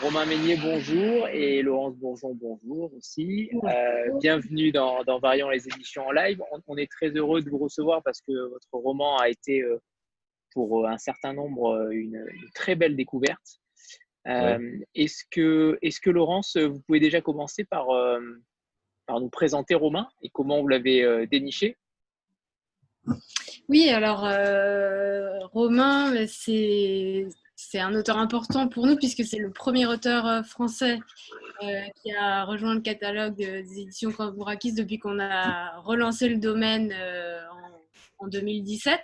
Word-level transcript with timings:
Romain 0.00 0.26
Meignier, 0.26 0.56
bonjour. 0.56 1.28
Et 1.28 1.62
Laurence 1.62 1.96
Bourgeon, 1.96 2.34
bonjour 2.34 2.92
aussi. 2.94 3.50
Euh, 3.64 4.18
bienvenue 4.20 4.72
dans, 4.72 5.04
dans 5.04 5.18
Variant 5.18 5.50
les 5.50 5.66
éditions 5.68 6.06
en 6.06 6.12
live. 6.12 6.42
On, 6.66 6.76
est 6.76 6.90
très 6.90 7.10
heureux 7.10 7.42
de 7.42 7.50
vous 7.50 7.58
recevoir 7.58 8.02
parce 8.02 8.20
que 8.20 8.32
votre 8.48 8.68
roman 8.72 9.16
a 9.18 9.28
été 9.28 9.62
euh, 9.62 9.80
pour 10.52 10.86
un 10.86 10.98
certain 10.98 11.32
nombre 11.32 11.90
une, 11.92 12.24
très 12.54 12.74
belle 12.74 12.96
découverte. 12.96 13.60
Est-ce 14.24 15.24
que, 15.30 15.78
est 15.82 15.98
que, 16.00 16.10
Laurence, 16.10 16.56
vous 16.56 16.80
pouvez 16.80 17.00
déjà 17.00 17.20
commencer 17.20 17.64
par, 17.64 17.86
par 19.06 19.20
nous 19.20 19.30
présenter 19.30 19.74
Romain 19.74 20.08
et 20.22 20.30
comment 20.30 20.60
vous 20.60 20.68
l'avez 20.68 21.26
déniché? 21.26 21.76
Oui, 23.68 23.88
alors 23.88 24.24
euh, 24.24 25.38
Romain, 25.46 26.26
c'est 26.26 27.26
c'est 27.70 27.80
un 27.80 27.94
auteur 27.94 28.18
important 28.18 28.68
pour 28.68 28.86
nous 28.86 28.96
puisque 28.96 29.24
c'est 29.24 29.38
le 29.38 29.50
premier 29.50 29.86
auteur 29.86 30.26
euh, 30.26 30.42
français 30.42 30.98
euh, 31.62 31.80
qui 32.02 32.12
a 32.12 32.44
rejoint 32.44 32.74
le 32.74 32.80
catalogue 32.80 33.34
des 33.34 33.80
éditions 33.80 34.12
Cambourakis 34.12 34.72
depuis 34.72 34.98
qu'on 34.98 35.20
a 35.20 35.78
relancé 35.80 36.28
le 36.28 36.38
domaine 36.38 36.94
en, 38.18 38.28
2017. 38.28 39.00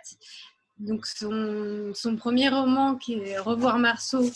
Donc 0.79 1.07
son, 1.07 1.93
son, 1.95 2.17
premier 2.17 2.49
roman 2.49 2.95
qui 2.95 3.15
est 3.15 3.39
Revoir 3.39 3.79
Marceau, 3.79 4.31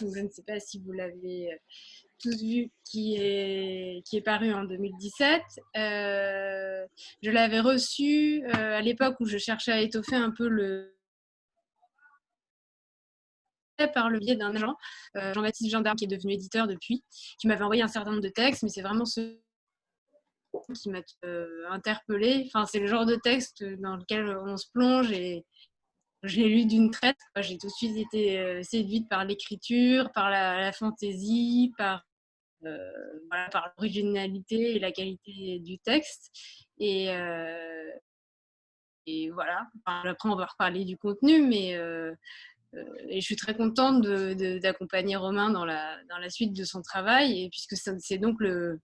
je 0.00 0.20
ne 0.20 0.28
sais 0.28 0.42
pas 0.42 0.60
si 0.60 0.78
vous 0.78 0.92
l'avez 0.92 1.58
tous 2.20 2.42
vu, 2.42 2.70
qui 2.84 3.16
est, 3.16 4.02
qui 4.06 4.16
est 4.16 4.22
paru 4.22 4.52
en 4.52 4.64
2017. 4.64 5.42
Euh, 5.76 6.86
je 7.22 7.30
l'avais 7.30 7.60
reçu 7.60 8.44
euh, 8.44 8.78
à 8.78 8.80
l'époque 8.80 9.16
où 9.20 9.26
je 9.26 9.38
cherchais 9.38 9.72
à 9.72 9.80
étoffer 9.80 10.16
un 10.16 10.30
peu 10.30 10.48
le 10.48 10.94
par 13.88 14.10
le 14.10 14.18
biais 14.18 14.36
d'un 14.36 14.54
agent, 14.54 14.74
euh, 15.16 15.32
Jean-Baptiste 15.34 15.70
Gendarme, 15.70 15.96
qui 15.96 16.04
est 16.04 16.08
devenu 16.08 16.34
éditeur 16.34 16.66
depuis, 16.66 17.04
qui 17.38 17.46
m'avait 17.46 17.62
envoyé 17.62 17.82
un 17.82 17.88
certain 17.88 18.10
nombre 18.10 18.22
de 18.22 18.28
textes, 18.28 18.62
mais 18.62 18.68
c'est 18.68 18.82
vraiment 18.82 19.04
ce 19.04 19.36
qui 20.74 20.90
m'a 20.90 21.00
interpellé. 21.70 22.44
Enfin, 22.46 22.66
c'est 22.66 22.80
le 22.80 22.86
genre 22.86 23.06
de 23.06 23.16
texte 23.16 23.64
dans 23.80 23.96
lequel 23.96 24.36
on 24.46 24.56
se 24.56 24.66
plonge 24.72 25.10
et 25.12 25.44
je 26.22 26.36
l'ai 26.40 26.48
lu 26.48 26.66
d'une 26.66 26.90
traite. 26.90 27.18
J'ai 27.36 27.56
tout 27.56 27.68
de 27.68 27.72
suite 27.72 27.96
été 27.96 28.62
séduite 28.62 29.08
par 29.08 29.24
l'écriture, 29.24 30.10
par 30.12 30.28
la, 30.28 30.72
fantaisie, 30.72 31.72
par 31.78 32.04
euh, 32.66 32.90
l'originalité 33.78 34.76
et 34.76 34.78
la 34.78 34.92
qualité 34.92 35.60
du 35.60 35.78
texte. 35.78 36.30
Et, 36.78 37.10
euh, 37.10 37.90
voilà, 39.32 39.66
après 39.86 40.28
on 40.28 40.36
va 40.36 40.46
reparler 40.46 40.84
du 40.84 40.96
contenu, 40.96 41.42
mais 41.42 41.74
euh, 41.74 42.14
et 43.08 43.20
je 43.20 43.24
suis 43.24 43.36
très 43.36 43.54
contente 43.54 44.02
d'accompagner 44.62 45.16
Romain 45.16 45.50
dans 45.50 45.64
la, 45.64 45.96
dans 46.08 46.18
la 46.18 46.30
suite 46.30 46.52
de 46.52 46.64
son 46.64 46.82
travail, 46.82 47.42
et 47.42 47.50
puisque 47.50 47.76
c'est 47.76 48.18
donc 48.18 48.40
le 48.40 48.80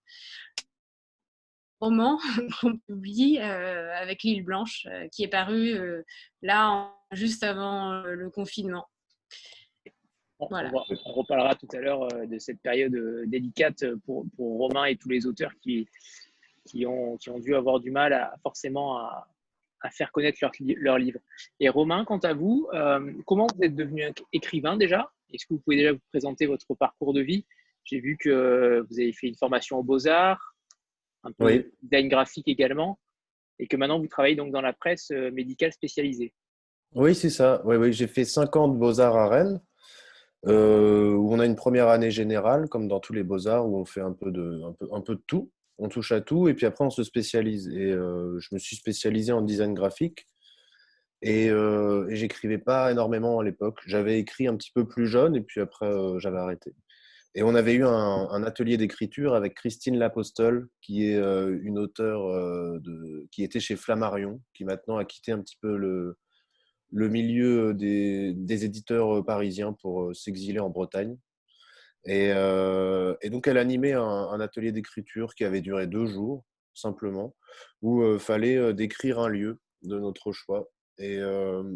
roman 1.79 2.19
qu'on 2.61 2.77
publie 2.77 3.37
avec 3.39 4.23
l'île 4.23 4.43
Blanche, 4.43 4.87
qui 5.11 5.23
est 5.23 5.29
paru 5.29 5.77
là 6.41 6.93
juste 7.11 7.43
avant 7.43 8.01
le 8.01 8.29
confinement. 8.29 8.87
On, 10.39 10.45
reparlera 10.45 11.55
tout 11.55 11.67
à 11.73 11.79
l'heure 11.79 12.03
euh, 12.13 12.27
de 12.27 12.37
cette 12.37 12.61
période 12.61 12.93
euh, 12.93 13.25
délicate 13.25 13.83
pour, 14.05 14.25
Romain 14.37 14.85
et 14.85 14.95
tous 14.95 15.09
les 15.09 15.25
auteurs 15.25 15.51
qui, 15.61 15.87
qui, 16.65 16.85
ont, 16.85 17.17
qui 17.17 17.31
ont 17.31 17.39
dû 17.39 17.55
avoir 17.55 17.79
du 17.79 17.89
mal 17.89 18.13
à, 18.13 18.35
forcément 18.43 18.99
à, 18.99 19.27
faire 19.91 20.11
connaître 20.11 20.39
leur, 20.41 20.51
leur, 20.59 20.97
livre. 20.97 21.19
Et 21.59 21.69
Romain, 21.69 22.05
quant 22.05 22.19
à 22.19 22.33
vous, 22.33 22.67
euh, 22.73 23.11
comment 23.25 23.47
vous 23.55 23.63
êtes 23.63 23.75
devenu 23.75 24.03
écrivain 24.33 24.77
déjà? 24.77 25.11
Est-ce 25.33 25.45
que 25.45 25.53
vous 25.53 25.59
pouvez 25.59 25.77
déjà 25.77 25.93
vous 25.93 26.01
présenter 26.11 26.45
votre 26.45 26.73
parcours 26.75 27.13
de 27.13 27.21
vie? 27.21 27.45
J'ai 27.83 27.99
vu 27.99 28.17
que 28.17 28.85
vous 28.89 28.99
avez 28.99 29.13
fait 29.13 29.27
une 29.27 29.37
formation 29.37 29.77
aux 29.77 29.83
beaux-arts, 29.83 30.55
un 31.23 31.31
peu 31.31 31.53
de 31.53 31.71
design 31.83 32.09
graphique 32.09 32.47
également, 32.47 32.99
et 33.59 33.67
que 33.67 33.77
maintenant 33.77 33.99
vous 33.99 34.07
travaillez 34.07 34.35
donc 34.35 34.51
dans 34.51 34.61
la 34.61 34.73
presse 34.73 35.09
médicale 35.09 35.71
spécialisée. 35.71 36.33
Oui, 36.93 37.15
c'est 37.15 37.29
ça. 37.29 37.61
Oui, 37.65 37.75
oui. 37.75 37.93
J'ai 37.93 38.07
fait 38.07 38.25
5 38.25 38.55
ans 38.55 38.67
de 38.67 38.77
beaux-arts 38.77 39.15
à 39.15 39.29
Rennes. 39.29 39.61
Euh, 40.45 41.13
où 41.13 41.33
on 41.33 41.39
a 41.39 41.45
une 41.45 41.55
première 41.55 41.87
année 41.89 42.11
générale, 42.11 42.69
comme 42.69 42.87
dans 42.87 42.99
tous 42.99 43.11
les 43.11 43.23
beaux-arts, 43.23 43.67
où 43.67 43.77
on 43.77 43.85
fait 43.85 44.01
un 44.01 44.13
peu, 44.13 44.31
de, 44.31 44.61
un, 44.63 44.71
peu, 44.73 44.87
un 44.91 45.01
peu 45.01 45.15
de 45.15 45.23
tout, 45.25 45.51
on 45.77 45.89
touche 45.89 46.11
à 46.11 46.21
tout, 46.21 46.47
et 46.47 46.53
puis 46.53 46.65
après 46.65 46.85
on 46.85 46.89
se 46.89 47.03
spécialise. 47.03 47.67
Et 47.69 47.91
euh, 47.91 48.39
je 48.39 48.49
me 48.53 48.59
suis 48.59 48.75
spécialisé 48.75 49.31
en 49.31 49.41
design 49.41 49.73
graphique, 49.73 50.27
et, 51.21 51.49
euh, 51.49 52.07
et 52.09 52.15
j'écrivais 52.15 52.57
pas 52.57 52.91
énormément 52.91 53.39
à 53.39 53.43
l'époque. 53.43 53.79
J'avais 53.85 54.19
écrit 54.19 54.47
un 54.47 54.55
petit 54.55 54.71
peu 54.73 54.87
plus 54.87 55.07
jeune, 55.07 55.35
et 55.35 55.41
puis 55.41 55.61
après 55.61 55.89
j'avais 56.19 56.39
arrêté. 56.39 56.73
Et 57.35 57.43
on 57.43 57.53
avait 57.53 57.73
eu 57.73 57.85
un, 57.85 58.43
atelier 58.43 58.77
d'écriture 58.77 59.35
avec 59.35 59.53
Christine 59.53 59.97
Lapostole, 59.97 60.69
qui 60.81 61.05
est 61.05 61.17
une 61.17 61.77
auteure 61.77 62.79
de, 62.81 63.27
qui 63.31 63.43
était 63.43 63.59
chez 63.59 63.75
Flammarion, 63.75 64.41
qui 64.55 64.65
maintenant 64.65 64.97
a 64.97 65.05
quitté 65.05 65.33
un 65.33 65.41
petit 65.41 65.57
peu 65.61 65.77
le, 65.77 66.17
le 66.91 67.09
milieu 67.09 67.73
des, 67.75 68.65
éditeurs 68.65 69.23
parisiens 69.23 69.73
pour 69.73 70.15
s'exiler 70.15 70.59
en 70.59 70.69
Bretagne. 70.69 71.17
Et, 72.07 73.29
donc, 73.29 73.47
elle 73.47 73.57
animait 73.57 73.93
un, 73.93 74.39
atelier 74.39 74.71
d'écriture 74.71 75.35
qui 75.35 75.43
avait 75.43 75.61
duré 75.61 75.87
deux 75.87 76.05
jours, 76.05 76.45
simplement, 76.73 77.35
où 77.81 78.03
il 78.13 78.19
fallait 78.19 78.73
décrire 78.73 79.19
un 79.19 79.27
lieu 79.27 79.59
de 79.83 79.99
notre 79.99 80.31
choix. 80.31 80.69
Et, 80.97 81.19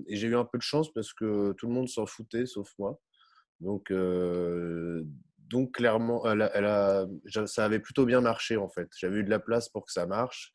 j'ai 0.07 0.27
eu 0.27 0.35
un 0.35 0.45
peu 0.45 0.57
de 0.57 0.63
chance 0.63 0.91
parce 0.93 1.13
que 1.13 1.53
tout 1.53 1.67
le 1.67 1.73
monde 1.73 1.89
s'en 1.89 2.05
foutait, 2.05 2.45
sauf 2.45 2.71
moi. 2.79 2.99
Donc, 3.59 3.91
donc 5.51 5.73
clairement, 5.73 6.23
ça 6.23 7.65
avait 7.65 7.79
plutôt 7.79 8.05
bien 8.05 8.21
marché, 8.21 8.55
en 8.55 8.69
fait. 8.69 8.87
J'avais 8.97 9.17
eu 9.17 9.23
de 9.23 9.29
la 9.29 9.39
place 9.39 9.67
pour 9.67 9.85
que 9.85 9.91
ça 9.91 10.05
marche. 10.05 10.51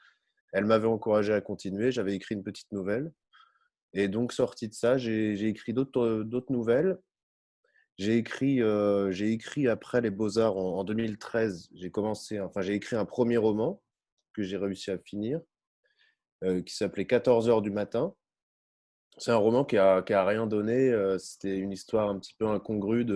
Elle 0.52 0.64
m'avait 0.64 0.86
encouragé 0.86 1.34
à 1.34 1.42
continuer. 1.42 1.92
J'avais 1.92 2.14
écrit 2.14 2.34
une 2.34 2.42
petite 2.42 2.72
nouvelle. 2.72 3.12
Et 3.92 4.08
donc, 4.08 4.32
sorti 4.32 4.68
de 4.68 4.74
ça, 4.74 4.96
j'ai 4.96 5.46
écrit 5.46 5.74
d'autres 5.74 6.52
nouvelles. 6.52 6.98
J'ai 7.98 8.18
écrit, 8.18 8.60
euh, 8.60 9.10
écrit 9.12 9.68
après 9.68 10.02
les 10.02 10.10
Beaux-Arts 10.10 10.58
en, 10.58 10.84
2013. 10.84 11.70
J'ai 11.74 11.90
commencé, 11.90 12.38
enfin, 12.40 12.60
j'ai 12.60 12.74
écrit 12.74 12.94
un 12.96 13.06
premier 13.06 13.38
roman 13.38 13.82
que 14.34 14.42
j'ai 14.42 14.58
réussi 14.58 14.90
à 14.90 14.98
finir, 14.98 15.40
euh, 16.44 16.60
qui 16.60 16.74
s'appelait 16.74 17.06
14 17.06 17.48
heures 17.48 17.62
du 17.62 17.70
matin. 17.70 18.14
C'est 19.16 19.30
un 19.30 19.36
roman 19.36 19.64
qui 19.64 19.78
a, 19.78 20.02
qui 20.02 20.12
a 20.12 20.26
rien 20.26 20.46
donné. 20.46 20.90
Euh, 20.90 21.16
c'était 21.16 21.56
une 21.56 21.72
histoire 21.72 22.10
un 22.10 22.18
petit 22.18 22.34
peu 22.38 22.46
incongrue 22.46 23.06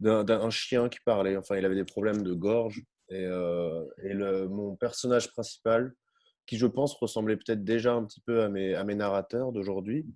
d'un 0.00 0.50
chien 0.50 0.88
qui 0.88 1.00
parlait. 1.04 1.36
Enfin, 1.36 1.56
il 1.56 1.64
avait 1.66 1.74
des 1.74 1.84
problèmes 1.84 2.22
de 2.22 2.32
gorge. 2.32 2.82
Et, 3.10 3.24
et 3.24 4.14
mon 4.14 4.76
personnage 4.76 5.32
principal, 5.32 5.92
qui 6.46 6.56
je 6.56 6.66
pense 6.66 6.94
ressemblait 6.94 7.36
peut-être 7.36 7.64
déjà 7.64 7.92
un 7.92 8.04
petit 8.04 8.20
peu 8.20 8.42
à 8.42 8.48
mes 8.48 8.94
narrateurs 8.94 9.52
d'aujourd'hui. 9.52 10.06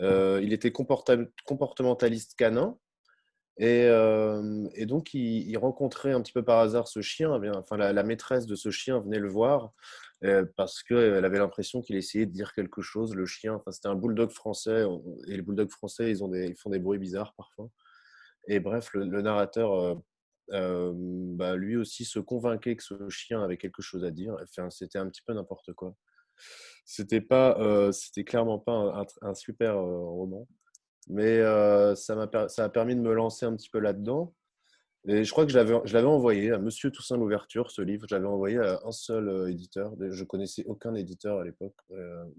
Euh, 0.00 0.40
il 0.42 0.52
était 0.52 0.72
comportementaliste 0.72 2.34
canin. 2.36 2.78
Et, 3.58 3.86
euh, 3.86 4.68
donc, 4.86 5.14
il, 5.14 5.56
rencontrait 5.58 6.12
un 6.12 6.22
petit 6.22 6.32
peu 6.32 6.44
par 6.44 6.60
hasard 6.60 6.86
ce 6.86 7.00
chien. 7.00 7.30
Enfin, 7.56 7.76
la, 7.76 8.02
maîtresse 8.02 8.46
de 8.46 8.54
ce 8.54 8.70
chien 8.70 9.00
venait 9.00 9.18
le 9.18 9.28
voir 9.28 9.72
euh, 10.24 10.44
parce 10.56 10.82
qu'elle 10.82 11.24
avait 11.24 11.38
l'impression 11.38 11.82
qu'il 11.82 11.96
essayait 11.96 12.26
de 12.26 12.32
dire 12.32 12.52
quelque 12.54 12.82
chose. 12.82 13.14
Le 13.14 13.26
chien, 13.26 13.54
enfin, 13.54 13.72
c'était 13.72 13.88
un 13.88 13.96
bulldog 13.96 14.30
français. 14.30 14.84
Et 15.26 15.36
les 15.36 15.42
bulldogs 15.42 15.70
français, 15.70 16.10
ils, 16.10 16.22
ont 16.22 16.28
des, 16.28 16.54
font 16.54 16.70
des 16.70 16.78
bruits 16.78 16.98
bizarres 16.98 17.34
parfois. 17.36 17.68
Et 18.46 18.60
bref, 18.60 18.90
le, 18.94 19.04
le 19.04 19.22
narrateur 19.22 20.00
bah, 20.50 21.56
lui 21.56 21.76
aussi 21.76 22.04
se 22.04 22.20
convainquait 22.20 22.76
que 22.76 22.82
ce 22.84 23.08
chien 23.08 23.42
avait 23.42 23.58
quelque 23.58 23.82
chose 23.82 24.04
à 24.04 24.10
dire. 24.12 24.36
Enfin, 24.40 24.70
c'était 24.70 24.98
un 24.98 25.08
petit 25.08 25.22
peu 25.26 25.32
n'importe 25.34 25.72
quoi. 25.72 25.96
C'était 26.84 27.20
pas, 27.20 27.58
c'était 27.92 28.24
clairement 28.24 28.58
pas 28.58 29.06
un, 29.22 29.34
super 29.34 29.76
roman, 29.76 30.48
mais 31.08 31.42
ça 31.96 32.14
m'a, 32.14 32.48
ça 32.48 32.64
a 32.64 32.68
permis 32.68 32.96
de 32.96 33.00
me 33.00 33.12
lancer 33.12 33.46
un 33.46 33.54
petit 33.54 33.68
peu 33.70 33.78
là-dedans. 33.78 34.34
Et 35.06 35.24
je 35.24 35.30
crois 35.30 35.46
que 35.46 35.52
je 35.52 35.58
l'avais, 35.58 36.06
envoyé 36.06 36.50
à 36.50 36.58
Monsieur 36.58 36.90
Toussaint 36.90 37.16
Louverture, 37.16 37.70
ce 37.70 37.82
livre. 37.82 38.06
Je 38.08 38.14
l'avais 38.14 38.26
envoyé 38.26 38.58
à 38.58 38.80
un 38.84 38.92
seul 38.92 39.50
éditeur. 39.50 39.94
Je 40.00 40.24
connaissais 40.24 40.64
aucun 40.66 40.94
éditeur 40.94 41.38
à 41.40 41.44
l'époque. 41.44 41.76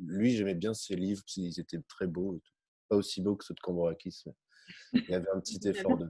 lui, 0.03 0.35
j'aimais 0.35 0.55
bien 0.55 0.73
ses 0.73 0.95
livres, 0.95 1.23
ils 1.37 1.59
étaient 1.59 1.81
très 1.87 2.07
beaux. 2.07 2.41
Pas 2.89 2.95
aussi 2.95 3.21
beaux 3.21 3.35
que 3.35 3.45
ceux 3.45 3.53
de 3.53 3.59
Cambourakis, 3.59 4.23
mais 4.25 4.33
il 5.07 5.09
y 5.11 5.13
avait 5.13 5.29
un 5.33 5.39
petit 5.39 5.59
effort 5.67 5.97
de. 5.97 6.07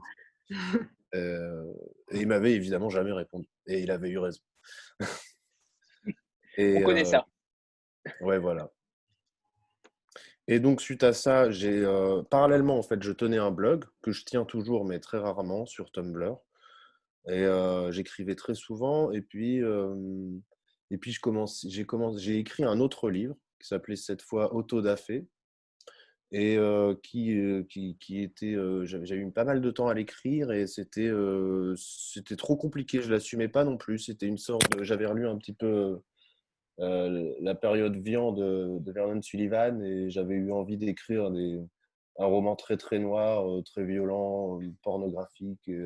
Euh, 1.15 1.73
et 2.11 2.21
il 2.21 2.27
m'avait 2.27 2.53
évidemment 2.53 2.89
jamais 2.89 3.11
répondu. 3.11 3.47
Et 3.67 3.81
il 3.81 3.91
avait 3.91 4.09
eu 4.09 4.17
raison. 4.19 4.41
et, 6.57 6.77
On 6.77 6.83
connaît 6.83 7.05
ça. 7.05 7.25
Euh, 8.21 8.25
ouais, 8.25 8.39
voilà. 8.39 8.71
Et 10.47 10.59
donc, 10.59 10.81
suite 10.81 11.03
à 11.03 11.13
ça, 11.13 11.51
j'ai 11.51 11.83
euh, 11.85 12.23
parallèlement, 12.23 12.77
en 12.77 12.83
fait, 12.83 13.01
je 13.03 13.11
tenais 13.11 13.37
un 13.37 13.51
blog 13.51 13.85
que 14.01 14.11
je 14.11 14.25
tiens 14.25 14.45
toujours, 14.45 14.85
mais 14.85 14.99
très 14.99 15.19
rarement, 15.19 15.65
sur 15.65 15.91
Tumblr. 15.91 16.37
Et 17.27 17.45
j'écrivais 17.91 18.35
très 18.35 18.55
souvent. 18.55 19.11
Et 19.11 19.21
puis, 19.21 19.61
et 20.89 20.97
puis 20.97 21.11
j'ai 21.11 21.19
commencé, 21.19 21.69
j'ai 21.69 22.39
écrit 22.39 22.63
un 22.63 22.79
autre 22.79 23.11
livre 23.11 23.35
qui 23.59 23.67
s'appelait 23.67 23.95
cette 23.95 24.23
fois 24.23 24.55
Autodafé, 24.55 25.27
et 26.31 26.57
qui, 27.03 27.65
qui, 27.99 28.21
était. 28.21 28.55
J'avais 28.83 29.17
eu 29.17 29.31
pas 29.31 29.43
mal 29.43 29.61
de 29.61 29.69
temps 29.69 29.89
à 29.89 29.93
l'écrire 29.93 30.51
et 30.51 30.65
c'était 30.65 31.11
c'était 31.75 32.35
trop 32.35 32.55
compliqué. 32.55 33.01
Je 33.01 33.11
l'assumais 33.11 33.49
pas 33.49 33.63
non 33.63 33.77
plus. 33.77 33.99
C'était 33.99 34.25
une 34.25 34.39
sorte. 34.39 34.63
J'avais 34.81 35.05
relu 35.05 35.27
un 35.27 35.37
petit 35.37 35.53
peu 35.53 36.01
la 36.79 37.55
période 37.55 37.97
viande 37.97 38.39
de, 38.39 38.91
Vernon 38.91 39.21
Sullivan 39.21 39.81
et 39.83 40.09
j'avais 40.09 40.35
eu 40.35 40.51
envie 40.51 40.77
d'écrire 40.77 41.25
un 41.25 42.25
roman 42.25 42.55
très 42.55 42.77
très 42.77 42.99
noir, 42.99 43.45
très 43.65 43.83
violent, 43.83 44.59
pornographique. 44.81 45.67
Et, 45.67 45.85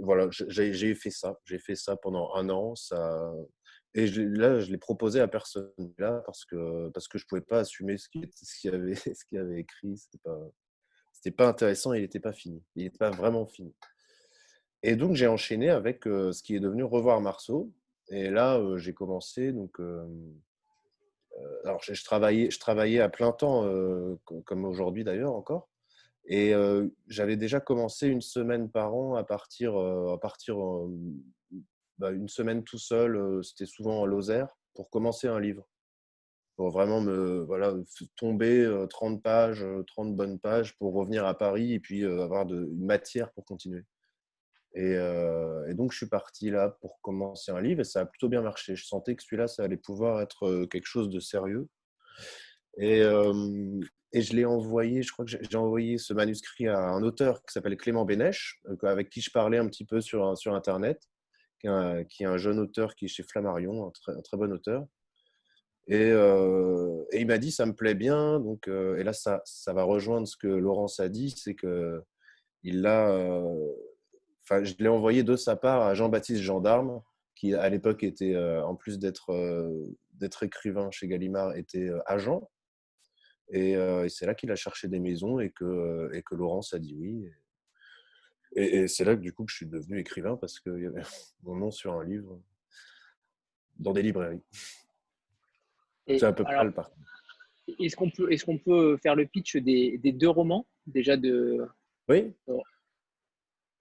voilà, 0.00 0.28
j'ai 0.30 0.94
fait 0.94 1.10
ça. 1.10 1.38
J'ai 1.44 1.58
fait 1.58 1.74
ça 1.74 1.96
pendant 1.96 2.34
un 2.34 2.50
an. 2.50 2.74
Ça, 2.74 3.32
et 3.94 4.06
là, 4.06 4.60
je 4.60 4.70
l'ai 4.70 4.78
proposé 4.78 5.20
à 5.20 5.28
personne 5.28 5.72
là 5.98 6.22
parce 6.26 6.44
que 6.44 6.88
parce 6.90 7.08
que 7.08 7.18
je 7.18 7.26
pouvais 7.26 7.40
pas 7.40 7.60
assumer 7.60 7.96
ce 7.96 8.08
qu'il 8.08 8.28
ce 8.34 9.36
avait 9.36 9.60
écrit. 9.60 9.96
C'était 9.96 10.22
pas 10.22 10.38
c'était 11.12 11.30
pas 11.30 11.48
intéressant. 11.48 11.94
Il 11.94 12.02
n'était 12.02 12.20
pas 12.20 12.32
fini. 12.32 12.62
Il 12.76 12.84
n'était 12.84 12.98
pas 12.98 13.10
vraiment 13.10 13.46
fini. 13.46 13.74
Et 14.82 14.94
donc 14.94 15.14
j'ai 15.14 15.26
enchaîné 15.26 15.70
avec 15.70 16.04
ce 16.04 16.42
qui 16.42 16.54
est 16.54 16.60
devenu 16.60 16.84
Revoir 16.84 17.20
Marceau. 17.20 17.72
Et 18.10 18.30
là, 18.30 18.60
j'ai 18.76 18.94
commencé 18.94 19.52
donc. 19.52 19.78
alors 21.64 21.80
je, 21.82 22.04
travaillais 22.04 22.50
je 22.50 22.58
travaillais 22.58 23.00
à 23.00 23.08
plein 23.08 23.32
temps 23.32 23.64
comme 24.44 24.64
aujourd'hui 24.64 25.04
d'ailleurs 25.04 25.34
encore. 25.34 25.68
Et 26.26 26.52
j'avais 27.06 27.36
déjà 27.36 27.60
commencé 27.60 28.08
une 28.08 28.20
semaine 28.20 28.70
par 28.70 28.94
an 28.94 29.14
à 29.14 29.24
partir, 29.24 29.76
à 29.76 30.18
partir 30.20 30.56
bah, 31.98 32.10
une 32.10 32.28
semaine 32.28 32.64
tout 32.64 32.78
seul, 32.78 33.42
c'était 33.42 33.66
souvent 33.66 34.00
en 34.00 34.06
Lozère, 34.06 34.56
pour 34.74 34.90
commencer 34.90 35.26
un 35.26 35.40
livre. 35.40 35.66
Pour 36.56 36.70
vraiment 36.70 37.00
me 37.00 37.40
voilà, 37.40 37.74
tomber 38.16 38.68
30 38.90 39.22
pages, 39.22 39.64
30 39.86 40.16
bonnes 40.16 40.38
pages 40.38 40.76
pour 40.76 40.92
revenir 40.92 41.24
à 41.24 41.36
Paris 41.36 41.72
et 41.72 41.80
puis 41.80 42.04
avoir 42.04 42.46
de, 42.46 42.56
une 42.56 42.84
matière 42.84 43.32
pour 43.32 43.44
continuer. 43.44 43.84
Et, 44.78 44.92
et, 44.92 45.74
donc, 45.74 45.90
je 45.90 45.96
suis 45.96 46.08
parti 46.08 46.50
là 46.50 46.76
pour 46.80 47.00
commencer 47.00 47.50
un 47.50 47.60
livre 47.60 47.80
et 47.80 47.84
ça 47.84 48.02
a 48.02 48.06
plutôt 48.06 48.28
bien 48.28 48.42
marché. 48.42 48.76
Je 48.76 48.86
sentais 48.86 49.16
que 49.16 49.22
celui-là, 49.22 49.48
ça 49.48 49.64
allait 49.64 49.76
pouvoir 49.76 50.20
être 50.20 50.66
quelque 50.66 50.86
chose 50.86 51.10
de 51.10 51.18
sérieux. 51.18 51.68
Et, 52.78 53.02
et 54.12 54.22
je 54.22 54.34
l'ai 54.34 54.44
envoyé, 54.44 55.02
je 55.02 55.12
crois 55.12 55.24
que 55.24 55.30
j'ai 55.30 55.56
envoyé 55.56 55.98
ce 55.98 56.14
manuscrit 56.14 56.68
à 56.68 56.78
un 56.78 57.02
auteur 57.02 57.42
qui 57.42 57.52
s'appelle 57.52 57.76
Clément 57.76 58.04
Bénèche, 58.04 58.60
avec 58.82 59.10
qui 59.10 59.20
je 59.20 59.30
parlais 59.30 59.58
un 59.58 59.66
petit 59.66 59.84
peu 59.84 60.00
sur, 60.00 60.36
sur 60.38 60.54
Internet, 60.54 61.02
qui 61.60 61.66
est, 61.66 62.26
un, 62.26 62.36
jeune 62.38 62.58
auteur 62.58 62.94
qui 62.94 63.06
est 63.06 63.08
chez 63.08 63.22
Flammarion, 63.22 63.88
un 63.88 64.20
très, 64.22 64.36
bon 64.36 64.52
auteur. 64.52 64.86
Et, 65.88 66.10
euh, 66.12 67.04
et 67.12 67.20
il 67.20 67.26
m'a 67.26 67.38
dit, 67.38 67.50
ça 67.50 67.66
me 67.66 67.74
plaît 67.74 67.94
bien. 67.94 68.40
Donc, 68.40 68.68
euh, 68.68 68.96
et 68.98 69.04
là, 69.04 69.12
ça, 69.12 69.42
ça 69.44 69.72
va 69.72 69.82
rejoindre 69.82 70.28
ce 70.28 70.36
que 70.36 70.46
Laurence 70.46 71.00
a 71.00 71.08
dit, 71.08 71.30
c'est 71.30 71.54
que 71.54 72.02
il 72.62 72.84
euh, 72.86 73.72
enfin, 74.50 74.64
je 74.64 74.74
l'ai 74.78 74.88
envoyé 74.88 75.22
de 75.22 75.36
sa 75.36 75.56
part 75.56 75.82
à 75.82 75.94
Jean-Baptiste 75.94 76.42
Gendarme, 76.42 77.02
qui 77.34 77.54
à 77.54 77.68
l'époque 77.68 78.02
était, 78.02 78.36
en 78.36 78.74
plus 78.74 78.98
d'être 78.98 79.32
d'être 80.14 80.42
écrivain 80.42 80.90
chez 80.90 81.06
Gallimard, 81.06 81.56
était 81.56 81.90
agent 82.06 82.48
et, 83.50 83.76
c'est 84.08 84.26
là 84.26 84.34
qu'il 84.34 84.50
a 84.50 84.56
cherché 84.56 84.88
des 84.88 85.00
maisons 85.00 85.40
et 85.40 85.50
que, 85.50 86.10
et 86.12 86.22
que 86.22 86.34
Laurence 86.34 86.74
a 86.74 86.78
dit 86.78 86.94
oui. 86.94 87.28
Et, 88.52 88.88
c'est 88.88 89.04
là 89.04 89.14
que 89.14 89.20
du 89.20 89.32
coup 89.32 89.44
que 89.44 89.50
je 89.50 89.56
suis 89.56 89.66
devenu 89.66 89.98
écrivain 89.98 90.36
parce 90.36 90.60
qu'il 90.60 90.82
y 90.82 90.86
avait 90.86 91.02
mon 91.42 91.56
nom 91.56 91.70
sur 91.70 91.94
un 91.94 92.04
livre 92.04 92.40
dans 93.78 93.92
des 93.92 94.02
librairies. 94.02 94.42
C'est 96.06 96.22
à 96.24 96.32
peu 96.32 96.44
près 96.44 96.64
le 96.64 96.72
parcours. 96.72 96.96
Est-ce 97.78 97.96
qu'on 97.96 98.10
peut, 98.10 98.32
est 98.32 98.42
qu'on 98.42 98.58
peut 98.58 98.96
faire 99.02 99.14
le 99.14 99.26
pitch 99.26 99.56
des, 99.56 99.98
des, 99.98 100.12
deux 100.12 100.30
romans 100.30 100.66
déjà 100.86 101.18
de. 101.18 101.68
Oui. 102.08 102.32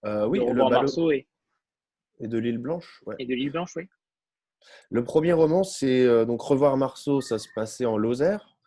Euh, 0.05 0.27
oui, 0.27 0.39
de 0.39 0.51
le 0.51 0.69
Marceau 0.69 1.11
et... 1.11 1.27
et 2.19 2.27
de 2.27 2.37
l'île 2.37 2.59
Blanche. 2.59 3.03
Et 3.19 3.25
de 3.25 3.33
l'île 3.33 3.51
Blanche, 3.51 3.75
oui. 3.75 3.83
Le 4.89 5.03
premier 5.03 5.33
roman, 5.33 5.63
c'est 5.63 6.25
donc 6.25 6.41
Revoir 6.41 6.77
Marceau, 6.77 7.21
ça 7.21 7.37
se 7.37 7.47
passait 7.55 7.85
en 7.85 7.97
Lozère. 7.97 8.57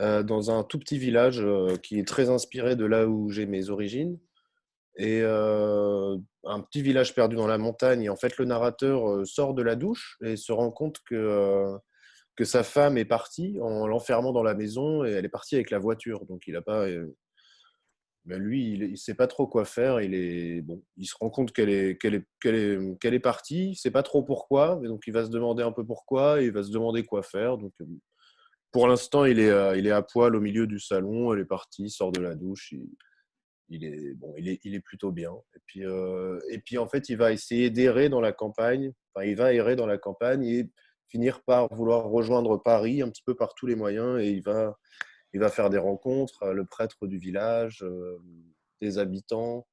Euh, 0.00 0.22
dans 0.22 0.52
un 0.56 0.62
tout 0.62 0.78
petit 0.78 0.96
village 0.96 1.40
euh, 1.42 1.76
qui 1.76 1.98
est 1.98 2.06
très 2.06 2.30
inspiré 2.30 2.76
de 2.76 2.84
là 2.84 3.08
où 3.08 3.30
j'ai 3.30 3.46
mes 3.46 3.68
origines. 3.68 4.18
Et 4.96 5.22
euh, 5.22 6.16
un 6.44 6.60
petit 6.60 6.82
village 6.82 7.14
perdu 7.16 7.34
dans 7.34 7.48
la 7.48 7.58
montagne. 7.58 8.04
Et 8.04 8.08
en 8.08 8.16
fait, 8.16 8.36
le 8.38 8.44
narrateur 8.44 9.26
sort 9.26 9.54
de 9.54 9.62
la 9.62 9.74
douche 9.74 10.16
et 10.22 10.36
se 10.36 10.52
rend 10.52 10.70
compte 10.70 10.98
que, 11.04 11.76
que 12.36 12.44
sa 12.44 12.62
femme 12.62 12.96
est 12.96 13.04
partie 13.04 13.58
en 13.60 13.88
l'enfermant 13.88 14.32
dans 14.32 14.42
la 14.42 14.54
maison 14.54 15.04
et 15.04 15.10
elle 15.10 15.24
est 15.24 15.30
partie 15.30 15.56
avec 15.56 15.70
la 15.70 15.78
voiture. 15.78 16.26
Donc, 16.26 16.46
il 16.46 16.56
a 16.56 16.62
pas. 16.62 16.86
Ben 18.28 18.42
lui, 18.42 18.74
il 18.74 18.90
ne 18.90 18.96
sait 18.96 19.14
pas 19.14 19.26
trop 19.26 19.46
quoi 19.46 19.64
faire. 19.64 20.02
Il, 20.02 20.14
est, 20.14 20.60
bon, 20.60 20.84
il 20.98 21.06
se 21.06 21.14
rend 21.18 21.30
compte 21.30 21.50
qu'elle 21.50 21.70
est, 21.70 21.96
qu'elle 21.96 22.14
est, 22.14 22.26
qu'elle 22.42 22.54
est, 22.54 22.98
qu'elle 22.98 23.14
est 23.14 23.20
partie. 23.20 23.68
Il 23.68 23.70
ne 23.70 23.74
sait 23.74 23.90
pas 23.90 24.02
trop 24.02 24.22
pourquoi. 24.22 24.78
Donc, 24.84 25.04
il 25.06 25.14
va 25.14 25.24
se 25.24 25.30
demander 25.30 25.62
un 25.62 25.72
peu 25.72 25.82
pourquoi 25.82 26.42
et 26.42 26.46
il 26.46 26.52
va 26.52 26.62
se 26.62 26.70
demander 26.70 27.04
quoi 27.04 27.22
faire. 27.22 27.56
Donc, 27.56 27.72
pour 28.70 28.86
l'instant, 28.86 29.24
il 29.24 29.38
est, 29.38 29.48
euh, 29.48 29.78
il 29.78 29.86
est 29.86 29.92
à 29.92 30.02
poil 30.02 30.36
au 30.36 30.40
milieu 30.40 30.66
du 30.66 30.78
salon. 30.78 31.32
Elle 31.32 31.40
est 31.40 31.46
partie, 31.46 31.88
sort 31.88 32.12
de 32.12 32.20
la 32.20 32.34
douche. 32.34 32.74
Il, 33.70 33.82
est, 33.82 34.12
bon, 34.12 34.34
il, 34.36 34.50
est, 34.50 34.60
il 34.62 34.74
est 34.74 34.80
plutôt 34.80 35.10
bien. 35.10 35.32
Et 35.56 35.60
puis, 35.64 35.86
euh, 35.86 36.38
et 36.50 36.58
puis, 36.58 36.76
en 36.76 36.86
fait, 36.86 37.08
il 37.08 37.16
va 37.16 37.32
essayer 37.32 37.70
d'errer 37.70 38.10
dans 38.10 38.20
la 38.20 38.32
campagne. 38.32 38.92
Enfin, 39.14 39.26
il 39.26 39.36
va 39.36 39.54
errer 39.54 39.74
dans 39.74 39.86
la 39.86 39.96
campagne 39.96 40.44
et 40.44 40.70
finir 41.08 41.42
par 41.44 41.74
vouloir 41.74 42.04
rejoindre 42.04 42.62
Paris 42.62 43.00
un 43.00 43.08
petit 43.08 43.22
peu 43.24 43.34
par 43.34 43.54
tous 43.54 43.64
les 43.64 43.74
moyens. 43.74 44.20
Et 44.20 44.28
il 44.32 44.42
va, 44.42 44.76
il 45.34 45.40
va 45.40 45.50
faire 45.50 45.70
des 45.70 45.78
rencontres, 45.78 46.46
le 46.46 46.64
prêtre 46.64 47.06
du 47.06 47.18
village, 47.18 47.82
euh, 47.82 48.18
des 48.80 48.98
habitants. 48.98 49.66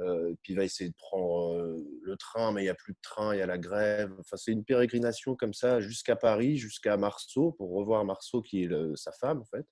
Euh, 0.00 0.34
puis 0.42 0.52
il 0.52 0.56
va 0.56 0.64
essayer 0.64 0.90
de 0.90 0.94
prendre 0.96 1.54
euh, 1.54 1.76
le 2.02 2.16
train, 2.16 2.52
mais 2.52 2.60
il 2.62 2.64
n'y 2.64 2.70
a 2.70 2.74
plus 2.74 2.92
de 2.92 2.98
train, 3.02 3.34
il 3.34 3.38
y 3.38 3.42
a 3.42 3.46
la 3.46 3.58
grève. 3.58 4.14
Enfin, 4.20 4.36
c'est 4.36 4.52
une 4.52 4.64
pérégrination 4.64 5.34
comme 5.34 5.54
ça 5.54 5.80
jusqu'à 5.80 6.14
Paris, 6.14 6.56
jusqu'à 6.56 6.96
Marceau, 6.96 7.52
pour 7.52 7.72
revoir 7.72 8.04
Marceau 8.04 8.40
qui 8.40 8.62
est 8.62 8.96
sa 8.96 9.10
femme 9.12 9.40
en 9.40 9.44
fait, 9.44 9.66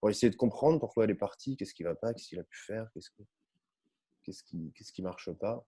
pour 0.00 0.10
essayer 0.10 0.28
de 0.28 0.36
comprendre 0.36 0.78
pourquoi 0.78 1.04
elle 1.04 1.10
est 1.10 1.14
partie, 1.14 1.56
qu'est-ce 1.56 1.72
qui 1.72 1.82
ne 1.82 1.88
va 1.88 1.94
pas, 1.94 2.12
qu'est-ce 2.12 2.28
qu'il 2.28 2.38
a 2.38 2.44
pu 2.44 2.58
faire, 2.58 2.90
qu'est-ce, 2.92 3.10
qui 4.42 4.72
qu'est-ce 4.74 4.92
qui 4.92 5.02
marche 5.02 5.32
pas. 5.32 5.66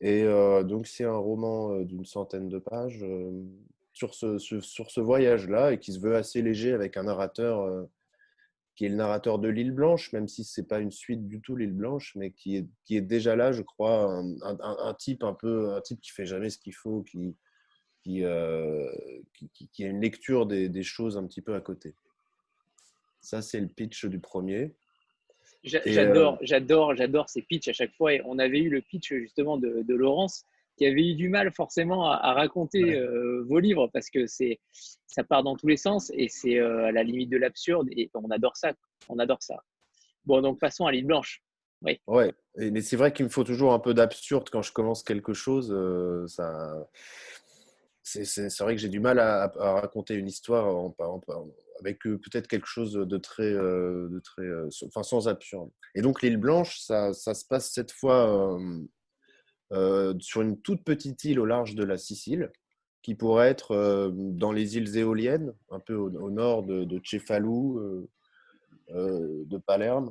Et 0.00 0.22
euh, 0.22 0.62
donc 0.64 0.86
c'est 0.86 1.04
un 1.04 1.16
roman 1.16 1.80
d'une 1.80 2.06
centaine 2.06 2.48
de 2.48 2.58
pages 2.58 3.04
sur 3.92 4.14
ce, 4.14 4.38
sur 4.38 4.90
ce 4.90 5.00
voyage-là 5.00 5.72
et 5.72 5.78
qui 5.78 5.92
se 5.92 6.00
veut 6.00 6.16
assez 6.16 6.40
léger 6.40 6.72
avec 6.72 6.96
un 6.96 7.04
narrateur 7.04 7.86
qui 8.74 8.86
est 8.86 8.88
le 8.88 8.96
narrateur 8.96 9.38
de 9.38 9.48
L'île 9.48 9.72
Blanche, 9.72 10.12
même 10.12 10.26
si 10.26 10.44
ce 10.44 10.60
n'est 10.60 10.66
pas 10.66 10.80
une 10.80 10.90
suite 10.90 11.28
du 11.28 11.40
tout 11.40 11.56
L'île 11.56 11.72
Blanche, 11.72 12.14
mais 12.16 12.32
qui 12.32 12.56
est, 12.56 12.66
qui 12.84 12.96
est 12.96 13.00
déjà 13.00 13.36
là, 13.36 13.52
je 13.52 13.62
crois, 13.62 14.10
un, 14.10 14.34
un, 14.42 14.94
type 14.94 15.22
un 15.22 15.34
peu, 15.34 15.74
un 15.74 15.80
type 15.80 16.00
qui 16.00 16.10
fait 16.10 16.26
jamais 16.26 16.50
ce 16.50 16.58
qu'il 16.58 16.74
faut, 16.74 17.02
qui, 17.02 17.36
qui, 18.02 18.24
euh, 18.24 18.90
qui, 19.32 19.68
qui, 19.72 19.84
a 19.84 19.88
une 19.88 20.00
lecture 20.00 20.46
des, 20.46 20.68
des, 20.68 20.82
choses 20.82 21.16
un 21.16 21.26
petit 21.26 21.40
peu 21.40 21.54
à 21.54 21.60
côté. 21.60 21.94
Ça, 23.20 23.42
c'est 23.42 23.60
le 23.60 23.68
pitch 23.68 24.06
du 24.06 24.18
premier. 24.18 24.74
J'adore, 25.62 26.34
euh, 26.34 26.38
j'adore, 26.42 26.94
j'adore 26.94 27.30
ces 27.30 27.42
pitchs 27.42 27.68
à 27.68 27.72
chaque 27.72 27.94
fois. 27.94 28.12
Et 28.12 28.20
on 28.24 28.38
avait 28.38 28.58
eu 28.58 28.68
le 28.68 28.82
pitch 28.82 29.14
justement 29.14 29.56
de, 29.56 29.82
de 29.82 29.94
Laurence 29.94 30.44
qui 30.76 30.86
avait 30.86 31.10
eu 31.10 31.14
du 31.14 31.28
mal 31.28 31.52
forcément 31.52 32.10
à, 32.10 32.32
raconter 32.32 32.96
euh, 32.96 33.44
vos 33.46 33.58
livres 33.58 33.88
parce 33.92 34.10
que 34.10 34.26
c'est 34.26 34.60
ça 35.06 35.22
part 35.22 35.42
dans 35.42 35.56
tous 35.56 35.68
les 35.68 35.76
sens 35.76 36.10
et 36.14 36.28
c'est 36.28 36.58
euh, 36.58 36.86
à 36.86 36.92
la 36.92 37.02
limite 37.02 37.30
de 37.30 37.36
l'absurde 37.36 37.88
et 37.92 38.10
on 38.14 38.30
adore 38.30 38.56
ça. 38.56 38.72
On 39.08 39.18
adore 39.18 39.42
ça. 39.42 39.56
Bon, 40.24 40.40
donc 40.40 40.58
passons 40.58 40.86
à 40.86 40.92
l'île 40.92 41.06
blanche. 41.06 41.42
Oui. 41.82 42.00
Ouais, 42.06 42.32
mais 42.56 42.80
c'est 42.80 42.96
vrai 42.96 43.12
qu'il 43.12 43.26
me 43.26 43.30
faut 43.30 43.44
toujours 43.44 43.74
un 43.74 43.78
peu 43.78 43.92
d'absurde 43.92 44.48
quand 44.50 44.62
je 44.62 44.72
commence 44.72 45.02
quelque 45.02 45.34
chose. 45.34 45.70
Euh, 45.70 46.26
ça, 46.26 46.88
c'est 48.02 48.58
vrai 48.60 48.74
que 48.74 48.80
j'ai 48.80 48.88
du 48.88 49.00
mal 49.00 49.18
à, 49.18 49.52
raconter 49.58 50.14
une 50.14 50.26
histoire 50.26 50.66
en, 50.74 50.94
avec 51.80 52.00
peut-être 52.00 52.48
quelque 52.48 52.66
chose 52.66 52.94
de 52.94 53.18
très, 53.18 53.50
de 53.52 54.20
très, 54.24 54.46
enfin 54.86 55.02
sans 55.02 55.28
absurde. 55.28 55.70
Et 55.94 56.00
donc 56.00 56.22
l'île 56.22 56.38
blanche, 56.38 56.78
ça, 56.80 57.12
ça, 57.12 57.34
se 57.34 57.44
passe 57.44 57.70
cette 57.70 57.92
fois 57.92 58.58
sur 59.70 60.42
une 60.42 60.60
toute 60.60 60.84
petite 60.84 61.24
île 61.24 61.40
au 61.40 61.46
large 61.46 61.74
de 61.74 61.84
la 61.84 61.98
Sicile, 61.98 62.50
qui 63.04 63.14
pourrait 63.14 63.50
être 63.50 63.72
euh, 63.72 64.10
dans 64.14 64.50
les 64.50 64.78
îles 64.78 64.96
éoliennes, 64.96 65.52
un 65.70 65.78
peu 65.78 65.94
au, 65.94 66.30
nord 66.30 66.62
de, 66.62 66.84
de 66.84 67.00
euh, 68.90 69.44
de 69.44 69.58
Palerme. 69.58 70.10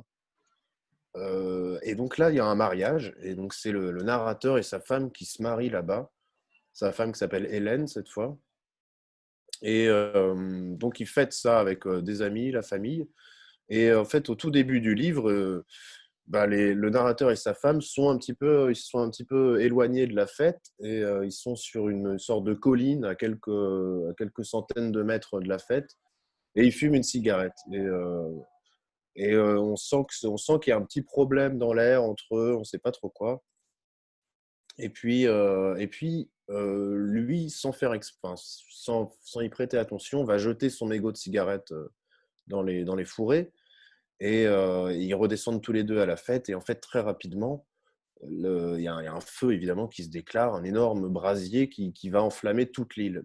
et 1.82 1.94
donc 1.96 2.18
là, 2.18 2.30
il 2.30 2.36
y 2.36 2.40
a 2.40 2.44
un 2.44 2.54
mariage, 2.54 3.12
et 3.20 3.34
donc 3.34 3.52
c'est 3.52 3.72
le, 3.72 3.90
narrateur 4.04 4.58
et 4.58 4.62
sa 4.62 4.78
femme 4.78 5.10
qui 5.10 5.24
se 5.24 5.42
marient 5.42 5.70
là-bas. 5.70 6.12
Sa 6.72 6.92
femme 6.92 7.12
qui 7.12 7.18
s'appelle 7.18 7.46
Hélène 7.52 7.88
cette 7.88 8.08
fois. 8.08 8.38
Et 9.62 9.88
donc 10.76 11.00
ils 11.00 11.06
fêtent 11.06 11.32
ça 11.32 11.60
avec 11.60 11.86
des 11.88 12.22
amis, 12.22 12.50
la 12.50 12.62
famille. 12.62 13.08
Et 13.68 13.92
en 13.92 14.04
fait, 14.04 14.28
au 14.28 14.34
tout 14.34 14.50
début 14.50 14.80
du 14.80 14.94
livre, 14.94 15.64
bah, 16.26 16.46
le 16.46 16.88
narrateur 16.88 17.30
et 17.30 17.36
sa 17.36 17.52
femme 17.52 17.82
sont 17.82 18.08
un 18.08 18.16
petit 18.16 18.32
peu, 18.32 18.72
sont 18.74 19.00
un 19.00 19.10
petit 19.10 19.24
peu 19.24 19.60
éloignés 19.60 20.06
de 20.06 20.16
la 20.16 20.26
fête 20.26 20.72
et 20.80 21.02
euh, 21.02 21.26
ils 21.26 21.32
sont 21.32 21.54
sur 21.54 21.90
une 21.90 22.18
sorte 22.18 22.44
de 22.44 22.54
colline 22.54 23.04
à 23.04 23.14
quelques, 23.14 23.50
centaines 24.42 24.90
de 24.90 25.02
mètres 25.02 25.40
de 25.40 25.48
la 25.48 25.58
fête 25.58 25.98
et 26.54 26.64
ils 26.64 26.72
fument 26.72 26.94
une 26.94 27.02
cigarette. 27.02 27.56
Et, 27.72 27.78
euh, 27.78 28.30
Et 29.16 29.36
on 29.36 29.76
sent 29.76 30.06
qu'il 30.08 30.70
y 30.70 30.72
a 30.72 30.76
un 30.76 30.84
petit 30.84 31.02
problème 31.02 31.58
dans 31.58 31.74
l'air 31.74 32.02
entre 32.02 32.36
eux, 32.36 32.54
on 32.54 32.60
ne 32.60 32.64
sait 32.64 32.78
pas 32.78 32.92
trop 32.92 33.10
quoi. 33.10 33.42
Et 34.78 34.88
puis, 34.88 35.26
lui, 36.48 37.50
sans, 37.50 37.72
y 39.40 39.48
prêter 39.50 39.76
attention, 39.78 40.24
va 40.24 40.38
jeter 40.38 40.70
son 40.70 40.86
mégot 40.86 41.12
de 41.12 41.16
cigarette 41.16 41.72
dans 42.46 42.62
les 42.62 43.04
fourrés. 43.04 43.52
Et 44.20 44.44
ils 44.44 45.14
redescendent 45.14 45.62
tous 45.62 45.72
les 45.72 45.84
deux 45.84 46.00
à 46.00 46.06
la 46.06 46.16
fête. 46.16 46.48
Et 46.48 46.54
en 46.54 46.60
fait, 46.60 46.76
très 46.76 47.00
rapidement, 47.00 47.66
il 48.22 48.80
y, 48.80 48.88
a 48.88 48.94
un 48.94 49.20
feu 49.20 49.52
évidemment 49.52 49.88
qui 49.88 50.04
se 50.04 50.08
déclare, 50.08 50.54
un 50.54 50.64
énorme 50.64 51.08
brasier 51.08 51.68
qui, 51.68 51.92
qui 51.92 52.10
va 52.10 52.22
enflammer 52.22 52.70
toute 52.70 52.96
l'île. 52.96 53.24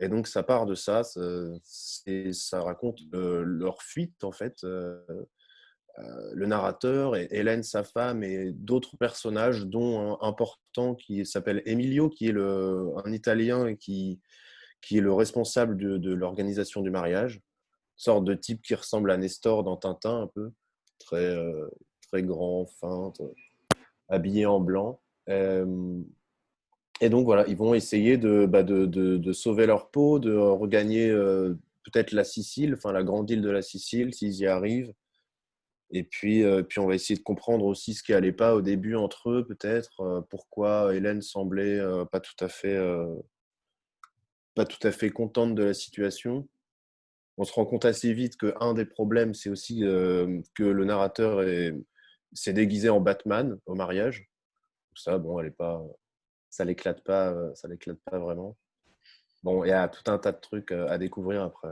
Et 0.00 0.08
donc 0.08 0.28
ça 0.28 0.42
part 0.42 0.66
de 0.66 0.74
ça, 0.74 1.02
ça, 1.02 2.62
raconte 2.62 3.00
leur 3.12 3.82
fuite 3.82 4.22
en 4.22 4.32
fait. 4.32 4.62
le 4.62 6.46
narrateur 6.46 7.16
et 7.16 7.28
Hélène, 7.30 7.62
sa 7.62 7.84
femme, 7.84 8.22
et 8.22 8.52
d'autres 8.52 8.96
personnages, 8.96 9.66
dont 9.66 10.18
un 10.20 10.28
important 10.28 10.94
qui 10.94 11.26
s'appelle 11.26 11.62
Emilio, 11.66 12.08
qui 12.08 12.28
est 12.28 12.32
le, 12.32 12.92
un 13.04 13.12
Italien 13.12 13.74
qui, 13.74 14.20
qui 14.80 14.98
est 14.98 15.02
le 15.02 15.12
responsable 15.12 15.76
de, 15.76 15.96
de 15.96 16.12
l'organisation 16.12 16.82
du 16.82 16.90
mariage. 16.90 17.40
Sorte 17.98 18.24
de 18.24 18.34
type 18.34 18.62
qui 18.62 18.74
ressemble 18.74 19.10
à 19.10 19.16
Nestor 19.16 19.64
dans 19.64 19.76
Tintin 19.76 20.22
un 20.22 20.26
peu, 20.28 20.52
très, 20.98 21.36
très 22.06 22.22
grand, 22.22 22.66
fin, 22.80 23.12
habillé 24.08 24.46
en 24.46 24.60
blanc. 24.60 25.00
et 25.26 27.08
donc 27.10 27.24
voilà, 27.24 27.46
ils 27.48 27.56
vont 27.56 27.74
essayer 27.74 28.16
de, 28.16 28.46
bah, 28.46 28.62
de, 28.62 28.86
de, 28.86 29.32
sauver 29.32 29.66
leur 29.66 29.90
peau, 29.90 30.20
de 30.20 30.32
regagner 30.32 31.10
peut-être 31.84 32.12
la 32.12 32.24
Sicile, 32.24 32.74
enfin 32.74 32.92
la 32.92 33.02
grande 33.02 33.28
île 33.30 33.42
de 33.42 33.50
la 33.50 33.62
Sicile, 33.62 34.14
s'ils 34.14 34.36
y 34.36 34.46
arrivent. 34.46 34.94
Et 35.90 36.04
puis, 36.04 36.44
puis 36.68 36.78
on 36.78 36.86
va 36.86 36.94
essayer 36.94 37.18
de 37.18 37.24
comprendre 37.24 37.64
aussi 37.64 37.94
ce 37.94 38.04
qui 38.04 38.12
n'allait 38.12 38.32
pas 38.32 38.54
au 38.54 38.62
début 38.62 38.94
entre 38.94 39.30
eux, 39.30 39.44
peut-être, 39.44 40.24
pourquoi 40.30 40.94
Hélène 40.94 41.20
semblait 41.20 41.80
pas 42.12 42.20
tout 42.20 42.44
à 42.44 42.48
fait 42.48 42.78
pas 44.54 44.66
tout 44.66 44.86
à 44.86 44.90
fait 44.90 45.10
contente 45.10 45.54
de 45.54 45.62
la 45.62 45.74
situation. 45.74 46.48
On 47.38 47.44
se 47.44 47.52
rend 47.52 47.64
compte 47.64 47.84
assez 47.84 48.12
vite 48.12 48.36
qu'un 48.36 48.74
des 48.74 48.84
problèmes, 48.84 49.32
c'est 49.32 49.48
aussi 49.48 49.80
que 49.80 50.62
le 50.62 50.84
narrateur 50.84 51.42
est, 51.42 51.72
s'est 52.32 52.52
déguisé 52.52 52.88
en 52.88 53.00
Batman 53.00 53.58
au 53.66 53.74
mariage. 53.74 54.28
Ça, 54.94 55.18
bon, 55.18 55.38
elle 55.38 55.46
est 55.46 55.50
pas, 55.56 55.80
ça 56.50 56.64
l'éclate 56.64 57.02
pas, 57.04 57.54
ça 57.54 57.68
l'éclate 57.68 58.00
pas 58.04 58.18
vraiment. 58.18 58.56
Bon, 59.42 59.64
il 59.64 59.68
y 59.68 59.72
a 59.72 59.88
tout 59.88 60.10
un 60.10 60.18
tas 60.18 60.32
de 60.32 60.40
trucs 60.40 60.72
euh, 60.72 60.88
à 60.88 60.98
découvrir 60.98 61.42
après. 61.42 61.68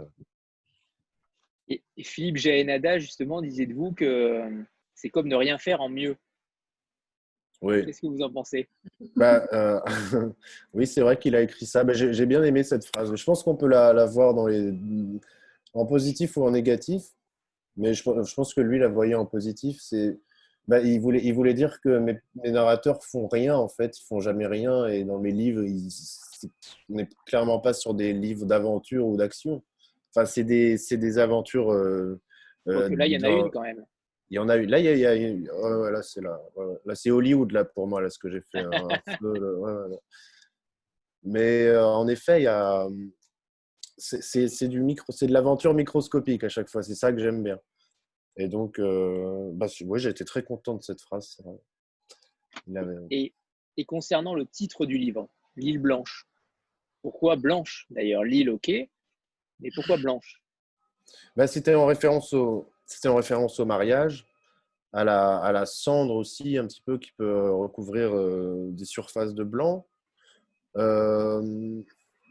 Et, 1.68 1.82
Philippe 2.02 2.36
Jaénada, 2.36 2.98
justement, 2.98 3.42
disait 3.42 3.66
de 3.66 3.74
vous 3.74 3.92
que 3.92 4.04
euh, 4.04 4.62
c'est 4.94 5.10
comme 5.10 5.26
ne 5.26 5.34
rien 5.34 5.58
faire 5.58 5.80
en 5.80 5.88
mieux? 5.88 6.16
Oui. 7.62 7.84
Qu'est-ce 7.84 8.02
que 8.02 8.06
vous 8.06 8.22
en 8.22 8.30
pensez? 8.30 8.68
Bah, 9.16 9.46
euh, 9.52 9.80
Oui, 10.74 10.86
c'est 10.86 11.00
vrai 11.00 11.18
qu'il 11.18 11.34
a 11.34 11.40
écrit 11.40 11.66
ça. 11.66 11.82
Bah, 11.82 11.94
j'ai 11.94 12.26
bien 12.26 12.42
aimé 12.44 12.62
cette 12.62 12.84
phrase. 12.84 13.14
Je 13.14 13.24
pense 13.24 13.42
qu'on 13.42 13.56
peut 13.56 13.66
la, 13.66 13.92
la, 13.92 14.06
voir 14.06 14.34
dans 14.34 14.46
les... 14.46 14.72
en 15.76 15.86
positif 15.86 16.36
ou 16.36 16.44
en 16.44 16.50
négatif. 16.50 17.04
Mais 17.76 17.94
je, 17.94 18.02
je 18.02 18.34
pense 18.34 18.54
que 18.54 18.60
lui 18.60 18.78
la 18.78 18.88
voyait 18.88 19.14
en 19.14 19.26
positif. 19.26 19.78
C'est 19.80 20.18
bah, 20.68 20.80
il, 20.80 21.00
voulait, 21.00 21.20
il 21.22 21.32
voulait 21.32 21.54
dire 21.54 21.80
que 21.80 21.98
mes, 21.98 22.20
narrateurs 22.44 23.04
font 23.04 23.28
rien, 23.28 23.56
en 23.56 23.68
fait. 23.68 23.98
Ils 23.98 24.04
font 24.04 24.20
jamais 24.20 24.46
rien. 24.46 24.86
Et 24.86 25.04
dans 25.04 25.20
mes 25.20 25.30
livres, 25.30 25.62
on 26.88 26.94
n'est 26.94 27.08
clairement 27.26 27.60
pas 27.60 27.72
sur 27.72 27.94
des 27.94 28.12
livres 28.12 28.46
d'aventure 28.46 29.06
ou 29.06 29.16
d'action. 29.16 29.62
Enfin, 30.10 30.26
c'est 30.26 30.44
des, 30.44 30.76
des, 30.90 31.18
aventures. 31.18 31.72
Euh, 31.72 32.20
euh, 32.68 32.88
là, 32.96 33.06
il 33.06 33.12
y 33.12 33.16
en 33.16 33.22
a 33.22 33.30
une 33.30 33.50
quand 33.50 33.62
même. 33.62 33.84
Il 34.30 34.36
y 34.36 34.38
en 34.40 34.48
a 34.48 34.56
une. 34.56 34.70
Là, 34.70 34.80
il 34.80 34.86
y 34.86 35.06
a, 35.06 35.14
là, 35.90 36.02
c'est 36.02 36.20
là. 36.20 36.40
là 36.84 36.94
c'est 36.96 37.10
Hollywood 37.10 37.52
là 37.52 37.64
pour 37.64 37.86
moi 37.86 38.00
là 38.00 38.10
ce 38.10 38.18
que 38.18 38.28
j'ai 38.28 38.40
fait. 38.40 38.64
Hein. 38.64 38.88
Mais 41.22 41.66
euh, 41.66 41.86
en 41.86 42.08
effet, 42.08 42.40
il 42.40 42.44
y 42.44 42.48
a. 42.48 42.88
C'est 43.98 44.68
du 44.68 44.80
micro, 44.80 45.12
c'est 45.12 45.26
de 45.26 45.32
l'aventure 45.32 45.72
microscopique 45.74 46.44
à 46.44 46.48
chaque 46.48 46.68
fois. 46.68 46.82
C'est 46.82 46.94
ça 46.94 47.12
que 47.12 47.18
j'aime 47.18 47.42
bien. 47.42 47.58
Et 48.36 48.48
donc, 48.48 48.78
euh, 48.78 49.50
bah, 49.54 49.66
ouais, 49.84 49.98
j'ai 49.98 50.10
été 50.10 50.24
très 50.24 50.42
content 50.42 50.74
de 50.74 50.82
cette 50.82 51.00
phrase. 51.00 51.38
Et, 53.10 53.34
et, 53.76 53.84
concernant 53.84 54.34
le 54.34 54.46
titre 54.46 54.84
du 54.84 54.98
livre, 54.98 55.28
L'île 55.56 55.78
blanche, 55.78 56.28
pourquoi 57.00 57.36
blanche 57.36 57.86
D'ailleurs, 57.90 58.24
l'île, 58.24 58.50
ok, 58.50 58.70
mais 59.60 59.70
pourquoi 59.74 59.96
blanche? 59.96 60.42
Bah, 61.34 61.46
C'était 61.46 61.74
en, 61.74 61.86
référence 61.86 62.32
au, 62.34 62.70
en 63.06 63.14
référence 63.14 63.58
au 63.58 63.64
mariage, 63.64 64.26
à 64.92 65.04
la, 65.04 65.38
à 65.38 65.52
la, 65.52 65.64
cendre 65.64 66.14
aussi, 66.14 66.58
un 66.58 66.66
petit 66.66 66.82
peu, 66.82 66.98
qui 66.98 67.12
peut 67.12 67.50
recouvrir 67.52 68.14
euh, 68.14 68.68
des 68.70 68.84
surfaces 68.84 69.34
de 69.34 69.44
blanc. 69.44 69.86
Euh, 70.76 71.82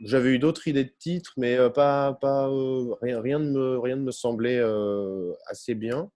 j'avais 0.01 0.29
eu 0.29 0.39
d'autres 0.39 0.67
idées 0.67 0.83
de 0.85 0.93
titres, 0.97 1.33
mais 1.37 1.57
euh, 1.57 1.69
pas, 1.69 2.17
euh, 2.21 2.95
rien, 3.01 3.21
rien, 3.21 3.39
ne 3.39 3.95
me, 3.95 4.11
semblait 4.11 4.59
euh, 4.59 5.33
assez 5.47 5.75
bien. 5.75 6.11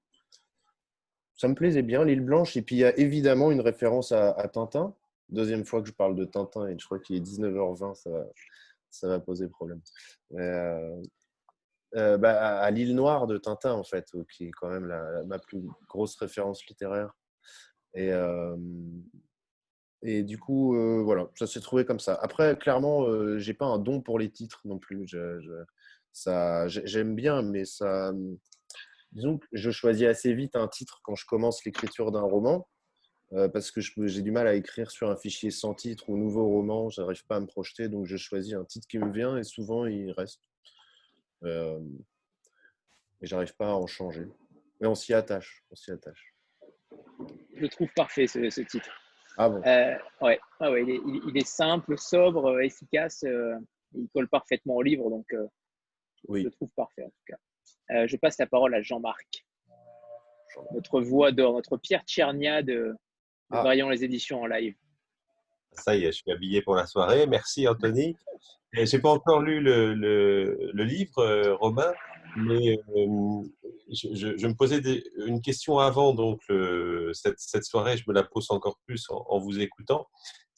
Ça 1.36 1.48
me 1.48 1.56
plaisait 1.56 1.82
bien, 1.82 2.04
l'île 2.04 2.22
Blanche. 2.22 2.58
Et 2.58 2.62
puis 2.62 2.76
il 2.76 2.80
y 2.80 2.86
a 2.86 2.98
évidemment 2.98 3.52
une 3.52 3.62
référence 3.62 4.12
à, 4.12 4.48
Tintin. 4.50 4.94
Deuxième 5.30 5.64
fois 5.64 5.82
que 5.82 5.88
je 5.88 5.94
parle 5.94 6.16
de 6.16 6.26
Tintin 6.26 6.68
et 6.68 6.78
je 6.78 6.86
crois 6.86 7.00
qu'il 7.00 7.16
est 7.16 7.22
19h20, 7.22 7.96
ça 8.90 9.08
va, 9.08 9.20
poser 9.20 9.48
problème. 9.48 9.82
Bah, 11.94 12.60
à 12.60 12.72
l'île 12.72 12.96
Noire 12.96 13.28
de 13.28 13.38
Tintin, 13.38 13.74
en 13.74 13.84
fait, 13.84 14.12
qui 14.34 14.48
est 14.48 14.52
quand 14.52 14.70
même 14.70 14.92
ma 15.28 15.40
plus 15.40 15.62
grosse 15.88 16.18
référence 16.18 16.66
littéraire. 16.66 17.16
Et, 17.94 18.12
et 20.02 20.24
du 20.24 20.38
coup, 20.38 20.76
euh, 20.76 21.02
voilà, 21.04 21.30
ça 21.36 21.46
s'est 21.46 21.60
trouvé 21.60 21.84
comme 21.84 22.00
ça. 22.00 22.18
Après, 22.22 22.58
clairement, 22.58 23.04
euh, 23.04 23.38
j'ai 23.38 23.54
pas 23.54 23.66
un 23.66 23.80
don 23.80 24.00
pour 24.02 24.18
les 24.18 24.32
titres 24.32 24.62
non 24.64 24.80
plus. 24.80 25.06
J'aime 25.06 25.66
bien, 27.16 27.42
mais 27.42 27.66
ça, 27.66 28.14
disons 29.12 29.38
que 29.38 29.46
je 29.52 29.72
choisis 29.72 30.08
assez 30.08 30.34
vite 30.34 30.56
un 30.56 30.70
titre 30.70 31.02
quand 31.04 31.16
je 31.16 31.26
commence 31.26 31.66
l'écriture 31.66 32.14
d'un 32.14 32.22
roman, 32.22 32.70
euh, 33.34 33.50
parce 33.50 33.72
que 33.72 33.82
j'ai 33.82 34.22
du 34.22 34.32
mal 34.32 34.48
à 34.48 34.56
écrire 34.56 34.90
sur 34.90 35.10
un 35.10 35.18
fichier 35.18 35.52
sans 35.52 35.74
titre 35.74 36.10
ou 36.10 36.18
nouveau 36.18 36.48
roman. 36.48 36.90
J'arrive 36.90 37.26
pas 37.26 37.36
à 37.36 37.42
me 37.42 37.48
projeter, 37.48 37.90
donc 37.90 38.06
je 38.06 38.16
choisis 38.16 38.54
un 38.54 38.64
titre 38.64 38.88
qui 38.88 39.00
me 39.00 39.12
vient 39.12 39.38
et 39.38 39.44
souvent 39.44 39.86
il 39.86 40.12
reste. 40.12 40.42
et 41.46 41.76
j'arrive 43.22 43.54
pas 43.58 43.72
à 43.72 43.74
en 43.74 43.86
changer. 43.86 44.30
Mais 44.80 44.88
on 44.88 44.96
s'y 44.96 45.14
attache, 45.14 45.66
on 45.72 45.76
s'y 45.76 45.92
attache. 45.92 46.34
Je 47.54 47.66
trouve 47.66 47.90
parfait 47.94 48.28
ce 48.28 48.62
titre. 48.62 48.90
Ah 49.42 49.48
bon 49.48 49.62
euh, 49.66 49.96
ouais, 50.20 50.38
ouais 50.60 50.84
il, 50.84 51.38
est, 51.38 51.48
simple, 51.48 51.98
sobre, 51.98 52.48
euh, 52.48 52.60
efficace. 52.60 53.24
Euh, 53.24 53.56
il 53.96 54.10
colle 54.14 54.28
parfaitement 54.28 54.76
au 54.76 54.82
livre, 54.82 55.10
donc 55.10 55.34
oui. 56.28 56.42
je 56.42 56.46
le 56.46 56.52
trouve 56.52 56.70
parfait 56.76 57.04
en 57.04 57.10
tout 57.10 57.24
cas. 57.26 58.06
je 58.06 58.18
passe 58.18 58.38
la 58.38 58.48
parole 58.48 58.76
à 58.76 58.82
Jean-Marc. 58.82 59.46
notre 60.74 61.00
voix 61.00 61.32
d'or, 61.32 61.54
notre 61.54 61.78
Pierre 61.78 62.04
Tchernia 62.04 62.62
de, 62.62 62.94
de 63.52 63.58
ah. 63.58 63.74
les 63.74 64.04
éditions 64.04 64.42
en 64.42 64.46
live. 64.46 64.76
Ça 65.72 65.96
y 65.96 66.04
est, 66.04 66.12
je 66.12 66.18
suis 66.18 66.32
habillé 66.32 66.62
pour 66.62 66.76
la 66.76 66.86
soirée. 66.86 67.26
Merci 67.26 67.66
Anthony. 67.68 68.18
Je 68.74 68.94
n'ai 68.94 69.02
pas 69.02 69.10
encore 69.10 69.42
lu 69.42 69.62
le, 69.62 69.94
le, 69.94 70.70
le 70.74 70.84
livre, 70.84 71.56
Romain, 71.60 71.94
mais 72.36 72.78
je, 73.92 74.48
me 74.48 74.54
posais 74.54 74.82
une 75.26 75.42
question 75.42 75.80
avant 75.80 76.14
donc 76.14 76.42
cette, 77.14 77.64
soirée, 77.64 77.98
je 77.98 78.04
me 78.08 78.14
la 78.14 78.24
pose 78.24 78.48
encore 78.52 78.80
plus 78.86 79.06
en 79.10 79.40
vous 79.40 79.60
écoutant 79.60 80.08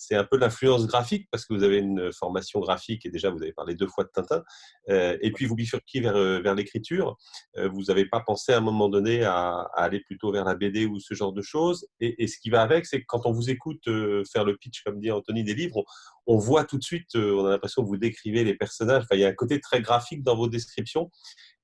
c'est 0.02 0.16
un 0.16 0.24
peu 0.24 0.36
l'influence 0.36 0.88
graphique 0.88 1.28
parce 1.30 1.46
que 1.46 1.54
vous 1.54 1.62
avez 1.62 1.78
une 1.78 2.12
formation 2.12 2.60
graphique 2.60 3.06
et 3.06 3.12
déjà 3.12 3.30
vous 3.30 3.44
avez 3.44 3.54
parlé 3.54 3.76
deux 3.76 3.88
fois 3.88 4.04
de 4.04 4.10
Tintin. 4.10 4.44
Euh, 4.90 5.16
et 5.22 5.32
puis 5.32 5.46
vous 5.46 5.56
bifurquez 5.56 6.02
vers, 6.02 6.16
euh, 6.16 6.56
l'écriture. 6.56 7.18
Euh, 7.58 7.70
vous 7.70 7.84
n'avez 7.84 8.06
pas 8.06 8.20
pensé 8.20 8.52
à 8.52 8.58
un 8.58 8.62
moment 8.62 8.90
donné 8.90 9.24
à, 9.24 9.70
aller 9.76 10.00
plutôt 10.00 10.32
vers 10.32 10.44
la 10.44 10.56
BD 10.56 10.88
ou 10.88 11.00
ce 11.00 11.14
genre 11.14 11.34
de 11.34 11.44
choses. 11.44 11.88
Et, 12.00 12.26
ce 12.26 12.40
qui 12.40 12.50
va 12.50 12.64
avec, 12.64 12.88
c'est 12.88 13.02
que 13.02 13.06
quand 13.08 13.26
on 13.26 13.32
vous 13.32 13.52
écoute 13.52 13.84
faire 14.32 14.44
le 14.44 14.58
pitch, 14.58 14.82
comme 14.84 15.00
dit 15.00 15.12
Anthony, 15.12 15.44
des 15.44 15.54
livres, 15.54 15.84
on, 16.26 16.38
voit 16.38 16.66
tout 16.66 16.80
de 16.80 16.84
suite, 16.84 17.16
on 17.16 17.46
a 17.46 17.52
l'impression 17.52 17.84
que 17.84 17.88
vous 17.88 17.98
décrivez 17.98 18.44
les 18.44 18.56
personnages. 18.56 19.04
Il 19.12 19.20
y 19.20 19.26
a 19.26 19.28
un 19.28 19.34
côté 19.34 19.60
très 19.60 19.82
graphique 19.82 20.24
dans 20.24 20.36
vos 20.36 20.48
descriptions. 20.48 21.12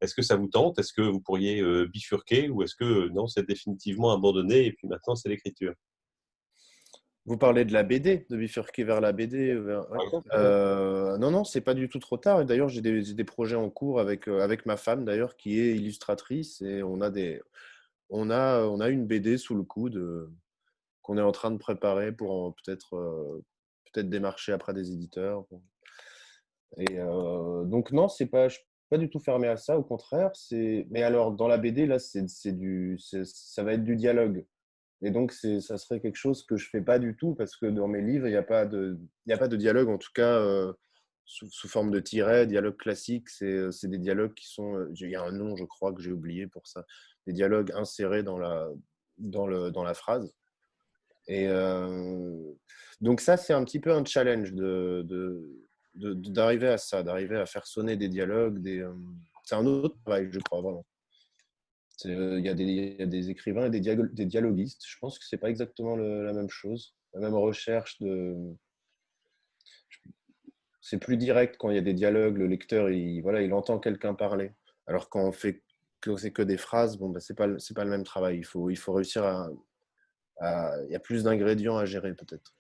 Est-ce 0.02 0.14
que 0.14 0.22
ça 0.22 0.36
vous 0.36 0.48
tente? 0.48 0.80
Est-ce 0.80 0.94
que 0.94 1.02
vous 1.02 1.20
pourriez 1.20 1.64
bifurquer 1.88 2.50
ou 2.50 2.62
est-ce 2.64 2.76
que 2.76 3.10
non, 3.10 3.28
c'est 3.28 3.48
définitivement 3.48 4.12
abandonné 4.12 4.66
et 4.66 4.72
puis 4.72 4.88
maintenant 4.88 5.16
c'est 5.16 5.30
l'écriture? 5.30 5.74
Vous 7.28 7.38
parlez 7.38 7.66
de 7.66 7.74
la 7.74 7.84
BD, 7.84 8.26
de 8.30 8.38
bifurquer 8.38 8.86
vers 8.86 9.02
la 9.02 9.12
BD. 9.12 9.52
Euh, 10.34 11.18
non, 11.18 11.30
non, 11.30 11.44
c'est 11.44 11.60
pas 11.60 11.74
du 11.74 11.90
tout 11.90 12.00
trop 12.00 12.16
tard. 12.16 12.46
D'ailleurs, 12.46 12.70
j'ai 12.70 12.80
des, 12.82 13.24
projets 13.26 13.58
en 13.58 13.70
cours 13.70 14.00
avec, 14.00 14.30
euh, 14.30 14.40
avec 14.40 14.66
ma 14.66 14.78
femme, 14.78 15.04
d'ailleurs, 15.04 15.36
qui 15.36 15.60
est 15.60 15.76
illustratrice. 15.76 16.62
Et 16.62 16.82
on 16.84 17.02
a, 17.02 17.10
des, 17.10 17.42
on 18.10 18.30
a, 18.30 18.62
on 18.62 18.80
a 18.80 18.88
une 18.88 19.06
BD 19.06 19.38
sous 19.38 19.56
le 19.56 19.64
coude 19.64 19.98
euh, 19.98 20.32
qu'on 21.02 21.18
est 21.18 21.22
en 21.22 21.34
train 21.34 21.52
de 21.52 21.58
préparer 21.58 22.14
pour 22.14 22.56
peut-être 22.56 23.42
peut-être 23.92 24.10
démarcher 24.10 24.54
après 24.54 24.74
des 24.74 24.94
éditeurs. 24.94 25.46
Et 26.78 26.96
donc, 27.66 27.92
non, 27.92 28.08
c'est 28.08 28.28
pas, 28.28 28.48
pas 28.90 28.98
du 28.98 29.10
tout 29.10 29.20
fermé 29.20 29.48
à 29.48 29.58
ça, 29.58 29.78
au 29.78 29.84
contraire. 29.84 30.32
Mais 30.52 31.04
alors, 31.04 31.32
dans 31.32 31.48
la 31.48 31.58
BD, 31.58 31.86
là, 31.86 32.00
c'est 32.00 32.52
du, 32.52 32.98
ça 33.00 33.64
va 33.64 33.74
être 33.74 33.84
du 33.84 33.96
dialogue. 33.96 34.46
Et 35.02 35.12
donc, 35.12 35.32
ça 35.32 35.78
serait 35.78 36.00
quelque 36.00 36.16
chose 36.16 36.44
que 36.46 36.58
je 36.58 36.70
fais 36.70 36.82
pas 36.82 36.98
du 36.98 37.16
tout 37.16 37.36
parce 37.36 37.56
que 37.56 37.68
dans 37.68 37.88
mes 37.88 38.02
livres, 38.02 38.28
il 38.28 38.32
n'y 38.32 38.38
a, 38.38 38.44
pas 38.44 38.66
de, 38.66 38.98
a 39.30 39.38
pas 39.38 39.48
de 39.48 39.56
dialogue, 39.56 39.90
en 39.90 39.98
tout 39.98 40.12
cas 40.14 40.40
euh, 40.40 40.74
sous, 41.26 41.68
forme 41.68 41.92
de 41.92 42.00
tiret, 42.00 42.48
dialogue 42.48 42.78
classique. 42.78 43.30
C'est 43.30 43.88
des 43.88 44.00
dialogues 44.00 44.34
qui 44.34 44.48
sont. 44.48 44.76
Euh, 44.76 44.92
il 45.00 45.10
y 45.10 45.16
a 45.16 45.22
un 45.22 45.32
nom, 45.32 45.56
je 45.56 45.66
crois, 45.66 45.94
que 45.94 46.02
j'ai 46.02 46.12
oublié 46.12 46.48
pour 46.48 46.66
ça. 46.68 46.86
Des 47.28 47.34
dialogues 47.34 47.72
insérés 47.76 48.24
dans 48.24 48.40
la, 48.40 48.68
dans 49.18 49.46
le, 49.46 49.70
dans 49.72 49.84
la 49.84 49.94
phrase. 49.94 50.34
Et 51.28 51.48
euh, 51.48 52.54
donc, 53.02 53.22
ça, 53.22 53.38
c'est 53.38 53.54
un 53.54 53.64
petit 53.64 53.80
peu 53.80 53.92
un 53.92 54.04
challenge 54.04 54.54
de, 54.54 55.67
d'arriver 55.98 56.68
à 56.68 56.78
ça, 56.78 57.04
d'arriver 57.04 57.38
à 57.38 57.46
faire 57.46 57.66
sonner 57.68 57.96
des 57.96 58.10
dialogues. 58.10 58.66
Euh, 58.68 58.94
c'est 59.44 59.56
un 59.56 59.66
autre 59.66 59.98
travail, 60.04 60.30
je 60.32 60.40
crois, 60.40 60.62
vraiment. 60.62 60.86
Euh, 62.06 62.38
il 62.40 62.46
y, 62.46 62.50
a 62.50 62.54
des 62.54 63.30
écrivains 63.30 63.66
et 63.66 63.70
des, 63.70 64.26
dialoguistes. 64.26 64.84
Je 64.88 64.98
pense 65.00 65.18
que 65.18 65.26
c'est 65.26 65.38
pas 65.38 65.50
exactement 65.50 65.96
la 65.96 66.34
même 66.34 66.50
chose. 66.50 66.96
La 67.14 67.22
même 67.22 67.34
recherche 67.34 68.00
de. 68.00 68.36
C'est 70.82 71.00
plus 71.00 71.18
direct 71.18 71.58
quand 71.58 71.70
il 71.70 71.76
y 71.76 71.80
a 71.80 71.82
des 71.82 71.94
dialogues. 71.94 72.38
Le 72.38 72.48
lecteur, 72.48 72.90
il, 72.90 73.22
voilà, 73.22 73.42
il 73.42 73.54
entend 73.54 73.80
quelqu'un 73.80 74.14
parler. 74.14 74.52
Alors 74.86 75.10
quand 75.10 75.24
on 75.28 75.32
fait 75.32 75.64
que 76.02 76.16
c'est 76.18 76.32
que 76.32 76.44
des 76.44 76.58
phrases, 76.58 76.98
bon, 76.98 77.10
bah, 77.10 77.20
c'est 77.20 77.36
pas 77.36 77.48
pas 77.48 77.84
le 77.84 77.90
même 77.90 78.04
travail. 78.04 78.38
Il 78.38 78.46
faut 78.46 78.70
il 78.70 78.78
faut 78.78 78.94
réussir 78.94 79.24
à 79.24 79.50
il 80.42 80.92
y 80.92 80.96
a 80.96 81.00
plus 81.00 81.24
d'ingrédients 81.24 81.78
à 81.78 81.86
gérer 81.86 82.14
peut-être. 82.14 82.57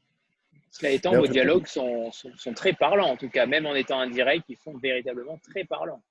Étant, 0.83 1.15
vos 1.15 1.27
dialogues 1.27 1.67
sont, 1.67 2.11
sont, 2.11 2.53
très 2.53 2.73
parlants, 2.73 3.09
en 3.09 3.17
tout 3.17 3.29
cas, 3.29 3.45
même 3.45 3.65
en 3.65 3.75
étant 3.75 3.99
indirects, 3.99 4.43
ils 4.49 4.57
sont 4.57 4.77
véritablement 4.77 5.37
très 5.39 5.63
parlants. 5.63 6.03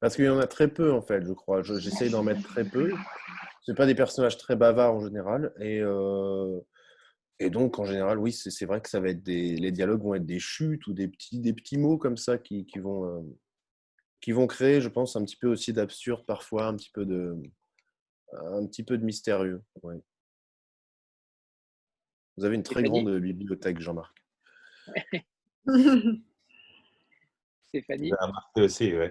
Parce 0.00 0.16
qu'il 0.16 0.26
y 0.26 0.28
en 0.28 0.38
a 0.38 0.46
très 0.46 0.68
peu, 0.68 0.92
en 0.92 1.02
fait, 1.02 1.24
je 1.24 1.32
crois. 1.32 1.62
J'essaye 1.62 2.10
d'en 2.10 2.22
mettre 2.22 2.42
très 2.42 2.64
peu. 2.64 2.92
Ce 3.62 3.72
pas 3.72 3.86
des 3.86 3.94
personnages 3.94 4.36
très 4.36 4.56
bavards 4.56 4.94
en 4.94 5.00
général. 5.00 5.52
Et, 5.60 5.80
euh, 5.80 6.60
et 7.38 7.50
donc, 7.50 7.78
en 7.78 7.84
général, 7.84 8.18
oui, 8.18 8.32
c'est 8.32 8.66
vrai 8.66 8.80
que 8.80 8.88
ça 8.88 9.00
va 9.00 9.08
être 9.08 9.22
des, 9.22 9.56
les 9.56 9.72
dialogues 9.72 10.02
vont 10.02 10.14
être 10.14 10.26
des 10.26 10.38
chutes 10.38 10.86
ou 10.86 10.92
des 10.92 11.08
petits, 11.08 11.40
des 11.40 11.52
petits 11.52 11.78
mots 11.78 11.98
comme 11.98 12.16
ça 12.16 12.38
qui, 12.38 12.66
qui 12.66 12.78
vont, 12.78 13.06
euh, 13.06 13.22
qui 14.20 14.32
vont 14.32 14.46
créer, 14.46 14.80
je 14.80 14.88
pense, 14.88 15.16
un 15.16 15.24
petit 15.24 15.36
peu 15.36 15.48
aussi 15.48 15.72
d'absurde 15.72 16.24
parfois, 16.26 16.66
un 16.66 16.76
petit 16.76 16.90
peu 16.90 17.04
de, 17.04 17.36
un 18.32 18.66
petit 18.66 18.82
peu 18.82 18.98
de 18.98 19.04
mystérieux. 19.04 19.62
Ouais. 19.82 19.96
Vous 22.36 22.44
avez 22.44 22.54
une 22.54 22.62
très 22.62 22.82
grande 22.82 23.18
bibliothèque, 23.18 23.80
Jean-Marc. 23.80 24.14
Stéphanie 27.68 28.12
aussi, 28.56 28.94
oui. 28.96 29.06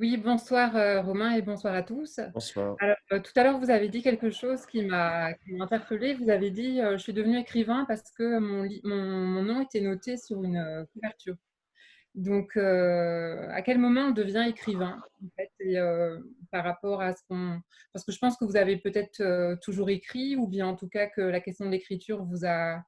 Oui, 0.00 0.16
bonsoir 0.16 0.76
euh, 0.76 1.00
Romain 1.02 1.32
et 1.32 1.42
bonsoir 1.42 1.74
à 1.74 1.82
tous. 1.82 2.20
Bonsoir. 2.32 2.76
Alors, 2.78 2.96
euh, 3.12 3.18
tout 3.18 3.32
à 3.34 3.42
l'heure, 3.42 3.58
vous 3.58 3.70
avez 3.70 3.88
dit 3.88 4.00
quelque 4.00 4.30
chose 4.30 4.64
qui 4.66 4.84
m'a 4.84 5.30
interpellée. 5.58 6.14
Vous 6.14 6.30
avez 6.30 6.52
dit 6.52 6.80
euh, 6.80 6.92
Je 6.92 7.02
suis 7.02 7.12
devenu 7.12 7.36
écrivain 7.36 7.84
parce 7.86 8.08
que 8.12 8.38
mon, 8.38 8.68
mon, 8.84 9.42
nom 9.42 9.62
était 9.62 9.80
noté 9.80 10.16
sur 10.16 10.44
une 10.44 10.86
couverture. 10.92 11.34
Donc, 12.14 12.56
à 12.56 13.62
quel 13.62 13.78
moment 13.78 14.06
on 14.06 14.10
devient 14.10 14.46
écrivain 14.48 15.00
fait, 15.36 15.50
par 16.50 16.64
rapport 16.64 17.00
à 17.00 17.12
ce 17.12 17.22
qu'on. 17.28 17.60
Parce 17.92 18.04
que 18.04 18.12
je 18.12 18.18
pense 18.18 18.36
que 18.36 18.44
vous 18.44 18.56
avez 18.56 18.76
peut-être 18.76 19.56
toujours 19.62 19.90
écrit, 19.90 20.36
ou 20.36 20.46
bien 20.46 20.66
en 20.66 20.74
tout 20.74 20.88
cas 20.88 21.06
que 21.06 21.20
la 21.20 21.40
question 21.40 21.66
de 21.66 21.70
l'écriture 21.70 22.24
vous 22.24 22.44
a 22.44 22.82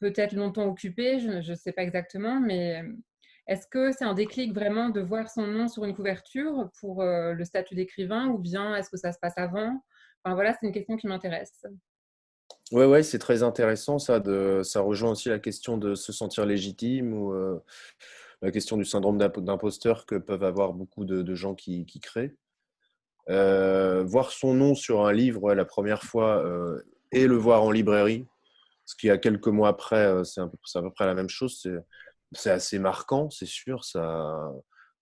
peut-être 0.00 0.32
longtemps 0.32 0.66
occupé, 0.66 1.18
je 1.20 1.50
ne 1.50 1.54
sais 1.54 1.72
pas 1.72 1.82
exactement, 1.82 2.40
mais 2.40 2.82
est-ce 3.46 3.66
que 3.66 3.92
c'est 3.92 4.04
un 4.04 4.14
déclic 4.14 4.54
vraiment 4.54 4.88
de 4.88 5.00
voir 5.00 5.30
son 5.30 5.46
nom 5.46 5.68
sur 5.68 5.84
une 5.84 5.94
couverture 5.94 6.70
pour 6.80 7.02
le 7.02 7.44
statut 7.44 7.74
d'écrivain, 7.74 8.28
ou 8.28 8.38
bien 8.38 8.76
est-ce 8.76 8.88
que 8.88 8.96
ça 8.96 9.12
se 9.12 9.18
passe 9.18 9.36
avant? 9.36 9.82
Enfin 10.24 10.34
voilà, 10.34 10.52
c'est 10.54 10.66
une 10.66 10.72
question 10.72 10.96
qui 10.96 11.06
m'intéresse. 11.06 11.66
Oui, 12.72 12.84
ouais, 12.84 13.02
c'est 13.02 13.18
très 13.18 13.42
intéressant 13.42 13.98
ça. 13.98 14.22
Ça 14.62 14.80
rejoint 14.80 15.10
aussi 15.10 15.28
la 15.28 15.38
question 15.38 15.76
de 15.76 15.94
se 15.94 16.12
sentir 16.12 16.44
légitime 16.46 17.12
ou 17.12 17.34
la 18.42 18.50
question 18.50 18.76
du 18.76 18.84
syndrome 18.84 19.18
d'imposteur 19.18 20.06
que 20.06 20.14
peuvent 20.14 20.44
avoir 20.44 20.72
beaucoup 20.72 21.04
de, 21.04 21.34
gens 21.34 21.54
qui, 21.54 21.84
créent. 22.00 22.36
Euh, 23.28 24.04
voir 24.04 24.30
son 24.30 24.54
nom 24.54 24.74
sur 24.74 25.06
un 25.06 25.12
livre 25.12 25.52
la 25.52 25.66
première 25.66 26.02
fois 26.02 26.42
euh, 26.44 26.80
et 27.12 27.26
le 27.26 27.36
voir 27.36 27.62
en 27.62 27.70
librairie, 27.70 28.26
ce 28.86 28.96
qui 28.96 29.10
a 29.10 29.18
quelques 29.18 29.48
mois 29.48 29.68
après, 29.68 30.06
euh, 30.06 30.24
c'est 30.24 30.40
à, 30.40 30.48
peu 30.82 30.90
près 30.90 31.04
la 31.04 31.14
même 31.14 31.28
chose. 31.28 31.68
C'est 32.32 32.50
assez 32.50 32.78
marquant, 32.78 33.28
c'est 33.30 33.46
sûr. 33.46 33.84
Ça, 33.84 34.52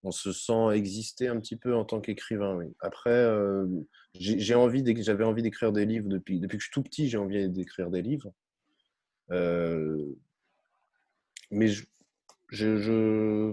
on 0.03 0.11
se 0.11 0.33
sent 0.33 0.70
exister 0.72 1.29
un 1.29 1.38
petit 1.38 1.57
peu 1.57 1.75
en 1.75 1.85
tant 1.85 2.01
qu'écrivain. 2.01 2.59
Après, 2.81 3.29
j'avais 4.14 4.55
envie 5.25 5.42
d'écrire 5.42 5.72
des 5.72 5.85
livres 5.85 6.09
depuis, 6.09 6.40
depuis 6.40 6.57
que 6.57 6.62
je 6.62 6.68
suis 6.68 6.72
tout 6.72 6.83
petit. 6.83 7.09
J'ai 7.09 7.18
envie 7.18 7.49
d'écrire 7.51 7.90
des 7.90 8.03
livres. 8.03 8.33
mais 11.51 11.68
je, 11.68 11.85
je, 12.48 13.52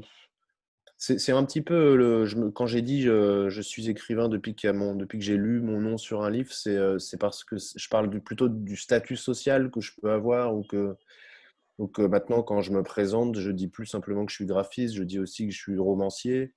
c'est 1.05 1.33
un 1.33 1.43
petit 1.43 1.61
peu 1.61 2.25
quand 2.55 2.65
j'ai 2.65 2.81
dit 2.81 3.01
je, 3.01 3.61
suis 3.61 3.89
écrivain 3.89 4.29
depuis, 4.29 4.55
que 4.55 5.19
j'ai 5.19 5.35
lu 5.35 5.59
mon 5.59 5.81
nom 5.81 5.97
sur 5.97 6.23
un 6.23 6.29
livre, 6.29 6.53
c'est 6.53 6.77
euh, 6.77 6.97
parce 7.19 7.43
que 7.43 7.57
je 7.57 7.89
parle 7.89 8.09
plutôt 8.21 8.47
du 8.47 8.77
statut 8.77 9.17
social 9.17 9.69
que 9.69 9.81
je 9.81 9.91
peux 10.01 10.11
avoir 10.11 10.55
ou 10.55 10.63
que, 10.63 10.95
maintenant 11.97 12.41
quand 12.41 12.61
je 12.61 12.71
me 12.71 12.83
présente, 12.83 13.37
je 13.37 13.51
dis 13.51 13.67
plus 13.67 13.85
simplement 13.85 14.25
que 14.25 14.31
je 14.31 14.37
suis 14.37 14.45
graphiste, 14.45 14.95
je 14.95 15.03
dis 15.03 15.19
aussi 15.19 15.47
que 15.47 15.53
je 15.53 15.59
suis 15.59 15.77
romancier 15.77 16.53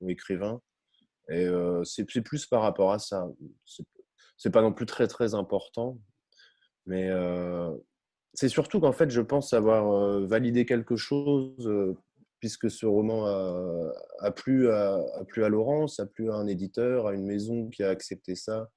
ou 0.00 0.08
écrivain. 0.08 0.62
Et 1.28 1.46
euh, 1.46 1.84
c'est 1.84 2.22
plus 2.22 2.46
par 2.46 2.62
rapport 2.62 2.92
à 2.92 2.98
ça. 2.98 3.28
C'est 4.38 4.50
pas 4.50 4.62
non 4.62 4.72
plus 4.72 4.86
très 4.86 5.06
très 5.06 5.34
important, 5.34 5.98
mais 6.86 7.10
euh, 7.10 7.70
c'est 8.34 8.48
surtout 8.48 8.80
qu'en 8.80 8.92
fait, 8.92 9.10
je 9.10 9.20
pense 9.20 9.52
avoir 9.52 9.92
euh, 9.92 10.26
validé 10.26 10.64
quelque 10.64 10.96
chose, 10.96 11.66
euh, 11.66 11.96
puisque 12.40 12.70
ce 12.70 12.86
roman 12.86 13.26
a, 13.26 14.30
plu 14.32 14.70
à, 14.70 14.94
a, 14.94 15.44
à, 15.44 15.48
Laurence, 15.48 16.00
a 16.00 16.06
plu 16.06 16.30
à 16.30 16.34
un 16.34 16.46
éditeur, 16.46 17.06
à 17.06 17.14
une 17.14 17.24
maison 17.24 17.68
qui 17.68 17.84
a 17.84 17.90
accepté 17.90 18.34
ça, 18.34 18.68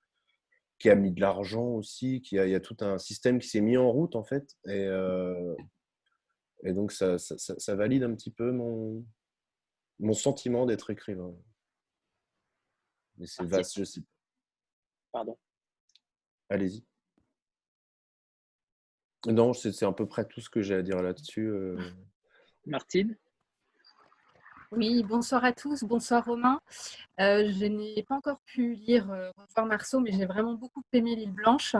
qui 0.77 0.89
a 0.89 0.95
mis 0.95 1.11
de 1.11 1.21
l'argent 1.21 1.69
aussi, 1.69 2.21
qui 2.21 2.37
a, 2.37 2.45
il 2.45 2.51
y 2.51 2.55
a 2.55 2.59
tout 2.59 2.77
un 2.81 2.97
système 2.97 3.39
qui 3.39 3.47
s'est 3.47 3.61
mis 3.61 3.77
en 3.77 3.91
route, 3.91 4.15
en 4.15 4.23
fait. 4.23 4.55
Et, 4.67 4.85
euh, 4.85 5.55
et 6.63 6.73
donc, 6.73 6.91
ça, 6.91 7.17
ça, 7.17 7.75
valide 7.75 8.03
un 8.03 8.13
petit 8.13 8.31
peu 8.31 8.51
mon, 8.51 9.05
mon 9.99 10.13
sentiment 10.13 10.65
d'être 10.65 10.89
écrivain. 10.89 11.33
Mais 13.17 13.27
c'est 13.27 13.45
vaste, 13.45 13.77
je 13.77 13.83
sais. 13.83 14.01
Pardon. 15.11 15.37
Allez-y. 16.49 16.85
Non, 19.27 19.53
c'est 19.53 19.83
à 19.83 19.91
peu 19.91 20.05
près 20.05 20.25
tout 20.25 20.39
ce 20.39 20.49
que 20.49 20.61
j'ai 20.61 20.75
à 20.75 20.81
dire 20.83 21.01
là-dessus. 21.01 21.47
Euh. 21.47 21.77
Martine? 22.67 23.15
Oui, 24.71 25.03
bonsoir 25.03 25.43
à 25.43 25.51
tous, 25.51 25.83
bonsoir 25.83 26.25
Romain. 26.25 26.59
Euh, 27.19 27.49
je 27.51 27.65
n'ai 27.65 28.03
pas 28.03 28.15
encore 28.15 28.39
pu 28.45 28.73
lire 28.73 29.09
euh, 29.11 29.31
Revoir 29.37 29.65
Marceau, 29.65 29.99
mais 29.99 30.11
j'ai 30.11 30.25
vraiment 30.25 30.53
beaucoup 30.53 30.83
aimé 30.93 31.15
L'île 31.15 31.31
Blanche, 31.31 31.75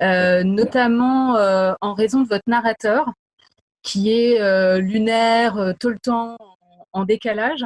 notamment 0.00 1.34
en 1.80 1.94
raison 1.94 2.22
de 2.22 2.28
votre 2.28 2.44
narrateur, 2.46 3.12
qui 3.82 4.12
est 4.12 4.80
lunaire, 4.80 5.74
tout 5.80 5.88
le 5.88 5.98
temps 5.98 6.36
en 6.92 7.04
décalage. 7.04 7.64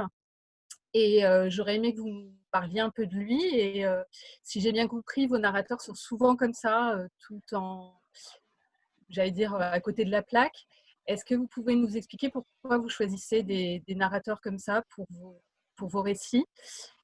Et 0.95 1.23
j'aurais 1.49 1.77
aimé 1.77 1.95
que 1.95 2.01
vous 2.01 2.13
me 2.13 2.31
parliez 2.51 2.81
un 2.81 2.91
peu 2.91 3.07
de 3.07 3.15
lui. 3.15 3.43
Et 3.55 3.85
si 4.43 4.61
j'ai 4.61 4.73
bien 4.73 4.89
compris, 4.89 5.27
vos 5.27 5.39
narrateurs 5.39 5.81
sont 5.81 5.95
souvent 5.95 6.37
comme 6.37 6.55
ça, 6.55 6.97
tout 7.27 7.43
en 7.53 8.01
j'allais 9.11 9.31
dire, 9.31 9.55
euh, 9.55 9.61
à 9.61 9.81
côté 9.81 10.05
de 10.05 10.11
la 10.11 10.23
plaque. 10.23 10.67
Est-ce 11.07 11.25
que 11.25 11.35
vous 11.35 11.47
pouvez 11.47 11.75
nous 11.75 11.97
expliquer 11.97 12.31
pourquoi 12.31 12.79
vous 12.79 12.89
choisissez 12.89 13.43
des, 13.43 13.83
narrateurs 13.89 14.41
comme 14.41 14.59
ça 14.59 14.83
pour 14.95 15.07
vos, 15.89 16.03
récits? 16.03 16.45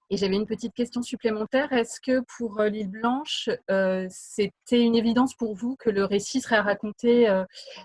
Et 0.08 0.16
j'avais 0.16 0.36
une 0.36 0.46
petite 0.46 0.72
question 0.72 1.02
supplémentaire. 1.02 1.72
Est-ce 1.72 2.00
que 2.00 2.22
pour 2.38 2.60
euh, 2.60 2.68
l'île 2.68 2.90
Blanche, 2.90 3.48
euh, 3.70 4.06
c'était 4.08 4.80
une 4.80 4.94
évidence 4.94 5.34
pour 5.34 5.54
vous 5.54 5.74
que 5.76 5.90
le 5.90 6.04
récit 6.04 6.40
serait 6.40 6.60
raconté 6.60 7.26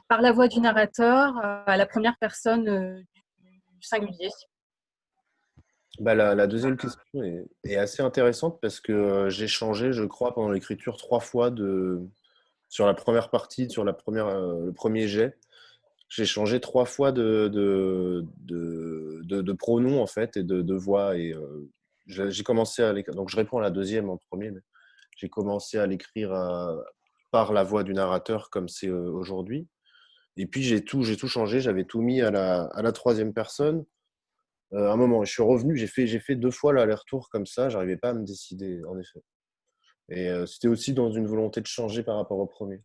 par 0.07 0.21
la 0.21 0.31
voix 0.31 0.47
du 0.47 0.59
narrateur 0.59 1.35
à 1.37 1.77
la 1.77 1.85
première 1.87 2.17
personne 2.19 3.03
du 3.39 3.87
singulier? 3.87 4.29
Bah, 5.99 6.13
la, 6.13 6.47
deuxième 6.47 6.77
question 6.77 7.01
est, 7.23 7.45
est, 7.63 7.75
assez 7.75 8.03
intéressante 8.03 8.59
parce 8.61 8.79
que 8.79 9.29
j'ai 9.29 9.47
changé, 9.47 9.91
je 9.91 10.03
crois, 10.03 10.33
pendant 10.33 10.51
l'écriture 10.51 10.97
trois 10.97 11.19
fois 11.19 11.49
de, 11.49 12.07
sur 12.71 12.87
la 12.87 12.93
première 12.93 13.29
partie, 13.29 13.69
sur 13.69 13.83
la 13.83 13.91
première, 13.91 14.27
euh, 14.27 14.65
le 14.67 14.71
premier 14.71 15.07
jet, 15.07 15.37
j'ai 16.07 16.25
changé 16.25 16.61
trois 16.61 16.85
fois 16.85 17.11
de, 17.11 17.49
de, 17.49 18.25
de, 19.25 19.53
pronom 19.53 20.01
en 20.01 20.07
fait 20.07 20.37
et 20.37 20.43
de, 20.43 20.73
voix. 20.73 21.17
Et 21.17 21.33
euh, 21.33 21.69
j'ai 22.07 22.43
commencé 22.43 22.81
à. 22.81 22.93
Donc 22.93 23.29
je 23.29 23.35
réponds 23.35 23.57
à 23.59 23.61
la 23.61 23.71
deuxième 23.71 24.09
en 24.09 24.17
premier, 24.17 24.51
mais 24.51 24.61
j'ai 25.17 25.27
commencé 25.27 25.79
à 25.79 25.85
l'écrire 25.85 26.33
euh, 26.33 26.81
par 27.29 27.51
la 27.51 27.63
voix 27.63 27.83
du 27.83 27.93
narrateur 27.93 28.49
comme 28.49 28.69
c'est 28.69 28.89
aujourd'hui. 28.89 29.67
Et 30.37 30.45
puis 30.45 30.63
j'ai 30.63 30.83
tout, 30.83 31.03
j'ai 31.03 31.17
tout 31.17 31.27
changé. 31.27 31.59
J'avais 31.59 31.83
tout 31.83 32.01
mis 32.01 32.21
à 32.21 32.31
la, 32.31 32.63
à 32.73 32.81
la 32.81 32.93
troisième 32.93 33.33
personne 33.33 33.85
un 34.71 34.95
moment. 34.95 35.25
Je 35.25 35.31
suis 35.31 35.43
revenu, 35.43 35.75
j'ai 35.75 35.87
fait, 35.87 36.07
fait 36.19 36.35
deux 36.35 36.51
fois 36.51 36.71
l'aller-retour 36.71 37.27
comme 37.29 37.45
ça, 37.45 37.67
j'arrivais 37.67 37.97
pas 37.97 38.11
à 38.11 38.13
me 38.13 38.23
décider, 38.23 38.81
en 38.85 38.97
effet. 38.97 39.21
Et 40.11 40.29
c'était 40.45 40.67
aussi 40.67 40.93
dans 40.93 41.11
une 41.11 41.25
volonté 41.25 41.61
de 41.61 41.67
changer 41.67 42.03
par 42.03 42.17
rapport 42.17 42.37
au 42.37 42.45
premier. 42.45 42.81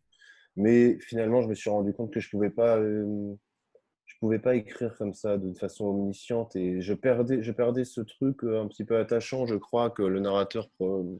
Mais 0.55 0.97
finalement, 1.01 1.41
je 1.41 1.47
me 1.47 1.53
suis 1.53 1.69
rendu 1.69 1.93
compte 1.93 2.11
que 2.11 2.19
je 2.19 2.29
pouvais 2.29 2.49
pas, 2.49 2.79
je 2.81 4.15
pouvais 4.19 4.39
pas 4.39 4.55
écrire 4.55 4.95
comme 4.97 5.13
ça 5.13 5.37
de 5.37 5.53
façon 5.53 5.85
omnisciente 5.87 6.55
et 6.55 6.81
je 6.81 6.93
perdais, 6.93 7.43
je 7.43 7.51
perdais 7.51 7.83
ce 7.83 8.01
truc 8.01 8.43
un 8.43 8.67
petit 8.67 8.85
peu 8.85 8.97
attachant, 8.97 9.45
je 9.45 9.55
crois, 9.55 9.89
que 9.89 10.03
le 10.03 10.21
narrateur 10.21 10.69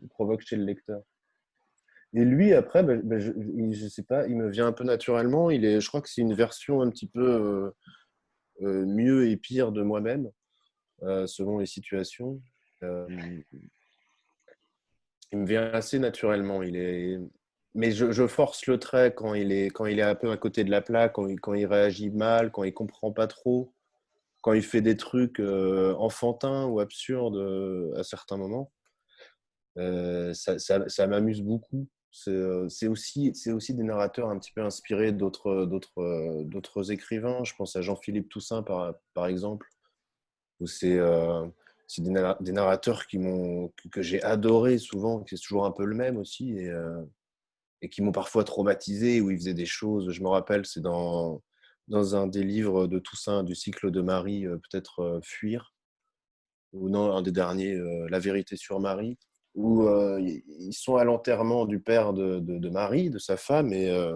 provoque 0.10 0.41
chez 0.41 0.56
le 0.56 0.63
lecteur. 0.63 1.02
Et 2.13 2.24
lui, 2.24 2.54
après, 2.54 2.84
ben, 2.84 3.02
ben, 3.04 3.20
je, 3.20 3.32
ne 3.32 3.89
sais 3.89 4.04
pas, 4.04 4.28
il 4.28 4.38
me 4.38 4.50
vient 4.50 4.67
un 4.67 4.72
peu 4.72 4.84
naturellement. 4.84 5.50
Il 5.52 5.65
est, 5.65 5.82
je 5.82 5.88
crois 5.88 6.02
que 6.02 6.10
c'est 6.10 6.22
une 6.22 6.34
version 6.34 6.82
un 6.82 6.89
petit 6.89 7.08
peu 7.08 7.22
euh, 7.22 7.72
euh, 8.62 8.86
mieux 8.86 9.30
et 9.30 9.38
pire 9.38 9.72
de 9.72 9.84
moi-même, 9.84 10.32
euh, 11.04 11.28
selon 11.28 11.60
les 11.60 11.65
situations. 11.65 12.41
Il 15.32 15.40
me 15.40 15.46
vient 15.46 15.72
assez 15.72 16.00
naturellement. 16.00 16.63
Il 16.63 16.76
est, 16.76 17.20
mais 17.76 17.92
je, 17.92 18.28
force 18.28 18.66
le 18.68 18.80
trait 18.80 19.13
quand 19.13 19.34
il 19.34 19.52
est, 19.52 19.68
quand 19.68 19.86
il 19.86 20.00
est 20.00 20.04
un 20.04 20.16
peu 20.16 20.32
à 20.32 20.38
côté 20.38 20.63
de 20.63 20.72
la 20.72 20.82
plaque, 20.82 21.13
quand 21.13 21.28
il, 21.28 21.40
quand 21.40 21.54
il 21.54 21.66
réagit 21.66 22.10
mal, 22.10 22.52
quand 22.52 22.63
il 22.63 22.74
comprend 22.74 23.12
pas 23.12 23.28
trop, 23.28 23.74
quand 24.42 24.54
il 24.54 24.63
fait 24.63 24.82
des 24.82 24.98
trucs 24.98 25.40
enfantins 25.40 26.66
ou 26.66 26.80
absurdes 26.80 27.94
à 27.98 28.04
certains 28.04 28.38
moments. 28.38 28.72
ça, 29.76 30.58
ça 30.60 31.08
m'amuse 31.08 31.42
beaucoup. 31.42 31.88
Euh, 32.28 32.68
c'est 32.70 32.88
aussi, 32.88 33.34
aussi 33.48 33.74
des 33.74 33.84
narrateurs 33.84 34.30
un 34.30 34.40
petit 34.40 34.52
peu 34.52 34.63
inspirés 34.63 35.12
d'autres, 35.12 35.50
euh, 35.98 36.92
écrivains. 36.92 37.44
Je 37.44 37.54
pense 37.56 37.76
à 37.76 37.82
Jean-Philippe 37.82 38.30
Toussaint, 38.30 38.63
par, 38.63 38.96
par 39.13 39.28
exemple, 39.28 39.68
où 40.60 40.68
c'est, 40.68 40.98
euh, 40.98 41.46
c'est 41.88 42.04
des, 42.04 42.52
narrateurs 42.52 43.08
qui 43.08 43.17
que, 43.91 44.02
j'ai 44.02 44.21
adoré 44.23 44.78
souvent, 44.78 45.23
qui 45.23 45.38
c'est 45.38 45.43
toujours 45.43 45.65
un 45.65 45.71
peu 45.71 45.86
le 45.86 45.95
même 45.95 46.17
aussi, 46.17 46.58
et, 46.58 46.71
et 47.82 47.89
qui 47.89 48.02
m'ont 48.02 48.12
parfois 48.12 48.43
traumatisé, 48.43 49.21
où 49.21 49.32
ils 49.32 49.38
faisaient 49.38 49.54
des 49.54 49.65
choses. 49.65 50.12
Je 50.12 50.21
me 50.21 50.28
rappelle, 50.28 50.65
c'est 50.65 50.82
dans, 50.82 51.41
dans 51.88 52.15
un 52.15 52.28
des 52.28 52.43
livres 52.43 52.88
de 52.88 53.00
Toussaint, 53.00 53.43
du 53.43 53.56
cycle 53.56 53.89
de 53.91 54.02
Marie, 54.02 54.45
peut-être 54.45 55.21
Fuir, 55.23 55.73
ou 56.73 56.89
non, 56.89 57.15
un 57.15 57.21
des 57.21 57.32
derniers, 57.32 57.80
La 58.10 58.19
vérité 58.19 58.58
sur 58.58 58.80
Marie 58.82 59.17
où 59.58 59.88
euh, 59.88 60.21
ils 60.21 60.73
sont 60.73 60.97
à 60.97 61.04
l'enterrement 61.04 61.65
du 61.65 61.80
père 61.80 62.13
de, 62.13 62.39
de, 62.39 62.69
Marie, 62.69 63.10
de 63.10 63.17
sa 63.17 63.38
femme, 63.38 63.73
et, 63.73 63.89
euh, 63.89 64.15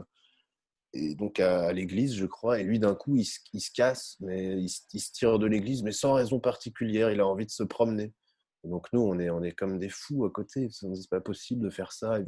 et 0.94 1.16
donc 1.16 1.40
à, 1.40 1.72
l'église, 1.74 2.16
je 2.16 2.26
crois. 2.26 2.60
Et 2.60 2.64
lui, 2.64 2.80
d'un 2.80 2.96
coup, 2.96 3.16
il, 3.16 3.26
se 3.26 3.72
casse, 3.74 4.18
mais 4.20 4.62
il, 4.62 4.70
se 4.70 5.12
tire 5.12 5.40
de 5.40 5.48
l'église, 5.48 5.84
mais 5.84 5.92
sans 5.92 6.14
raison 6.14 6.40
particulière. 6.40 7.12
Il 7.12 7.20
a 7.20 7.28
envie 7.28 7.46
de 7.46 7.52
se 7.52 7.64
promener. 7.64 8.14
donc 8.64 8.88
nous, 8.94 9.02
on 9.02 9.20
est, 9.20 9.30
on 9.30 9.44
est 9.44 9.54
comme 9.54 9.80
des 9.80 9.90
fous 9.90 10.26
à 10.26 10.30
côté. 10.30 10.70
C'est 10.70 11.10
pas 11.10 11.22
possible 11.22 11.64
de 11.64 11.70
faire 11.70 11.92
ça. 11.92 12.20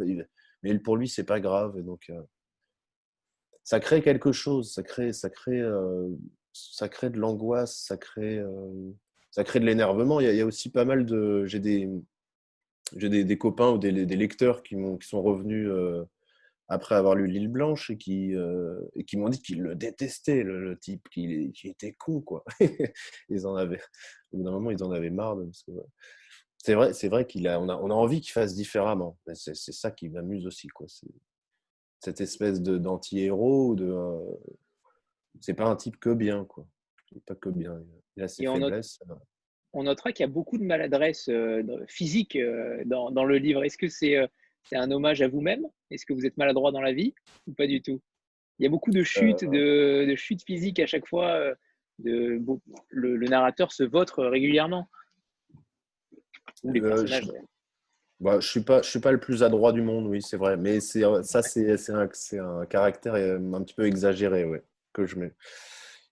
Mais 0.63 0.79
pour 0.79 0.97
lui, 0.97 1.07
c'est 1.07 1.25
pas 1.25 1.39
grave. 1.39 1.77
Et 1.77 1.83
donc, 1.83 2.09
euh, 2.09 2.21
ça 3.63 3.79
crée 3.79 4.01
quelque 4.01 4.31
chose. 4.31 4.73
Ça 4.73 4.83
crée, 4.83 5.13
ça 5.13 5.29
crée, 5.29 5.61
ça 6.53 6.89
crée 6.89 7.09
de 7.09 7.19
l'angoisse. 7.19 7.77
Ça 7.77 7.97
crée, 7.97 8.41
ça 9.31 9.43
crée 9.43 9.59
de 9.59 9.65
l'énervement. 9.65 10.19
Il, 10.19 10.33
y 10.33 10.41
a 10.41 10.45
aussi 10.45 10.71
pas 10.71 10.85
mal 10.85 11.05
de. 11.05 11.45
J'ai 11.45 11.59
des 11.59 11.89
j'ai 12.97 13.09
des, 13.09 13.37
copains 13.37 13.71
ou 13.71 13.77
des, 13.77 13.91
lecteurs 13.91 14.63
qui, 14.63 14.75
sont 15.01 15.21
revenus 15.21 15.67
euh, 15.69 16.03
après 16.67 16.95
avoir 16.95 17.15
lu 17.15 17.27
L'île 17.27 17.49
Blanche 17.49 17.89
et 17.89 17.97
qui, 17.97 18.35
euh, 18.35 18.79
et 18.95 19.03
qui 19.03 19.17
m'ont 19.17 19.29
dit 19.29 19.41
qu'ils 19.41 19.61
le 19.61 19.75
détestaient, 19.75 20.43
le, 20.43 20.77
type, 20.79 21.07
qu'il 21.09 21.51
était 21.63 21.93
con. 21.93 22.21
Quoi. 22.21 22.43
ils 23.29 23.45
en 23.45 23.55
avaient, 23.55 23.81
au 24.31 24.37
bout 24.37 24.43
d'un 24.43 24.51
moment, 24.51 24.71
ils 24.71 24.83
en 24.83 24.91
avaient 24.91 25.09
marre. 25.09 25.37
c'est 26.57 26.73
vrai, 26.73 26.93
c'est 26.93 27.09
vrai 27.09 27.27
qu'on 27.27 27.45
a, 27.45 27.59
on 27.59 27.69
a, 27.69 27.75
on 27.75 27.89
a 27.89 27.93
envie 27.93 28.21
qu'il 28.21 28.31
fasse 28.31 28.55
différemment. 28.55 29.17
C'est, 29.33 29.55
ça 29.55 29.91
qui 29.91 30.09
m'amuse 30.09 30.47
aussi. 30.47 30.67
Quoi. 30.69 30.87
cette 31.99 32.21
espèce 32.21 32.61
de, 32.61 32.77
d'anti-héros. 32.77 33.75
De, 33.75 33.89
euh, 33.91 34.19
c'est 35.41 35.53
pas 35.53 35.65
un 35.65 35.75
type 35.75 35.99
que 35.99 36.13
bien. 36.13 36.45
Quoi. 36.45 36.65
pas 37.25 37.35
que 37.35 37.49
bien. 37.49 37.83
Il 38.15 38.23
a 38.23 38.27
ses 38.27 38.45
faiblesses 38.45 38.99
on 39.73 39.83
notera 39.83 40.13
qu'il 40.13 40.23
y 40.23 40.29
a 40.29 40.31
beaucoup 40.31 40.57
de 40.57 40.63
maladresse 40.63 41.27
euh, 41.29 41.63
physique 41.87 42.37
dans, 42.85 43.25
le 43.25 43.37
livre. 43.37 43.63
Est-ce 43.63 43.77
que 43.77 43.87
euh, 44.05 44.27
c'est 44.63 44.75
un 44.75 44.91
hommage 44.91 45.21
à 45.21 45.27
vous-même? 45.27 45.65
Est-ce 45.91 46.05
que 46.05 46.13
vous 46.13 46.25
êtes 46.25 46.37
maladroit 46.37 46.71
dans 46.71 46.81
la 46.81 46.93
vie 46.93 47.13
ou 47.47 47.53
pas 47.53 47.67
du 47.67 47.81
tout? 47.81 48.01
Il 48.59 48.63
y 48.63 48.67
a 48.67 48.69
beaucoup 48.69 48.91
de 48.91 49.03
chutes, 49.03 49.43
de, 49.43 50.13
chutes 50.15 50.43
physiques 50.43 50.79
à 50.79 50.85
chaque 50.85 51.07
fois. 51.07 51.39
De, 51.99 52.41
le, 52.89 53.27
narrateur 53.27 53.71
se 53.71 53.83
vautre 53.83 54.25
régulièrement. 54.25 54.89
les 56.63 56.81
personnages. 56.81 57.31
Bah, 58.19 58.39
je, 58.39 58.47
suis 58.47 58.61
pas, 58.61 58.81
je 58.81 58.89
suis 58.89 58.99
pas 58.99 59.11
le 59.11 59.19
plus 59.19 59.43
adroit 59.43 59.73
du 59.73 59.81
monde, 59.81 60.07
oui, 60.07 60.21
c'est 60.21 60.37
vrai. 60.37 60.55
Mais 60.55 60.79
ça, 60.79 61.41
c'est 61.41 61.91
un, 61.91 62.07
un, 62.39 62.65
caractère 62.65 63.15
un 63.15 63.63
petit 63.63 63.73
peu 63.73 63.85
exagéré, 63.85 64.45
ouais, 64.45 64.63
que 64.93 65.05
je 65.05 65.17
mets 65.17 65.33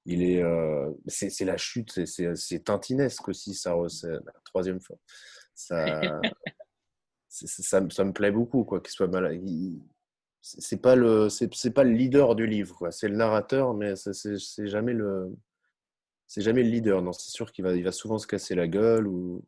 il 0.05 0.23
est, 0.23 0.41
euh, 0.41 0.91
c'est 1.07 1.45
la 1.45 1.57
chute, 1.57 2.05
c'est 2.05 2.63
tintinesque 2.63 3.27
aussi, 3.29 3.53
ça, 3.53 3.75
la 4.03 4.19
troisième 4.45 4.79
fois. 4.79 4.97
Ça, 5.53 5.85
ça, 7.31 7.81
ça, 7.89 8.03
me 8.03 8.11
plaît 8.11 8.31
beaucoup, 8.31 8.63
quoi, 8.65 8.81
qu'il 8.81 8.91
soit 8.91 9.07
mal. 9.07 9.41
C'est 10.41 10.81
pas 10.81 10.95
le, 10.95 11.29
c'est 11.29 11.73
pas 11.73 11.83
le 11.83 11.91
leader 11.91 12.35
du 12.35 12.45
livre, 12.45 12.75
quoi. 12.75 12.91
C'est 12.91 13.07
le 13.07 13.15
narrateur, 13.15 13.73
mais 13.73 13.95
c'est 13.95 14.67
jamais 14.67 14.93
le, 14.93 15.33
c'est 16.27 16.41
jamais 16.41 16.63
le 16.63 16.69
leader. 16.69 17.01
Non, 17.01 17.13
c'est 17.13 17.31
sûr 17.31 17.51
qu'il 17.51 17.63
va, 17.63 17.73
il 17.73 17.83
va 17.83 17.91
souvent 17.91 18.17
se 18.17 18.27
casser 18.27 18.55
la 18.55 18.67
gueule 18.67 19.07
ou 19.07 19.45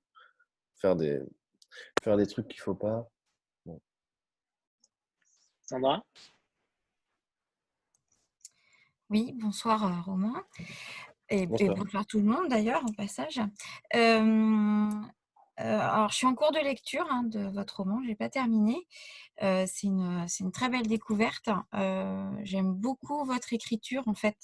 faire 0.78 0.96
des, 0.96 1.19
faire 2.02 2.17
des 2.17 2.28
trucs 2.28 2.48
qu'il 2.48 2.62
faut 2.62 2.76
pas. 2.76 3.10
Sandra? 5.63 6.04
Oui, 9.10 9.34
bonsoir 9.34 9.86
euh, 9.86 10.02
Romain. 10.02 10.43
Et 11.30 11.48
bonsoir. 11.48 12.06
tout 12.06 12.19
le 12.19 12.26
monde 12.26 12.50
d'ailleurs, 12.50 12.84
au 12.88 12.93
passage. 12.93 13.39
Euh, 13.96 14.89
alors, 15.58 16.10
je 16.10 16.16
suis 16.16 16.28
en 16.28 16.36
cours 16.36 16.52
de 16.52 16.60
lecture 16.60 17.06
hein, 17.10 17.24
de 17.26 17.48
votre 17.54 17.78
roman, 17.78 18.02
je 18.02 18.08
n'ai 18.08 18.16
pas 18.16 18.30
terminé. 18.30 18.88
Euh, 19.42 19.66
c'est 19.68 19.88
une, 19.88 20.26
une, 20.39 20.52
très 20.52 20.70
belle 20.70 20.88
découverte. 20.88 21.50
J'aime 22.44 22.74
beaucoup 22.74 23.24
votre 23.26 23.54
écriture, 23.54 24.04
en 24.08 24.16
fait. 24.16 24.38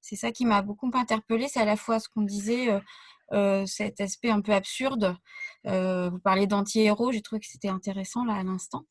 C'est 0.00 0.16
ça 0.16 0.30
qui 0.32 0.44
m'a 0.44 0.62
beaucoup 0.62 0.90
interpellée. 0.94 1.48
C'est 1.48 1.60
à 1.60 1.64
la 1.64 1.76
fois 1.76 1.98
ce 1.98 2.08
qu'on 2.08 2.22
disait, 2.22 2.68
cet 3.66 4.00
aspect 4.00 4.30
un 4.30 4.40
peu 4.40 4.52
absurde. 4.52 5.16
vous 5.64 6.18
parlez 6.22 6.46
d'anti-héros, 6.46 7.12
j'ai 7.12 7.22
trouvé 7.22 7.40
que 7.40 7.46
c'était 7.46 7.68
intéressant 7.68 8.24
là 8.24 8.34
à 8.34 8.42
l'instant. 8.42 8.84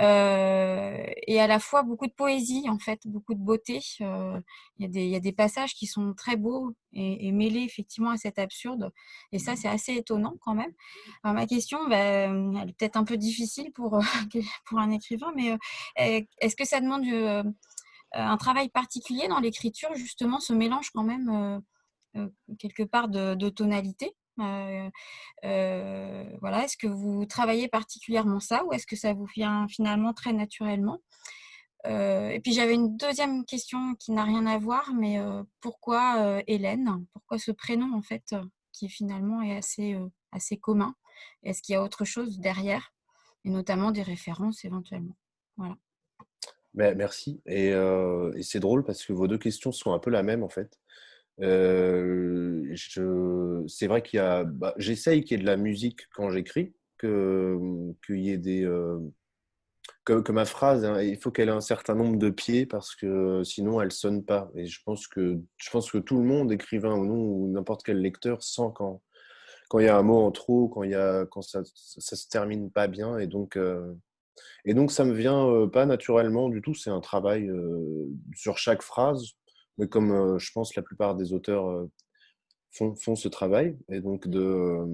Euh, 0.00 1.04
et 1.26 1.40
à 1.40 1.46
la 1.46 1.58
fois 1.58 1.82
beaucoup 1.82 2.06
de 2.06 2.12
poésie, 2.12 2.68
en 2.68 2.78
fait, 2.78 3.00
beaucoup 3.06 3.34
de 3.34 3.40
beauté. 3.40 3.80
Euh, 4.00 4.40
il 4.78 4.98
y, 4.98 5.16
a 5.16 5.20
des 5.20 5.32
passages 5.32 5.74
qui 5.74 5.86
sont 5.86 6.14
très 6.14 6.36
beaux 6.36 6.72
et, 6.92 7.30
mêlés 7.32 7.62
effectivement 7.62 8.10
à 8.10 8.16
cet 8.16 8.38
absurde. 8.38 8.90
Et 9.32 9.38
ça, 9.38 9.56
c'est 9.56 9.68
assez 9.68 9.94
étonnant 9.94 10.34
quand 10.40 10.54
même. 10.54 10.72
Ma 11.24 11.46
question, 11.46 11.88
bah, 11.88 11.96
elle 11.96 12.68
est 12.68 12.76
peut-être 12.78 12.96
un 12.96 13.04
peu 13.04 13.16
difficile 13.16 13.72
pour, 13.72 13.98
pour 14.66 14.78
un 14.78 14.90
écrivain, 14.90 15.32
mais 15.36 15.52
euh, 15.52 16.20
est-ce 16.40 16.56
que 16.56 16.64
ça 16.64 16.80
demande 16.80 17.04
un 18.14 18.36
travail 18.36 18.68
particulier 18.68 19.28
dans 19.28 19.40
l'écriture, 19.40 19.94
justement, 19.94 20.40
ce 20.40 20.52
mélange 20.52 20.90
quand 20.90 21.04
même 21.04 21.62
quelque 22.58 22.82
part 22.82 23.08
de 23.08 23.48
tonalité? 23.48 24.14
Euh, 24.40 24.90
euh, 25.44 26.24
voilà, 26.40 26.64
est-ce 26.64 26.76
que 26.76 26.86
vous 26.86 27.26
travaillez 27.26 27.68
particulièrement 27.68 28.40
ça 28.40 28.64
ou 28.64 28.72
est-ce 28.72 28.86
que 28.86 28.96
ça 28.96 29.12
vous 29.12 29.26
vient 29.26 29.66
finalement 29.68 30.12
très 30.12 30.32
naturellement? 30.32 31.00
Euh, 31.86 32.30
Et 32.30 32.40
puis 32.40 32.52
j'avais 32.52 32.74
une 32.74 32.96
deuxième 32.96 33.44
question 33.44 33.94
qui 33.96 34.12
n'a 34.12 34.24
rien 34.24 34.46
à 34.46 34.58
voir, 34.58 34.92
mais 34.94 35.18
pourquoi 35.60 36.42
Hélène? 36.46 37.04
Pourquoi 37.12 37.38
ce 37.38 37.50
prénom 37.50 37.94
en 37.94 38.02
fait 38.02 38.34
qui 38.72 38.88
finalement 38.88 39.42
est 39.42 39.56
assez, 39.56 40.56
commun? 40.60 40.94
Est-ce 41.42 41.62
qu'il 41.62 41.74
y 41.74 41.76
a 41.76 41.82
autre 41.82 42.04
chose 42.04 42.38
derrière? 42.38 42.92
Et 43.44 43.50
notamment 43.50 43.90
des 43.90 44.02
références 44.02 44.64
éventuellement 44.64 45.16
Voilà. 45.56 45.76
Ben, 46.74 46.96
merci. 46.96 47.42
Et, 47.44 47.68
et 47.68 48.42
c'est 48.42 48.60
drôle 48.60 48.84
parce 48.84 49.04
que 49.04 49.12
vos 49.12 49.28
deux 49.28 49.38
questions 49.38 49.72
sont 49.72 49.92
un 49.92 49.98
peu 49.98 50.10
la 50.10 50.22
même 50.22 50.42
en 50.42 50.48
fait. 50.48 50.78
Euh. 51.42 52.74
C'est 53.68 53.86
vrai 53.86 54.02
qu'il 54.02 54.18
y 54.18 54.20
a. 54.20 54.44
Bah, 54.44 54.74
J'essaye 54.78 55.24
qu'il 55.24 55.38
y 55.38 55.40
ait 55.40 55.42
de 55.42 55.48
la 55.48 55.56
musique 55.56 56.08
quand 56.14 56.30
j'écris, 56.30 56.74
que 56.98 57.58
qu'il 58.06 58.20
y 58.20 58.30
ait 58.30 58.38
des. 58.38 58.64
Euh, 58.64 58.98
que, 60.04 60.32
ma 60.32 60.44
phrase, 60.44 60.84
hein, 60.84 61.00
il 61.02 61.16
faut 61.16 61.30
qu'elle 61.30 61.48
ait 61.48 61.52
un 61.52 61.60
certain 61.60 61.94
nombre 61.94 62.18
de 62.18 62.30
pieds 62.30 62.66
parce 62.66 62.94
que 62.96 63.42
sinon 63.44 63.80
elle 63.80 63.92
sonne 63.92 64.24
pas. 64.24 64.50
Et 64.54 64.66
je 64.66 64.80
pense 64.84 65.06
que 65.06 65.40
je 65.56 65.70
pense 65.70 65.90
que 65.90 65.98
tout 65.98 66.18
le 66.18 66.24
monde, 66.24 66.52
écrivain 66.52 66.94
ou 66.96 67.06
non, 67.06 67.14
ou 67.14 67.48
n'importe 67.52 67.82
quel 67.84 68.00
lecteur, 68.00 68.42
sent 68.42 68.70
quand 68.74 69.02
quand 69.68 69.78
il 69.80 69.86
y 69.86 69.88
a 69.88 69.96
un 69.96 70.02
mot 70.02 70.18
en 70.18 70.32
trop, 70.32 70.68
quand 70.68 70.82
il 70.84 70.90
y 70.90 70.94
a 70.94 71.26
quand 71.26 71.42
ça, 71.42 71.62
ça 71.74 72.16
se 72.16 72.28
termine 72.28 72.70
pas 72.70 72.88
bien. 72.88 73.18
Et 73.18 73.26
donc 73.26 73.56
euh, 73.56 73.94
et 74.64 74.74
donc 74.74 74.92
ça 74.92 75.04
me 75.04 75.14
vient 75.14 75.68
pas 75.72 75.86
naturellement 75.86 76.48
du 76.48 76.62
tout. 76.62 76.74
C'est 76.74 76.90
un 76.90 77.00
travail 77.00 77.50
sur 78.34 78.58
chaque 78.58 78.82
phrase 78.82 79.34
mais 79.78 79.88
comme 79.88 80.12
euh, 80.12 80.38
je 80.38 80.52
pense 80.52 80.74
la 80.76 80.82
plupart 80.82 81.14
des 81.14 81.32
auteurs 81.32 81.68
euh, 81.68 81.90
font, 82.70 83.16
ce 83.16 83.28
travail 83.28 83.76
et 83.88 84.00
donc 84.00 84.28
de 84.28 84.84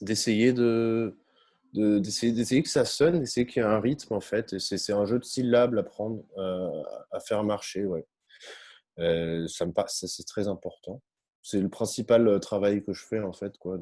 d'essayer 0.00 0.52
de 0.52 1.16
d'essayer 1.72 2.62
que 2.64 2.68
ça 2.68 2.84
sonne, 2.84 3.20
d'essayer 3.20 3.46
qu'il 3.46 3.62
y 3.62 3.64
ait 3.64 3.68
un 3.68 3.78
rythme 3.80 4.14
en 4.14 4.20
fait. 4.20 4.58
C'est 4.58 4.92
un 4.92 5.04
jeu 5.04 5.20
de 5.20 5.24
syllabes 5.24 5.78
à 5.78 5.84
prendre, 5.84 6.24
à 7.12 7.20
faire 7.20 7.44
marcher. 7.44 7.84
Ouais. 7.84 8.04
ça 8.96 9.66
me 9.66 9.72
c'est 9.86 10.26
très 10.26 10.48
important. 10.48 11.00
C'est 11.42 11.60
le 11.60 11.68
principal 11.68 12.40
travail 12.40 12.82
que 12.82 12.92
je 12.92 13.04
fais 13.04 13.20
en 13.20 13.32
fait, 13.32 13.56
quoi, 13.58 13.78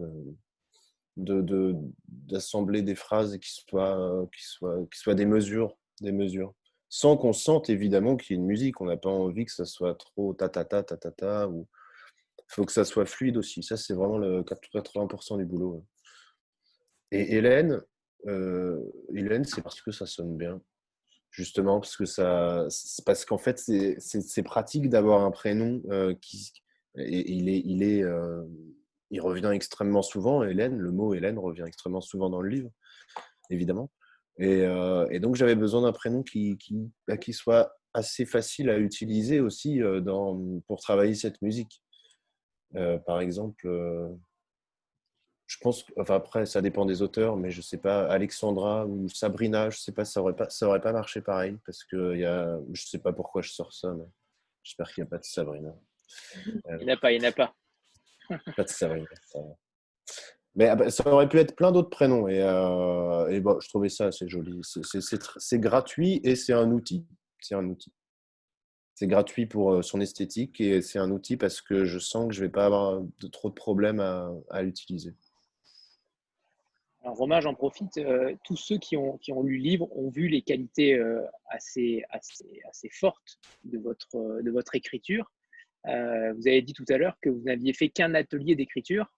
d'assembler 1.16 2.82
des 2.82 2.94
phrases 2.94 3.38
qui 3.38 3.52
soient, 3.52 4.28
qui 4.36 4.44
soient, 4.44 4.86
qui 4.92 4.98
soient 4.98 5.14
des 5.14 5.26
mesures, 5.26 5.74
des 6.02 6.12
mesures, 6.12 6.54
sans 6.88 7.16
qu'on 7.16 7.32
sente 7.32 7.70
évidemment 7.70 8.16
qu'il 8.16 8.34
y 8.34 8.38
ait 8.38 8.42
une 8.42 8.46
musique. 8.46 8.80
On 8.80 8.86
n'a 8.86 8.96
pas 8.96 9.10
envie 9.10 9.44
que 9.44 9.52
ça 9.52 9.64
soit 9.64 9.94
trop 9.94 10.34
ta 10.34 10.48
ta 10.48 10.64
ta 10.64 10.82
ta 10.82 10.96
ta. 10.96 11.48
Ou 11.48 11.66
faut 12.46 12.64
que 12.64 12.72
ça 12.72 12.84
soit 12.84 13.06
fluide 13.06 13.36
aussi. 13.36 13.62
Ça 13.62 13.76
c'est 13.76 13.94
vraiment 13.94 14.18
le 14.18 14.42
80% 14.42 15.38
du 15.38 15.44
boulot. 15.44 15.84
Et 17.10 17.36
Hélène, 17.36 17.80
euh, 18.26 18.80
Hélène, 19.14 19.44
c'est 19.44 19.62
parce 19.62 19.80
que 19.80 19.90
ça 19.90 20.06
sonne 20.06 20.36
bien. 20.36 20.60
Justement, 21.30 21.78
parce 21.80 21.96
que 21.96 22.06
ça, 22.06 22.66
parce 23.04 23.24
qu'en 23.24 23.38
fait, 23.38 23.58
c'est 23.58 24.42
pratique 24.42 24.88
d'avoir 24.88 25.22
un 25.24 25.30
prénom 25.30 25.82
euh, 25.90 26.14
qui, 26.20 26.50
il 26.96 27.48
est, 27.48 27.62
il 27.64 27.82
est, 27.82 28.02
euh, 28.02 28.42
il 29.10 29.20
revient 29.20 29.50
extrêmement 29.52 30.02
souvent. 30.02 30.42
Hélène, 30.42 30.78
le 30.78 30.90
mot 30.90 31.14
Hélène 31.14 31.38
revient 31.38 31.64
extrêmement 31.66 32.00
souvent 32.00 32.30
dans 32.30 32.40
le 32.40 32.48
livre, 32.48 32.70
évidemment. 33.50 33.90
Et, 34.38 34.60
et 35.10 35.20
donc, 35.20 35.34
j'avais 35.34 35.56
besoin 35.56 35.82
d'un 35.82 35.92
prénom 35.92 36.22
qui, 36.22 36.56
qui, 36.58 36.90
bah, 37.06 37.16
qui, 37.16 37.32
soit 37.32 37.76
assez 37.92 38.24
facile 38.24 38.70
à 38.70 38.78
utiliser 38.78 39.40
aussi 39.40 39.80
dans, 40.02 40.60
pour 40.66 40.80
travailler 40.80 41.14
cette 41.14 41.42
musique. 41.42 41.82
par 43.04 43.20
exemple, 43.20 43.68
je 45.48 45.56
pense, 45.62 45.84
enfin 45.96 46.16
après, 46.16 46.44
ça 46.44 46.60
dépend 46.60 46.84
des 46.84 47.00
auteurs, 47.00 47.36
mais 47.36 47.50
je 47.50 47.62
sais 47.62 47.78
pas, 47.78 48.06
Alexandra 48.06 48.86
ou 48.86 49.08
Sabrina, 49.08 49.70
je 49.70 49.78
sais 49.78 49.92
pas, 49.92 50.04
ça 50.04 50.20
aurait 50.20 50.36
pas, 50.36 50.50
ça 50.50 50.68
aurait 50.68 50.82
pas 50.82 50.92
marché 50.92 51.22
pareil 51.22 51.56
parce 51.64 51.84
que 51.84 52.14
y 52.16 52.26
a, 52.26 52.58
je 52.72 52.86
sais 52.86 52.98
pas 52.98 53.14
pourquoi 53.14 53.40
je 53.40 53.50
sors 53.50 53.72
ça, 53.72 53.94
mais 53.94 54.04
j'espère 54.62 54.92
qu'il 54.92 55.02
n'y 55.02 55.08
a 55.08 55.10
pas 55.10 55.18
de 55.18 55.24
Sabrina. 55.24 55.74
Il 56.46 56.84
n'y 56.84 56.84
en 56.92 56.94
a 56.94 56.96
pas, 56.98 57.12
il 57.12 57.20
n'y 57.20 57.26
en 57.26 57.30
a 57.30 57.32
pas. 57.32 57.56
pas 58.56 58.64
de 58.64 58.68
Sabrina. 58.68 59.08
Ça 59.24 59.38
mais 60.58 60.66
ah 60.66 60.74
bah, 60.74 60.90
ça 60.90 61.06
aurait 61.06 61.28
pu 61.28 61.38
être 61.38 61.54
plein 61.54 61.70
d'autres 61.70 61.88
prénoms 61.88 62.26
et, 62.26 62.42
euh, 62.42 63.28
et 63.28 63.38
bon, 63.38 63.60
je 63.60 63.68
trouvais 63.68 63.88
ça 63.88 64.06
assez 64.06 64.28
joli. 64.28 64.60
C'est 64.64 65.60
gratuit 65.60 66.20
et 66.24 66.34
c'est 66.34 66.52
un 66.52 66.72
outil. 66.72 67.06
C'est 67.40 67.54
un 67.54 67.64
outil. 67.66 67.92
C'est 68.96 69.06
gratuit 69.06 69.46
pour 69.46 69.72
euh, 69.72 69.82
son 69.82 70.00
esthétique 70.00 70.60
et 70.60 70.82
c'est 70.82 70.98
un 70.98 71.12
outil 71.12 71.36
parce 71.36 71.60
que 71.60 71.84
je 71.84 72.00
sens 72.00 72.26
que 72.26 72.34
je 72.34 72.40
vais 72.40 72.48
pas 72.48 72.66
avoir 72.66 73.00
de, 73.00 73.28
trop 73.28 73.50
de 73.50 73.54
problèmes 73.54 74.00
à, 74.00 74.32
à 74.50 74.62
l'utiliser. 74.62 75.14
Romain, 77.04 77.40
j'en 77.40 77.54
profite. 77.54 77.96
Euh, 77.98 78.34
tous 78.42 78.56
ceux 78.56 78.78
qui 78.78 78.96
ont, 78.96 79.16
qui 79.18 79.32
ont 79.32 79.44
lu 79.44 79.58
le 79.58 79.62
livre 79.62 79.96
ont 79.96 80.10
vu 80.10 80.26
les 80.26 80.42
qualités 80.42 81.00
assez, 81.50 82.02
assez, 82.10 82.60
assez, 82.68 82.88
fortes 82.90 83.38
de 83.62 83.78
votre, 83.78 84.42
de 84.42 84.50
votre 84.50 84.74
écriture. 84.74 85.30
vous 85.84 86.48
avez 86.48 86.62
dit 86.62 86.72
tout 86.72 86.84
à 86.88 86.98
l'heure 86.98 87.16
que 87.22 87.30
vous 87.30 87.42
n'aviez 87.42 87.72
fait 87.74 87.90
qu'un 87.90 88.14
atelier 88.14 88.56
d'écriture. 88.56 89.08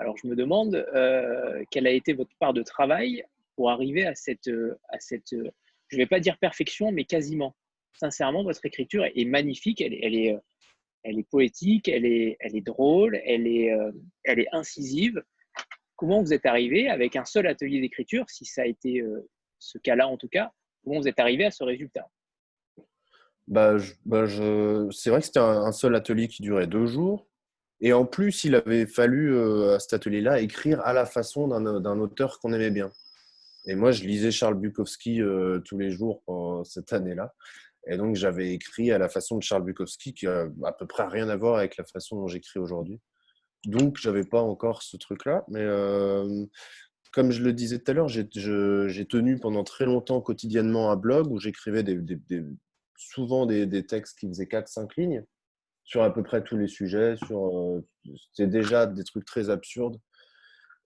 Alors, 0.00 0.16
je 0.16 0.26
me 0.26 0.34
demande 0.34 0.84
quelle 1.70 1.86
a 1.86 1.90
été 1.90 2.12
votre 2.12 2.34
part 2.38 2.54
de 2.54 2.62
travail 2.62 3.24
pour 3.54 3.70
arriver 3.70 4.06
à 4.06 4.14
cette, 4.14 4.50
à 4.88 4.98
cette 4.98 5.30
je 5.32 5.96
ne 5.96 6.02
vais 6.02 6.06
pas 6.06 6.20
dire 6.20 6.38
perfection, 6.38 6.92
mais 6.92 7.04
quasiment. 7.04 7.54
Sincèrement, 7.92 8.44
votre 8.44 8.64
écriture 8.64 9.04
est 9.04 9.24
magnifique. 9.24 9.80
Elle, 9.80 9.94
elle 10.02 10.14
est, 10.14 10.36
elle 11.02 11.18
est 11.18 11.28
poétique, 11.28 11.88
elle 11.88 12.06
est, 12.06 12.36
elle 12.40 12.56
est 12.56 12.60
drôle, 12.60 13.20
elle 13.24 13.46
est, 13.46 13.76
elle 14.24 14.38
est 14.38 14.48
incisive 14.52 15.22
comment 16.00 16.22
vous 16.22 16.32
êtes 16.32 16.46
arrivé 16.46 16.88
avec 16.88 17.14
un 17.14 17.26
seul 17.26 17.46
atelier 17.46 17.78
d'écriture, 17.78 18.24
si 18.30 18.46
ça 18.46 18.62
a 18.62 18.64
été 18.64 19.02
euh, 19.02 19.28
ce 19.58 19.76
cas-là 19.76 20.08
en 20.08 20.16
tout 20.16 20.28
cas, 20.28 20.50
comment 20.82 20.98
vous 20.98 21.08
êtes 21.08 21.20
arrivé 21.20 21.44
à 21.44 21.50
ce 21.50 21.62
résultat? 21.62 22.08
Bah, 23.46 23.76
bah 24.06 24.26
C'est 24.26 25.10
vrai 25.10 25.20
que 25.20 25.26
c'était 25.26 25.40
un, 25.40 25.72
seul 25.72 25.94
atelier 25.94 26.26
qui 26.26 26.40
durait 26.40 26.66
deux 26.66 26.86
jours. 26.86 27.26
Et 27.80 27.92
en 27.92 28.04
plus, 28.04 28.44
il 28.44 28.54
avait 28.54 28.86
fallu 28.86 29.34
euh, 29.34 29.76
à 29.76 29.78
cet 29.78 29.94
atelier-là 29.94 30.40
écrire 30.40 30.80
à 30.80 30.92
la 30.92 31.06
façon 31.06 31.48
d'un 31.48 31.98
auteur 31.98 32.38
qu'on 32.40 32.52
aimait 32.52 32.70
bien. 32.70 32.90
Et 33.66 33.74
moi, 33.74 33.92
je 33.92 34.04
lisais 34.04 34.30
Charles 34.30 34.54
Bukowski 34.54 35.22
euh, 35.22 35.60
tous 35.60 35.78
les 35.78 35.90
jours 35.90 36.22
pendant 36.24 36.64
cette 36.64 36.92
année-là. 36.92 37.34
Et 37.86 37.96
donc, 37.96 38.16
j'avais 38.16 38.52
écrit 38.52 38.92
à 38.92 38.98
la 38.98 39.08
façon 39.08 39.38
de 39.38 39.42
Charles 39.42 39.64
Bukowski, 39.64 40.12
qui 40.12 40.26
a 40.26 40.48
à 40.64 40.72
peu 40.72 40.86
près 40.86 41.06
rien 41.06 41.28
à 41.28 41.36
voir 41.36 41.56
avec 41.56 41.76
la 41.76 41.84
façon 41.84 42.16
dont 42.16 42.26
j'écris 42.26 42.58
aujourd'hui. 42.58 43.00
Donc, 43.66 43.96
j'avais 43.98 44.24
pas 44.24 44.40
encore 44.42 44.82
ce 44.82 44.96
truc-là. 44.96 45.44
Mais 45.48 45.62
euh, 45.62 46.44
comme 47.12 47.30
je 47.30 47.42
le 47.42 47.52
disais 47.52 47.78
tout 47.78 47.90
à 47.90 47.94
l'heure, 47.94 48.08
j'ai 48.08 48.26
tenu 48.28 49.38
pendant 49.38 49.64
très 49.64 49.86
longtemps 49.86 50.20
quotidiennement 50.20 50.90
un 50.90 50.96
blog 50.96 51.30
où 51.30 51.38
j'écrivais 51.38 51.82
des, 51.82 51.98
souvent 52.96 53.46
des, 53.46 53.86
textes 53.86 54.18
qui 54.18 54.28
faisaient 54.28 54.44
4-5 54.44 54.88
lignes 54.96 55.24
sur 55.90 56.04
à 56.04 56.14
peu 56.14 56.22
près 56.22 56.44
tous 56.44 56.56
les 56.56 56.68
sujets. 56.68 57.16
Euh, 57.32 57.80
C'était 58.32 58.46
déjà 58.46 58.86
des 58.86 59.02
trucs 59.02 59.24
très 59.24 59.50
absurdes. 59.50 59.98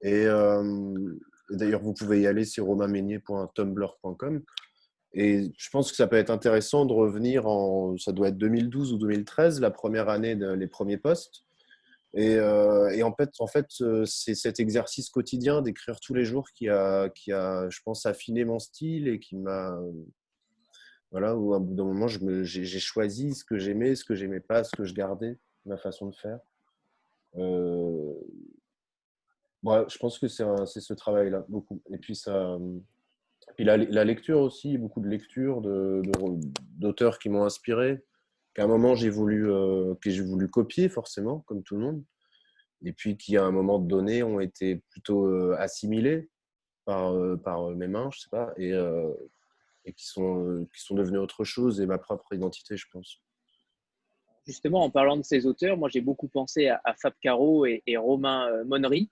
Et 0.01 0.25
euh, 0.27 1.15
d'ailleurs, 1.51 1.83
vous 1.83 1.93
pouvez 1.93 2.23
y 2.23 2.27
aller, 2.27 2.45
c'est 2.47 2.63
romainmeignier.tumblr.com. 2.63 4.43
Et 5.13 5.53
je 5.57 5.69
pense 5.71 5.91
que 5.91 5.97
ça 5.97 6.07
peut 6.07 6.17
être 6.17 6.31
intéressant 6.31 6.87
de 6.87 6.95
revenir 6.95 7.47
en, 7.47 7.99
ça 7.99 8.13
doit 8.13 8.29
être 8.29 8.39
2012 8.39 8.95
ou 8.95 8.99
2013, 8.99 9.61
la 9.61 9.71
première 9.71 10.09
année, 10.09 10.37
de, 10.37 10.51
les 10.53 10.67
premiers 10.69 10.97
postes 10.97 11.45
euh, 12.17 12.91
et, 12.91 13.03
en 13.03 13.13
fait, 13.13 13.31
en 13.41 13.49
fait 13.49 13.67
c'est 14.05 14.37
cet 14.37 14.61
exercice 14.61 15.11
quotidien 15.11 15.63
d'écrire 15.63 15.99
tous 15.99 16.15
les 16.15 16.25
jours 16.25 16.47
qui 16.57 16.69
a, 16.69 17.09
qui 17.09 17.33
a, 17.33 17.69
je 17.69 17.81
pense, 17.85 18.07
affiné 18.07 18.45
mon 18.45 18.61
style 18.61 19.09
et 19.09 19.19
qui 19.19 19.37
m'a. 19.37 19.77
Voilà, 21.15 21.37
où 21.37 21.55
à 21.55 21.61
bout 21.61 21.75
d'un 21.75 21.85
moment, 21.85 22.09
j'ai 22.09 22.81
choisi 22.81 23.35
ce 23.35 23.45
que 23.45 23.57
j'aimais, 23.57 23.95
ce 23.95 24.05
que 24.05 24.17
j'aimais 24.17 24.41
pas, 24.41 24.65
ce 24.65 24.75
que 24.75 24.85
je 24.85 24.95
gardais, 24.95 25.39
ma 25.65 25.77
façon 25.77 26.09
de 26.09 26.17
faire. 26.17 26.41
Euh, 27.37 28.15
je 29.63 29.99
pense 29.99 30.19
que 30.19 30.27
c'est 30.27 30.81
ce 30.81 30.93
travail-là, 30.93 31.45
beaucoup. 31.49 31.81
Et 31.93 31.99
puis, 31.99 32.17
ça, 32.17 32.59
puis 33.55 33.65
la, 33.65 33.77
la, 33.77 34.05
lecture 34.05 34.41
aussi, 34.41 34.77
beaucoup 34.77 35.01
de 35.01 35.09
lectures 35.09 35.61
d'auteurs 35.61 37.13
de, 37.13 37.19
qui 37.19 37.29
m'ont 37.29 37.45
inspiré 37.45 38.03
qu'à 38.55 38.65
un 38.65 38.67
moment 38.67 38.97
j'ai 38.97 39.11
voulu, 39.11 39.49
euh, 39.51 39.95
que 40.01 40.11
j'ai 40.11 40.23
voulu 40.23 40.49
copier 40.49 40.89
forcément, 40.89 41.41
comme 41.47 41.63
tout 41.63 41.77
le 41.77 41.83
monde, 41.83 42.05
et 42.83 42.93
puis 42.93 43.17
qui 43.17 43.37
à 43.37 43.45
un 43.45 43.53
moment 43.53 43.79
donné 43.79 44.25
ont 44.25 44.41
été 44.41 44.83
plutôt 44.91 45.27
euh, 45.27 45.55
assimilés 45.59 46.29
par, 46.85 47.15
euh, 47.15 47.37
par 47.37 47.71
mes 47.71 47.87
mains, 47.89 48.11
je 48.13 48.21
sais 48.23 48.31
pas, 48.31 48.53
et, 48.57 48.73
et 49.85 49.93
qui, 49.93 50.07
sont, 50.07 50.67
qui 50.75 50.83
sont 50.83 50.95
devenus 50.95 51.21
autre 51.21 51.45
chose 51.45 51.81
et 51.81 51.87
ma 51.87 51.99
propre 51.99 52.35
identité, 52.35 52.77
je 52.77 52.87
pense. 52.91 53.21
Justement, 54.47 54.83
en 54.83 54.91
parlant 54.91 55.17
de 55.17 55.23
ces 55.23 55.47
auteurs, 55.47 55.77
moi 55.77 55.89
j'ai 55.89 56.01
beaucoup 56.01 56.29
pensé 56.29 56.69
à, 56.69 56.81
Fab 57.01 57.15
Caro 57.21 57.67
et, 57.67 57.83
Romain 57.97 58.65
Monnery. 58.65 59.11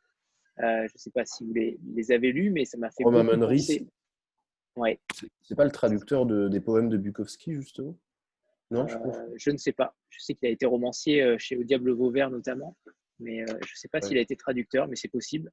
je 0.58 0.82
ne 0.82 0.88
sais 0.96 1.10
pas 1.10 1.24
si 1.24 1.44
vous 1.44 1.52
les, 1.54 1.78
les, 1.94 2.12
avez 2.12 2.32
lus, 2.32 2.50
mais 2.50 2.64
ça 2.64 2.76
m'a 2.76 2.90
fait 2.90 3.04
Romain 3.04 3.22
Monnery, 3.22 3.86
Ouais. 4.76 4.98
C'est 5.42 5.54
pas 5.54 5.64
le 5.64 5.70
traducteur 5.70 6.26
de, 6.26 6.48
des 6.48 6.60
poèmes 6.60 6.88
de 6.88 6.96
Bukowski, 6.96 7.54
justement? 7.54 7.96
Non, 8.70 8.86
euh, 8.88 9.34
je, 9.36 9.50
ne 9.50 9.58
sais 9.58 9.72
pas. 9.72 9.94
Je 10.08 10.18
sais 10.20 10.34
qu'il 10.34 10.48
a 10.48 10.50
été 10.50 10.64
romancier 10.64 11.22
euh, 11.22 11.36
chez 11.38 11.58
Au 11.58 11.62
Diable 11.62 11.92
Vauvert 11.92 12.30
notamment, 12.30 12.74
mais 13.18 13.42
euh, 13.42 13.46
je 13.46 13.72
ne 13.72 13.76
sais 13.76 13.88
pas 13.88 14.00
s'il 14.00 14.16
a 14.16 14.20
été 14.22 14.34
traducteur, 14.34 14.88
mais 14.88 14.96
c'est 14.96 15.08
possible. 15.08 15.52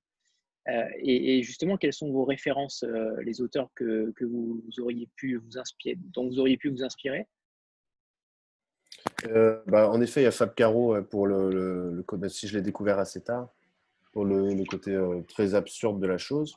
Et, 1.00 1.42
justement, 1.44 1.78
quelles 1.78 1.94
sont 1.94 2.12
vos 2.12 2.26
références, 2.26 2.84
les 3.24 3.42
auteurs 3.42 3.70
que, 3.76 4.14
vous 4.22 4.62
auriez 4.80 5.08
pu 5.16 5.38
vous 5.38 5.58
inspirer, 5.58 5.98
dont 6.14 6.28
vous 6.28 6.40
auriez 6.40 6.58
pu 6.58 6.70
vous 6.70 6.84
inspirer? 6.84 7.28
Bah, 9.68 9.90
En 9.90 10.02
effet, 10.02 10.22
il 10.22 10.24
y 10.26 10.28
a 10.28 10.32
Fab 10.32 10.54
Caro 10.54 11.02
pour 11.04 11.28
le, 11.28 12.06
si 12.28 12.48
je 12.48 12.58
l'ai 12.58 12.62
découvert 12.62 13.00
assez 13.00 13.22
tard, 13.22 13.50
pour 14.12 14.26
le, 14.26 14.64
côté 14.66 14.98
très 15.28 15.56
absurde 15.56 16.00
de 16.02 16.08
la 16.08 16.18
chose. 16.18 16.56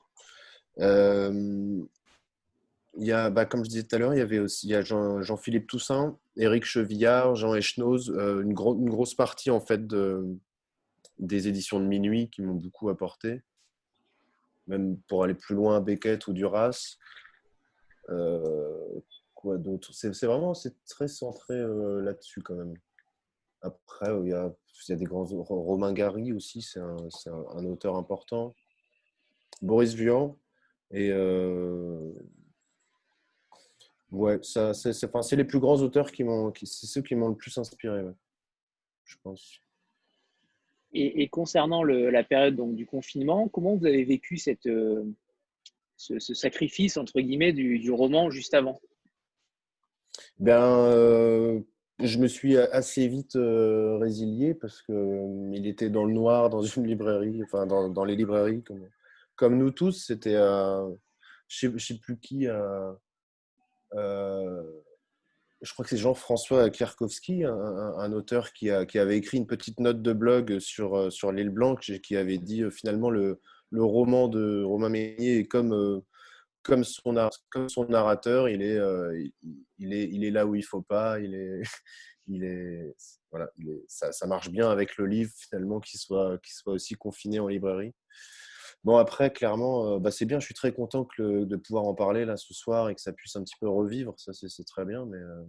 Il 2.94 3.06
y 3.06 3.12
a, 3.12 3.30
bah, 3.30 3.46
comme 3.46 3.64
je 3.64 3.70
disais 3.70 3.82
tout 3.84 3.96
à 3.96 3.98
l'heure, 3.98 4.14
il 4.14 4.18
y 4.18 4.22
avait 4.22 4.38
aussi 4.38 4.74
a 4.74 4.82
Jean-Philippe 4.82 5.66
Toussaint, 5.66 6.18
Éric 6.36 6.64
Chevillard, 6.64 7.34
Jean 7.36 7.54
Echnoz, 7.54 8.10
euh, 8.10 8.42
une, 8.42 8.52
grosse 8.52 9.14
partie 9.14 9.50
en 9.50 9.60
fait 9.60 9.86
de, 9.86 10.36
des 11.18 11.48
éditions 11.48 11.80
de 11.80 11.86
minuit 11.86 12.28
qui 12.28 12.42
m'ont 12.42 12.54
beaucoup 12.54 12.90
apporté, 12.90 13.40
même 14.72 14.98
pour 15.08 15.24
aller 15.24 15.34
plus 15.34 15.54
loin, 15.54 15.80
Beckett 15.80 16.26
ou 16.26 16.32
Duras. 16.32 16.96
Euh, 18.08 19.00
quoi 19.34 19.58
d'autre? 19.58 19.90
C'est 19.92 20.26
vraiment 20.26 20.54
c'est 20.54 20.74
très 20.86 21.08
centré 21.08 21.54
euh, 21.54 22.00
là-dessus 22.02 22.42
quand 22.42 22.54
même. 22.54 22.74
Après, 23.60 24.10
il 24.22 24.28
y, 24.28 24.32
a, 24.32 24.52
il 24.88 24.90
y 24.90 24.92
a 24.92 24.96
des 24.96 25.04
grands 25.04 25.24
Romain 25.24 25.92
Gary 25.92 26.32
aussi, 26.32 26.62
c'est 26.62 26.80
un, 26.80 26.96
un, 27.54 27.64
auteur 27.66 27.96
important. 27.96 28.56
Boris 29.60 29.94
Vian 29.94 30.36
et 30.90 31.12
Ouais, 34.12 34.38
ça, 34.42 34.74
c'est, 34.74 34.92
c'est, 34.92 35.36
les 35.36 35.44
plus 35.44 35.58
grands 35.58 35.80
auteurs 35.80 36.12
qui 36.12 36.22
m'ont, 36.22 36.52
c'est 36.54 36.86
ceux 36.86 37.00
qui 37.00 37.14
m'ont 37.14 37.28
le 37.28 37.34
plus 37.34 37.56
inspiré, 37.56 38.04
je 39.04 39.16
pense. 39.22 39.58
Et, 40.94 41.28
concernant 41.28 41.84
la 41.84 42.22
période 42.22 42.54
donc, 42.54 42.74
du 42.74 42.84
confinement, 42.84 43.48
comment 43.48 43.76
vous 43.76 43.86
avez 43.86 44.04
vécu 44.04 44.36
cette, 44.36 44.68
ce, 45.96 46.34
sacrifice, 46.34 46.96
entre 46.98 47.20
guillemets, 47.20 47.52
du, 47.52 47.90
roman 47.90 48.30
juste 48.30 48.52
avant? 48.52 48.78
Ben, 50.38 51.62
je 51.98 52.18
me 52.18 52.26
suis 52.26 52.58
assez 52.58 53.08
vite 53.08 53.36
résilié 53.36 54.52
parce 54.52 54.82
qu'il 54.82 55.66
était 55.66 55.88
dans 55.88 56.04
le 56.04 56.12
noir 56.12 56.50
dans 56.50 56.62
une 56.62 56.86
librairie, 56.86 57.42
enfin 57.42 57.66
dans, 57.66 57.88
dans 57.88 58.04
les 58.04 58.16
librairies, 58.16 58.62
comme, 58.62 58.86
comme 59.36 59.56
nous 59.56 59.70
tous. 59.70 60.04
C'était, 60.06 60.34
je 60.34 61.68
ne 61.68 61.78
sais, 61.78 61.98
plus 61.98 62.18
qui, 62.18 62.46
je 65.62 65.72
crois 65.72 65.84
que 65.84 65.90
c'est 65.90 65.96
Jean-François 65.96 66.70
Kierkowski, 66.70 67.44
un, 67.44 68.12
auteur 68.12 68.52
qui, 68.52 68.70
avait 68.70 69.16
écrit 69.16 69.38
une 69.38 69.46
petite 69.46 69.80
note 69.80 70.02
de 70.02 70.12
blog 70.12 70.58
sur, 70.58 71.12
sur 71.12 71.32
l'île 71.32 71.50
Blanche 71.50 71.92
qui 72.02 72.16
avait 72.16 72.38
dit 72.38 72.64
finalement 72.70 73.10
le, 73.10 73.40
le 73.70 73.84
roman 73.84 74.28
de 74.28 74.62
Romain 74.64 74.88
Meunier 74.88 75.38
est 75.38 75.46
comme 75.46 76.02
comme 76.62 76.84
son, 76.84 77.14
comme 77.50 77.68
son 77.68 77.84
narrateur, 77.86 78.48
il 78.48 78.62
est, 78.62 78.78
euh, 78.78 79.28
il, 79.78 79.92
est, 79.92 80.08
il 80.08 80.24
est 80.24 80.30
là 80.30 80.46
où 80.46 80.54
il 80.54 80.64
faut 80.64 80.82
pas. 80.82 81.18
Il 81.20 81.34
est, 81.34 81.62
il 82.28 82.44
est, 82.44 82.94
voilà, 83.30 83.50
ça, 83.88 84.12
ça, 84.12 84.26
marche 84.26 84.50
bien 84.50 84.70
avec 84.70 84.96
le 84.96 85.06
livre 85.06 85.32
finalement 85.36 85.80
qu'il 85.80 85.98
soit, 85.98 86.38
soit 86.44 86.72
aussi 86.72 86.94
confiné 86.94 87.40
en 87.40 87.48
librairie. 87.48 87.94
Bon 88.84 88.96
après, 88.96 89.32
clairement, 89.32 89.94
euh, 89.94 89.98
bah, 89.98 90.10
c'est 90.10 90.24
bien. 90.24 90.40
Je 90.40 90.44
suis 90.44 90.54
très 90.54 90.72
content 90.72 91.06
de 91.18 91.56
pouvoir 91.56 91.84
en 91.84 91.94
parler 91.94 92.24
là 92.24 92.36
ce 92.36 92.52
soir 92.52 92.88
et 92.88 92.94
que 92.94 93.00
ça 93.00 93.12
puisse 93.12 93.36
un 93.36 93.44
petit 93.44 93.54
peu 93.60 93.68
revivre. 93.68 94.14
Ça, 94.18 94.32
c'est 94.32 94.64
très 94.64 94.84
bien. 94.84 95.06
Mais 95.06 95.18
euh, 95.18 95.44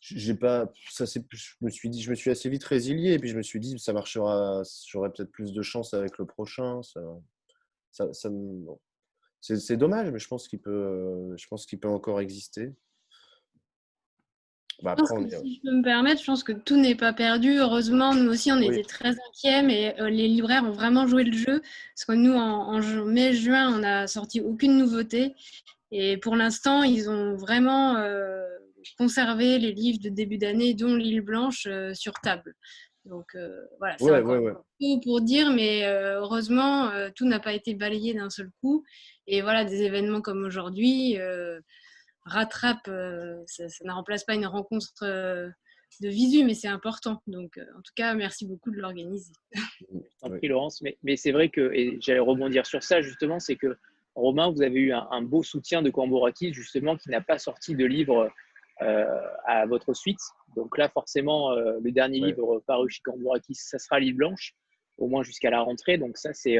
j'ai 0.00 0.34
pas, 0.34 0.72
ça, 0.90 1.04
je 1.04 1.54
me 1.60 1.70
suis 1.70 1.88
dit, 1.88 2.02
je 2.02 2.10
me 2.10 2.16
suis 2.16 2.30
assez 2.30 2.48
vite 2.48 2.64
résilié 2.64 3.12
et 3.12 3.18
puis 3.18 3.28
je 3.28 3.36
me 3.36 3.42
suis 3.42 3.60
dit, 3.60 3.78
ça 3.78 3.92
marchera. 3.92 4.62
J'aurai 4.88 5.10
peut-être 5.12 5.30
plus 5.30 5.52
de 5.52 5.62
chance 5.62 5.94
avec 5.94 6.18
le 6.18 6.26
prochain. 6.26 6.82
Ça, 6.82 7.00
ça, 8.12 8.30
c'est 9.40 9.76
dommage, 9.76 10.10
mais 10.10 10.18
je 10.18 10.28
pense 10.28 10.48
qu'il 10.48 10.60
peut, 10.60 11.34
je 11.36 11.46
pense 11.46 11.64
qu'il 11.64 11.78
peut 11.78 11.88
encore 11.88 12.20
exister. 12.20 12.74
Bah, 14.82 14.96
si 14.98 15.54
je 15.56 15.60
peux 15.62 15.76
me 15.76 15.82
permettre, 15.82 16.20
je 16.20 16.26
pense 16.26 16.42
que 16.42 16.52
tout 16.52 16.76
n'est 16.76 16.94
pas 16.94 17.12
perdu. 17.12 17.58
Heureusement, 17.58 18.14
nous 18.14 18.30
aussi, 18.30 18.50
on 18.50 18.60
était 18.60 18.82
très 18.82 19.10
inquiets, 19.10 19.62
mais 19.62 19.94
euh, 20.00 20.08
les 20.08 20.28
libraires 20.28 20.64
ont 20.64 20.72
vraiment 20.72 21.06
joué 21.06 21.24
le 21.24 21.32
jeu. 21.36 21.60
Parce 21.94 22.04
que 22.06 22.12
nous, 22.12 22.32
en, 22.32 22.80
mai-juin, 23.04 23.74
on 23.74 23.78
n'a 23.78 24.06
sorti 24.06 24.40
aucune 24.40 24.78
nouveauté. 24.78 25.34
Et 25.90 26.16
pour 26.16 26.36
l'instant, 26.36 26.82
ils 26.82 27.10
ont 27.10 27.36
vraiment 27.36 27.96
euh, 27.96 28.42
conservé 28.96 29.58
les 29.58 29.72
livres 29.72 30.00
de 30.02 30.08
début 30.08 30.38
d'année, 30.38 30.72
dont 30.72 30.94
L'île 30.94 31.20
Blanche, 31.20 31.68
sur 31.92 32.14
table. 32.14 32.54
Donc 33.04 33.36
voilà, 33.78 33.96
c'est 33.98 34.22
tout 34.80 35.00
pour 35.02 35.20
dire, 35.20 35.50
mais 35.50 35.84
heureusement, 35.86 36.90
tout 37.16 37.26
n'a 37.26 37.40
pas 37.40 37.54
été 37.54 37.74
balayé 37.74 38.14
d'un 38.14 38.30
seul 38.30 38.50
coup. 38.60 38.84
Et 39.26 39.42
voilà, 39.42 39.64
des 39.64 39.82
événements 39.82 40.20
comme 40.20 40.44
aujourd'hui 40.44 41.16
euh, 42.26 42.30
rattrapent, 42.30 42.88
euh, 42.88 43.42
ça, 43.46 43.64
ne 43.84 43.92
remplace 43.92 44.24
pas 44.24 44.34
une 44.34 44.46
rencontre 44.46 45.02
euh, 45.02 45.48
de 46.00 46.08
visu, 46.08 46.44
mais 46.44 46.54
c'est 46.54 46.68
important. 46.68 47.22
Donc, 47.26 47.58
en 47.58 47.82
tout 47.82 47.92
cas, 47.96 48.14
merci 48.14 48.46
beaucoup 48.46 48.70
de 48.70 48.76
l'organiser. 48.76 49.32
Merci 50.22 50.48
Laurence, 50.48 50.82
mais, 50.82 50.98
mais 51.02 51.16
c'est 51.16 51.32
vrai 51.32 51.48
que, 51.48 51.72
et 51.72 51.98
j'allais 52.00 52.20
rebondir 52.20 52.66
sur 52.66 52.82
ça 52.82 53.00
justement, 53.00 53.40
c'est 53.40 53.56
que 53.56 53.76
Romain, 54.14 54.50
vous 54.50 54.62
avez 54.62 54.78
eu 54.80 54.92
un, 54.92 55.22
beau 55.22 55.42
soutien 55.42 55.82
de 55.82 55.88
Cambourakis, 55.88 56.52
justement, 56.52 56.96
qui 56.96 57.08
n'a 57.10 57.20
pas 57.22 57.38
sorti 57.38 57.74
de 57.74 57.86
livre 57.86 58.30
à 58.78 59.66
votre 59.66 59.94
suite. 59.94 60.20
Donc 60.56 60.76
là, 60.76 60.88
forcément, 60.88 61.54
le 61.54 61.90
dernier 61.90 62.20
livre 62.20 62.62
paru 62.66 62.90
chez 62.90 63.00
Cambourakis, 63.02 63.54
ça 63.54 63.78
sera 63.78 63.98
Livre 63.98 64.18
Blanche, 64.18 64.54
au 64.98 65.06
moins 65.06 65.22
jusqu'à 65.22 65.48
la 65.48 65.60
rentrée. 65.60 65.96
Donc 65.96 66.18
ça, 66.18 66.34
c'est, 66.34 66.58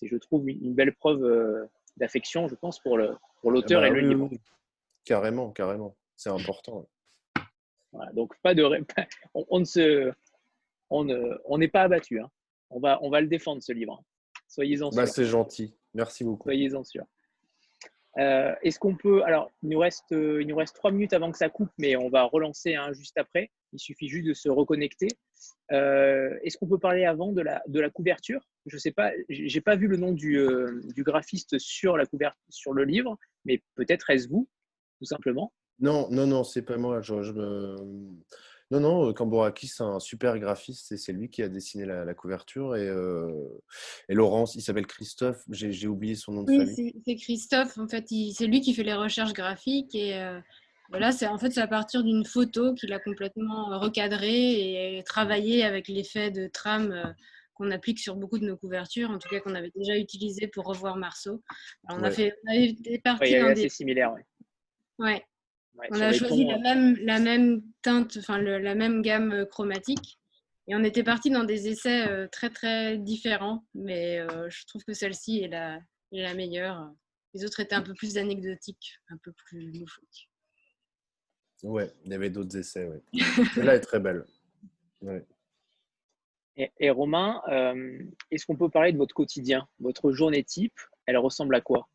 je 0.00 0.16
trouve, 0.18 0.48
une, 0.48 0.74
belle 0.74 0.94
preuve 0.94 1.68
d'affection, 1.96 2.48
je 2.48 2.54
pense, 2.54 2.78
pour 2.78 2.96
l'auteur 2.96 3.18
pour 3.40 3.50
l'auteur 3.50 3.80
bah 3.80 3.88
et 3.88 3.90
le 3.90 4.00
livre. 4.00 4.30
Carrément, 5.04 5.50
carrément. 5.50 5.96
C'est 6.16 6.30
important. 6.30 6.88
Voilà, 7.92 8.12
donc, 8.12 8.34
pas 8.42 8.54
de, 8.54 8.64
on, 9.34 9.60
ne 9.60 9.64
se, 9.64 10.12
on 10.90 11.04
n'est 11.04 11.14
on 11.44 11.58
pas 11.68 11.82
abattu. 11.82 12.20
Hein. 12.20 12.30
On, 12.70 12.80
va, 12.80 12.98
on 13.02 13.10
va 13.10 13.20
le 13.20 13.28
défendre, 13.28 13.62
ce 13.62 13.72
livre. 13.72 14.02
Soyez-en 14.48 14.90
bah, 14.90 15.06
C'est 15.06 15.24
gentil. 15.24 15.76
Merci 15.94 16.24
beaucoup. 16.24 16.48
Soyez-en 16.48 16.84
sûr. 16.84 17.04
Euh, 18.18 18.54
est-ce 18.62 18.78
qu'on 18.78 18.96
peut. 18.96 19.24
Alors, 19.24 19.50
il 19.62 19.70
nous, 19.70 19.78
reste, 19.78 20.10
il 20.10 20.46
nous 20.46 20.56
reste 20.56 20.74
trois 20.76 20.92
minutes 20.92 21.12
avant 21.12 21.32
que 21.32 21.38
ça 21.38 21.48
coupe, 21.48 21.70
mais 21.78 21.96
on 21.96 22.08
va 22.08 22.22
relancer 22.24 22.74
hein, 22.74 22.92
juste 22.92 23.18
après. 23.18 23.50
Il 23.72 23.80
suffit 23.80 24.08
juste 24.08 24.26
de 24.26 24.34
se 24.34 24.48
reconnecter. 24.48 25.08
Euh, 25.72 26.36
est-ce 26.42 26.56
qu'on 26.56 26.68
peut 26.68 26.78
parler 26.78 27.04
avant 27.04 27.32
de 27.32 27.40
la, 27.40 27.62
de 27.66 27.80
la 27.80 27.90
couverture? 27.90 28.48
Je 28.66 28.76
ne 28.76 28.80
sais 28.80 28.92
pas, 28.92 29.12
j'ai 29.28 29.60
pas 29.60 29.76
vu 29.76 29.88
le 29.88 29.96
nom 29.96 30.12
du, 30.12 30.38
euh, 30.38 30.80
du, 30.94 31.02
graphiste 31.02 31.58
sur 31.58 31.96
la 31.96 32.06
couverture, 32.06 32.40
sur 32.48 32.72
le 32.72 32.84
livre, 32.84 33.18
mais 33.44 33.62
peut-être 33.74 34.10
est-ce 34.10 34.28
vous, 34.28 34.48
tout 34.98 35.04
simplement 35.04 35.52
Non, 35.80 36.08
non, 36.10 36.26
non, 36.26 36.44
c'est 36.44 36.62
pas 36.62 36.76
moi. 36.76 37.00
Je, 37.02 37.14
me... 37.32 37.76
Non, 38.70 38.80
non, 38.80 39.12
Kamboraki, 39.12 39.68
c'est 39.68 39.82
un 39.82 40.00
super 40.00 40.38
graphiste 40.38 40.92
et 40.92 40.96
c'est 40.96 41.12
lui 41.12 41.28
qui 41.28 41.42
a 41.42 41.48
dessiné 41.48 41.84
la, 41.84 42.14
couverture. 42.14 42.76
Et, 42.76 42.90
et, 44.08 44.14
Laurence, 44.14 44.54
il 44.54 44.62
s'appelle 44.62 44.86
Christophe, 44.86 45.44
j'ai 45.50 45.86
oublié 45.86 46.14
son 46.14 46.32
nom 46.32 46.42
de 46.44 46.52
famille. 46.52 46.94
C'est 47.06 47.16
Christophe, 47.16 47.78
en 47.78 47.88
fait, 47.88 48.06
c'est 48.08 48.46
lui 48.46 48.60
qui 48.60 48.74
fait 48.74 48.84
les 48.84 48.94
recherches 48.94 49.34
graphiques 49.34 49.94
et 49.94 50.18
voilà, 50.90 51.12
c'est 51.12 51.26
en 51.26 51.38
fait 51.38 51.50
c'est 51.50 51.60
à 51.60 51.66
partir 51.66 52.04
d'une 52.04 52.24
photo 52.24 52.74
qu'il 52.74 52.92
a 52.92 52.98
complètement 52.98 53.78
recadrée 53.80 54.98
et 54.98 55.02
travaillé 55.02 55.64
avec 55.64 55.88
l'effet 55.88 56.30
de 56.30 56.46
trame 56.46 57.14
qu'on 57.54 57.70
applique 57.70 58.00
sur 58.00 58.16
beaucoup 58.16 58.38
de 58.38 58.46
nos 58.46 58.56
couvertures, 58.56 59.10
en 59.10 59.18
tout 59.18 59.28
cas 59.28 59.40
qu'on 59.40 59.54
avait 59.54 59.72
déjà 59.74 59.96
utilisé 59.96 60.48
pour 60.48 60.66
revoir 60.66 60.96
Marceau. 60.96 61.42
on 61.88 62.02
a 62.02 62.10
fait, 62.10 62.34
on 62.46 62.52
des 62.52 63.00
parties 63.02 63.38
dans 63.38 63.54
des... 63.54 63.68
similaire, 63.68 64.12
ouais. 64.12 64.24
Ouais. 64.98 65.24
on 65.90 66.00
a 66.00 66.12
choisi 66.12 66.44
la 66.44 66.58
même, 66.58 66.96
la 67.00 67.18
même 67.18 67.62
teinte, 67.82 68.16
enfin 68.18 68.38
la 68.38 68.74
même 68.74 69.02
gamme 69.02 69.46
chromatique. 69.46 70.18
Et 70.66 70.74
on 70.74 70.82
était 70.82 71.04
parti 71.04 71.30
dans 71.30 71.44
des 71.44 71.68
essais 71.68 72.28
très 72.28 72.48
très 72.48 72.96
différents, 72.96 73.66
mais 73.74 74.18
je 74.48 74.66
trouve 74.66 74.82
que 74.84 74.94
celle-ci 74.94 75.40
est 75.40 75.48
la, 75.48 75.78
est 76.12 76.22
la 76.22 76.34
meilleure. 76.34 76.90
Les 77.34 77.44
autres 77.44 77.60
étaient 77.60 77.74
un 77.74 77.82
peu 77.82 77.94
plus 77.94 78.16
anecdotiques, 78.16 78.98
un 79.10 79.18
peu 79.18 79.32
plus 79.32 79.72
loufoques. 79.72 80.28
Ouais, 81.64 81.90
il 82.04 82.12
y 82.12 82.14
avait 82.14 82.30
d'autres 82.30 82.56
essais. 82.56 82.86
Ouais. 82.86 83.02
Celle-là 83.54 83.76
est 83.76 83.80
très 83.80 83.98
belle. 84.00 84.24
Et, 86.56 86.90
Romain, 86.90 87.42
euh, 87.48 87.98
est-ce 88.30 88.46
qu'on 88.46 88.56
peut 88.56 88.68
parler 88.68 88.92
de 88.92 88.98
votre 88.98 89.14
quotidien 89.14 89.66
Votre 89.80 90.12
journée 90.12 90.44
type, 90.44 90.78
elle 91.06 91.16
ressemble 91.16 91.54
à 91.54 91.60
quoi? 91.60 91.88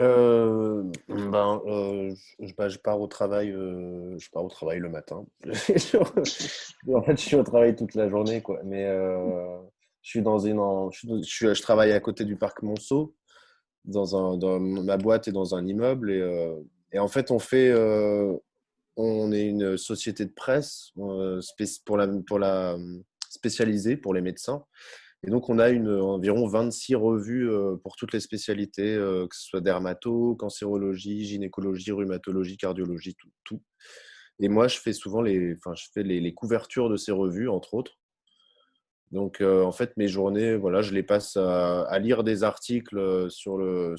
Euh, 0.00 0.82
ben, 1.08 1.62
euh, 1.66 2.14
je, 2.40 2.54
ben, 2.54 2.68
je, 2.68 2.78
pars 2.78 3.00
au 3.00 3.06
travail, 3.06 3.50
je 3.50 4.30
pars 4.30 4.44
au 4.44 4.48
travail 4.48 4.78
le 4.78 4.88
matin. 4.88 5.24
en 5.46 7.02
fait, 7.02 7.16
je 7.16 7.16
suis 7.16 7.36
au 7.36 7.42
travail 7.42 7.76
toute 7.76 7.94
la 7.94 8.08
journée, 8.08 8.40
quoi. 8.42 8.60
Mais 8.64 8.86
je 10.02 10.10
suis 10.10 10.22
dans 10.22 10.38
une, 10.38 10.60
je, 10.92 11.52
je, 11.54 11.62
travaille 11.62 11.92
à 11.92 12.00
côté 12.00 12.24
du 12.24 12.36
parc 12.36 12.62
Monceau, 12.62 13.14
dans 13.84 14.16
un, 14.16 14.36
dans 14.36 14.58
ma 14.58 14.96
boîte 14.96 15.28
est 15.28 15.32
dans 15.32 15.54
un 15.54 15.66
immeuble 15.66 16.10
et 16.10 16.22
et 16.92 16.98
en 16.98 17.08
fait, 17.08 17.30
on 17.30 17.38
fait, 17.38 17.68
euh, 17.68 18.36
on 18.96 19.32
est 19.32 19.46
une 19.46 19.76
société 19.76 20.24
de 20.24 20.32
presse 20.32 20.92
euh, 20.98 21.40
pour 21.84 21.96
la, 21.96 22.08
pour 22.26 22.38
la 22.38 22.76
spécialisée 23.28 23.96
pour 23.96 24.12
les 24.12 24.20
médecins. 24.20 24.64
Et 25.22 25.30
donc, 25.30 25.50
on 25.50 25.58
a 25.58 25.70
environ 25.72 26.46
26 26.46 26.94
revues 26.94 27.50
euh, 27.50 27.76
pour 27.76 27.96
toutes 27.96 28.12
les 28.12 28.20
spécialités, 28.20 28.96
que 28.96 29.36
ce 29.36 29.46
soit 29.46 29.60
dermato, 29.60 30.34
cancérologie, 30.36 31.26
gynécologie, 31.26 31.92
rhumatologie, 31.92 32.56
cardiologie, 32.56 33.16
tout. 33.44 33.62
Et 34.38 34.48
moi, 34.48 34.68
je 34.68 34.78
fais 34.78 34.94
souvent 34.94 35.20
les, 35.20 35.58
couvertures 36.34 36.88
de 36.88 36.96
ces 36.96 37.12
revues, 37.12 37.48
entre 37.48 37.74
autres. 37.74 37.98
Donc, 39.12 39.42
en 39.42 39.72
fait, 39.72 39.96
mes 39.96 40.08
journées, 40.08 40.56
voilà, 40.56 40.80
je 40.82 40.94
les 40.94 41.02
passe 41.02 41.36
à, 41.36 41.98
lire 41.98 42.24
des 42.24 42.42
articles 42.42 43.28
sur 43.28 43.58
le, 43.58 43.96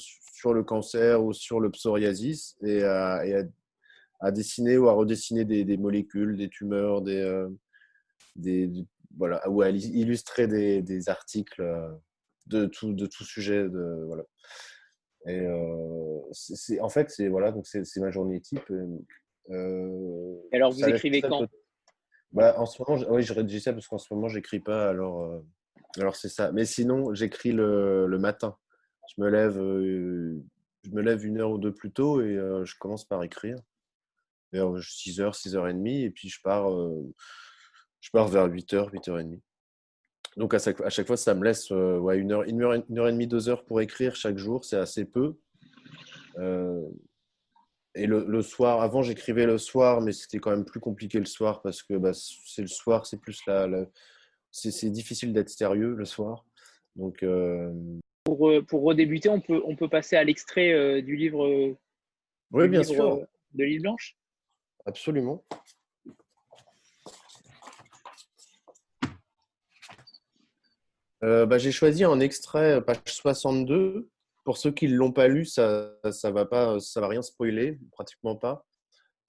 cancer 0.64 1.24
ou 1.24 1.34
sur 1.34 1.60
le 1.60 1.70
psoriasis 1.70 2.58
et 2.64 2.84
à, 2.84 3.22
dessiner 4.32 4.78
ou 4.78 4.88
à 4.88 4.94
redessiner 4.94 5.46
des, 5.46 5.78
molécules, 5.78 6.38
des 6.38 6.50
tumeurs, 6.50 7.04
euh, 7.08 7.50
des, 8.36 8.72
voilà, 9.18 9.48
ou 9.50 9.62
à 9.62 9.70
illustrer 9.70 10.48
des, 10.48 10.82
des, 10.82 11.10
articles 11.10 11.62
euh, 11.62 11.90
de 12.48 12.66
tout, 12.66 12.94
de 12.94 13.06
tout 13.06 13.24
sujet. 13.24 13.64
De, 13.64 14.04
voilà. 14.08 14.24
Et 15.28 15.40
euh, 15.40 16.20
c'est, 16.32 16.80
en 16.80 16.90
fait, 16.90 17.10
c'est 17.10 17.28
voilà, 17.28 17.52
donc 17.52 17.68
c'est, 17.68 17.98
ma 17.98 18.12
journée 18.12 18.42
type. 18.42 18.72
et 19.50 20.56
alors, 20.56 20.72
vous 20.72 20.84
écrivez 20.86 21.22
quand? 21.22 21.46
bah, 22.32 22.56
En 22.58 22.66
ce 22.66 22.82
moment, 22.82 23.04
oui, 23.10 23.24
je 23.24 23.34
rédige 23.34 23.62
ça 23.62 23.74
parce 23.74 23.88
qu'en 23.88 23.98
ce 23.98 24.14
moment, 24.14 24.28
j'écris 24.28 24.60
pas. 24.60 24.90
Alors, 24.90 25.44
alors 25.98 26.16
c'est 26.16 26.30
ça. 26.30 26.52
Mais 26.52 26.66
sinon, 26.66 27.14
j'écris 27.14 27.52
le, 27.52 28.08
le 28.08 28.20
matin 28.20 28.58
je 29.16 29.22
me 29.22 29.30
lève, 29.30 29.58
euh, 29.60 30.42
je 30.84 30.90
me 30.92 31.02
lève 31.02 31.26
une 31.26 31.40
heure 31.40 31.52
ou 31.52 31.58
deux 31.58 31.74
plus 31.74 31.92
tôt 31.92 32.22
et 32.22 32.36
euh, 32.36 32.66
je 32.66 32.76
commence 32.78 33.06
par 33.06 33.24
écrire 33.24 33.58
vers 34.52 34.68
6h, 34.68 35.34
6h30 35.34 36.06
et 36.06 36.10
puis 36.10 36.30
je 36.30 36.42
pars, 36.42 36.72
euh, 36.72 37.14
Je 38.02 38.10
pars 38.12 38.28
vers 38.28 38.48
8h, 38.48 38.92
8h30. 38.92 39.40
Donc 40.38 40.54
à 40.54 40.60
chaque, 40.60 41.08
fois, 41.08 41.18
ça 41.18 41.34
me 41.34 41.44
laisse 41.44 41.70
ouais, 41.72 42.18
une, 42.18 42.32
heure, 42.32 42.44
une, 42.44 42.62
heure, 42.62 42.74
une 42.90 43.00
heure 43.00 43.08
et 43.08 43.12
demie, 43.12 43.28
deux 43.28 43.50
heures 43.50 43.64
pour 43.64 43.82
écrire 43.82 44.16
chaque 44.16 44.38
jour. 44.38 44.66
C'est 44.66 44.78
assez 44.78 45.06
peu. 45.06 45.36
et 47.96 48.08
le, 48.08 48.42
soir, 48.42 48.82
avant 48.82 49.04
j'écrivais 49.04 49.46
le 49.46 49.58
soir, 49.58 50.02
mais 50.02 50.14
c'était 50.14 50.40
quand 50.40 50.52
même 50.52 50.66
plus 50.66 50.80
compliqué 50.80 51.20
le 51.20 51.26
soir 51.26 51.62
parce 51.62 51.84
que 51.84 51.96
bah, 51.96 52.12
c'est 52.14 52.62
le 52.62 52.68
soir, 52.68 53.06
c'est 53.06 53.20
plus 53.20 53.42
la, 53.46 53.68
c'est 54.52 54.90
difficile 54.90 55.34
d'être 55.34 55.50
sérieux 55.50 55.94
le 55.96 56.06
soir. 56.06 56.46
Donc 56.96 57.26
pour, 58.24 58.52
pour 58.68 58.84
redébuter, 58.84 59.30
on 59.30 59.42
peut, 59.42 59.62
on 59.66 59.76
peut 59.76 59.90
passer 59.90 60.16
à 60.16 60.24
l'extrait 60.24 61.02
du 61.02 61.18
livre. 61.18 61.76
oui, 62.52 62.70
bien 62.70 62.84
sûr. 62.84 63.28
de 63.54 63.64
l'île 63.64 63.82
Blanche? 63.82 64.16
Absolument. 64.86 65.44
Euh, 71.24 71.46
bah, 71.46 71.58
j'ai 71.58 71.72
choisi 71.72 72.04
un 72.04 72.20
extrait, 72.20 72.78
euh, 72.78 72.82
page 72.82 72.98
62. 73.06 74.10
Pour 74.44 74.58
ceux 74.58 74.72
qui 74.72 74.88
ne 74.88 74.96
l'ont 74.96 75.12
pas 75.12 75.28
lu, 75.28 75.46
ça 75.46 75.94
ne 76.04 76.30
va, 76.32 76.46
pas, 76.46 76.80
ça 76.80 77.00
va 77.00 77.08
rien 77.08 77.22
spoiler, 77.22 77.80
pratiquement 77.92 78.36
pas. 78.36 78.66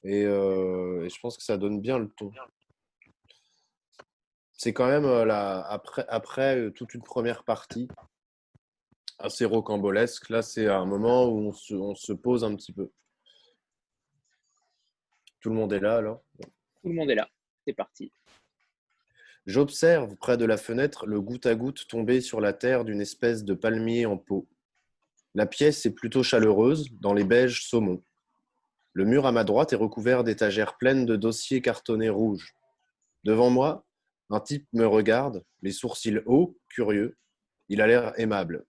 Euh, 0.06 1.04
et, 1.04 1.10
je 1.10 1.20
pense 1.20 1.36
que 1.36 1.42
ça 1.42 1.58
donne 1.58 1.80
bien 1.80 1.98
le 1.98 2.08
ton. 2.16 2.32
C'est 4.54 4.72
quand 4.72 4.86
même 4.86 5.04
après, 5.04 6.06
après 6.08 6.70
toute 6.72 6.94
une 6.94 7.02
première 7.02 7.44
partie 7.44 7.88
assez 9.18 9.44
rocambolesque. 9.44 10.30
Là, 10.30 10.40
c'est 10.40 10.66
un 10.66 10.86
moment 10.86 11.26
où 11.26 11.48
on 11.48 11.52
se, 11.52 11.74
on 11.74 11.94
se 11.94 12.12
pose 12.12 12.42
un 12.42 12.54
petit 12.56 12.72
peu. 12.72 12.90
Tout 15.40 15.50
le 15.50 15.56
monde 15.56 15.72
est 15.72 15.80
là 15.80 15.96
alors? 15.96 16.22
Tout 16.40 16.88
le 16.88 16.94
monde 16.94 17.10
est 17.10 17.16
là. 17.16 17.28
C'est 17.66 17.74
parti. 17.74 18.12
J'observe 19.46 20.14
près 20.16 20.36
de 20.36 20.44
la 20.44 20.56
fenêtre 20.56 21.06
le 21.06 21.20
goutte 21.20 21.46
à 21.46 21.54
goutte 21.56 21.88
tomber 21.88 22.20
sur 22.20 22.40
la 22.40 22.52
terre 22.52 22.84
d'une 22.84 23.00
espèce 23.00 23.44
de 23.44 23.54
palmier 23.54 24.06
en 24.06 24.16
pot. 24.16 24.48
La 25.34 25.46
pièce 25.46 25.84
est 25.84 25.94
plutôt 25.94 26.22
chaleureuse, 26.22 26.88
dans 27.00 27.12
les 27.12 27.24
beiges 27.24 27.66
saumon. 27.66 28.04
Le 28.92 29.04
mur 29.04 29.26
à 29.26 29.32
ma 29.32 29.42
droite 29.42 29.72
est 29.72 29.76
recouvert 29.76 30.22
d'étagères 30.22 30.76
pleines 30.76 31.06
de 31.06 31.16
dossiers 31.16 31.60
cartonnés 31.60 32.10
rouges. 32.10 32.54
Devant 33.24 33.50
moi, 33.50 33.84
un 34.30 34.38
type 34.38 34.68
me 34.72 34.86
regarde, 34.86 35.44
les 35.62 35.72
sourcils 35.72 36.22
hauts, 36.26 36.56
curieux. 36.68 37.16
Il 37.68 37.80
a 37.80 37.86
l'air 37.86 38.12
aimable. 38.20 38.64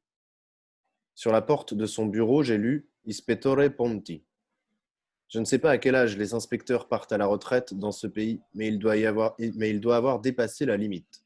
Sur 1.14 1.32
la 1.32 1.42
porte 1.42 1.74
de 1.74 1.86
son 1.86 2.08
bureau, 2.08 2.42
j'ai 2.42 2.58
lu 2.58 2.90
Ispettore 3.06 3.70
Ponti. 3.78 4.24
Je 5.34 5.40
ne 5.40 5.46
sais 5.46 5.58
pas 5.58 5.72
à 5.72 5.80
quel 5.80 5.96
âge 5.96 6.16
les 6.16 6.36
inspecteurs 6.36 6.88
partent 6.88 7.12
à 7.12 7.18
la 7.18 7.26
retraite 7.26 7.74
dans 7.74 7.92
ce 7.92 8.06
pays, 8.06 8.40
mais 8.54 8.68
il 8.68 8.78
doit, 8.78 8.94
avoir, 8.94 9.36
avoir 9.88 10.20
dépassé 10.20 10.68
la 10.68 10.78
limite. 10.78 11.24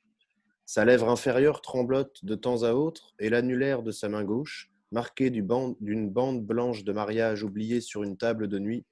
Sa 0.66 0.86
lèvre 0.86 1.10
inférieure 1.10 1.62
tremblote 1.62 2.24
de 2.24 2.36
temps 2.36 2.64
à 2.64 2.72
autre 2.72 3.16
et 3.20 3.30
l'annulaire 3.30 3.84
de 3.84 3.92
sa 3.92 4.08
main 4.08 4.24
gauche, 4.24 4.72
marqué 4.94 5.30
d'une 5.30 6.10
bande 6.10 6.42
blanche 6.42 6.86
de 6.86 6.94
mariage 6.94 7.44
oubliée 7.44 7.82
sur 7.82 8.02
une 8.04 8.16
table 8.16 8.48
de 8.48 8.60
nuit, 8.60 8.86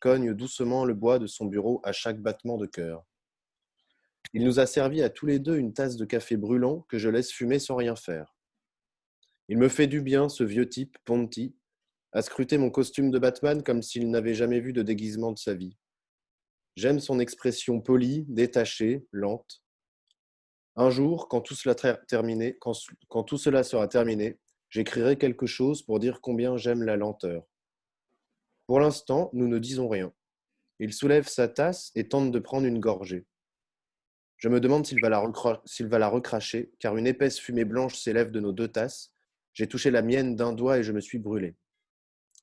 cogne 0.00 0.32
doucement 0.32 0.86
le 0.86 0.94
bois 0.94 1.18
de 1.18 1.26
son 1.26 1.44
bureau 1.44 1.82
à 1.84 1.92
chaque 1.92 2.22
battement 2.22 2.56
de 2.56 2.64
cœur. 2.64 3.04
Il 4.32 4.44
nous 4.44 4.60
a 4.60 4.66
servi 4.66 5.02
à 5.02 5.10
tous 5.10 5.26
les 5.26 5.40
deux 5.40 5.58
une 5.58 5.74
tasse 5.74 5.98
de 5.98 6.06
café 6.06 6.38
brûlant 6.38 6.86
que 6.88 6.96
je 6.96 7.10
laisse 7.10 7.30
fumer 7.30 7.58
sans 7.58 7.76
rien 7.76 7.96
faire. 7.96 8.34
Il 9.50 9.58
me 9.58 9.68
fait 9.68 9.88
du 9.88 10.00
bien, 10.00 10.30
ce 10.30 10.42
vieux 10.42 10.70
type, 10.70 10.96
Ponty, 11.04 11.54
à 12.14 12.22
scruter 12.22 12.58
mon 12.58 12.70
costume 12.70 13.10
de 13.10 13.18
Batman 13.18 13.62
comme 13.64 13.82
s'il 13.82 14.08
n'avait 14.08 14.34
jamais 14.34 14.60
vu 14.60 14.72
de 14.72 14.82
déguisement 14.82 15.32
de 15.32 15.38
sa 15.38 15.52
vie. 15.52 15.76
J'aime 16.76 17.00
son 17.00 17.18
expression 17.18 17.80
polie, 17.80 18.24
détachée, 18.28 19.04
lente. 19.10 19.62
Un 20.76 20.90
jour, 20.90 21.28
quand 21.28 21.40
tout 21.40 21.54
cela, 21.54 21.74
sera 23.64 23.88
terminé, 23.88 24.38
j'écrirai 24.70 25.18
quelque 25.18 25.46
chose 25.46 25.82
pour 25.82 25.98
dire 25.98 26.20
combien 26.20 26.56
j'aime 26.56 26.84
la 26.84 26.96
lenteur. 26.96 27.44
Pour 28.66 28.80
l'instant, 28.80 29.30
nous 29.32 29.48
ne 29.48 29.58
disons 29.58 29.88
rien. 29.88 30.12
Il 30.78 30.92
soulève 30.92 31.28
sa 31.28 31.48
tasse 31.48 31.90
et 31.94 32.08
tente 32.08 32.30
de 32.30 32.38
prendre 32.38 32.66
une 32.66 32.80
gorgée. 32.80 33.26
Je 34.36 34.48
me 34.48 34.60
demande 34.60 34.86
s'il 34.86 35.00
va, 35.00 35.08
la 35.08 36.08
recracher, 36.08 36.72
car 36.78 36.96
une 36.96 37.06
épaisse 37.06 37.38
fumée 37.38 37.64
blanche 37.64 37.96
s'élève 37.96 38.30
de 38.30 38.40
nos 38.40 38.52
deux 38.52 38.68
tasses. 38.68 39.12
J'ai 39.52 39.68
touché 39.68 39.90
la 39.90 40.02
mienne 40.02 40.36
d'un 40.36 40.52
doigt 40.52 40.78
et 40.78 40.82
je 40.82 40.92
me 40.92 41.00
suis 41.00 41.18
brûlé. 41.18 41.56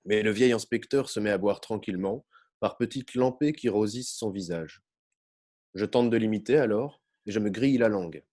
Mais 0.06 0.24
le 0.24 0.32
vieil 0.32 0.52
inspecteur 0.52 1.10
se 1.10 1.20
met 1.20 1.30
à 1.30 1.38
boire 1.38 1.62
tranquillement, 1.62 2.26
par 2.60 2.78
petites 2.78 3.16
lampées 3.16 3.54
qui 3.54 3.70
rosissent 3.70 4.14
son 4.14 4.30
visage. 4.30 4.82
Je 5.74 5.86
tente 5.86 6.10
de 6.10 6.18
l'imiter 6.18 6.58
alors, 6.58 7.02
et 7.26 7.32
je 7.32 7.40
me 7.40 7.50
grille 7.50 7.78
la 7.78 7.90
langue. 7.90 8.24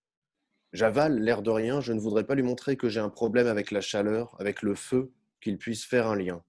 J'avale, 0.73 1.19
l'air 1.19 1.43
de 1.43 1.51
rien, 1.51 1.81
je 1.81 1.93
ne 1.93 2.01
voudrais 2.01 2.25
pas 2.25 2.35
lui 2.35 2.43
montrer 2.43 2.77
que 2.77 2.89
j'ai 2.89 3.01
un 3.01 3.09
problème 3.09 3.47
avec 3.47 3.71
la 3.71 3.81
chaleur, 3.81 4.37
avec 4.39 4.63
le 4.63 4.75
feu, 4.75 5.13
qu'il 5.41 5.57
puisse 5.57 5.85
faire 5.85 6.07
un 6.07 6.17
lien. 6.17 6.45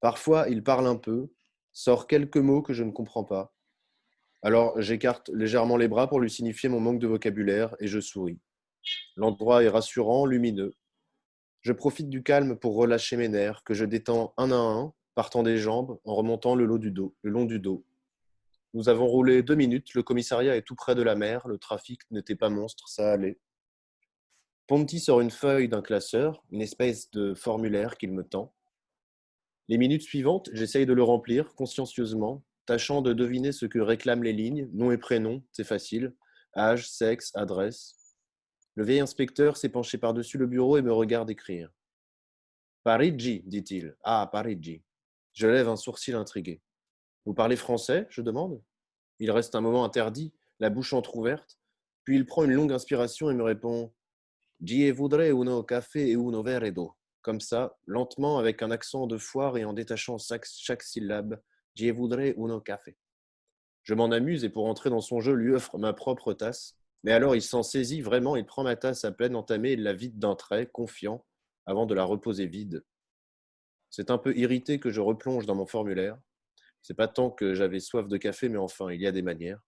Parfois, 0.00 0.48
il 0.48 0.62
parle 0.62 0.86
un 0.86 0.96
peu, 0.96 1.28
sort 1.72 2.06
quelques 2.06 2.36
mots 2.36 2.62
que 2.62 2.72
je 2.72 2.82
ne 2.82 2.90
comprends 2.90 3.24
pas. 3.24 3.54
Alors, 4.42 4.80
j'écarte 4.80 5.28
légèrement 5.30 5.76
les 5.76 5.88
bras 5.88 6.08
pour 6.08 6.20
lui 6.20 6.30
signifier 6.30 6.68
mon 6.68 6.80
manque 6.80 7.00
de 7.00 7.06
vocabulaire 7.06 7.74
et 7.80 7.88
je 7.88 8.00
souris. 8.00 8.40
L'endroit 9.16 9.62
est 9.64 9.68
rassurant, 9.68 10.26
lumineux. 10.26 10.74
Je 11.62 11.72
profite 11.72 12.08
du 12.08 12.22
calme 12.22 12.56
pour 12.56 12.76
relâcher 12.76 13.16
mes 13.16 13.28
nerfs, 13.28 13.62
que 13.64 13.74
je 13.74 13.84
détends 13.84 14.32
un 14.36 14.50
à 14.52 14.56
un, 14.56 14.92
partant 15.14 15.42
des 15.42 15.58
jambes, 15.58 15.98
en 16.04 16.14
remontant 16.14 16.54
le, 16.54 16.64
long 16.64 16.78
du 17.44 17.58
dos. 17.58 17.84
Nous 18.74 18.88
avons 18.88 19.06
roulé 19.06 19.42
deux 19.42 19.56
minutes, 19.56 19.94
le 19.94 20.02
commissariat 20.02 20.56
est 20.56 20.62
tout 20.62 20.76
près 20.76 20.94
de 20.94 21.02
la 21.02 21.16
mer, 21.16 21.48
le 21.48 21.58
trafic 21.58 22.00
n'était 22.10 22.36
pas 22.36 22.50
monstre, 22.50 22.88
ça 22.88 23.12
allait. 23.12 23.40
Ponty 24.68 25.00
sort 25.00 25.20
une 25.20 25.30
feuille 25.30 25.68
d'un 25.68 25.82
classeur, 25.82 26.44
une 26.52 26.60
espèce 26.60 27.10
de 27.10 27.34
formulaire 27.34 27.96
qu'il 27.96 28.12
me 28.12 28.22
tend. 28.22 28.54
Les 29.68 29.78
minutes 29.78 30.02
suivantes, 30.02 30.48
j'essaye 30.52 30.86
de 30.86 30.92
le 30.92 31.02
remplir 31.02 31.54
consciencieusement, 31.54 32.44
tâchant 32.64 33.02
de 33.02 33.12
deviner 33.12 33.50
ce 33.50 33.66
que 33.66 33.78
réclament 33.78 34.22
les 34.22 34.32
lignes, 34.32 34.68
nom 34.72 34.92
et 34.92 34.98
prénom, 34.98 35.42
c'est 35.52 35.64
facile, 35.64 36.14
âge, 36.56 36.88
sexe, 36.88 37.32
adresse. 37.34 37.97
Le 38.78 38.84
vieil 38.84 39.00
inspecteur 39.00 39.56
s'est 39.56 39.70
penché 39.70 39.98
par-dessus 39.98 40.38
le 40.38 40.46
bureau 40.46 40.76
et 40.76 40.82
me 40.82 40.92
regarde 40.92 41.28
écrire. 41.30 41.68
Parigi, 42.84 43.42
dit-il. 43.44 43.96
Ah, 44.04 44.28
Parigi. 44.30 44.84
Je 45.32 45.48
lève 45.48 45.68
un 45.68 45.74
sourcil 45.74 46.14
intrigué. 46.14 46.62
Vous 47.24 47.34
parlez 47.34 47.56
français? 47.56 48.06
je 48.08 48.22
demande. 48.22 48.62
Il 49.18 49.32
reste 49.32 49.56
un 49.56 49.60
moment 49.60 49.84
interdit, 49.84 50.32
la 50.60 50.70
bouche 50.70 50.92
entr'ouverte, 50.92 51.58
puis 52.04 52.14
il 52.14 52.24
prend 52.24 52.44
une 52.44 52.52
longue 52.52 52.72
inspiration 52.72 53.32
et 53.32 53.34
me 53.34 53.42
répond 53.42 53.92
Je 54.64 54.92
voudrais 54.92 55.32
uno 55.32 55.64
café 55.64 56.10
et 56.10 56.12
uno 56.12 56.44
verre 56.44 56.72
d'eau. 56.72 56.94
Comme 57.22 57.40
ça, 57.40 57.76
lentement, 57.84 58.38
avec 58.38 58.62
un 58.62 58.70
accent 58.70 59.08
de 59.08 59.18
foire 59.18 59.56
et 59.56 59.64
en 59.64 59.72
détachant 59.72 60.18
chaque 60.18 60.84
syllabe, 60.84 61.42
Je 61.74 61.90
voudrais 61.90 62.32
uno 62.36 62.60
café. 62.60 62.96
Je 63.82 63.94
m'en 63.94 64.12
amuse 64.12 64.44
et 64.44 64.50
pour 64.50 64.66
entrer 64.66 64.88
dans 64.88 65.00
son 65.00 65.18
jeu, 65.18 65.32
lui 65.32 65.52
offre 65.52 65.78
ma 65.78 65.92
propre 65.92 66.32
tasse, 66.32 66.77
mais 67.04 67.12
alors 67.12 67.36
il 67.36 67.42
s'en 67.42 67.62
saisit 67.62 68.00
vraiment, 68.00 68.36
il 68.36 68.44
prend 68.44 68.62
ma 68.64 68.76
tasse 68.76 69.04
à 69.04 69.12
peine 69.12 69.36
entamée 69.36 69.72
et 69.72 69.76
la 69.76 69.92
vide 69.92 70.18
d'un 70.18 70.34
trait, 70.34 70.66
confiant, 70.66 71.24
avant 71.66 71.86
de 71.86 71.94
la 71.94 72.04
reposer 72.04 72.46
vide. 72.46 72.84
C'est 73.90 74.10
un 74.10 74.18
peu 74.18 74.36
irrité 74.36 74.80
que 74.80 74.90
je 74.90 75.00
replonge 75.00 75.46
dans 75.46 75.54
mon 75.54 75.66
formulaire. 75.66 76.18
C'est 76.82 76.94
pas 76.94 77.08
tant 77.08 77.30
que 77.30 77.54
j'avais 77.54 77.80
soif 77.80 78.08
de 78.08 78.16
café, 78.16 78.48
mais 78.48 78.58
enfin, 78.58 78.90
il 78.90 79.00
y 79.00 79.06
a 79.06 79.12
des 79.12 79.22
manières. 79.22 79.60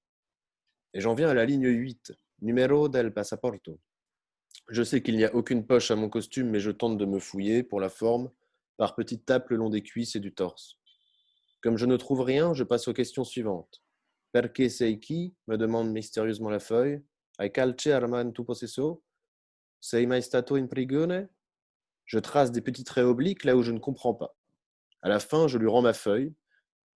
Et 0.92 1.00
j'en 1.00 1.14
viens 1.14 1.28
à 1.28 1.34
la 1.34 1.44
ligne 1.44 1.68
8, 1.68 2.12
numéro 2.42 2.88
del 2.88 3.12
passaporto. 3.12 3.80
Je 4.68 4.82
sais 4.82 5.02
qu'il 5.02 5.16
n'y 5.16 5.24
a 5.24 5.34
aucune 5.34 5.66
poche 5.66 5.90
à 5.90 5.96
mon 5.96 6.08
costume, 6.08 6.50
mais 6.50 6.60
je 6.60 6.70
tente 6.70 6.98
de 6.98 7.04
me 7.04 7.18
fouiller, 7.18 7.62
pour 7.62 7.80
la 7.80 7.88
forme, 7.88 8.30
par 8.76 8.94
petites 8.94 9.26
tapes 9.26 9.50
le 9.50 9.56
long 9.56 9.70
des 9.70 9.82
cuisses 9.82 10.16
et 10.16 10.20
du 10.20 10.32
torse. 10.32 10.78
Comme 11.62 11.76
je 11.76 11.86
ne 11.86 11.96
trouve 11.96 12.22
rien, 12.22 12.54
je 12.54 12.64
passe 12.64 12.88
aux 12.88 12.94
questions 12.94 13.24
suivantes. 13.24 13.82
Perché 14.32 14.68
sei 14.68 14.98
qui 14.98 15.34
me 15.48 15.56
demande 15.56 15.90
mystérieusement 15.90 16.50
la 16.50 16.60
feuille. 16.60 17.02
Possesso? 18.44 19.02
Sei 19.78 20.06
mai 20.06 20.20
stato 20.20 20.56
in 20.56 20.66
prigione? 20.66 21.30
Je 22.04 22.18
trace 22.18 22.50
des 22.50 22.60
petits 22.60 22.84
traits 22.84 23.06
obliques 23.06 23.44
là 23.44 23.56
où 23.56 23.62
je 23.62 23.72
ne 23.72 23.78
comprends 23.78 24.14
pas. 24.14 24.36
À 25.00 25.08
la 25.08 25.20
fin, 25.20 25.48
je 25.48 25.56
lui 25.56 25.68
rends 25.68 25.80
ma 25.80 25.94
feuille, 25.94 26.34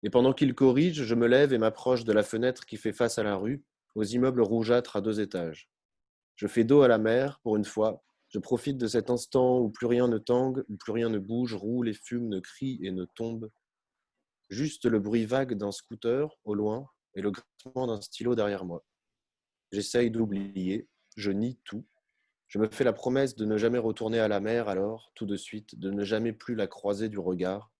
et 0.01 0.09
pendant 0.09 0.33
qu'il 0.33 0.53
corrige, 0.53 1.03
je 1.03 1.15
me 1.15 1.27
lève 1.27 1.53
et 1.53 1.57
m'approche 1.57 2.03
de 2.03 2.11
la 2.11 2.23
fenêtre 2.23 2.65
qui 2.65 2.75
fait 2.75 2.91
face 2.91 3.17
à 3.17 3.23
la 3.23 3.37
rue, 3.37 3.63
aux 3.95 4.03
immeubles 4.03 4.41
rougeâtres 4.41 4.97
à 4.97 5.01
deux 5.01 5.21
étages. 5.21 5.69
Je 6.35 6.47
fais 6.47 6.65
dos 6.65 6.81
à 6.81 6.89
la 6.89 6.97
mer, 6.97 7.39
pour 7.43 7.55
une 7.55 7.63
fois. 7.63 8.03
Je 8.27 8.39
profite 8.39 8.77
de 8.77 8.87
cet 8.87 9.09
instant 9.09 9.59
où 9.59 9.69
plus 9.69 9.85
rien 9.85 10.09
ne 10.09 10.17
tangue, 10.17 10.65
où 10.67 10.75
plus 10.75 10.91
rien 10.91 11.07
ne 11.07 11.19
bouge, 11.19 11.53
roule 11.53 11.87
et 11.87 11.93
fume, 11.93 12.27
ne 12.27 12.41
crie 12.41 12.79
et 12.83 12.91
ne 12.91 13.05
tombe. 13.05 13.49
Juste 14.49 14.85
le 14.85 14.99
bruit 14.99 15.25
vague 15.25 15.53
d'un 15.53 15.71
scooter, 15.71 16.35
au 16.43 16.53
loin, 16.53 16.89
et 17.15 17.21
le 17.21 17.31
grattement 17.31 17.87
d'un 17.87 18.01
stylo 18.01 18.35
derrière 18.35 18.65
moi. 18.65 18.83
J'essaye 19.73 20.11
d'oublier, 20.11 20.87
je 21.17 21.31
nie 21.31 21.57
tout. 21.63 21.83
Je 22.45 22.59
me 22.59 22.69
fais 22.69 22.83
la 22.83 22.93
promesse 22.93 23.35
de 23.35 23.43
ne 23.43 23.57
jamais 23.57 23.79
retourner 23.79 24.19
à 24.19 24.27
la 24.27 24.39
mer 24.39 24.69
alors, 24.69 25.11
tout 25.15 25.25
de 25.25 25.35
suite, 25.35 25.79
de 25.79 25.89
ne 25.89 26.03
jamais 26.03 26.31
plus 26.31 26.53
la 26.53 26.67
croiser 26.67 27.09
du 27.09 27.17
regard. 27.17 27.71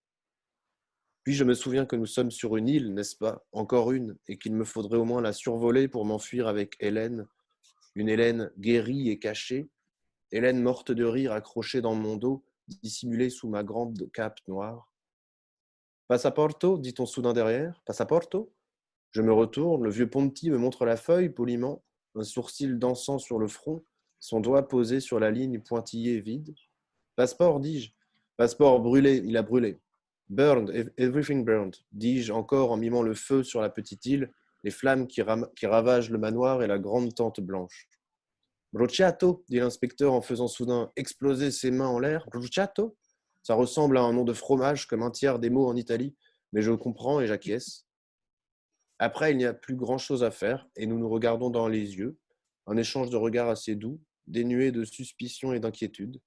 Puis 1.22 1.36
je 1.36 1.44
me 1.44 1.54
souviens 1.54 1.86
que 1.86 1.96
nous 1.96 2.08
sommes 2.08 2.32
sur 2.32 2.58
une 2.58 2.68
île, 2.68 2.96
n'est-ce 2.96 3.16
pas 3.16 3.46
Encore 3.52 3.91
une, 3.91 4.18
et 4.28 4.39
qu'il 4.39 4.56
me 4.56 4.64
faudrait 4.64 4.98
au 4.98 5.06
moins 5.06 5.22
la 5.22 5.34
survoler 5.34 5.88
pour 5.88 6.04
m'enfuir 6.04 6.48
avec 6.48 6.76
Hélène. 6.80 7.28
Une 7.94 8.10
Hélène 8.10 8.52
guérie 8.58 9.12
et 9.12 9.20
cachée, 9.20 9.70
Hélène 10.32 10.64
morte 10.64 10.91
de 10.91 11.06
rire 11.06 11.32
accrochée 11.32 11.82
dans 11.82 11.94
mon 11.94 12.18
dos, 12.18 12.44
dissimulée 12.82 13.30
sous 13.30 13.50
ma 13.50 13.64
grande 13.64 14.10
cape 14.12 14.39
noire. 14.48 14.91
Passaporto? 16.08 16.80
dit-on 16.80 17.06
soudain 17.06 17.34
derrière. 17.34 17.84
Passaporto? 17.86 18.52
Je 19.14 19.22
me 19.22 19.32
retourne, 19.32 19.84
le 19.84 19.91
vieux 19.91 20.09
Ponti 20.09 20.49
me 20.49 20.57
montre 20.57 20.86
la 20.86 20.97
feuille 20.97 21.30
poliment, 21.30 21.84
un 22.16 22.24
sourcil 22.24 22.80
dansant 22.80 23.20
sur 23.20 23.38
le 23.38 23.47
front, 23.47 23.86
son 24.20 24.39
doigt 24.39 24.68
posé 24.68 24.99
sur 24.99 25.20
la 25.20 25.30
ligne 25.30 25.59
pointillée 25.59 26.20
vide. 26.20 26.55
Passeport, 27.16 27.59
dis-je. 27.59 27.91
Passeport 28.38 28.80
brûlé, 28.80 29.22
il 29.24 29.38
a 29.38 29.43
brûlé. 29.43 29.80
Burned, 30.30 30.91
everything 30.97 31.45
burned, 31.45 31.76
dis-je 31.91 32.32
encore 32.32 32.72
en 32.72 32.78
mimant 32.78 33.03
le 33.03 33.14
feu 33.14 33.43
sur 33.43 33.61
la 33.61 33.70
petite 33.70 34.03
île, 34.07 34.34
les 34.64 34.72
flammes 34.72 35.05
qui, 35.05 35.22
qui 35.55 35.66
ravagent 35.68 36.09
le 36.09 36.18
manoir 36.18 36.64
et 36.64 36.68
la 36.68 36.80
grande 36.80 37.14
tente 37.14 37.39
blanche. 37.39 37.88
Bruciato, 38.72 39.45
dit 39.47 39.57
l'inspecteur 39.57 40.14
en 40.14 40.22
faisant 40.22 40.47
soudain 40.47 40.91
exploser 40.95 41.51
ses 41.51 41.70
mains 41.70 41.88
en 41.88 41.99
l'air. 41.99 42.28
Bruciato? 42.32 42.97
Ça 43.43 43.53
ressemble 43.53 43.97
à 43.97 44.01
un 44.01 44.14
nom 44.14 44.24
de 44.24 44.34
fromage 44.34 44.88
comme 44.88 45.03
un 45.03 45.11
tiers 45.11 45.38
des 45.38 45.51
mots 45.51 45.68
en 45.68 45.76
Italie, 45.76 46.16
mais 46.51 46.64
je 46.64 46.72
comprends 46.72 47.22
et 47.22 47.28
j'acquiesce. 47.28 47.86
Après, 49.00 49.32
il 49.32 49.38
n'y 49.38 49.46
a 49.46 49.54
plus 49.54 49.76
grand-chose 49.76 50.24
à 50.24 50.32
faire 50.32 50.68
et 50.76 50.86
nous 50.86 50.98
nous 50.98 51.10
regardons 51.10 51.50
dans 51.50 51.68
les 51.68 51.96
yeux, 51.98 52.18
un 52.68 52.78
échange 52.78 53.10
de 53.10 53.18
regards 53.18 53.50
assez 53.50 53.76
doux, 53.76 54.00
dénué 54.28 54.72
de 54.72 54.86
suspicion 54.86 55.54
et 55.54 55.60
d'inquiétude. 55.60 56.22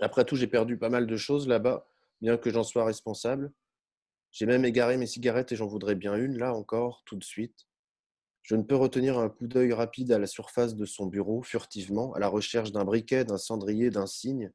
Après 0.00 0.24
tout, 0.24 0.36
j'ai 0.36 0.46
perdu 0.46 0.78
pas 0.78 0.88
mal 0.88 1.06
de 1.06 1.16
choses 1.16 1.48
là-bas, 1.48 1.86
bien 2.20 2.36
que 2.36 2.50
j'en 2.50 2.62
sois 2.62 2.84
responsable. 2.84 3.52
J'ai 4.30 4.46
même 4.46 4.64
égaré 4.64 4.96
mes 4.96 5.06
cigarettes 5.06 5.52
et 5.52 5.56
j'en 5.56 5.66
voudrais 5.66 5.94
bien 5.94 6.14
une, 6.14 6.38
là 6.38 6.54
encore, 6.54 7.02
tout 7.04 7.16
de 7.16 7.24
suite. 7.24 7.66
Je 8.42 8.56
ne 8.56 8.62
peux 8.62 8.76
retenir 8.76 9.18
un 9.18 9.28
coup 9.28 9.46
d'œil 9.46 9.72
rapide 9.72 10.10
à 10.12 10.18
la 10.18 10.26
surface 10.26 10.74
de 10.74 10.84
son 10.84 11.06
bureau, 11.06 11.42
furtivement, 11.42 12.12
à 12.14 12.18
la 12.18 12.28
recherche 12.28 12.72
d'un 12.72 12.84
briquet, 12.84 13.24
d'un 13.24 13.38
cendrier, 13.38 13.90
d'un 13.90 14.06
signe. 14.06 14.50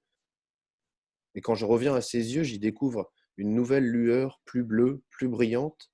Et 1.35 1.41
quand 1.41 1.55
je 1.55 1.65
reviens 1.65 1.95
à 1.95 2.01
ses 2.01 2.35
yeux, 2.35 2.43
j'y 2.43 2.59
découvre 2.59 3.11
une 3.37 3.53
nouvelle 3.53 3.85
lueur, 3.85 4.41
plus 4.45 4.63
bleue, 4.63 5.03
plus 5.09 5.27
brillante, 5.27 5.91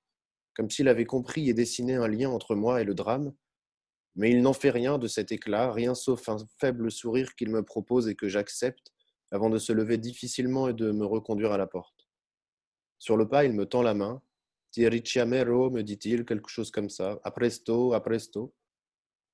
comme 0.56 0.70
s'il 0.70 0.88
avait 0.88 1.06
compris 1.06 1.50
et 1.50 1.54
dessiné 1.54 1.96
un 1.96 2.08
lien 2.08 2.30
entre 2.30 2.56
moi 2.56 2.82
et 2.82 2.84
le 2.84 2.94
drame. 2.94 3.34
Mais 4.16 4.32
il 4.32 4.42
n'en 4.42 4.54
fait 4.54 4.70
rien 4.70 4.98
de 4.98 5.08
cet 5.08 5.32
éclat, 5.32 5.72
rien 5.72 5.96
sauf 5.96 6.30
un 6.30 6.38
faible 6.60 6.92
sourire 6.92 7.36
qu'il 7.36 7.50
me 7.50 7.64
propose 7.64 8.08
et 8.08 8.16
que 8.16 8.30
j'accepte, 8.30 8.92
avant 9.32 9.50
de 9.50 9.58
se 9.58 9.74
lever 9.74 9.98
difficilement 9.98 10.68
et 10.68 10.74
de 10.74 10.92
me 10.92 11.06
reconduire 11.06 11.52
à 11.52 11.58
la 11.58 11.66
porte. 11.66 12.08
Sur 13.00 13.18
le 13.18 13.28
pas, 13.28 13.46
il 13.46 13.54
me 13.54 13.66
tend 13.66 13.82
la 13.82 13.96
main, 13.96 14.22
Ricciamero, 14.78 15.70
me 15.70 15.84
dit-il, 15.84 16.26
quelque 16.26 16.50
chose 16.50 16.72
comme 16.72 16.90
ça. 16.90 17.20
A 17.24 17.32
presto, 17.32 17.94
a 17.94 18.02
presto. 18.02 18.54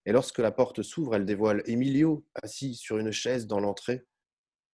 Et 0.05 0.11
lorsque 0.11 0.39
la 0.39 0.51
porte 0.51 0.81
s'ouvre, 0.81 1.15
elle 1.15 1.25
dévoile 1.25 1.63
Emilio, 1.65 2.25
assis 2.35 2.75
sur 2.75 2.97
une 2.97 3.11
chaise 3.11 3.47
dans 3.47 3.59
l'entrée. 3.59 4.05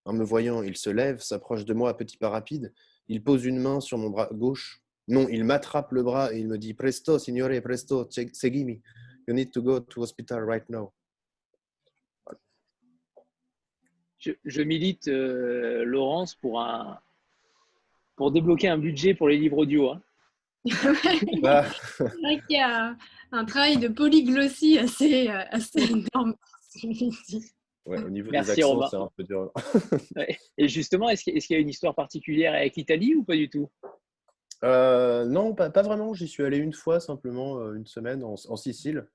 En 0.05 0.13
me 0.13 0.23
voyant, 0.23 0.63
il 0.63 0.77
se 0.77 0.89
lève, 0.89 1.21
s'approche 1.21 1.65
de 1.65 1.73
moi 1.73 1.89
à 1.89 1.93
petits 1.93 2.17
pas 2.17 2.29
rapides. 2.29 2.73
Il 3.07 3.23
pose 3.23 3.45
une 3.45 3.59
main 3.59 3.79
sur 3.79 3.97
mon 3.97 4.09
bras 4.09 4.29
gauche. 4.31 4.81
Non, 5.07 5.27
il 5.29 5.43
m'attrape 5.43 5.91
le 5.91 6.03
bras 6.03 6.33
et 6.33 6.39
il 6.39 6.47
me 6.47 6.57
dit 6.57 6.73
Presto, 6.73 7.19
signore, 7.19 7.61
presto, 7.61 8.07
seguimi. 8.09 8.81
You 9.27 9.33
need 9.33 9.51
to 9.51 9.61
go 9.61 9.79
to 9.79 10.01
hospital 10.01 10.43
right 10.43 10.67
now. 10.69 10.91
Je, 14.43 14.61
milite, 14.63 15.07
euh, 15.07 15.83
Laurence, 15.85 16.33
pour, 16.33 16.59
un, 16.59 16.99
pour 18.15 18.31
débloquer 18.31 18.69
un 18.69 18.79
budget 18.79 19.13
pour 19.13 19.27
les 19.27 19.37
livres 19.37 19.59
audio. 19.59 19.91
Hein. 19.91 20.01
Bah. 21.43 21.65
C'est 21.97 22.03
vrai 22.05 22.41
qu'il 22.47 22.57
y 22.57 22.59
a 22.59 22.95
un 23.31 23.45
travail 23.45 23.77
de 23.77 23.87
polyglossie 23.87 24.79
assez, 24.79 25.29
euh, 25.29 25.43
assez 25.51 25.83
énorme. 25.83 26.33
Ouais, 27.85 28.03
au 28.03 28.09
niveau 28.09 28.31
des 28.31 28.37
accents, 28.37 28.87
c'est 28.87 28.97
un 28.97 29.09
peu 29.15 29.23
dur. 29.23 29.51
Et 30.57 30.67
justement, 30.67 31.07
est-ce 31.09 31.23
qu'il 31.23 31.39
y 31.51 31.55
a 31.55 31.59
une 31.59 31.69
histoire 31.69 31.93
particulière 31.93 32.53
avec 32.53 32.75
l'Italie 32.75 33.13
ou 33.13 33.23
pas 33.23 33.35
du 33.35 33.47
tout? 33.47 33.69
Euh, 34.63 35.25
Non, 35.25 35.53
pas, 35.53 35.69
pas 35.69 35.81
vraiment. 35.81 36.13
J'y 36.13 36.27
suis 36.27 36.43
allé 36.43 36.57
une 36.57 36.73
fois, 36.73 36.99
simplement 36.99 37.59
euh, 37.59 37.73
une 37.73 37.85
semaine 37.85 38.23
en, 38.23 38.35
Sicile. 38.55 39.07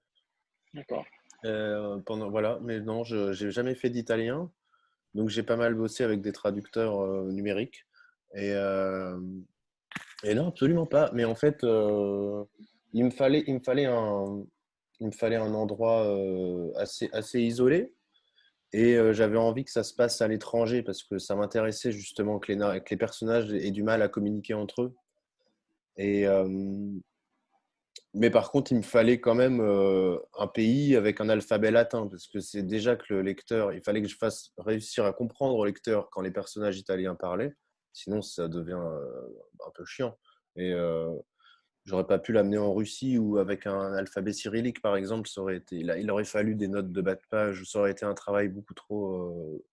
D'accord. 0.75 1.05
pendant 2.07 2.31
voilà, 2.31 2.59
mais 2.63 2.81
non, 2.81 3.03
je 3.03 3.45
n'ai 3.45 3.51
jamais 3.51 3.75
fait 3.75 3.91
d'italien, 3.91 4.53
donc 5.15 5.31
j'ai 5.31 5.43
pas 5.43 5.57
mal 5.57 5.75
bossé 5.75 6.05
avec 6.05 6.21
des 6.21 6.33
traducteurs 6.33 7.25
numériques. 7.25 7.87
Et, 8.35 8.55
et 10.23 10.35
non, 10.35 10.49
absolument 10.49 10.87
pas. 10.87 11.11
Mais 11.13 11.25
en 11.25 11.35
fait, 11.35 11.65
euh, 11.65 12.45
il, 12.93 13.05
me 13.05 13.11
fallait, 13.11 13.45
il, 13.47 13.55
me 13.55 13.61
fallait 13.61 13.87
un, 13.87 14.45
il 15.01 15.07
me 15.07 15.13
fallait 15.13 15.37
un 15.37 15.55
endroit 15.55 16.05
euh, 16.07 16.71
assez, 16.77 17.09
assez 17.13 17.41
isolé. 17.41 17.95
Et 18.73 18.97
euh, 18.97 19.13
j'avais 19.13 19.39
envie 19.39 19.65
que 19.65 19.71
ça 19.71 19.83
se 19.83 19.95
passe 19.95 20.21
à 20.21 20.29
l'étranger 20.29 20.83
parce 20.83 21.03
que 21.03 21.19
ça 21.19 21.35
m'intéressait 21.35 21.91
justement 21.91 22.39
que 22.39 22.53
les, 22.53 22.59
que 22.59 22.91
les, 22.91 22.97
personnages 22.97 23.53
aient 23.53 23.73
du 23.73 23.83
mal 23.83 24.03
à 24.03 24.09
communiquer 24.09 24.55
entre 24.55 24.83
eux. 24.83 24.95
Et, 26.03 26.27
mais 28.15 28.31
par 28.31 28.51
contre, 28.51 28.73
il 28.73 28.79
me 28.79 28.83
fallait 28.83 29.21
quand 29.21 29.35
même 29.35 29.61
un 29.61 30.47
pays 30.47 30.97
avec 30.97 31.21
un 31.21 31.29
alphabet 31.29 31.71
latin 31.71 32.09
parce 32.09 32.27
que 32.27 32.41
c'est 32.41 32.63
déjà 32.63 32.97
que 32.97 33.13
le 33.15 33.23
lecteur, 33.23 33.73
il 33.73 33.83
fallait 33.83 34.03
que 34.03 34.09
je 34.09 34.17
fasse 34.17 34.53
réussir 34.59 35.05
à 35.05 35.13
comprendre 35.13 35.57
au 35.57 35.65
lecteur 35.65 36.09
quand 36.11 36.23
les 36.23 36.31
personnages 36.31 36.79
italiens 36.79 37.15
parlaient. 37.15 37.55
Sinon, 37.93 38.23
ça 38.23 38.49
devient 38.49 38.73
euh, 38.73 39.29
un 39.67 39.71
peu 39.75 39.85
chiant. 39.85 40.17
Et 40.57 40.73
euh, 40.73 41.13
j'aurais 41.85 42.07
pas 42.07 42.19
pu 42.19 42.33
l'amener 42.33 42.59
en 42.59 42.73
Russie 42.73 43.19
ou 43.19 43.39
avec 43.39 43.67
un 43.67 43.93
alphabet 43.95 44.33
cyrillique, 44.33 44.83
par 44.83 44.97
exemple, 44.97 45.29
ça 45.29 45.41
aurait 45.41 45.57
été, 45.57 45.77
il 45.77 46.11
aurait 46.11 46.25
fallu 46.25 46.55
des 46.55 46.69
notes 46.69 46.93
de 46.93 47.01
bas 47.01 47.15
de 47.15 47.23
page. 47.31 47.65
Ça 47.65 47.81
aurait 47.81 47.93
été 47.93 48.05
un 48.05 48.15
travail 48.15 48.49
beaucoup 48.49 48.75
trop, 48.75 49.15
euh, 49.15 49.65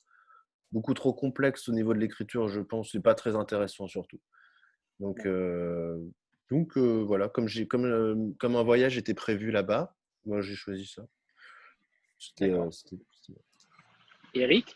beaucoup 0.72 0.94
trop 0.94 1.14
complexe 1.14 1.70
au 1.70 1.74
niveau 1.74 1.94
de 1.94 2.00
l'écriture, 2.00 2.48
je 2.48 2.62
pense, 2.62 2.96
et 2.96 3.00
pas 3.00 3.16
très 3.16 3.36
intéressant 3.36 3.88
surtout. 3.88 4.20
Donc, 5.00 5.28
donc 6.50 6.78
voilà, 6.78 7.30
comme, 7.30 7.48
comme, 7.70 8.36
comme 8.38 8.56
un 8.56 8.64
voyage 8.64 8.98
était 8.98 9.14
prévu 9.14 9.52
là-bas, 9.52 9.96
moi 10.26 10.42
j'ai 10.42 10.56
choisi 10.56 10.86
ça. 10.86 11.04
C'était. 12.18 12.54
Eric 14.34 14.76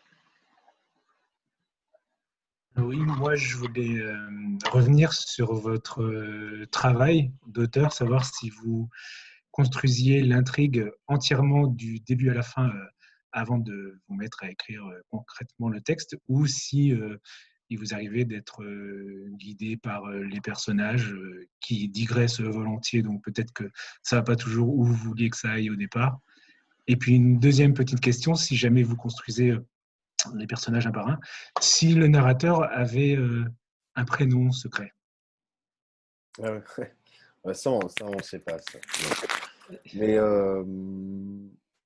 oui, 2.78 2.97
moi 2.97 3.36
je 3.36 3.57
voulais 3.57 3.99
euh, 3.99 4.17
revenir 4.69 5.11
sur 5.11 5.53
votre 5.53 6.01
euh, 6.01 6.65
travail 6.72 7.34
d'auteur, 7.45 7.91
savoir 7.91 8.24
si 8.24 8.49
vous 8.49 8.89
construisiez 9.51 10.22
l'intrigue 10.22 10.89
entièrement 11.07 11.67
du 11.67 11.99
début 11.99 12.30
à 12.30 12.34
la 12.34 12.43
fin 12.43 12.69
euh, 12.69 12.86
avant 13.34 13.57
de 13.57 13.99
vous 14.07 14.15
mettre 14.15 14.43
à 14.43 14.49
écrire 14.49 14.84
concrètement 15.09 15.67
le 15.67 15.82
texte, 15.82 16.15
ou 16.30 16.47
si 16.47 16.93
il 17.72 17.80
vous 17.80 17.93
arrivait 17.93 18.26
d'être 18.26 18.63
guidé 19.32 19.78
par 19.78 20.07
les 20.09 20.41
personnages 20.41 21.15
qui 21.59 21.89
digressent 21.89 22.41
volontiers, 22.41 23.01
donc 23.01 23.24
peut-être 23.24 23.53
que 23.53 23.63
ça 24.03 24.17
va 24.17 24.22
pas 24.22 24.36
toujours 24.36 24.69
où 24.76 24.84
vous 24.84 24.93
vouliez 24.93 25.30
que 25.30 25.38
ça 25.38 25.51
aille 25.51 25.69
au 25.69 25.76
départ. 25.76 26.19
Et 26.88 26.95
puis 26.97 27.15
une 27.15 27.39
deuxième 27.39 27.74
petite 27.74 28.01
question, 28.01 28.36
si 28.36 28.55
jamais 28.55 28.84
vous 28.84 28.95
construisez 28.95 29.55
les 30.36 30.47
personnages 30.47 30.88
un 30.88 30.91
par 30.91 31.07
un, 31.07 31.19
si 31.59 31.93
le 31.93 32.07
narrateur 32.07 32.63
avait 32.72 33.15
euh, 33.15 33.45
un 33.95 34.05
prénom 34.05 34.51
secret? 34.51 34.93
Ah 36.39 37.53
ça, 37.53 37.72
on 37.72 37.80
ne 37.80 38.22
sait 38.22 38.39
pas. 38.39 38.57
Mais 39.93 40.17
euh, 40.17 40.63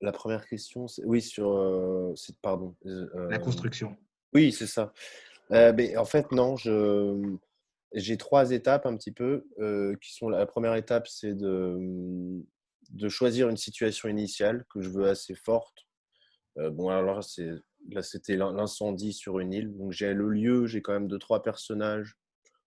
la 0.00 0.12
première 0.12 0.46
question, 0.46 0.86
c'est 0.86 1.04
oui 1.04 1.22
sur, 1.22 1.50
euh, 1.50 2.14
pardon. 2.42 2.76
la 2.84 3.38
construction. 3.38 3.96
Oui, 4.34 4.52
c'est 4.52 4.66
ça. 4.66 4.92
Mais 5.50 5.96
en 5.96 6.04
fait, 6.04 6.32
non. 6.32 6.56
Je 6.56 7.36
j'ai 7.94 8.16
trois 8.16 8.50
étapes 8.50 8.84
un 8.84 8.96
petit 8.96 9.12
peu 9.12 9.46
qui 10.02 10.12
sont 10.14 10.28
la 10.28 10.46
première 10.46 10.74
étape, 10.74 11.08
c'est 11.08 11.34
de 11.34 12.42
de 12.90 13.08
choisir 13.08 13.48
une 13.48 13.56
situation 13.56 14.08
initiale 14.08 14.64
que 14.72 14.80
je 14.80 14.88
veux 14.90 15.08
assez 15.08 15.34
forte. 15.34 15.86
bon, 16.56 16.88
alors 16.88 17.24
c'est 17.24 17.50
Là, 17.90 18.02
c'était 18.02 18.36
l'incendie 18.36 19.12
sur 19.12 19.38
une 19.38 19.52
île. 19.52 19.76
Donc, 19.76 19.92
j'ai 19.92 20.12
le 20.12 20.28
lieu, 20.28 20.66
j'ai 20.66 20.82
quand 20.82 20.92
même 20.92 21.08
deux, 21.08 21.18
trois 21.18 21.42
personnages 21.42 22.16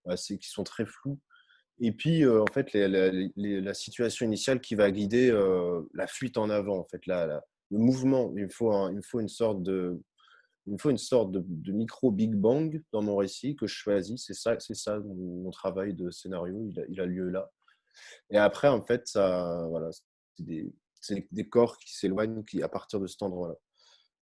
assez, 0.06 0.38
qui 0.38 0.48
sont 0.48 0.64
très 0.64 0.86
flous. 0.86 1.18
Et 1.80 1.92
puis, 1.92 2.24
euh, 2.24 2.42
en 2.42 2.46
fait, 2.46 2.72
la 2.74 3.74
situation 3.74 4.26
initiale 4.26 4.60
qui 4.60 4.74
va 4.74 4.90
guider 4.90 5.30
euh, 5.30 5.82
la 5.94 6.06
fuite 6.06 6.38
en 6.38 6.50
avant, 6.50 6.78
en 6.78 6.84
fait, 6.84 7.06
là, 7.06 7.42
le 7.70 7.78
mouvement. 7.78 8.32
Il 8.36 8.50
faut, 8.50 8.88
il 8.88 8.96
me 8.96 9.02
faut 9.02 9.20
une 9.20 9.28
sorte 9.28 9.62
de, 9.62 10.00
il 10.70 10.74
me 10.74 10.78
faut 10.78 10.90
une 10.90 10.98
sorte 10.98 11.32
de, 11.32 11.72
micro 11.72 12.12
Big 12.12 12.32
Bang 12.32 12.80
dans 12.92 13.02
mon 13.02 13.16
récit 13.16 13.56
que 13.56 13.66
je 13.66 13.74
choisis. 13.74 14.24
C'est 14.24 14.34
ça, 14.34 14.56
c'est 14.60 14.76
ça 14.76 15.00
mon, 15.00 15.50
travail 15.50 15.94
de 15.94 16.10
scénario. 16.10 16.70
Il 16.88 17.00
a, 17.00 17.06
lieu 17.06 17.28
là. 17.28 17.50
Et 18.30 18.38
après, 18.38 18.68
en 18.68 18.80
fait, 18.80 19.08
ça, 19.08 19.66
voilà, 19.68 19.90
c'est 21.00 21.26
des, 21.32 21.48
corps 21.48 21.76
qui 21.76 21.92
s'éloignent 21.92 22.44
qui, 22.44 22.62
à 22.62 22.68
partir 22.68 23.00
de 23.00 23.08
cet 23.08 23.20
endroit-là. 23.22 23.56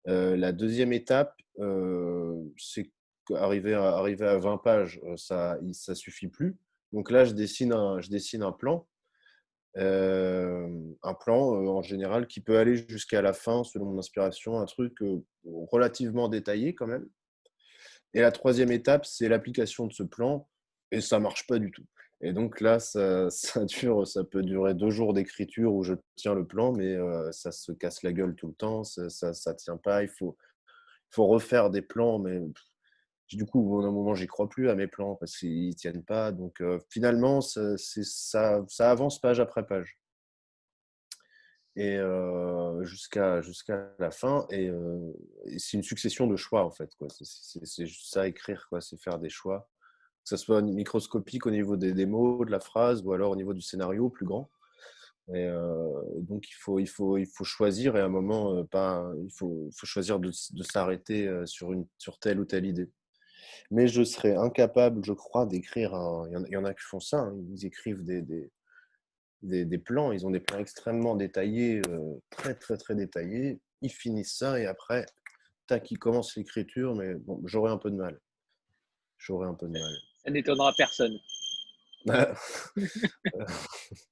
Euh, 0.08 0.38
la 0.38 0.54
deuxième 0.54 0.94
étape, 0.94 1.36
euh, 1.60 2.42
c'est 2.56 2.94
qu'arriver 3.28 3.74
à, 3.74 3.98
arriver 3.98 4.26
à 4.26 4.38
20 4.38 4.58
pages, 4.60 5.02
euh, 5.04 5.18
ça 5.18 5.60
ne 5.62 5.74
suffit 5.74 6.30
plus. 6.30 6.56
Donc 6.94 7.12
là, 7.12 7.26
je 7.26 7.34
dessine 7.34 7.74
un, 7.74 8.00
je 8.00 8.10
dessine 8.10 8.42
un 8.42 8.54
plan. 8.54 8.88
Un 9.78 11.14
plan 11.14 11.40
en 11.40 11.82
général 11.82 12.28
qui 12.28 12.42
peut 12.42 12.58
aller 12.58 12.86
jusqu'à 12.88 13.22
la 13.22 13.34
fin, 13.34 13.64
selon 13.64 13.86
mon 13.86 14.00
inspiration, 14.00 14.60
un 14.60 14.66
truc 14.66 14.98
relativement 15.46 16.30
détaillé 16.30 16.74
quand 16.76 16.88
même. 16.88 17.08
Et 18.14 18.22
la 18.22 18.32
troisième 18.32 18.72
étape, 18.72 19.06
c'est 19.06 19.30
l'application 19.30 19.86
de 19.86 19.94
ce 19.94 20.04
plan, 20.04 20.50
et 20.92 21.02
ça 21.02 21.20
marche 21.20 21.46
pas 21.48 21.60
du 21.60 21.72
tout. 21.72 21.86
Et 22.22 22.34
donc 22.34 22.62
là, 22.62 22.80
ça, 22.80 23.30
ça, 23.30 23.66
dure, 23.66 24.08
ça 24.08 24.24
peut 24.24 24.42
durer 24.42 24.74
deux 24.74 24.90
jours 24.90 25.14
d'écriture 25.14 25.74
où 25.74 25.84
je 25.84 25.94
tiens 26.16 26.34
le 26.34 26.46
plan, 26.46 26.72
mais 26.72 26.98
ça 27.32 27.52
se 27.52 27.72
casse 27.72 28.04
la 28.04 28.14
gueule 28.14 28.36
tout 28.36 28.48
le 28.48 28.54
temps, 28.54 28.84
ça 28.84 29.06
ne 29.08 29.54
tient 29.56 29.78
pas. 29.78 30.04
Il 30.04 30.10
faut, 30.10 30.38
faut 31.10 31.28
refaire 31.28 31.70
des 31.70 31.82
plans, 31.82 32.20
mais 32.20 32.42
du 33.30 33.46
coup, 33.46 33.82
à 33.82 33.88
un 33.88 33.92
moment, 33.92 34.16
j'y 34.16 34.28
crois 34.28 34.48
plus 34.50 34.70
à 34.70 34.76
mes 34.76 34.88
plans 34.88 35.16
parce 35.16 35.38
qu'ils 35.38 35.76
tiennent 35.76 36.04
pas. 36.04 36.32
Donc 36.32 36.62
finalement, 36.90 37.42
ça, 37.42 38.64
avance 38.80 39.20
page 39.20 39.40
après 39.40 39.66
page. 39.66 39.98
Et 41.76 42.00
jusqu'à 42.82 43.42
jusqu'à 43.42 43.94
la 44.00 44.12
fin. 44.12 44.48
Et, 44.52 44.72
c'est 45.58 45.78
une 45.78 45.84
succession 45.84 46.28
de 46.28 46.36
choix, 46.36 46.64
en 46.64 46.72
fait. 46.72 46.92
C'est 47.10 47.88
ça, 47.88 48.28
écrire, 48.28 48.68
c'est 48.80 49.00
faire 49.00 49.20
des 49.20 49.30
choix 49.30 49.70
que 50.28 50.38
ce 50.38 50.44
soit 50.44 50.62
microscopique 50.62 51.46
au 51.46 51.52
niveau 51.52 51.78
des, 51.78 52.06
mots, 52.06 52.44
de 52.44 52.52
la 52.52 52.60
phrase, 52.60 53.02
ou 53.06 53.14
alors 53.14 53.32
au 53.32 53.38
niveau 53.38 53.54
du 53.54 53.62
scénario 53.62 54.10
plus 54.10 54.26
grand. 54.26 54.52
Et 55.34 55.46
euh, 55.46 56.02
donc 56.18 56.50
il 56.50 56.54
faut, 56.54 56.80
il, 56.80 56.88
faut, 56.88 57.18
il 57.18 57.28
faut 57.28 57.46
choisir 57.46 57.96
et 57.96 58.02
à 58.02 58.06
un 58.06 58.10
moment, 58.10 58.54
euh, 58.58 59.16
il 59.24 59.32
faut, 59.32 59.70
choisir 59.84 60.20
de, 60.20 60.32
s'arrêter 60.32 61.28
euh, 61.28 61.46
sur, 61.46 61.72
une, 61.72 61.86
sur 61.98 62.20
telle 62.20 62.42
ou 62.42 62.46
telle 62.46 62.66
idée. 62.66 62.90
Mais 63.72 63.88
je 63.88 64.04
serais 64.04 64.36
incapable, 64.36 65.04
je 65.04 65.14
crois, 65.14 65.46
d'écrire 65.46 65.94
un... 65.94 66.30
Il 66.48 66.52
y 66.52 66.58
en 66.58 66.66
a 66.66 66.74
qui 66.74 66.84
font 66.84 67.00
ça, 67.00 67.20
hein. 67.20 67.36
ils 67.52 67.66
écrivent 67.66 68.04
des, 68.04 68.22
des, 68.22 69.66
des, 69.66 69.78
plans, 69.78 70.12
ils 70.12 70.26
ont 70.26 70.32
des 70.32 70.40
plans 70.40 70.60
extrêmement 70.60 71.16
détaillés, 71.16 71.82
très 72.30 72.56
très 72.56 72.78
très 72.78 72.96
détaillés. 72.96 73.60
Ils 73.82 73.92
finissent 73.92 74.38
ça 74.38 74.60
et 74.60 74.66
après, 74.66 75.06
tac, 75.68 75.92
ils 75.92 76.00
commencent 76.00 76.36
l'écriture, 76.36 76.96
mais 76.96 77.16
bon, 77.16 77.42
j'aurais 77.46 77.72
un 77.72 77.78
peu 77.78 77.92
de 77.92 77.96
mal. 77.96 78.20
J'aurais 79.18 79.48
un 79.48 79.54
peu 79.54 79.68
de 79.68 79.74
mal. 79.74 79.82
Ça 80.24 80.32
n'étonnera 80.32 80.74
personne. 80.76 81.18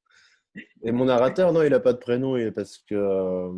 Et 0.84 0.92
mon 0.92 1.06
narrateur, 1.06 1.52
non, 1.52 1.64
il 1.64 1.72
n'a 1.72 1.80
pas 1.80 1.94
de 1.94 1.98
prénom, 1.98 2.38
parce 2.54 2.78
que. 2.78 2.96
Euh, 2.96 3.52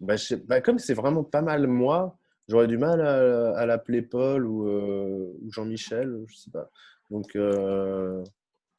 bah, 0.00 0.16
bah, 0.44 0.60
comme 0.60 0.78
c'est 0.78 0.94
vraiment 0.94 1.24
pas 1.24 1.42
mal 1.42 1.66
moi, 1.66 2.18
j'aurais 2.48 2.66
du 2.66 2.78
mal 2.78 3.00
à, 3.00 3.66
l'appeler 3.66 4.02
Paul 4.02 4.46
ou, 4.46 4.68
euh, 4.68 5.36
Jean-Michel, 5.48 6.24
je 6.26 6.36
sais 6.36 6.50
pas. 6.50 6.70
Donc, 7.10 7.36
euh, 7.36 8.22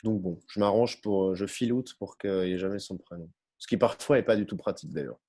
donc 0.04 0.22
bon, 0.22 0.40
je 0.48 0.60
m'arrange 0.60 1.02
pour. 1.02 1.36
Je 1.36 1.46
filoute 1.46 1.96
pour 1.96 2.18
qu'il 2.18 2.32
n'y 2.32 2.54
ait 2.54 2.58
jamais 2.58 2.80
son 2.80 2.98
prénom. 2.98 3.30
Ce 3.58 3.68
qui 3.68 3.78
parfois 3.78 4.18
n'est 4.18 4.24
pas 4.24 4.36
du 4.36 4.46
tout 4.46 4.58
pratique 4.58 4.92
d'ailleurs. 4.92 5.20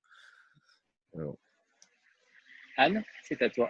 Anne, 2.77 3.03
c'est 3.23 3.41
à 3.41 3.49
toi. 3.49 3.69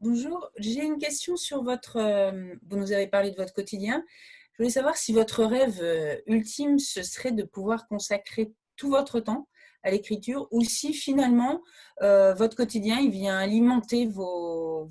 Bonjour, 0.00 0.50
j'ai 0.58 0.84
une 0.84 0.98
question 0.98 1.36
sur 1.36 1.62
votre. 1.62 1.96
Euh, 1.96 2.54
vous 2.68 2.76
nous 2.76 2.92
avez 2.92 3.06
parlé 3.06 3.30
de 3.30 3.36
votre 3.36 3.54
quotidien. 3.54 4.04
Je 4.52 4.58
voulais 4.58 4.70
savoir 4.70 4.96
si 4.96 5.12
votre 5.12 5.44
rêve 5.44 5.82
ultime, 6.26 6.78
ce 6.78 7.02
serait 7.02 7.32
de 7.32 7.42
pouvoir 7.42 7.86
consacrer 7.88 8.52
tout 8.76 8.88
votre 8.88 9.20
temps 9.20 9.48
l'écriture 9.90 10.48
ou 10.50 10.62
si 10.62 10.92
finalement 10.92 11.62
euh, 12.02 12.34
votre 12.34 12.56
quotidien 12.56 12.98
il 12.98 13.10
vient 13.10 13.38
alimenter 13.38 14.06
vos, 14.06 14.88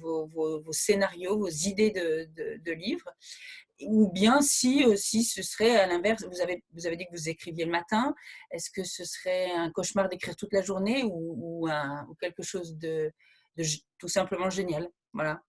scénarios, 0.71 1.37
vos 1.37 1.49
idées 1.49 1.91
de, 1.91 2.57
de, 2.57 2.71
livres, 2.71 3.09
ou 3.81 4.11
bien 4.11 4.41
si 4.41 4.85
aussi 4.85 5.23
ce 5.23 5.41
serait 5.43 5.75
à 5.75 5.87
l'inverse, 5.87 6.25
vous 6.25 6.41
avez, 6.41 6.95
dit 6.97 7.05
que 7.05 7.11
vous 7.11 7.29
écriviez 7.29 7.65
le 7.65 7.71
matin, 7.71 8.15
est-ce 8.51 8.69
que 8.69 8.83
ce 8.83 9.03
serait 9.03 9.51
un 9.51 9.69
cauchemar 9.71 10.09
d'écrire 10.09 10.35
toute 10.35 10.53
la 10.53 10.61
journée 10.61 11.03
ou, 11.03 11.67
quelque 12.19 12.43
chose 12.43 12.77
de, 12.77 13.11
tout 13.97 14.07
simplement 14.07 14.49
génial? 14.49 14.89
Voilà. 15.13 15.41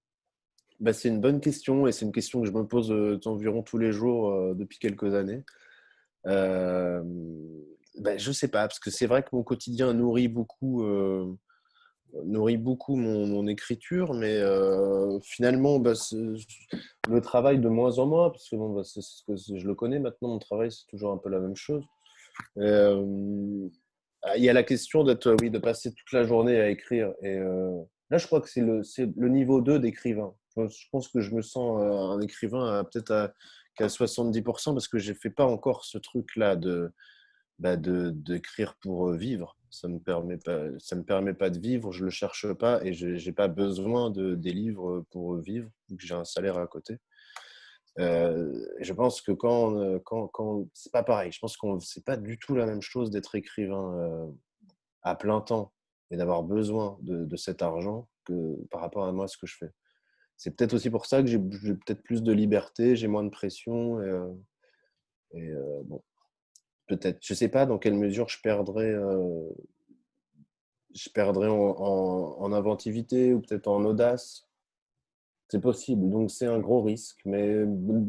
Bah, 0.79 0.93
c'est 0.93 1.09
une 1.09 1.21
bonne 1.21 1.41
question 1.41 1.87
et 1.87 1.93
c'est 1.93 2.05
une 2.05 2.13
question 2.13 2.43
que 2.43 2.47
je 2.47 2.53
me 2.53 2.67
pose 2.67 2.93
euh, 2.93 3.19
environ 3.25 3.63
tous 3.63 3.79
les 3.79 3.93
jours 3.93 4.31
euh, 4.31 4.55
depuis 4.55 4.79
quelques 4.79 5.15
années. 5.15 5.43
Bah, 7.99 8.17
je 8.17 8.33
sais 8.33 8.49
pas, 8.49 8.67
parce 8.67 8.79
que 8.79 8.91
c'est 8.91 9.07
vrai 9.07 9.23
que 9.23 9.29
mon 9.33 9.43
quotidien 9.43 9.93
nourrit 9.93 10.29
beaucoup, 10.29 10.85
nourrit 12.25 12.57
beaucoup 12.57 12.97
mon, 12.97 13.47
écriture, 13.47 14.15
mais 14.15 14.41
finalement, 15.23 15.79
bah, 15.79 15.93
le 16.13 17.21
travail 17.21 17.59
de 17.59 17.69
moins 17.69 17.99
en 17.99 18.07
moins, 18.07 18.31
parce 18.31 18.49
que, 18.49 18.57
bon, 18.57 18.75
que 18.75 19.37
je 19.37 19.67
le 19.67 19.75
connais 19.75 19.99
maintenant, 19.99 20.29
mon 20.29 20.39
travail, 20.39 20.71
c'est 20.73 20.87
toujours 20.89 21.13
un 21.13 21.19
peu 21.19 21.31
la 21.31 21.41
même 21.41 21.57
chose. 21.57 21.85
il 22.57 23.71
y 24.37 24.49
a 24.49 24.53
la 24.53 24.63
question 24.63 25.05
d'être, 25.05 25.35
oui, 25.41 25.51
de 25.51 25.59
passer 25.59 25.93
toute 25.93 26.13
la 26.13 26.25
journée 26.25 26.61
à 26.61 26.69
écrire. 26.69 27.13
Et 27.23 27.41
Là, 28.11 28.19
je 28.19 28.27
crois 28.27 28.41
que 28.41 28.49
c'est 28.49 28.61
le, 28.61 28.83
le, 29.17 29.29
niveau 29.29 29.61
2 29.61 29.81
d'écrivain. 29.81 30.33
Je 30.57 30.89
pense 30.93 31.09
que 31.09 31.21
je 31.21 31.35
me 31.35 31.43
sens 31.43 31.81
euh, 31.83 32.15
un 32.15 32.21
écrivain 32.21 32.85
peut-être 32.85 33.33
qu'à 33.77 33.89
70% 33.89 34.73
parce 34.73 34.89
que 34.89 34.99
je 34.99 35.13
ne 35.13 35.17
fais 35.17 35.31
pas 35.31 35.45
encore 35.45 35.85
ce 35.85 35.99
truc-là 35.99 36.57
de, 36.57 36.93
bah 37.59 37.77
de, 37.77 38.11
d'écrire 38.11 38.77
pour 38.81 39.09
euh, 39.09 39.17
vivre. 39.17 39.57
Ça 39.71 39.89
me, 39.89 39.99
permet 39.99 40.39
pas, 40.39 40.67
ça 40.79 40.97
me 40.97 41.03
permet 41.03 41.35
pas 41.35 41.51
de 41.51 41.59
vivre, 41.59 41.93
je 41.93 42.05
le 42.05 42.11
cherche 42.11 42.51
pas 42.55 42.83
et 42.85 42.93
je 42.93 43.09
n'ai 43.09 43.33
pas 43.33 43.49
besoin 43.49 44.11
de, 44.11 44.35
des 44.35 44.53
livres 44.53 45.05
pour 45.11 45.37
vivre, 45.37 45.69
vu 45.89 45.97
que 45.97 46.07
j'ai 46.07 46.15
un 46.15 46.25
salaire 46.25 46.57
à 46.59 46.67
côté. 46.67 46.99
Euh, 47.99 48.67
je 48.81 48.93
pense 48.93 49.21
que 49.21 49.33
quand, 49.33 49.99
quand, 50.01 50.29
quand 50.29 50.67
c'est 50.73 50.93
pas 50.93 51.03
pareil, 51.03 51.33
je 51.33 51.39
pense 51.41 51.57
que 51.57 51.67
c'est 51.81 52.05
pas 52.05 52.17
du 52.17 52.39
tout 52.39 52.55
la 52.55 52.67
même 52.67 52.83
chose 52.83 53.11
d'être 53.11 53.35
écrivain 53.35 54.31
à 55.03 55.15
plein 55.15 55.41
temps 55.41 55.73
et 56.11 56.17
d'avoir 56.17 56.43
besoin 56.43 56.99
de, 57.01 57.37
cet 57.37 57.63
argent 57.63 58.09
que 58.25 58.57
par 58.71 58.81
rapport 58.81 59.05
à 59.05 59.13
moi 59.13 59.29
ce 59.29 59.37
que 59.37 59.47
je 59.47 59.57
fais. 59.57 59.71
C'est 60.37 60.55
peut-être 60.55 60.75
aussi 60.75 60.91
pour 60.91 61.07
ça 61.07 61.23
que 61.23 61.29
j'ai 61.29 61.39
peut-être 61.39 62.03
plus 62.03 62.23
de 62.23 62.33
liberté, 62.33 62.97
j'ai 62.97 63.09
moins 63.09 63.25
de 63.25 63.31
pression 63.31 64.01
et, 64.03 64.07
euh, 64.07 64.33
euh, 65.35 65.83
bon, 65.85 66.03
peut-être, 66.87 67.19
je 67.21 67.35
sais 67.35 67.49
pas 67.49 67.67
dans 67.67 67.79
quelle 67.79 67.95
mesure 67.95 68.29
je 68.29 68.41
perdrais, 68.41 68.93
euh, 68.93 69.49
je 70.95 71.09
perdrais 71.11 71.49
en, 71.49 71.55
en, 71.55 72.53
inventivité 72.53 73.35
ou 73.35 73.41
peut-être 73.41 73.69
en 73.69 73.85
audace. 73.85 74.49
C'est 75.49 75.61
possible, 75.61 76.11
donc 76.11 76.31
c'est 76.31 76.47
un 76.47 76.59
gros 76.59 76.83
risque, 76.83 77.21
mais 77.25 77.65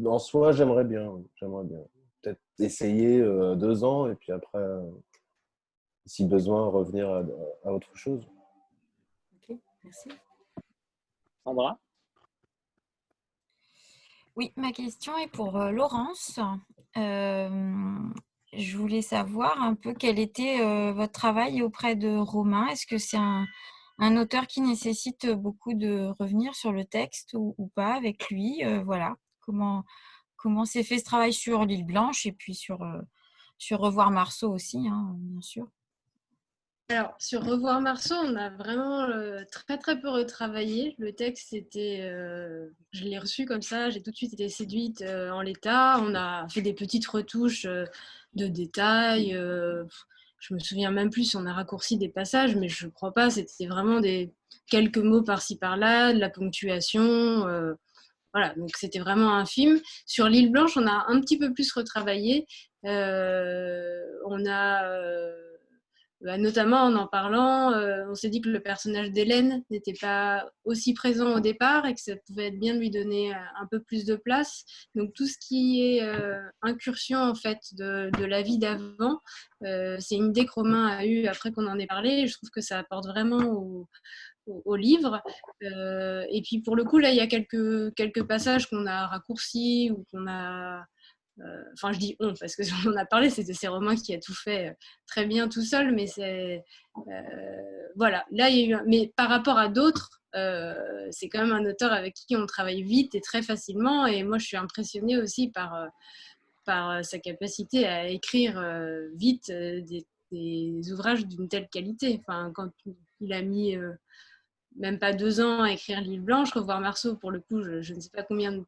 en 0.06 0.18
soi 0.18 0.50
j'aimerais 0.52 0.84
bien, 0.84 1.22
j'aimerais 1.36 1.64
bien 1.64 1.78
peut-être 2.20 2.40
essayer 2.58 3.20
deux 3.56 3.84
ans 3.84 4.10
et 4.10 4.16
puis 4.16 4.32
après 4.32 4.58
si 6.08 6.24
besoin, 6.24 6.68
revenir 6.68 7.08
à, 7.64 7.72
autre 7.72 7.94
chose. 7.94 8.26
Ok, 9.36 9.56
merci. 9.84 10.08
Sandra? 11.44 11.78
Oui, 14.34 14.52
ma 14.56 14.72
question 14.72 15.16
est 15.18 15.30
pour 15.30 15.56
euh, 15.56 15.70
Laurence. 15.70 16.40
Euh, 16.96 18.08
je 18.52 18.76
voulais 18.76 19.02
savoir 19.02 19.62
un 19.62 19.74
peu 19.74 19.94
quel 19.94 20.18
était 20.18 20.60
euh, 20.60 20.92
votre 20.92 21.12
travail 21.12 21.62
auprès 21.62 21.96
de 21.96 22.16
Romain. 22.16 22.66
Est-ce 22.68 22.86
que 22.86 22.98
c'est 22.98 23.18
un, 23.18 23.46
auteur 24.16 24.46
qui 24.46 24.60
nécessite 24.60 25.26
beaucoup 25.30 25.74
de 25.74 26.12
revenir 26.18 26.54
sur 26.54 26.72
le 26.72 26.84
texte 26.84 27.34
ou, 27.34 27.70
pas 27.74 27.94
avec 27.94 28.28
lui 28.30 28.62
Voilà, 28.84 29.16
comment 29.40 29.84
comment 30.36 30.64
s'est 30.64 30.84
fait 30.84 30.98
ce 30.98 31.04
travail 31.04 31.32
sur 31.32 31.64
l'île 31.64 31.84
Blanche 31.84 32.24
et 32.24 32.32
puis 32.32 32.54
sur, 32.54 32.78
sur 33.58 33.80
Revoir 33.80 34.12
Marceau 34.12 34.52
aussi, 34.52 34.86
hein, 34.88 35.16
bien 35.18 35.42
sûr. 35.42 35.68
Alors, 36.90 37.14
sur 37.18 37.44
Revoir 37.44 37.82
Marceau, 37.82 38.14
on 38.14 38.34
a 38.34 38.48
vraiment 38.48 39.02
euh, 39.02 39.42
très 39.52 39.76
très 39.76 40.00
peu 40.00 40.08
retravaillé. 40.08 40.94
Le 40.98 41.12
texte, 41.12 41.48
c'était, 41.50 42.00
euh, 42.02 42.70
je 42.92 43.04
l'ai 43.04 43.18
reçu 43.18 43.44
comme 43.44 43.60
ça, 43.60 43.90
j'ai 43.90 44.02
tout 44.02 44.10
de 44.10 44.16
suite 44.16 44.32
été 44.32 44.48
séduite 44.48 45.02
euh, 45.02 45.30
en 45.30 45.42
l'état. 45.42 46.00
On 46.00 46.14
a 46.14 46.48
fait 46.48 46.62
des 46.62 46.72
petites 46.72 47.06
retouches 47.06 47.66
de 48.34 48.46
détails. 48.46 49.32
je 50.40 50.54
me 50.54 50.58
souviens 50.58 50.90
même 50.90 51.10
plus 51.10 51.24
si 51.24 51.36
on 51.36 51.46
a 51.46 51.52
raccourci 51.52 51.98
des 51.98 52.08
passages, 52.08 52.56
mais 52.56 52.68
je 52.68 52.86
ne 52.86 52.90
crois 52.90 53.12
pas. 53.12 53.30
C'était 53.30 53.66
vraiment 53.66 54.00
des 54.00 54.32
quelques 54.70 54.98
mots 54.98 55.22
par-ci 55.22 55.56
par-là, 55.58 56.12
de 56.12 56.18
la 56.18 56.30
ponctuation. 56.30 57.46
voilà, 58.32 58.54
donc 58.56 58.70
c'était 58.76 59.00
vraiment 59.00 59.34
un 59.34 59.46
film. 59.46 59.80
Sur 60.06 60.28
l'île 60.28 60.50
Blanche, 60.50 60.76
on 60.76 60.86
a 60.86 61.06
un 61.08 61.20
petit 61.20 61.38
peu 61.38 61.52
plus 61.52 61.72
retravaillé. 61.72 62.46
on 62.84 64.46
a 64.46 64.82
bah, 66.20 66.36
notamment 66.36 66.82
en 66.82 66.96
en 66.96 67.06
parlant, 67.06 67.72
euh, 67.72 68.04
on 68.10 68.14
s'est 68.16 68.28
dit 68.28 68.40
que 68.40 68.48
le 68.48 68.60
personnage 68.60 69.12
d'Hélène 69.12 69.62
n'était 69.70 69.94
pas 70.00 70.50
aussi 70.64 70.92
présent 70.92 71.36
au 71.36 71.40
départ 71.40 71.86
et 71.86 71.94
que 71.94 72.00
ça 72.00 72.14
pouvait 72.26 72.48
être 72.48 72.58
bien 72.58 72.74
de 72.74 72.80
lui 72.80 72.90
donner 72.90 73.32
euh, 73.32 73.38
un 73.60 73.66
peu 73.70 73.80
plus 73.80 74.04
de 74.04 74.16
place. 74.16 74.64
Donc 74.96 75.14
tout 75.14 75.26
ce 75.28 75.36
qui 75.38 75.80
est 75.80 76.02
euh, 76.02 76.40
incursion 76.60 77.20
en 77.20 77.36
fait 77.36 77.58
de, 77.74 78.10
la 78.24 78.42
vie 78.42 78.58
d'avant, 78.58 79.20
c'est 79.60 80.16
une 80.16 80.30
idée 80.30 80.44
que 80.44 80.52
Romain 80.52 80.88
a 80.88 81.06
eue 81.06 81.26
après 81.26 81.52
qu'on 81.52 81.68
en 81.68 81.78
ait 81.78 81.86
parlé. 81.86 82.26
je 82.26 82.34
trouve 82.36 82.50
que 82.50 82.60
ça 82.60 82.78
apporte 82.78 83.06
vraiment 83.06 83.38
au, 83.38 83.88
au, 84.46 84.76
livre. 84.76 85.22
et 85.62 86.42
puis 86.44 86.60
pour 86.62 86.74
le 86.74 86.84
coup, 86.84 86.98
là, 86.98 87.10
il 87.10 87.16
y 87.16 87.20
a 87.20 87.26
quelques, 87.28 87.94
quelques 87.94 88.24
passages 88.24 88.68
qu'on 88.68 88.86
a 88.86 89.06
raccourcis 89.06 89.92
ou 89.92 90.04
qu'on 90.10 90.26
a 90.28 90.84
enfin, 91.74 91.92
je 91.92 91.98
dis 91.98 92.16
on 92.20 92.34
parce 92.34 92.56
que 92.56 92.62
on 92.86 92.92
en 92.92 92.96
a 92.96 93.04
parlé, 93.04 93.30
c'est 93.30 93.68
Romain 93.68 93.96
qui 93.96 94.14
a 94.14 94.18
tout 94.18 94.34
fait 94.34 94.68
euh, 94.68 94.72
très 95.06 95.26
bien 95.26 95.48
tout 95.48 95.62
seul, 95.62 95.94
mais 95.94 96.06
c'est 96.06 96.64
euh, 96.96 97.88
voilà. 97.96 98.24
Là, 98.30 98.48
il 98.48 98.56
y 98.58 98.74
a 98.74 98.78
eu, 98.78 98.82
mais 98.86 99.12
par 99.16 99.28
rapport 99.28 99.58
à 99.58 99.68
d'autres, 99.68 100.10
c'est 101.10 101.28
quand 101.28 101.44
même 101.44 101.52
un 101.52 101.68
auteur 101.68 101.92
avec 101.92 102.14
qui 102.14 102.36
on 102.36 102.46
travaille 102.46 102.82
vite 102.82 103.14
et 103.14 103.20
très 103.20 103.42
facilement. 103.42 104.06
Et 104.06 104.22
moi, 104.22 104.38
je 104.38 104.46
suis 104.46 104.56
impressionnée 104.56 105.16
aussi 105.16 105.50
par 105.50 105.88
par 106.64 107.04
sa 107.04 107.18
capacité 107.18 107.86
à 107.86 108.06
écrire 108.08 108.62
vite 109.14 109.50
des, 109.50 110.92
ouvrages 110.92 111.26
d'une 111.26 111.48
telle 111.48 111.68
qualité. 111.68 112.20
Enfin, 112.20 112.52
quand 112.54 112.70
il 113.20 113.32
a 113.32 113.42
mis 113.42 113.76
même 114.76 114.98
pas 114.98 115.12
deux 115.12 115.40
ans 115.40 115.62
à 115.62 115.72
écrire 115.72 116.00
L'île 116.00 116.20
blanche, 116.20 116.52
revoir 116.52 116.80
Marceau, 116.80 117.16
pour 117.16 117.30
le 117.30 117.40
coup, 117.40 117.62
je, 117.62 117.80
je 117.80 117.94
ne 117.94 118.00
sais 118.00 118.10
pas 118.10 118.22
combien 118.22 118.52
de, 118.52 118.64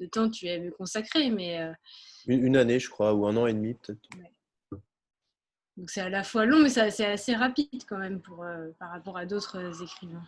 de 0.00 0.06
temps 0.06 0.30
tu 0.30 0.48
avais 0.48 0.70
consacré, 0.70 1.30
mais... 1.30 1.60
Euh, 1.60 1.72
une, 2.26 2.56
année, 2.56 2.78
je 2.78 2.88
crois, 2.88 3.14
ou 3.14 3.26
un 3.26 3.36
an 3.36 3.46
et 3.46 3.54
demi 3.54 3.74
peut-être. 3.74 4.00
Donc 5.76 5.88
c'est 5.88 6.00
à 6.00 6.10
la 6.10 6.24
fois 6.24 6.44
long, 6.44 6.58
mais 6.58 6.68
c'est 6.68 7.06
assez 7.06 7.34
rapide 7.34 7.84
quand 7.88 7.98
même 7.98 8.20
pour, 8.20 8.44
euh, 8.44 8.68
par 8.78 8.90
rapport 8.90 9.16
à 9.16 9.24
d'autres 9.24 9.82
écrivains. 9.82 10.24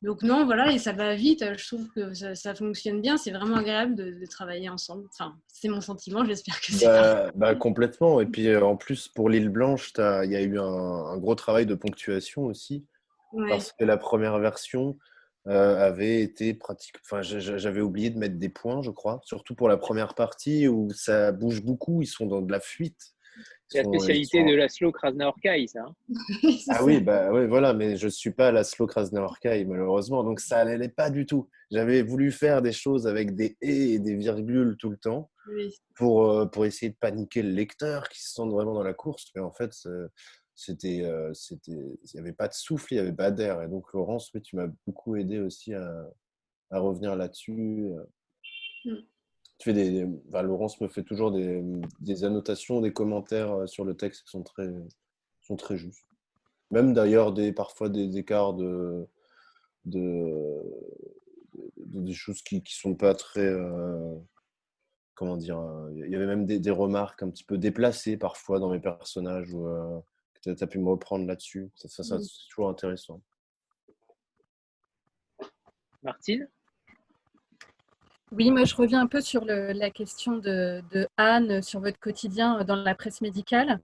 Donc 0.00 0.22
non, 0.22 0.44
voilà, 0.46 0.70
et 0.72 0.78
ça 0.78 0.92
va 0.92 1.14
vite. 1.16 1.44
Je 1.56 1.66
trouve 1.66 1.88
que 1.88 2.14
ça, 2.14 2.54
fonctionne 2.54 3.00
bien. 3.00 3.16
C'est 3.16 3.32
vraiment 3.32 3.56
agréable 3.56 3.96
de, 3.96 4.26
travailler 4.26 4.68
ensemble. 4.68 5.08
Enfin, 5.12 5.36
c'est 5.48 5.68
mon 5.68 5.80
sentiment. 5.80 6.24
J'espère 6.24 6.60
que 6.60 6.72
c'est. 6.72 6.86
Bah, 6.86 7.32
bah, 7.34 7.54
complètement. 7.56 8.20
Et 8.20 8.26
puis 8.26 8.46
euh, 8.46 8.62
en 8.62 8.76
plus, 8.76 9.08
pour 9.08 9.28
l'île 9.28 9.48
Blanche, 9.48 9.92
il 9.98 10.30
y 10.30 10.36
a 10.36 10.42
eu 10.42 10.58
un, 10.58 11.16
gros 11.18 11.34
travail 11.34 11.66
de 11.66 11.74
ponctuation 11.74 12.44
aussi. 12.44 12.86
Parce 13.48 13.72
que 13.72 13.84
la 13.84 13.96
première 13.96 14.38
version, 14.38 14.90
euh, 14.90 14.94
avait 15.48 16.20
été 16.20 16.54
pratique. 16.54 16.96
Enfin, 17.04 17.22
j'avais 17.22 17.80
oublié 17.80 18.10
de 18.10 18.18
mettre 18.18 18.36
des 18.36 18.48
points, 18.48 18.82
je 18.82 18.90
crois, 18.90 19.20
surtout 19.24 19.54
pour 19.54 19.68
la 19.68 19.76
première 19.76 20.14
partie 20.14 20.68
où 20.68 20.90
ça 20.90 21.32
bouge 21.32 21.62
beaucoup. 21.62 22.02
Ils 22.02 22.06
sont 22.06 22.26
dans 22.26 22.42
de 22.42 22.52
la 22.52 22.60
fuite. 22.60 23.14
C'est 23.68 23.82
la 23.82 23.84
spécialité 23.84 24.42
de 24.44 24.54
la 24.54 24.68
slow 24.68 24.92
Krasnaorkai, 24.92 25.66
ça. 25.66 25.80
Hein. 25.80 25.94
ah 26.70 26.82
oui, 26.84 27.00
bah 27.00 27.28
oui, 27.30 27.46
voilà, 27.46 27.74
mais 27.74 27.96
je 27.96 28.08
suis 28.08 28.30
pas 28.30 28.50
la 28.50 28.64
slow 28.64 28.86
Krasnaorkai 28.86 29.66
malheureusement, 29.66 30.24
donc 30.24 30.40
ça 30.40 30.64
n'allait 30.64 30.88
pas 30.88 31.10
du 31.10 31.26
tout. 31.26 31.50
J'avais 31.70 32.02
voulu 32.02 32.32
faire 32.32 32.62
des 32.62 32.72
choses 32.72 33.06
avec 33.06 33.34
des 33.34 33.58
et 33.60 33.92
et 33.92 33.98
des 33.98 34.16
virgules 34.16 34.76
tout 34.78 34.88
le 34.88 34.96
temps 34.96 35.30
pour, 35.94 36.30
euh, 36.30 36.46
pour 36.46 36.64
essayer 36.64 36.90
de 36.90 36.96
paniquer 36.98 37.42
le 37.42 37.50
lecteur 37.50 38.08
qui 38.08 38.22
se 38.22 38.32
sent 38.32 38.48
vraiment 38.48 38.72
dans 38.72 38.82
la 38.82 38.94
course, 38.94 39.30
mais 39.34 39.42
en 39.42 39.52
fait, 39.52 39.72
c'était, 40.58 41.02
euh, 41.04 41.32
c'était, 41.34 41.70
il 41.70 42.10
n'y 42.14 42.18
avait 42.18 42.32
pas 42.32 42.48
de 42.48 42.52
souffle, 42.52 42.92
il 42.92 42.96
n'y 42.96 43.00
avait 43.00 43.12
pas 43.12 43.30
d'air. 43.30 43.62
Et 43.62 43.68
donc, 43.68 43.92
Laurence, 43.92 44.34
oui, 44.34 44.42
tu 44.42 44.56
m'as 44.56 44.66
beaucoup 44.88 45.14
aidé 45.14 45.38
aussi 45.38 45.72
à, 45.72 46.10
à 46.72 46.80
revenir 46.80 47.14
là-dessus. 47.14 47.92
Euh. 47.92 48.04
Mmh. 48.84 48.96
Tu 49.58 49.70
fais 49.70 49.72
des, 49.72 50.04
Laurence 50.32 50.80
me 50.80 50.88
fait 50.88 51.04
toujours 51.04 51.30
des, 51.30 51.62
des, 52.00 52.24
annotations, 52.24 52.80
des 52.80 52.92
commentaires 52.92 53.52
euh, 53.52 53.66
sur 53.68 53.84
le 53.84 53.96
texte 53.96 54.24
qui 54.24 54.30
sont 54.30 54.42
très, 54.42 54.68
sont 55.42 55.54
très 55.54 55.76
justes. 55.76 56.08
Même 56.72 56.92
d'ailleurs, 56.92 57.32
des, 57.32 57.52
parfois 57.52 57.88
des 57.88 58.18
écarts 58.18 58.54
de, 58.54 59.06
de, 59.84 60.60
des 61.76 62.14
choses 62.14 62.42
qui 62.42 62.56
ne 62.56 62.62
sont 62.64 62.96
pas 62.96 63.14
très. 63.14 63.56
comment 65.14 65.36
dire 65.36 65.62
Il 65.94 66.10
y 66.10 66.16
avait 66.16 66.26
même 66.26 66.46
des, 66.46 66.58
des, 66.58 66.70
remarques 66.72 67.22
un 67.22 67.30
petit 67.30 67.44
peu 67.44 67.58
déplacées 67.58 68.16
parfois 68.16 68.58
dans 68.58 68.70
mes 68.70 68.80
personnages. 68.80 69.54
Où, 69.54 70.02
tu 70.42 70.50
as 70.50 70.66
pu 70.66 70.78
me 70.78 70.88
reprendre 70.88 71.26
là-dessus. 71.26 71.70
Ça, 71.74 71.88
ça, 71.88 72.18
c'est 72.18 72.48
toujours 72.48 72.68
intéressant. 72.68 73.20
Martine? 76.02 76.48
Oui, 78.30 78.50
moi 78.50 78.64
je 78.64 78.74
reviens 78.74 79.00
un 79.00 79.06
peu 79.06 79.22
sur 79.22 79.46
la 79.46 79.90
question 79.90 80.36
de, 80.36 80.82
Anne 81.16 81.62
sur 81.62 81.80
votre 81.80 81.98
quotidien 81.98 82.62
dans 82.64 82.76
la 82.76 82.94
presse 82.94 83.22
médicale. 83.22 83.80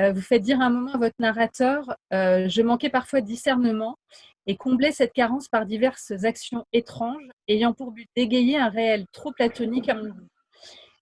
Euh, 0.00 0.12
vous 0.12 0.22
faites 0.22 0.40
dire 0.40 0.62
à 0.62 0.64
un 0.64 0.70
moment 0.70 0.94
à 0.94 0.98
votre 0.98 1.16
narrateur 1.18 1.94
euh, 2.14 2.48
Je 2.48 2.62
manquais 2.62 2.88
parfois 2.88 3.20
de 3.20 3.26
discernement 3.26 3.98
et 4.46 4.56
comblais 4.56 4.92
cette 4.92 5.12
carence 5.12 5.48
par 5.48 5.66
diverses 5.66 6.12
actions 6.24 6.64
étranges 6.72 7.28
ayant 7.48 7.74
pour 7.74 7.92
but 7.92 8.08
d'égayer 8.16 8.56
un 8.56 8.70
réel 8.70 9.04
trop 9.12 9.30
platonique 9.30 9.90
à 9.90 9.94
mon 9.94 10.08
goût. 10.08 10.28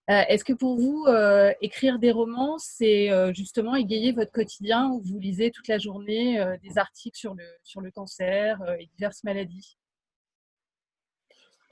est-ce 0.27 0.43
que 0.43 0.53
pour 0.53 0.77
vous, 0.77 1.05
euh, 1.07 1.53
écrire 1.61 1.99
des 1.99 2.11
romans, 2.11 2.57
c'est 2.57 3.11
euh, 3.11 3.31
justement 3.33 3.75
égayer 3.75 4.11
votre 4.11 4.31
quotidien 4.31 4.89
où 4.89 5.01
vous 5.01 5.19
lisez 5.19 5.51
toute 5.51 5.67
la 5.67 5.77
journée 5.77 6.43
des 6.63 6.77
articles 6.77 7.17
sur 7.17 7.33
le, 7.33 7.45
sur 7.63 7.81
le 7.81 7.91
cancer 7.91 8.57
et 8.79 8.87
diverses 8.87 9.23
maladies? 9.23 9.77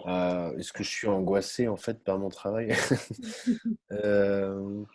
Est-ce 0.05 0.71
que 0.71 0.83
je 0.83 0.89
suis 0.89 1.07
angoissé 1.07 1.67
en 1.67 1.75
fait 1.75 2.03
par 2.03 2.17
mon 2.19 2.29
travail? 2.29 2.73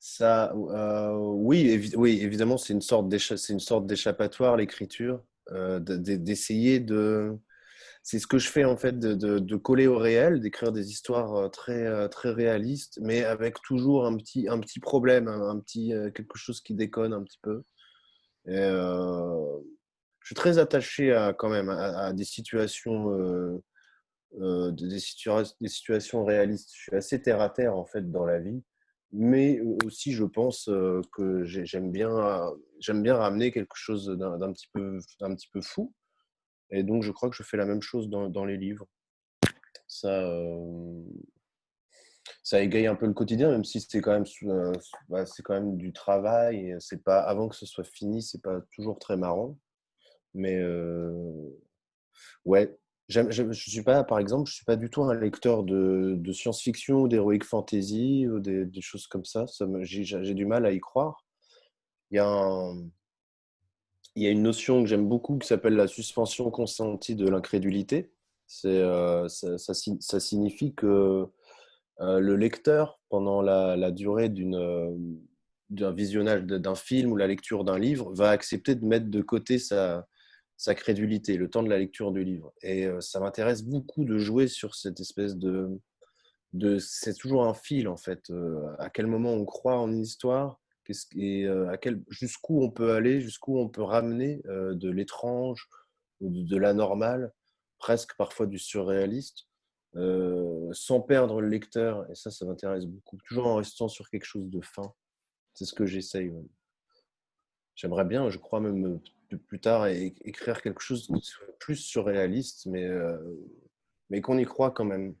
Ça, 0.00 0.52
oui, 0.54 1.90
oui, 1.96 2.20
évidemment, 2.22 2.56
c'est 2.56 2.72
une 2.72 2.80
sorte 2.80 3.08
d'échappatoire, 3.08 4.56
l'écriture, 4.56 5.22
d'essayer 5.50 6.78
de, 6.78 7.36
c'est 8.08 8.18
ce 8.18 8.26
que 8.26 8.38
je 8.38 8.48
fais 8.48 8.64
en 8.64 8.78
fait, 8.78 8.98
de, 8.98 9.56
coller 9.56 9.86
au 9.86 9.98
réel, 9.98 10.40
d'écrire 10.40 10.72
des 10.72 10.90
histoires 10.90 11.34
euh, 11.34 11.48
très, 11.48 11.84
euh, 11.84 12.08
très 12.08 12.30
réalistes, 12.30 12.98
mais 13.02 13.22
avec 13.22 13.60
toujours 13.60 14.06
un 14.06 14.16
petit, 14.16 14.48
un 14.48 14.58
petit 14.60 14.80
problème, 14.80 15.28
un, 15.28 15.60
petit, 15.60 15.92
euh, 15.92 16.10
quelque 16.10 16.38
chose 16.38 16.62
qui 16.62 16.72
déconne 16.72 17.12
un 17.12 17.22
petit 17.22 17.38
peu. 17.42 17.62
je 18.46 19.60
suis 20.24 20.34
très 20.34 20.58
attaché 20.58 21.12
à, 21.12 21.34
quand 21.34 21.50
même 21.50 21.68
à, 21.68 22.14
des 22.14 22.24
situations, 22.24 23.60
des, 24.32 24.98
situations 24.98 26.24
réalistes. 26.24 26.70
Je 26.74 26.80
suis 26.84 26.96
assez 26.96 27.20
terre 27.20 27.42
à 27.42 27.50
terre 27.50 27.76
en 27.76 27.84
fait 27.84 28.10
dans 28.10 28.24
la 28.24 28.38
vie, 28.38 28.62
mais 29.12 29.60
aussi 29.84 30.12
je 30.14 30.24
pense 30.24 30.70
que 31.12 31.44
j'aime 31.44 31.92
bien, 31.92 32.50
j'aime 32.80 33.02
bien 33.02 33.16
ramener 33.16 33.52
quelque 33.52 33.76
chose 33.76 34.06
d'un 34.06 34.50
petit 34.54 34.68
peu, 34.72 34.98
un 35.20 35.34
petit 35.34 35.50
peu 35.52 35.60
fou. 35.60 35.92
Et 36.70 36.82
donc, 36.82 37.02
je 37.02 37.12
crois 37.12 37.30
que 37.30 37.36
je 37.36 37.42
fais 37.42 37.56
la 37.56 37.66
même 37.66 37.82
chose 37.82 38.08
dans, 38.08 38.44
les 38.44 38.56
livres. 38.56 38.86
Ça, 39.86 40.22
euh, 40.22 41.02
ça 42.42 42.60
égaye 42.60 42.86
un 42.86 42.94
peu 42.94 43.06
le 43.06 43.14
quotidien, 43.14 43.50
même 43.50 43.64
si 43.64 43.80
c'est 43.80 44.00
quand 44.00 44.12
même, 44.12 44.24
euh, 44.44 44.72
bah, 45.08 45.24
c'est 45.24 45.42
quand 45.42 45.54
même 45.54 45.76
du 45.76 45.92
travail. 45.92 46.76
C'est 46.78 47.02
pas 47.02 47.20
avant 47.20 47.48
que 47.48 47.56
ce 47.56 47.66
soit 47.66 47.84
fini, 47.84 48.22
c'est 48.22 48.42
pas 48.42 48.60
toujours 48.74 48.98
très 48.98 49.16
marrant. 49.16 49.58
Mais 50.34 50.56
euh, 50.60 51.48
ouais, 52.44 52.78
je 53.08 53.52
suis 53.52 53.82
pas, 53.82 54.04
par 54.04 54.18
exemple, 54.18 54.50
je 54.50 54.56
suis 54.56 54.64
pas 54.66 54.76
du 54.76 54.90
tout 54.90 55.02
un 55.04 55.14
lecteur 55.14 55.64
de, 55.64 56.20
science-fiction 56.32 57.02
ou 57.02 57.08
d'heroic 57.08 57.44
fantasy 57.44 58.26
ou 58.28 58.40
des, 58.40 58.66
des, 58.66 58.80
choses 58.82 59.06
comme 59.06 59.24
ça. 59.24 59.46
ça 59.46 59.66
J'ai 59.82 60.34
du 60.34 60.44
mal 60.44 60.66
à 60.66 60.72
y 60.72 60.80
croire. 60.80 61.24
Il 62.10 62.16
y 62.16 62.18
a 62.18 62.26
un, 62.26 62.88
il 64.18 64.24
y 64.24 64.26
a 64.26 64.30
une 64.30 64.42
notion 64.42 64.82
que 64.82 64.88
j'aime 64.88 65.08
beaucoup 65.08 65.38
qui 65.38 65.46
s'appelle 65.46 65.76
la 65.76 65.86
suspension 65.86 66.50
consentie 66.50 67.14
de 67.14 67.28
l'incrédulité. 67.28 68.10
Euh, 68.64 69.28
ça, 69.28 70.20
signifie 70.20 70.74
que 70.74 71.26
euh, 72.00 72.18
le 72.18 72.34
lecteur, 72.34 73.00
pendant 73.10 73.42
la, 73.42 73.90
durée 73.92 74.28
euh, 74.28 74.96
d'un 75.70 75.92
visionnage 75.92 76.42
d'un 76.42 76.74
film 76.74 77.12
ou 77.12 77.16
la 77.16 77.28
lecture 77.28 77.62
d'un 77.62 77.78
livre, 77.78 78.12
va 78.12 78.30
accepter 78.30 78.74
de 78.74 78.84
mettre 78.84 79.06
de 79.06 79.22
côté 79.22 79.60
sa, 79.60 80.04
crédulité, 80.74 81.36
le 81.36 81.48
temps 81.48 81.62
de 81.62 81.70
la 81.70 81.78
lecture 81.78 82.10
du 82.10 82.24
livre. 82.24 82.52
Et 82.62 82.88
ça 82.98 83.20
m'intéresse 83.20 83.62
beaucoup 83.62 84.04
de 84.04 84.18
jouer 84.18 84.48
sur 84.48 84.74
cette 84.74 84.98
espèce 84.98 85.36
de 85.36 85.80
c'est 86.80 87.16
toujours 87.16 87.44
un 87.44 87.54
fil, 87.54 87.86
en 87.86 87.96
fait. 87.96 88.32
à 88.80 88.90
quel 88.90 89.06
moment 89.06 89.32
on 89.32 89.44
croit 89.44 89.78
en 89.78 89.92
une 89.92 90.00
histoire 90.00 90.58
et 91.16 91.46
quel, 91.80 92.02
jusqu'où 92.08 92.62
on 92.62 92.70
peut 92.70 92.92
aller, 92.92 93.20
jusqu'où 93.20 93.58
on 93.58 93.68
peut 93.68 93.82
ramener 93.82 94.42
de 94.46 94.90
l'étrange 94.90 95.68
ou 96.20 96.30
de, 96.30 96.56
l'anormal, 96.56 97.32
presque 97.78 98.16
parfois 98.16 98.46
du 98.46 98.58
surréaliste, 98.58 99.46
sans 99.94 101.00
perdre 101.00 101.40
le 101.40 101.48
lecteur. 101.48 102.10
Et 102.10 102.14
ça, 102.14 102.30
ça 102.30 102.44
m'intéresse 102.46 102.86
beaucoup. 102.86 103.18
Toujours 103.26 103.46
en 103.46 103.56
restant 103.56 103.88
sur 103.88 104.08
quelque 104.10 104.24
chose 104.24 104.48
de 104.48 104.60
fin. 104.60 104.92
C'est 105.54 105.64
ce 105.64 105.74
que 105.74 105.86
j'essaye. 105.86 106.32
J'aimerais 107.74 108.04
bien, 108.04 108.30
je 108.30 108.38
crois 108.38 108.60
même 108.60 109.00
plus 109.36 109.60
tard, 109.60 109.86
écrire 109.86 110.62
quelque 110.62 110.80
chose 110.80 111.08
de 111.08 111.20
plus 111.58 111.76
surréaliste, 111.76 112.66
mais, 112.66 112.88
mais 114.10 114.20
qu'on 114.20 114.38
y 114.38 114.44
croit 114.44 114.70
quand 114.70 114.84
même. 114.84 115.14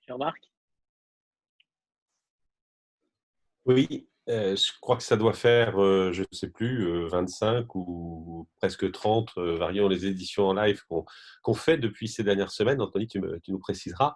Tu 0.00 0.12
remarques 0.12 0.47
Oui, 3.68 4.08
euh, 4.30 4.56
je 4.56 4.72
crois 4.80 4.96
que 4.96 5.02
ça 5.02 5.18
doit 5.18 5.34
faire, 5.34 5.78
euh, 5.78 6.10
je 6.10 6.22
ne 6.22 6.26
sais 6.32 6.48
plus, 6.48 7.06
25 7.08 7.46
euh, 7.46 7.64
ou 7.74 8.48
presque 8.60 8.90
30, 8.90 9.28
variant 9.36 9.88
les 9.88 10.06
éditions 10.06 10.48
en 10.48 10.54
live 10.54 10.82
qu'on 11.42 11.54
fait 11.54 11.76
depuis 11.76 12.08
ces 12.08 12.24
dernières 12.24 12.50
semaines. 12.50 12.80
Anthony, 12.80 13.06
tu, 13.06 13.20
nous 13.20 13.58
préciseras. 13.58 14.14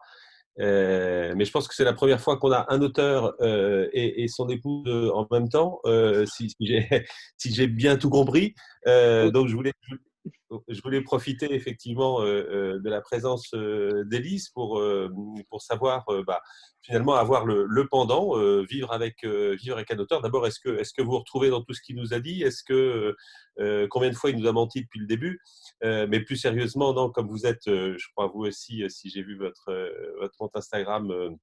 mais 0.56 1.44
je 1.44 1.50
pense 1.50 1.68
que 1.68 1.74
c'est 1.74 1.84
la 1.84 1.92
première 1.92 2.20
fois 2.20 2.38
qu'on 2.38 2.52
a 2.52 2.64
un 2.70 2.80
auteur 2.80 3.34
et, 3.92 4.26
son 4.28 4.48
épouse 4.48 4.88
en 5.14 5.26
même 5.30 5.50
temps, 5.50 5.80
si, 6.24 6.54
si 7.36 7.54
j'ai 7.54 7.66
bien 7.66 7.98
tout 7.98 8.10
compris. 8.10 8.54
donc, 8.86 9.48
je 9.48 9.54
voulais, 9.54 9.72
je 10.68 10.80
voulais 10.82 11.00
profiter 11.00 11.52
effectivement 11.54 12.20
de 12.22 12.88
la 12.88 13.00
présence 13.00 13.54
d'Élise 13.54 14.50
pour, 14.50 14.82
pour 15.48 15.62
savoir 15.62 16.04
bah, 16.26 16.40
finalement 16.82 17.14
avoir 17.14 17.44
le, 17.44 17.64
le 17.66 17.88
pendant, 17.88 18.36
vivre, 18.64 18.92
avec, 18.92 19.24
vivre 19.24 19.76
avec 19.76 19.90
un 19.90 19.98
auteur. 19.98 20.20
D'abord, 20.20 20.46
est-ce 20.46 20.60
que, 20.60 20.78
est 20.78 20.94
que 20.94 21.02
vous 21.02 21.18
retrouvez 21.18 21.50
dans 21.50 21.62
tout 21.62 21.74
ce 21.74 21.80
qu'il 21.80 21.96
nous 21.96 22.14
a 22.14 22.20
dit? 22.20 22.42
Est-ce 22.42 22.62
que 22.64 23.14
combien 23.88 24.10
de 24.10 24.14
fois 24.14 24.30
il 24.30 24.36
nous 24.36 24.48
a 24.48 24.52
menti 24.52 24.82
depuis 24.82 25.00
le 25.00 25.06
début? 25.06 25.40
Mais 25.82 26.20
plus 26.20 26.36
sérieusement, 26.36 26.92
non, 26.92 27.10
comme 27.10 27.28
vous 27.28 27.46
êtes, 27.46 27.66
je 27.66 28.06
crois 28.14 28.30
vous 28.32 28.42
aussi, 28.46 28.84
si 28.88 29.10
j'ai 29.10 29.22
vu 29.22 29.36
votre, 29.38 29.72
votre 30.20 30.36
compte 30.36 30.54
Instagram 30.54 31.36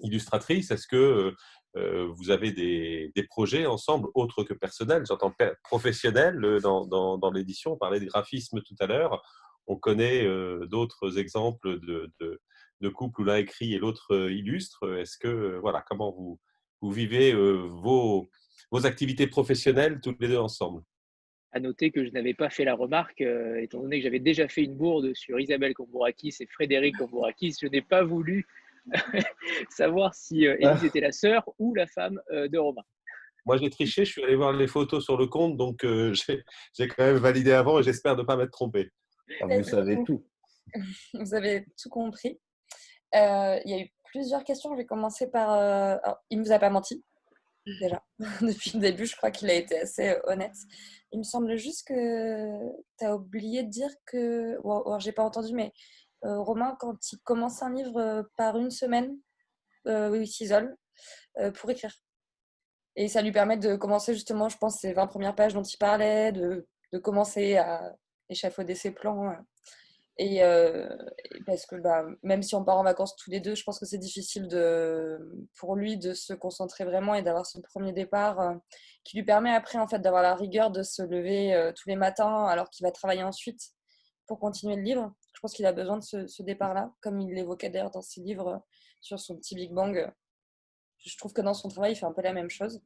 illustratrice, 0.00 0.70
est-ce 0.70 0.86
que 0.86 1.34
vous 1.74 2.30
avez 2.30 2.52
des, 2.52 3.12
projets 3.28 3.66
ensemble 3.66 4.08
autres 4.14 4.42
que 4.44 4.54
personnels? 4.54 5.04
J'entends 5.06 5.34
professionnels 5.62 6.58
dans, 6.62 6.86
dans, 6.86 7.18
dans 7.18 7.30
l'édition, 7.30 7.72
on 7.72 7.76
parlait 7.76 8.00
des 8.00 8.06
graphismes 8.06 8.60
tout 8.62 8.74
à 8.80 8.86
l'heure. 8.86 9.22
On 9.66 9.76
connaît 9.76 10.24
d'autres 10.66 11.18
exemples 11.18 11.78
de, 11.80 12.10
de, 12.18 12.40
de 12.80 12.88
couples 12.88 13.20
où 13.20 13.24
l'un 13.24 13.36
écrit 13.36 13.74
et 13.74 13.78
l'autre 13.78 14.28
illustre. 14.30 14.96
Est-ce 14.98 15.16
que, 15.16 15.58
voilà, 15.58 15.84
comment 15.88 16.10
vous, 16.10 16.40
vous 16.80 16.90
vivez 16.90 17.32
vos, 17.32 18.28
vos 18.70 18.86
activités 18.86 19.26
professionnelles 19.26 20.00
toutes 20.02 20.20
les 20.20 20.28
deux 20.28 20.38
ensemble? 20.38 20.82
À 21.52 21.60
noter 21.60 21.90
que 21.90 22.04
je 22.04 22.10
n'avais 22.10 22.34
pas 22.34 22.48
fait 22.48 22.64
la 22.64 22.74
remarque, 22.74 23.20
étant 23.20 23.80
donné 23.80 23.98
que 23.98 24.04
j'avais 24.04 24.20
déjà 24.20 24.48
fait 24.48 24.62
une 24.62 24.76
bourde 24.76 25.14
sur 25.14 25.38
Isabelle 25.40 25.74
Kombourakis 25.74 26.34
et 26.40 26.46
Frédéric 26.46 26.96
Kombourakis, 26.96 27.56
je 27.60 27.66
n'ai 27.66 27.82
pas 27.82 28.04
voulu 28.04 28.46
savoir 29.70 30.14
si 30.14 30.46
euh, 30.46 30.56
Élise 30.58 30.84
était 30.84 31.00
la 31.00 31.12
sœur 31.12 31.48
ou 31.58 31.74
la 31.74 31.86
femme 31.86 32.20
euh, 32.32 32.48
de 32.48 32.58
Romain. 32.58 32.82
Moi, 33.46 33.56
j'ai 33.56 33.70
triché, 33.70 34.04
je 34.04 34.12
suis 34.12 34.22
allé 34.22 34.36
voir 34.36 34.52
les 34.52 34.66
photos 34.66 35.04
sur 35.04 35.16
le 35.16 35.26
compte, 35.26 35.56
donc 35.56 35.84
euh, 35.84 36.12
j'ai 36.74 36.88
quand 36.88 37.04
même 37.04 37.16
validé 37.16 37.52
avant 37.52 37.78
et 37.78 37.82
j'espère 37.82 38.16
ne 38.16 38.22
pas 38.22 38.36
m'être 38.36 38.52
trompé. 38.52 38.90
Ah, 39.40 39.46
vous 39.46 39.62
savez 39.62 40.02
tout. 40.04 40.24
Vous 41.14 41.34
avez 41.34 41.66
tout 41.82 41.88
compris. 41.88 42.38
il 43.12 43.62
y 43.64 43.74
a 43.74 43.80
eu 43.80 43.90
plusieurs 44.04 44.44
questions. 44.44 44.70
Je 44.72 44.76
vais 44.76 44.86
commencer 44.86 45.28
par. 45.28 46.00
il 46.30 46.38
ne 46.38 46.44
vous 46.44 46.52
a 46.52 46.60
pas 46.60 46.70
menti, 46.70 47.02
déjà. 47.66 48.04
Depuis 48.40 48.72
le 48.74 48.78
début, 48.78 49.04
je 49.04 49.16
crois 49.16 49.32
qu'il 49.32 49.50
a 49.50 49.54
été 49.54 49.80
assez 49.80 50.16
honnête. 50.24 50.54
Il 51.10 51.18
me 51.18 51.24
semble 51.24 51.56
juste 51.56 51.88
que 51.88 52.68
tu 52.98 53.04
as 53.04 53.16
oublié 53.16 53.64
de 53.64 53.68
dire 53.68 53.90
que. 54.06 54.58
Ou 54.62 55.00
j'ai 55.00 55.10
pas 55.10 55.24
entendu, 55.24 55.54
mais 55.54 55.72
Romain, 56.22 56.76
quand 56.78 57.12
il 57.12 57.18
commence 57.20 57.62
un 57.62 57.72
livre 57.72 57.98
euh, 57.98 58.22
par 58.36 58.58
une 58.58 58.70
semaine, 58.70 59.16
euh, 59.86 60.16
il 60.20 60.26
s'isole 60.26 60.76
pour 61.54 61.70
écrire. 61.70 61.94
Et 62.96 63.08
ça 63.08 63.22
lui 63.22 63.32
permet 63.32 63.56
de 63.56 63.76
commencer 63.76 64.12
justement, 64.12 64.48
je 64.48 64.58
pense, 64.58 64.80
ces 64.80 64.92
20 64.92 65.06
premières 65.06 65.34
pages 65.34 65.54
dont 65.54 65.62
il 65.62 65.78
parlait, 65.78 66.32
de, 66.32 66.66
commencer 67.02 67.56
à 67.56 67.94
échafauder 68.28 68.74
ses 68.74 68.90
plans. 68.90 69.34
Et, 70.18 70.42
parce 71.46 71.64
que 71.64 71.76
bah, 71.76 72.04
même 72.22 72.42
si 72.42 72.54
on 72.54 72.64
part 72.64 72.76
en 72.76 72.82
vacances 72.82 73.16
tous 73.16 73.30
les 73.30 73.40
deux, 73.40 73.54
je 73.54 73.62
pense 73.62 73.78
que 73.78 73.86
c'est 73.86 73.96
difficile 73.96 74.48
de, 74.48 75.18
pour 75.56 75.76
lui 75.76 75.96
de 75.96 76.12
se 76.12 76.34
concentrer 76.34 76.84
vraiment 76.84 77.14
et 77.14 77.22
d'avoir 77.22 77.46
son 77.46 77.62
premier 77.62 77.92
départ 77.92 78.56
qui 79.04 79.16
lui 79.16 79.24
permet 79.24 79.54
après 79.54 79.78
en 79.78 79.88
fait 79.88 80.00
d'avoir 80.00 80.22
la 80.22 80.34
rigueur 80.34 80.70
de 80.70 80.82
se 80.82 81.00
lever 81.00 81.72
tous 81.76 81.88
les 81.88 81.96
matins 81.96 82.44
alors 82.46 82.68
qu'il 82.68 82.84
va 82.84 82.90
travailler 82.90 83.22
ensuite 83.22 83.70
pour 84.26 84.38
continuer 84.38 84.76
le 84.76 84.82
livre. 84.82 85.14
Je 85.40 85.46
pense 85.46 85.54
qu'il 85.54 85.64
a 85.64 85.72
besoin 85.72 85.96
de 85.96 86.02
ce, 86.02 86.42
départ-là, 86.42 86.92
comme 87.00 87.18
il 87.18 87.32
l'évoquait 87.32 87.70
d'ailleurs 87.70 87.90
dans 87.90 88.02
ses 88.02 88.20
livres 88.20 88.62
sur 89.00 89.18
son 89.18 89.36
petit 89.36 89.54
Big 89.54 89.72
Bang. 89.72 90.12
Je 90.98 91.16
trouve 91.16 91.32
que 91.32 91.40
dans 91.40 91.54
son 91.54 91.70
travail, 91.70 91.92
il 91.92 91.96
fait 91.96 92.04
un 92.04 92.12
peu 92.12 92.20
la 92.20 92.34
même 92.34 92.50
chose. 92.50 92.82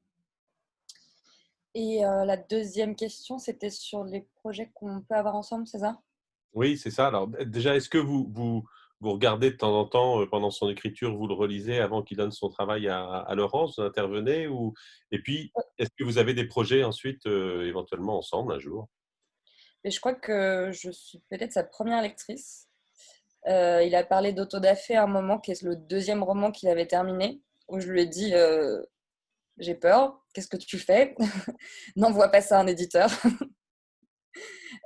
Et 1.75 2.07
euh, 2.07 2.25
la 2.25 2.37
deuxième 2.37 2.95
question, 2.95 3.41
c'était 3.41 3.71
sur 3.71 4.05
les 4.05 4.29
projets 4.37 4.71
qu'on 4.73 5.01
peut 5.01 5.17
avoir 5.17 5.35
ensemble, 5.35 5.67
c'est 5.67 5.81
ça? 5.81 6.01
Oui, 6.53 6.79
c'est 6.79 6.93
ça. 6.93 7.09
Alors 7.09 7.27
déjà, 7.27 7.75
est-ce 7.75 7.89
que 7.89 7.99
vous, 7.99 8.31
vous, 8.33 8.65
vous, 9.01 9.13
regardez 9.13 9.51
de 9.51 9.57
temps 9.57 9.77
en 9.77 9.87
temps 9.87 10.21
euh, 10.21 10.27
pendant 10.27 10.53
son 10.53 10.69
écriture, 10.69 11.17
vous 11.17 11.27
le 11.27 11.35
relisez 11.35 11.81
avant 11.81 12.05
qu'il 12.05 12.19
donne 12.19 12.31
son 12.31 12.51
travail 12.51 12.87
à, 12.87 13.05
à 13.05 13.35
Laurence, 13.35 13.81
vous 13.81 13.85
intervenez 13.85 14.47
ou... 14.47 14.75
Et 15.11 15.19
puis, 15.19 15.53
est-ce 15.79 15.91
que 15.99 16.05
vous 16.05 16.19
avez 16.19 16.35
des 16.35 16.47
projets 16.47 16.85
ensuite, 16.85 17.27
euh, 17.27 17.67
éventuellement 17.67 18.17
ensemble 18.17 18.53
un 18.53 18.61
jour? 18.61 18.89
Et 19.85 19.91
je 19.91 20.01
crois 20.01 20.15
que 20.15 20.71
je 20.73 20.91
suis 20.91 21.21
peut-être 21.29 21.53
sa 21.53 21.63
première 21.63 22.03
lectrice. 22.03 22.69
Euh, 23.47 23.83
il 23.83 23.95
a 23.95 24.03
parlé 24.03 24.33
d'Autodafé 24.33 24.97
à 24.97 25.05
un 25.05 25.07
moment, 25.07 25.39
qui 25.39 25.51
est 25.51 25.63
le 25.63 25.77
deuxième 25.77 26.23
roman 26.23 26.51
qu'il 26.51 26.71
avait 26.71 26.87
terminé, 26.87 27.43
où 27.69 27.79
je 27.79 27.91
lui 27.91 28.01
ai 28.01 28.07
dit 28.07 28.35
euh, 28.35 28.83
J'ai 29.59 29.75
peur, 29.75 30.25
qu'est-ce 30.33 30.49
que 30.49 30.57
tu 30.57 30.79
fais? 30.79 31.15
N'envoie 31.97 32.29
pas 32.29 32.41
ça 32.41 32.59
à 32.59 32.63
un 32.63 32.67
éditeur. 32.67 33.11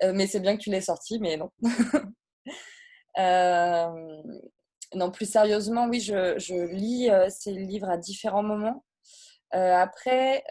Euh, 0.05 0.13
mais 0.15 0.29
c'est 0.29 0.39
bien 0.39 0.57
que 0.57 0.63
tu 0.63 0.71
l'aies 0.71 0.83
sorti, 0.83 1.19
mais 1.19 1.37
non. 1.37 1.51
non, 4.95 5.11
plus 5.11 5.29
sérieusement, 5.29 5.89
oui, 5.89 5.99
je, 5.99 6.39
je 6.39 6.55
lis 6.55 7.09
ces 7.31 7.53
livres 7.53 7.89
à 7.89 7.97
différents 7.97 8.45
moments. 8.45 8.85
après, 9.51 10.45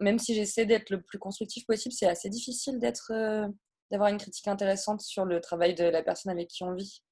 même 0.00 0.18
si 0.18 0.34
j'essaie 0.34 0.66
d'être 0.66 0.90
le 0.90 1.02
plus 1.02 1.18
constructif 1.18 1.66
possible, 1.66 1.92
c'est 1.92 2.06
assez 2.06 2.28
difficile 2.28 2.78
d'être, 2.78 3.12
euh, 3.12 3.48
d'avoir 3.90 4.10
une 4.10 4.18
critique 4.18 4.48
intéressante 4.48 5.00
sur 5.00 5.24
le 5.24 5.40
travail 5.40 5.74
de 5.74 5.84
la 5.84 6.02
personne 6.02 6.32
avec 6.32 6.48
qui 6.48 6.62
on 6.64 6.74
vit. 6.74 7.02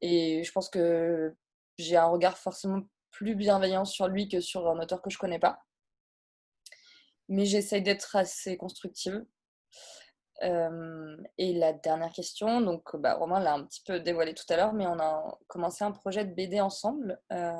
Et 0.00 0.42
je 0.44 0.52
pense 0.52 0.68
que 0.68 1.34
j'ai 1.78 1.96
un 1.96 2.06
regard 2.06 2.38
forcément 2.38 2.82
plus 3.10 3.34
bienveillant 3.34 3.84
sur 3.84 4.08
lui 4.08 4.28
que 4.28 4.40
sur 4.40 4.68
un 4.68 4.78
auteur 4.80 5.02
que 5.02 5.10
je 5.10 5.18
connais 5.18 5.38
pas. 5.38 5.62
Mais 7.28 7.44
j'essaye 7.44 7.82
d'être 7.82 8.16
assez 8.16 8.56
constructive. 8.56 9.24
Euh, 10.42 11.16
et 11.38 11.52
la 11.52 11.72
dernière 11.72 12.12
question, 12.12 12.60
donc 12.60 12.96
bah, 12.96 13.14
Romain 13.14 13.38
l'a 13.38 13.54
un 13.54 13.64
petit 13.64 13.82
peu 13.84 14.00
dévoilé 14.00 14.34
tout 14.34 14.44
à 14.48 14.56
l'heure, 14.56 14.72
mais 14.72 14.86
on 14.86 14.98
a 14.98 15.38
commencé 15.46 15.84
un 15.84 15.92
projet 15.92 16.24
de 16.24 16.34
BD 16.34 16.60
ensemble. 16.60 17.20
Euh, 17.32 17.52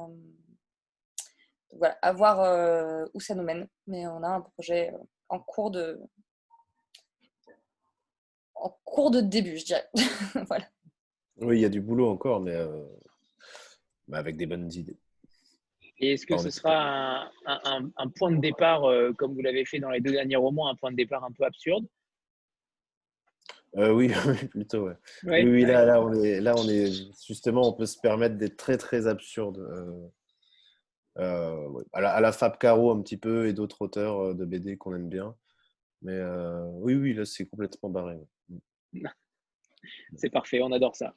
voilà, 1.79 1.97
à 2.03 2.13
voir 2.13 2.41
euh, 2.41 3.05
où 3.15 3.21
ça 3.21 3.35
nous 3.35 3.43
mène. 3.43 3.67
Mais 3.87 4.07
on 4.07 4.23
a 4.23 4.29
un 4.29 4.41
projet 4.41 4.93
euh, 4.93 4.99
en 5.29 5.39
cours 5.39 5.71
de, 5.71 6.01
en 8.55 8.77
cours 8.85 9.11
de 9.11 9.21
début, 9.21 9.59
je 9.59 9.65
dirais. 9.65 9.89
voilà. 10.47 10.67
Oui, 11.37 11.59
il 11.59 11.63
y 11.63 11.65
a 11.65 11.71
du 11.71 11.81
boulot 11.81 12.09
encore, 12.09 12.41
mais, 12.41 12.55
euh, 12.55 12.85
avec 14.13 14.37
des 14.37 14.47
bonnes 14.47 14.71
idées. 14.73 14.99
Et 15.99 16.15
est-ce 16.15 16.27
que 16.27 16.37
ce 16.37 16.51
sera 16.51 17.31
un, 17.47 17.91
un, 17.97 18.09
point 18.09 18.33
de 18.33 18.41
départ, 18.41 18.83
comme 19.17 19.35
vous 19.35 19.41
l'avez 19.41 19.65
fait 19.65 19.79
dans 19.79 19.91
les 19.91 20.01
deux 20.01 20.11
derniers 20.11 20.37
romans, 20.37 20.69
un 20.69 20.75
point 20.75 20.91
de 20.91 20.97
départ 20.97 21.23
un 21.23 21.31
peu 21.31 21.45
absurde? 21.45 21.87
Oui, 23.75 24.13
plutôt. 24.51 24.89
Ouais. 24.89 25.45
Oui, 25.45 25.63
là, 25.63 25.87
là, 25.87 26.03
on 26.03 26.13
est, 26.13 26.43
là, 26.43 26.55
on 26.59 26.69
est 26.69 26.93
justement, 27.27 27.67
on 27.67 27.73
peut 27.73 27.87
se 27.87 27.99
permettre 27.99 28.37
d'être 28.37 28.59
très, 28.59 28.77
très 28.77 29.07
absurde. 29.07 29.67
Euh, 31.19 31.83
à, 31.93 32.21
la, 32.21 32.33
Fab 32.33 32.57
Caro 32.59 32.91
un 32.91 33.03
petit 33.03 33.19
peu 33.19 33.47
et 33.47 33.53
d'autres 33.53 33.83
auteurs 33.83 34.19
euh, 34.19 34.35
de 34.35 34.45
BD 34.45 34.77
qu'on 34.77 34.95
aime 34.95 35.09
bien. 35.09 35.35
Mais 36.01 36.15
euh, 36.15 36.65
oui, 36.81 36.95
oui, 36.95 37.15
là, 37.15 37.25
c'est 37.25 37.47
complètement 37.47 37.91
barré. 37.91 38.19
Mm. 38.93 39.07
C'est 40.17 40.31
parfait, 40.31 40.61
on 40.63 40.71
adore 40.71 40.95
ça. 40.95 41.15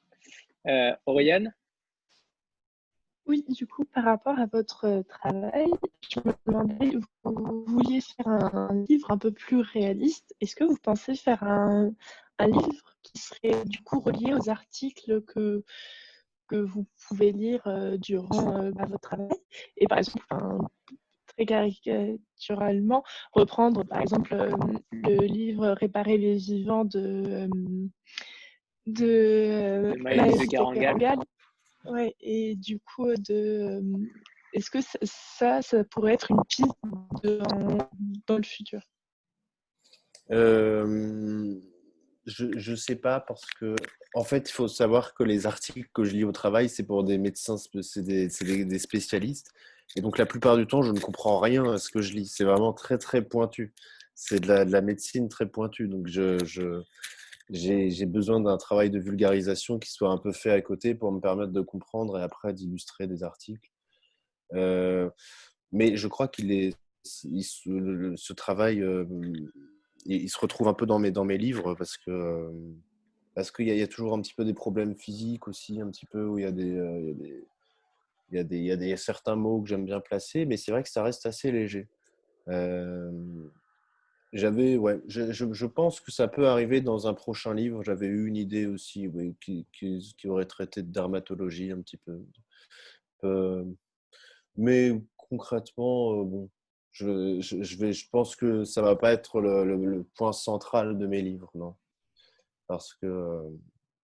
Euh, 0.67 0.95
Oriane? 1.05 1.53
Oui, 3.27 3.45
du 3.47 3.67
coup, 3.67 3.85
par 3.85 4.03
rapport 4.03 4.39
à 4.39 4.47
votre 4.47 5.03
travail, 5.07 5.69
je 6.09 6.19
me 6.19 6.33
demandais, 6.45 6.97
vous 7.23 7.65
vouliez 7.67 8.01
faire 8.01 8.27
un 8.27 8.85
livre 8.87 9.11
un 9.11 9.17
peu 9.17 9.31
plus 9.31 9.61
réaliste. 9.61 10.35
Est-ce 10.41 10.55
que 10.55 10.63
vous 10.63 10.77
pensez 10.77 11.15
faire 11.15 11.43
un, 11.43 11.91
un 12.37 12.47
livre 12.47 12.97
qui 13.03 13.17
serait 13.17 13.65
du 13.65 13.81
coup 13.83 13.99
relié 13.99 14.33
aux 14.33 14.49
articles 14.49 15.21
que, 15.23 15.63
que 16.47 16.55
vous 16.55 16.85
pouvez 17.07 17.31
lire 17.31 17.61
euh, 17.67 17.97
durant 17.97 18.57
euh, 18.57 18.71
bah, 18.71 18.85
votre 18.85 19.01
travail. 19.01 19.29
Et 19.77 19.87
par 19.87 19.97
exemple, 19.99 20.25
très 21.27 21.45
caricaturalement, 21.45 23.03
reprendre 23.33 23.83
par 23.85 24.01
exemple 24.01 24.33
euh, 24.33 24.51
le 24.91 25.25
livre 25.25 25.69
Réparer 25.69 26.17
les 26.17 26.37
vivants 26.37 26.85
de, 26.85 27.47
de, 28.85 29.93
de 29.95 30.49
Carangal. 30.49 31.19
Ouais, 31.85 32.15
et 32.19 32.55
du 32.55 32.79
coup, 32.79 33.13
de, 33.29 33.81
est-ce 34.53 34.71
que 34.71 34.79
ça, 35.03 35.61
ça 35.61 35.83
pourrait 35.83 36.13
être 36.13 36.31
une 36.31 36.43
piste 36.47 36.73
dans 38.27 38.37
le 38.37 38.43
futur? 38.43 38.81
Je 42.25 42.71
ne 42.71 42.75
sais 42.75 42.95
pas 42.95 43.19
parce 43.19 43.45
que, 43.45 43.75
en 44.15 44.23
fait, 44.23 44.49
il 44.49 44.53
faut 44.53 44.69
savoir 44.69 45.13
que 45.13 45.23
les 45.23 45.45
articles 45.45 45.89
que 45.93 46.05
je 46.05 46.13
lis 46.13 46.23
au 46.23 46.31
travail, 46.31 46.69
c'est 46.69 46.83
pour 46.83 47.03
des 47.03 47.17
médecins, 47.17 47.57
c'est 47.57 48.01
des, 48.01 48.29
des, 48.63 48.79
spécialistes. 48.79 49.53
Et 49.97 50.01
donc, 50.01 50.17
la 50.17 50.25
plupart 50.25 50.55
du 50.55 50.65
temps, 50.65 50.81
je 50.81 50.93
ne 50.93 50.99
comprends 50.99 51.39
rien 51.39 51.69
à 51.73 51.77
ce 51.77 51.89
que 51.89 52.01
je 52.01 52.13
lis. 52.13 52.27
C'est 52.27 52.45
vraiment 52.45 52.71
très, 52.71 52.97
très 52.97 53.21
pointu. 53.21 53.73
C'est 54.15 54.39
de 54.39 54.47
la, 54.47 54.63
de 54.63 54.71
la, 54.71 54.81
médecine 54.81 55.27
très 55.27 55.45
pointue. 55.45 55.89
Donc, 55.89 56.07
je, 56.07 56.37
j'ai 57.49 58.05
besoin 58.05 58.39
d'un 58.39 58.55
travail 58.55 58.89
de 58.89 58.99
vulgarisation 58.99 59.79
qui 59.79 59.91
soit 59.91 60.09
un 60.09 60.17
peu 60.17 60.31
fait 60.31 60.51
à 60.51 60.61
côté 60.61 60.95
pour 60.95 61.11
me 61.11 61.19
permettre 61.19 61.51
de 61.51 61.61
comprendre 61.61 62.17
et 62.17 62.23
après 62.23 62.53
d'illustrer 62.53 63.07
des 63.07 63.21
articles. 63.21 63.69
Euh, 64.53 65.09
mais 65.73 65.97
je 65.97 66.07
crois 66.07 66.29
qu'il 66.29 66.53
est, 66.53 66.73
ce 67.03 68.33
travail, 68.33 68.81
euh, 68.81 69.03
il, 70.05 70.29
se 70.29 70.39
retrouve 70.39 70.69
un 70.69 70.73
peu 70.73 70.85
dans 70.85 70.99
mes, 70.99 71.11
dans 71.11 71.25
mes 71.25 71.37
livres 71.37 71.75
parce 71.75 71.97
que 71.97 72.49
parce 73.35 73.51
qu'il 73.51 73.67
y, 73.67 73.81
a 73.81 73.87
toujours 73.87 74.13
un 74.13 74.21
petit 74.21 74.33
peu 74.33 74.45
des 74.45 74.53
problèmes 74.53 74.95
physiques 74.95 75.47
aussi, 75.47 75.81
un 75.81 75.89
petit 75.89 76.05
peu 76.05 76.25
où 76.25 76.39
il 76.39 76.43
y 76.43 76.47
a 76.47 76.51
des, 76.51 76.75
euh, 76.75 76.99
il 77.01 77.07
y 77.07 77.11
a 77.11 77.13
des, 77.13 77.45
il 78.31 78.35
y 78.65 78.71
a 78.71 78.75
des, 78.77 78.85
il 78.85 78.89
y 78.89 78.93
a 78.93 78.97
certains 78.97 79.35
mots 79.35 79.61
que 79.61 79.67
j'aime 79.67 79.85
bien 79.85 79.99
placer, 79.99 80.45
mais 80.45 80.57
c'est 80.57 80.71
vrai 80.71 80.83
que 80.83 80.89
ça 80.89 81.03
reste 81.03 81.25
assez 81.25 81.51
léger. 81.51 81.87
J'avais, 84.33 84.77
ouais, 84.77 84.99
je, 85.07 85.31
je, 85.31 85.65
pense 85.65 86.01
que 86.01 86.11
ça 86.11 86.27
peut 86.27 86.47
arriver 86.47 86.81
dans 86.81 87.07
un 87.07 87.13
prochain 87.13 87.53
livre. 87.53 87.83
J'avais 87.83 88.07
eu 88.07 88.27
une 88.27 88.35
idée 88.35 88.65
aussi, 88.65 89.07
oui, 89.07 89.33
qui, 89.39 89.65
qui, 89.71 90.13
qui, 90.17 90.27
aurait 90.27 90.45
traité 90.45 90.81
de 90.81 90.91
dermatologie 90.91 91.71
un 91.71 91.81
petit 91.81 91.97
peu. 91.97 92.19
mais 94.57 95.01
concrètement, 95.29 96.19
euh, 96.19 96.23
bon, 96.23 96.49
je, 96.91 97.39
je, 97.41 97.77
vais, 97.77 97.93
je 97.93 98.09
pense 98.09 98.35
que 98.35 98.63
ça 98.63 98.81
va 98.81 98.95
pas 98.95 99.11
être 99.11 99.41
le, 99.41 99.63
le, 99.63 100.03
point 100.15 100.33
central 100.33 100.97
de 100.97 101.07
mes 101.07 101.21
livres, 101.21 101.51
non, 101.55 101.75
parce 102.67 102.93
que 102.95 103.43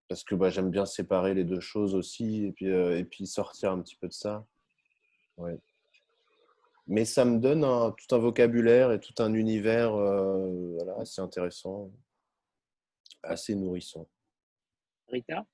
parce 0.07 0.23
que 0.23 0.35
bah, 0.35 0.49
j'aime 0.49 0.69
bien 0.69 0.85
séparer 0.85 1.33
les 1.33 1.43
deux 1.43 1.59
choses 1.59 1.95
aussi 1.95 2.45
et 2.45 2.51
puis 2.51 2.69
euh, 2.69 2.97
et 2.97 3.05
puis 3.05 3.27
sortir 3.27 3.71
un 3.71 3.81
petit 3.81 3.95
peu 3.95 4.07
de 4.07 4.13
ça. 4.13 4.45
Ouais 5.37 5.59
mais 6.87 7.05
ça 7.05 7.23
me 7.25 7.39
donne 7.39 7.61
tout 7.95 8.15
un 8.15 8.19
vocabulaire 8.19 8.91
et 8.91 8.99
tout 8.99 9.13
un 9.19 9.33
univers 9.33 9.93
euh, 9.95 10.77
assez 10.99 11.21
intéressant, 11.21 11.89
assez 13.23 13.55
nourrissant. 13.55 14.07
Rita? 15.07 15.45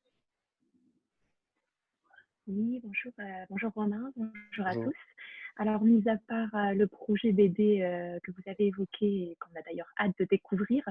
Oui, 2.48 2.80
bonjour, 2.84 3.12
euh, 3.20 3.46
bonjour 3.50 3.72
Romain, 3.74 4.12
bonjour, 4.16 4.66
à 4.66 4.74
tous. 4.74 4.94
Alors, 5.58 5.84
mis 5.84 6.08
à 6.08 6.18
part 6.28 6.54
euh, 6.56 6.74
le 6.74 6.88
projet 6.88 7.32
BD 7.32 7.80
que 8.24 8.32
vous 8.32 8.44
avez 8.46 8.68
évoqué 8.68 9.06
et 9.06 9.38
qu'on 9.40 9.60
a 9.60 9.64
d'ailleurs 9.64 9.92
hâte 10.00 10.14
de 10.20 10.26
découvrir, 10.26 10.84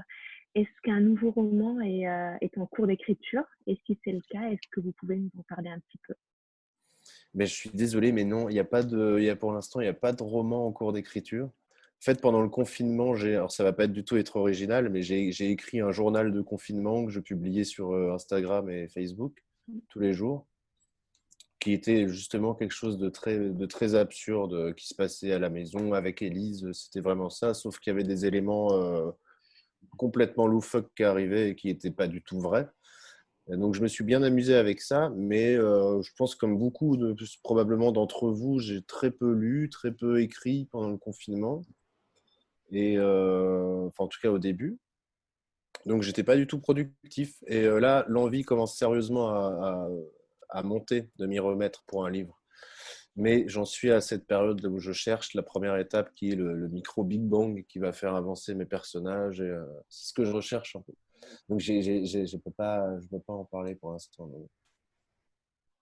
est-ce 0.54 0.80
qu'un 0.82 1.00
nouveau 1.00 1.30
roman 1.30 1.80
est, 1.80 2.06
est 2.40 2.58
en 2.58 2.66
cours 2.66 2.86
d'écriture? 2.86 3.44
Et 3.66 3.78
si 3.86 3.98
c'est 4.04 4.12
le 4.12 4.22
cas, 4.28 4.48
est-ce 4.50 4.68
que 4.70 4.80
vous 4.80 4.92
pouvez 4.92 5.16
nous 5.16 5.30
en 5.38 5.42
parler 5.48 5.70
un 5.70 5.78
petit 5.80 5.98
peu? 6.06 6.14
Mais 7.34 7.46
je 7.46 7.54
suis 7.54 7.70
désolé, 7.70 8.12
mais 8.12 8.24
non, 8.24 8.48
il 8.48 8.54
n'y 8.54 8.58
a 8.58 8.64
pas 8.64 8.82
de, 8.82 9.16
il 9.18 9.24
y 9.24 9.30
a 9.30 9.36
pour 9.36 9.52
l'instant, 9.52 9.80
il 9.80 9.84
n'y 9.84 9.90
a 9.90 9.94
pas 9.94 10.12
de 10.12 10.22
roman 10.22 10.66
en 10.66 10.72
cours 10.72 10.92
d'écriture. 10.92 11.46
En 11.46 12.04
fait, 12.04 12.20
pendant 12.20 12.42
le 12.42 12.48
confinement, 12.48 13.14
j'ai, 13.14 13.36
alors 13.36 13.52
ça 13.52 13.64
va 13.64 13.72
pas 13.72 13.86
du 13.86 14.04
tout 14.04 14.16
être 14.16 14.36
original, 14.36 14.90
mais 14.90 15.02
j'ai 15.02 15.50
écrit 15.50 15.80
un 15.80 15.92
journal 15.92 16.32
de 16.32 16.40
confinement 16.40 17.04
que 17.04 17.10
je 17.10 17.20
publiais 17.20 17.64
sur 17.64 17.92
euh, 17.92 18.12
Instagram 18.12 18.68
et 18.70 18.88
Facebook 18.88 19.42
mmh. 19.68 19.78
tous 19.88 20.00
les 20.00 20.12
jours, 20.12 20.46
qui 21.66 21.72
était 21.72 22.06
justement 22.06 22.54
quelque 22.54 22.70
chose 22.70 22.96
de 22.96 23.08
très, 23.08 23.36
de 23.40 23.66
très 23.66 23.96
absurde 23.96 24.54
euh, 24.54 24.72
qui 24.72 24.86
se 24.86 24.94
passait 24.94 25.32
à 25.32 25.40
la 25.40 25.50
maison 25.50 25.94
avec 25.94 26.22
Élise. 26.22 26.70
C'était 26.70 27.00
vraiment 27.00 27.28
ça, 27.28 27.54
sauf 27.54 27.80
qu'il 27.80 27.90
y 27.90 27.94
avait 27.94 28.04
des 28.04 28.24
éléments 28.24 28.72
euh, 28.74 29.10
complètement 29.96 30.46
loufoques 30.46 30.92
qui 30.94 31.02
arrivaient 31.02 31.50
et 31.50 31.56
qui 31.56 31.66
n'étaient 31.66 31.90
pas 31.90 32.06
du 32.06 32.22
tout 32.22 32.38
vrais. 32.38 32.68
Donc 33.48 33.74
je 33.74 33.82
me 33.82 33.88
suis 33.88 34.04
bien 34.04 34.22
amusé 34.22 34.54
avec 34.54 34.80
ça, 34.80 35.10
mais 35.16 35.56
euh, 35.56 36.00
je 36.02 36.12
pense 36.16 36.36
comme 36.36 36.56
beaucoup 36.56 36.96
de, 36.96 37.16
probablement 37.42 37.90
d'entre 37.90 38.30
vous, 38.30 38.60
j'ai 38.60 38.82
très 38.82 39.10
peu 39.10 39.32
lu, 39.32 39.68
très 39.68 39.90
peu 39.90 40.20
écrit 40.20 40.68
pendant 40.70 40.90
le 40.90 40.98
confinement, 40.98 41.62
et 42.70 42.96
euh, 42.96 43.88
enfin 43.88 44.04
en 44.04 44.08
tout 44.08 44.20
cas 44.22 44.30
au 44.30 44.38
début. 44.38 44.78
Donc 45.84 46.02
j'étais 46.02 46.24
pas 46.24 46.36
du 46.36 46.46
tout 46.46 46.60
productif. 46.60 47.36
Et 47.46 47.64
euh, 47.64 47.78
là, 47.78 48.04
l'envie 48.08 48.42
commence 48.42 48.76
sérieusement 48.76 49.28
à, 49.30 49.88
monter 50.62 51.11
de 51.16 51.26
m'y 51.26 51.38
remettre 51.38 51.84
pour 51.86 52.07
un 52.07 52.11
livre. 52.11 52.40
Mais 53.16 53.49
j'en 53.49 53.64
suis 53.64 53.90
à 53.90 54.01
cette 54.01 54.26
période 54.26 54.64
où 54.66 54.78
je 54.78 54.92
cherche 54.92 55.32
la 55.34 55.42
première 55.42 55.76
étape 55.78 56.12
qui 56.14 56.32
est 56.32 56.34
le, 56.34 56.68
micro 56.68 57.03
Big 57.03 57.22
Bang 57.22 57.64
qui 57.66 57.78
va 57.78 57.92
faire 57.92 58.14
avancer 58.14 58.55
mes 58.55 58.66
personnages. 58.66 59.40
Et 59.40 59.55
c'est 59.88 60.09
ce 60.09 60.12
que 60.12 60.24
je 60.24 60.32
recherche 60.32 60.76
un 60.76 60.82
peu. 60.82 60.92
Donc, 61.49 61.61
je 61.61 61.72
ne 61.72 62.38
peux, 62.38 62.51
pas, 62.51 62.86
peux 63.11 63.20
pas 63.20 63.32
en 63.32 63.44
parler 63.47 63.74
pour 63.74 63.92
l'instant. 63.92 64.30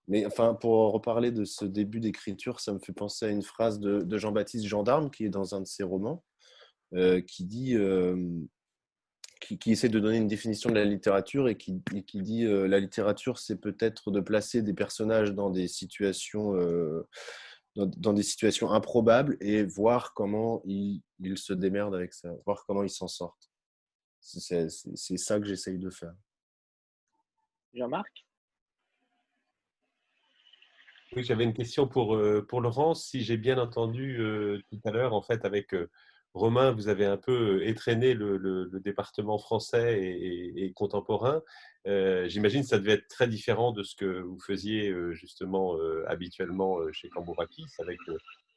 Mais 0.07 0.25
enfin, 0.25 0.53
pour 0.53 0.91
reparler 0.91 1.31
de 1.31 1.45
ce 1.45 1.65
début 1.65 1.99
d'écriture, 1.99 2.59
ça 2.59 2.73
me 2.73 2.79
fait 2.79 2.93
penser 2.93 3.25
à 3.25 3.29
une 3.29 3.41
phrase 3.41 3.79
de, 3.79 4.17
Jean-Baptiste 4.17 4.65
Gendarme, 4.65 5.09
qui 5.09 5.25
est 5.25 5.29
dans 5.29 5.55
un 5.55 5.61
de 5.61 5.67
ses 5.67 5.83
romans, 5.83 6.23
euh, 6.93 7.21
qui 7.21 7.45
dit, 7.45 7.75
euh, 7.75 8.15
qui, 9.45 9.71
essaie 9.71 9.89
de 9.89 9.99
donner 9.99 10.17
une 10.17 10.27
définition 10.27 10.69
de 10.69 10.75
la 10.75 10.85
littérature 10.85 11.47
et 11.47 11.57
qui, 11.57 11.81
qui 12.05 12.21
dit 12.21 12.45
euh, 12.45 12.67
la 12.67 12.79
littérature, 12.79 13.39
c'est 13.39 13.59
peut-être 13.59 14.11
de 14.11 14.19
placer 14.19 14.61
des 14.61 14.73
personnages 14.73 15.33
dans 15.33 15.49
des 15.49 15.67
situations, 15.67 16.53
dans, 17.75 18.13
des 18.13 18.23
situations 18.23 18.71
improbables 18.71 19.37
et 19.41 19.63
voir 19.63 20.13
comment 20.13 20.61
ils, 20.65 21.01
ils 21.19 21.37
se 21.37 21.53
démerdent 21.53 21.95
avec 21.95 22.13
ça, 22.13 22.31
voir 22.45 22.65
comment 22.65 22.83
ils 22.83 22.89
s'en 22.89 23.07
sortent. 23.07 23.49
C'est 24.19 25.17
ça 25.17 25.39
que 25.39 25.45
j'essaye 25.45 25.77
de 25.77 25.89
faire. 25.89 26.13
Jean-Marc? 27.73 28.25
Oui, 31.15 31.23
j'avais 31.23 31.43
une 31.43 31.53
question 31.53 31.87
pour, 31.87 32.15
euh, 32.15 32.45
pour 32.45 32.59
Laurence. 32.59 33.05
Si 33.05 33.21
j'ai 33.21 33.37
bien 33.37 33.57
entendu 33.57 34.19
euh, 34.19 34.61
tout 34.69 34.79
à 34.83 34.91
l'heure, 34.91 35.13
en 35.13 35.21
fait, 35.21 35.45
avec 35.45 35.73
euh, 35.73 35.89
Romain, 36.35 36.71
vous 36.71 36.89
avez 36.89 37.05
un 37.05 37.17
peu 37.17 37.65
étraîné 37.65 38.13
le, 38.13 38.69
département 38.83 39.39
français 39.39 39.99
et, 39.99 40.71
contemporain. 40.75 41.41
J'imagine 41.85 42.61
que 42.61 42.67
ça 42.67 42.77
devait 42.77 42.93
être 42.93 43.07
très 43.07 43.27
différent 43.27 43.71
de 43.71 43.81
ce 43.81 43.95
que 43.95 44.21
vous 44.21 44.39
faisiez 44.39 44.93
justement 45.13 45.75
habituellement 46.07 46.77
chez 46.91 47.09
Cambourakis, 47.09 47.65
avec 47.79 47.97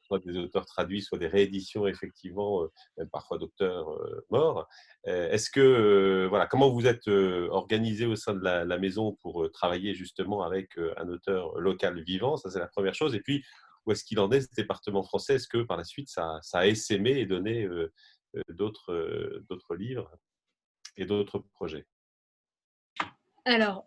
soit 0.09 0.19
des 0.25 0.37
auteurs 0.39 0.67
traduits, 0.67 1.03
soit 1.03 1.19
des 1.19 1.27
rééditions, 1.27 1.87
effectivement, 1.87 2.63
euh, 2.63 2.73
même 2.97 3.09
parfois 3.11 3.39
d'auteurs 3.39 3.91
euh, 3.91 4.25
morts. 4.31 4.67
Euh, 5.07 5.31
est-ce 5.31 5.51
que, 5.51 6.27
voilà, 6.29 6.47
comment 6.47 6.71
vous 6.71 6.87
êtes 6.87 7.09
organisé 7.09 8.07
au 8.07 8.17
sein 8.17 8.35
de 8.35 8.43
la, 8.43 8.79
maison 8.79 9.17
pour 9.23 9.51
travailler 9.53 9.95
justement 9.95 10.43
avec 10.43 10.79
un 10.97 11.09
auteur 11.09 11.59
local 11.59 12.01
vivant? 12.01 12.37
Ça, 12.37 12.51
c'est 12.51 12.59
la 12.59 12.69
première 12.69 12.95
chose. 12.95 13.15
Et 13.15 13.21
puis, 13.21 13.45
où 13.89 13.93
est-ce 13.93 14.05
qu'il 14.05 14.21
en 14.21 14.31
est, 14.31 14.43
ce 14.43 14.55
département 14.55 15.03
français? 15.03 15.37
Est-ce 15.37 15.49
que 15.49 15.63
par 15.63 15.79
la 15.79 15.85
suite, 15.85 16.11
ça, 16.11 16.41
a 16.53 16.67
essaimé 16.67 17.13
et 17.13 17.27
donné 17.27 17.67
d'autres, 18.51 19.43
d'autres 19.49 19.75
livres 19.75 20.11
et 20.97 21.07
d'autres 21.07 21.39
projets? 21.55 21.87
Alors, 23.47 23.87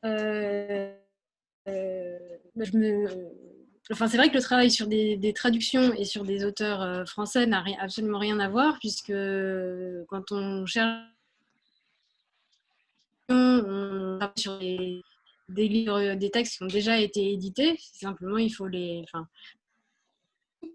Enfin, 3.92 4.08
c'est 4.08 4.18
vrai 4.18 4.30
que 4.30 4.36
le 4.36 4.42
travail 4.42 4.72
sur 4.72 4.88
des, 4.88 5.34
traductions 5.36 5.94
et 5.94 6.06
sur 6.06 6.24
des 6.24 6.46
auteurs 6.46 6.82
euh, 6.82 7.06
français 7.06 7.46
n'a 7.46 7.64
absolument 7.80 8.20
rien 8.20 8.40
à 8.40 8.48
voir, 8.48 8.78
puisque 8.80 9.10
euh, 9.10 10.06
quand 10.08 10.32
on 10.32 10.66
cherche 10.66 11.04
on 13.30 14.20
sur 14.38 14.60
des, 14.60 15.02
textes 16.32 16.58
qui 16.58 16.64
ont 16.64 16.68
déjà 16.68 17.00
été 17.00 17.34
édités. 17.34 17.78
Simplement, 17.80 18.38
il 18.38 18.50
faut 18.50 18.68
les. 18.68 19.04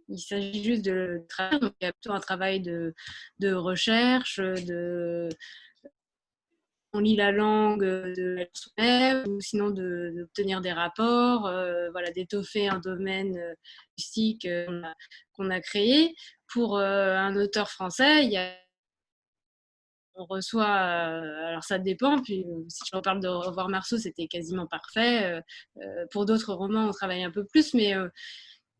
Il 0.09 0.18
s'agit 0.18 0.62
juste 0.62 0.84
de 0.84 1.24
travailler. 1.28 1.61
Donc, 1.61 1.74
il 1.80 1.84
y 1.84 1.88
a 1.88 1.92
plutôt 1.92 2.12
un 2.12 2.20
travail 2.20 2.61
de, 2.61 2.94
recherche, 3.52 4.40
on 6.96 7.00
lit 7.00 7.16
la 7.16 7.30
langue 7.30 7.84
de 7.84 8.46
la 8.78 9.24
ou 9.26 9.40
sinon 9.40 9.70
d'obtenir 9.70 10.61
des 10.61 10.72
rapports, 10.72 11.46
euh, 11.46 11.90
voilà, 11.90 12.11
d'étoffer 12.11 12.68
un 12.68 12.78
domaine 12.78 13.38
mystique 13.98 14.46
euh, 14.46 14.66
euh, 14.70 14.82
qu'on 15.32 15.50
a, 15.50 15.61
créé. 15.61 16.14
Pour 16.48 16.78
un 16.78 17.36
auteur 17.36 17.68
français, 17.70 18.24
il 18.24 18.30
y 18.30 18.36
a 18.36 18.54
on 20.18 20.24
reçoit, 20.24 20.64
alors 20.64 21.62
ça 21.62 21.78
dépend, 21.78 22.22
puis 22.22 22.46
si 22.68 22.84
je 22.90 22.96
reparle 22.96 23.20
de 23.20 23.28
Revoir 23.28 23.68
Marceau, 23.68 23.98
c'était 23.98 24.28
quasiment 24.28 24.66
parfait. 24.66 25.42
pour 26.11 26.24
d'autres 26.24 26.54
romans, 26.54 26.88
on 26.88 26.92
travaille 26.92 27.22
un 27.22 27.30
peu 27.30 27.44
plus, 27.44 27.74
mais 27.74 27.94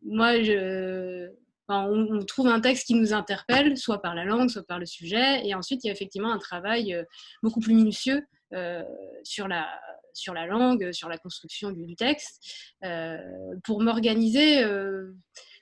moi, 0.07 0.43
je, 0.43 1.31
on, 1.69 2.25
trouve 2.25 2.49
un 2.49 2.61
texte 2.61 2.87
qui 2.87 2.95
nous 2.95 3.13
interpelle, 3.13 3.77
soit 3.77 4.01
par 4.01 4.15
la 4.15 4.25
langue, 4.25 4.49
soit 4.51 4.67
par 4.67 4.79
le 4.79 4.87
sujet, 4.87 5.47
et 5.47 5.55
ensuite 5.55 5.83
il 5.85 5.89
y 5.89 5.91
a 5.91 5.93
effectivement 5.93 6.33
un 6.33 6.39
travail 6.39 6.95
euh, 6.95 7.03
beaucoup 7.43 7.61
plus 7.61 7.75
minutieux 7.75 8.23
euh, 8.53 8.83
sur, 9.25 9.49
la, 9.49 9.69
sur 10.15 10.35
la 10.35 10.47
langue, 10.47 10.93
sur 10.93 11.09
la 11.09 11.19
construction 11.19 11.73
du, 11.73 11.97
texte. 11.97 12.41
Euh, 12.85 13.19
pour 13.65 13.81
m'organiser, 13.81 14.65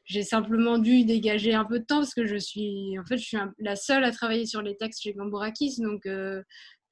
j'ai 0.04 0.22
simplement 0.22 0.78
dû 0.78 1.04
dégager 1.04 1.54
un 1.54 1.64
peu 1.64 1.78
de 1.78 1.84
temps 1.84 2.00
parce 2.00 2.14
que 2.14 2.26
je 2.26 2.36
suis, 2.36 2.98
en 2.98 3.06
fait, 3.06 3.16
je 3.16 3.24
suis 3.24 3.38
la 3.58 3.76
seule 3.76 4.04
à 4.04 4.12
travailler 4.12 4.44
sur 4.44 4.60
les 4.60 4.76
textes 4.76 5.02
chez 5.02 5.14
Gambourakis, 5.14 5.80
donc 5.80 6.06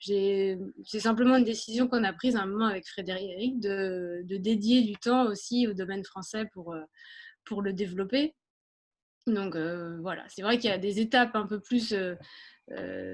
c'est 0.01 0.57
simplement 0.99 1.37
une 1.37 1.45
décision 1.45 1.87
qu'on 1.87 2.05
a 2.05 2.13
prise 2.15 2.37
à 2.37 2.41
un 2.41 2.47
moment 2.47 2.67
avec 2.67 2.89
Frédéric 2.89 3.61
de, 3.61 4.23
de, 4.25 4.37
dédier 4.39 4.83
du 4.83 4.97
temps 4.97 5.27
aussi 5.27 5.69
au 5.69 5.75
domaine 5.75 6.05
français 6.05 6.47
pour, 6.55 6.75
pour 7.45 7.63
le 7.63 7.73
développer. 7.73 8.35
Donc 9.27 9.57
voilà, 9.57 10.25
c'est 10.29 10.43
vrai 10.43 10.59
qu'il 10.59 10.71
y 10.71 10.73
a 10.73 10.79
des 10.79 11.01
étapes 11.01 11.37
un 11.37 11.47
peu 11.47 11.61
plus 11.61 11.95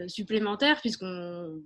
supplémentaire 0.07 0.81
puisqu'on 0.81 1.63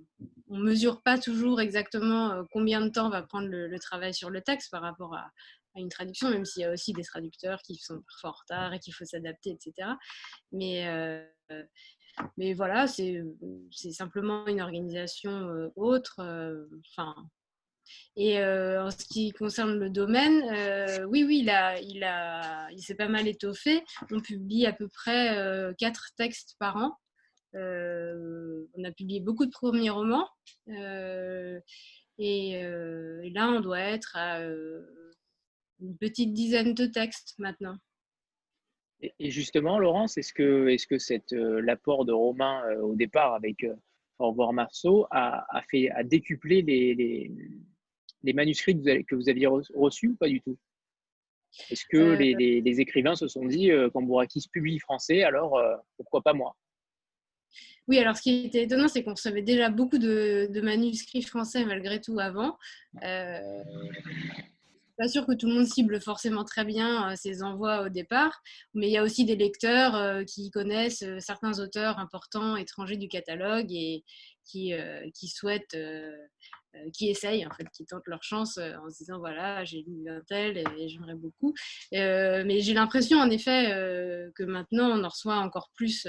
ne 0.49 0.63
mesure 0.63 1.01
pas 1.01 1.17
toujours 1.17 1.61
exactement 1.61 2.43
combien 2.51 2.81
de 2.81 2.89
temps 2.89 3.09
va 3.09 3.21
prendre 3.21 3.47
le, 3.47 3.79
travail 3.79 4.13
sur 4.13 4.29
le 4.29 4.41
texte 4.41 4.69
par 4.71 4.81
rapport 4.81 5.15
à, 5.15 5.31
une 5.75 5.89
traduction, 5.89 6.29
même 6.29 6.45
s'il 6.45 6.61
y 6.61 6.65
a 6.65 6.71
aussi 6.71 6.93
des 6.93 7.03
traducteurs 7.03 7.59
qui 7.63 7.75
sont 7.77 7.99
parfois 8.01 8.29
en 8.29 8.33
retard 8.33 8.73
et 8.73 8.79
qu'il 8.79 8.93
faut 8.93 9.05
s'adapter, 9.05 9.49
etc. 9.49 9.89
Mais, 10.51 10.85
mais 12.37 12.53
voilà, 12.53 12.85
c'est 12.87 13.23
simplement 13.91 14.45
une 14.47 14.61
organisation 14.61 15.71
autre. 15.75 16.19
Enfin, 16.91 17.15
et 18.15 18.37
en 18.43 18.91
ce 18.91 19.05
qui 19.05 19.31
concerne 19.31 19.79
le 19.79 19.89
domaine, 19.89 20.41
oui, 21.07 21.23
oui, 21.23 21.39
il, 21.39 21.51
il, 21.95 22.03
a, 22.03 22.69
il 22.71 22.81
s'est 22.81 22.95
pas 22.95 23.07
mal 23.07 23.27
étoffé. 23.27 23.83
On 24.11 24.19
publie 24.19 24.65
à 24.65 24.73
peu 24.73 24.87
près 24.87 25.73
quatre 25.77 26.09
textes 26.17 26.55
par 26.59 26.77
an. 26.77 26.95
on 27.53 28.83
a 28.83 28.91
publié 28.91 29.19
beaucoup 29.19 29.45
de 29.45 29.51
premiers 29.51 29.89
romans. 29.89 30.27
Et, 32.19 32.61
là, 33.33 33.49
on 33.49 33.61
doit 33.61 33.79
être 33.79 34.15
à 34.15 34.43
une 34.43 35.97
petite 35.99 36.33
dizaine 36.33 36.73
de 36.73 36.85
textes 36.85 37.35
maintenant. 37.39 37.77
Et 39.19 39.31
justement, 39.31 39.79
Laurence, 39.79 40.17
est-ce 40.17 40.33
que, 40.33 40.69
est 40.69 40.77
-ce 40.77 40.87
que 40.87 41.59
l'apport 41.59 42.05
de 42.05 42.13
Romain 42.13 42.63
au 42.77 42.95
départ 42.95 43.33
avec 43.33 43.65
Au 44.19 44.29
revoir 44.29 44.53
Marceau 44.53 45.07
a, 45.11 45.61
fait, 45.69 45.89
a 45.91 46.03
décuplé 46.03 46.61
les 46.61 47.29
manuscrits 48.31 48.81
que 48.81 49.15
vous, 49.15 49.27
aviez 49.27 49.47
reçus 49.47 50.07
ou 50.07 50.15
pas 50.15 50.29
du 50.29 50.39
tout? 50.39 50.57
Est-ce 51.69 51.85
que 51.85 51.97
euh, 51.97 52.15
les, 52.15 52.79
écrivains 52.79 53.15
se 53.15 53.27
sont 53.27 53.45
dit, 53.45 53.71
euh, 53.71 53.89
quand 53.91 54.01
Bourakis 54.01 54.47
publie 54.51 54.79
français, 54.79 55.23
alors 55.23 55.57
euh, 55.57 55.75
pourquoi 55.97 56.21
pas 56.21 56.33
moi? 56.33 56.55
Oui, 57.87 57.99
alors 57.99 58.15
ce 58.15 58.21
qui 58.21 58.45
était 58.45 58.63
étonnant, 58.63 58.87
c'est 58.87 59.03
qu'on 59.03 59.13
recevait 59.13 59.41
déjà 59.41 59.69
beaucoup 59.69 59.97
de, 59.97 60.49
manuscrits 60.61 61.21
français 61.21 61.65
malgré 61.65 62.01
tout 62.01 62.17
avant. 62.19 62.57
Euh, 63.03 63.39
pas 64.97 65.07
sûr 65.07 65.25
que 65.25 65.33
tout 65.33 65.47
le 65.47 65.55
monde 65.55 65.67
cible 65.67 65.99
forcément 65.99 66.45
très 66.45 66.63
bien 66.63 67.15
ces 67.15 67.43
envois 67.43 67.81
au 67.81 67.89
départ, 67.89 68.41
mais 68.73 68.87
il 68.87 68.91
y 68.91 68.97
a 68.97 69.03
aussi 69.03 69.25
des 69.25 69.35
lecteurs 69.35 70.23
qui 70.25 70.49
connaissent 70.49 71.03
certains 71.19 71.59
auteurs 71.59 71.99
importants 71.99 72.55
étrangers 72.55 72.97
du 72.97 73.09
catalogue 73.09 73.71
et 73.71 74.03
qui, 74.45 74.73
qui 75.13 75.27
souhaitent 75.27 75.75
qui 76.93 77.09
essayent, 77.09 77.45
en 77.45 77.51
fait, 77.51 77.67
qui 77.69 77.85
tentent 77.85 78.07
leur 78.07 78.23
chance 78.23 78.57
euh, 78.57 78.73
en 78.83 78.89
se 78.89 78.97
disant 78.97 79.19
voilà, 79.19 79.63
j'ai 79.63 79.83
lu 79.83 80.09
un 80.09 80.21
tel 80.21 80.57
et, 80.57 80.87
j'aimerais 80.87 81.15
beaucoup. 81.15 81.53
Euh, 81.93 82.43
mais 82.45 82.61
j'ai 82.61 82.73
l'impression, 82.73 83.19
en 83.19 83.29
effet, 83.29 83.69
que 84.35 84.43
maintenant, 84.43 84.89
on 84.97 85.03
en 85.03 85.09
reçoit 85.09 85.37
encore 85.37 85.71
plus. 85.73 86.07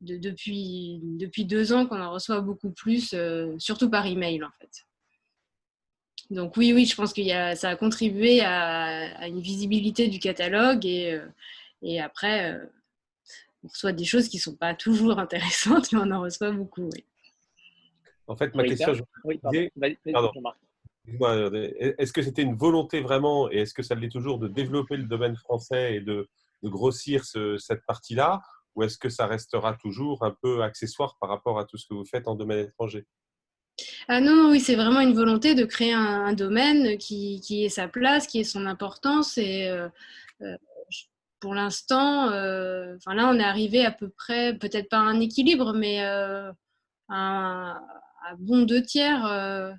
depuis, 0.00 1.00
depuis 1.02 1.44
deux 1.44 1.72
ans 1.72 1.86
qu'on 1.86 2.00
en 2.00 2.12
reçoit 2.12 2.40
beaucoup 2.40 2.70
plus, 2.70 3.14
surtout 3.58 3.90
par 3.90 4.06
email 4.06 4.42
en 4.42 4.50
fait. 4.58 4.70
Donc 6.30 6.56
oui, 6.56 6.72
oui, 6.72 6.86
je 6.86 6.94
pense 6.94 7.12
que 7.12 7.22
ça 7.56 7.70
a 7.70 7.76
contribué 7.76 8.40
à, 8.40 9.26
une 9.26 9.40
visibilité 9.40 10.08
du 10.08 10.18
catalogue 10.20 10.86
et, 10.86 11.20
et 11.82 12.00
après, 12.00 12.58
on 13.62 13.68
reçoit 13.68 13.92
des 13.92 14.04
choses 14.04 14.28
qui 14.28 14.38
ne 14.38 14.42
sont 14.42 14.56
pas 14.56 14.74
toujours 14.74 15.18
intéressantes, 15.18 15.92
mais 15.92 16.00
on 16.02 16.10
en 16.10 16.22
reçoit 16.22 16.52
beaucoup. 16.52 16.88
Oui. 16.92 17.04
En 18.30 18.36
fait, 18.36 18.54
ma 18.54 18.62
question, 18.62 18.92
est-ce 21.98 22.12
que 22.12 22.22
c'était 22.22 22.42
une 22.42 22.54
volonté 22.54 23.00
vraiment, 23.00 23.50
et 23.50 23.56
est-ce 23.56 23.74
que 23.74 23.82
ça 23.82 23.96
l'est 23.96 24.08
toujours, 24.08 24.38
de 24.38 24.46
développer 24.46 24.96
le 24.96 25.02
domaine 25.02 25.34
français 25.34 25.96
et 25.96 26.00
de, 26.00 26.28
grossir 26.62 27.24
cette 27.24 27.84
partie-là, 27.86 28.40
ou 28.76 28.84
est-ce 28.84 28.98
que 28.98 29.08
ça 29.08 29.26
restera 29.26 29.74
toujours 29.74 30.22
un 30.22 30.36
peu 30.42 30.62
accessoire 30.62 31.16
par 31.20 31.28
rapport 31.28 31.58
à 31.58 31.64
tout 31.64 31.76
ce 31.76 31.86
que 31.88 31.94
vous 31.94 32.04
faites 32.04 32.28
en 32.28 32.36
domaine 32.36 32.60
étranger? 32.60 33.04
Ah 34.06 34.20
non, 34.20 34.50
oui, 34.50 34.60
c'est 34.60 34.76
vraiment 34.76 35.00
une 35.00 35.14
volonté 35.14 35.56
de 35.56 35.64
créer 35.64 35.92
un, 35.92 36.32
domaine 36.32 36.98
qui, 36.98 37.40
qui, 37.40 37.64
ait 37.64 37.68
sa 37.68 37.88
place, 37.88 38.28
qui 38.28 38.38
ait 38.38 38.44
son 38.44 38.66
importance. 38.66 39.38
Et 39.38 39.68
euh, 39.68 39.88
euh, 40.42 40.56
pour 41.40 41.54
l'instant, 41.54 42.30
euh, 42.30 42.94
enfin 42.96 43.14
là, 43.14 43.28
on 43.28 43.40
est 43.40 43.42
arrivé 43.42 43.84
à 43.84 43.90
peu 43.90 44.08
près, 44.08 44.56
peut-être 44.56 44.88
pas 44.88 44.98
à 44.98 45.00
un 45.00 45.18
équilibre, 45.18 45.72
mais 45.72 46.00
un, 47.08 47.80
à 48.26 48.36
bon 48.36 48.62
deux 48.62 48.82
tiers. 48.82 49.24
Euh, 49.26 49.72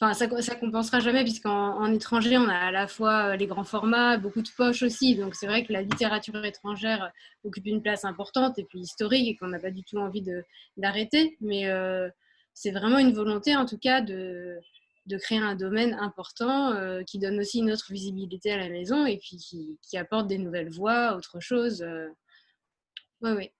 enfin, 0.00 0.14
ça, 0.14 0.28
ça 0.42 0.56
compensera 0.56 1.00
jamais, 1.00 1.22
puisqu'en 1.22 1.92
étranger, 1.92 2.38
on 2.38 2.48
a 2.48 2.56
à 2.56 2.70
la 2.70 2.86
fois 2.86 3.32
euh, 3.32 3.36
les 3.36 3.46
grands 3.46 3.64
formats, 3.64 4.18
beaucoup 4.18 4.42
de 4.42 4.50
poches 4.56 4.82
aussi. 4.82 5.16
Donc, 5.16 5.34
c'est 5.34 5.46
vrai 5.46 5.64
que 5.64 5.72
la 5.72 5.82
littérature 5.82 6.44
étrangère 6.44 7.12
occupe 7.44 7.66
une 7.66 7.82
place 7.82 8.04
importante 8.04 8.58
et 8.58 8.64
puis 8.64 8.80
historique 8.80 9.28
et 9.28 9.36
qu'on 9.36 9.48
n'a 9.48 9.58
pas 9.58 9.70
du 9.70 9.82
tout 9.84 9.98
envie 9.98 10.24
d'arrêter. 10.76 11.36
Mais 11.40 11.66
euh, 11.68 12.08
c'est 12.54 12.72
vraiment 12.72 12.98
une 12.98 13.12
volonté, 13.12 13.56
en 13.56 13.66
tout 13.66 13.78
cas, 13.78 14.00
de, 14.00 14.58
de 15.06 15.16
créer 15.18 15.38
un 15.38 15.56
domaine 15.56 15.94
important 15.94 16.74
qui 17.06 17.18
donne 17.18 17.40
aussi 17.40 17.58
une 17.58 17.72
autre 17.72 17.92
visibilité 17.92 18.52
à 18.52 18.58
la 18.58 18.68
maison 18.68 19.06
et 19.06 19.18
puis 19.18 19.36
qui, 19.36 19.96
apporte 19.96 20.26
des 20.26 20.38
nouvelles 20.38 20.70
voix, 20.70 21.16
autre 21.16 21.40
chose. 21.40 21.84
Oui, 23.22 23.30
oui. 23.32 23.50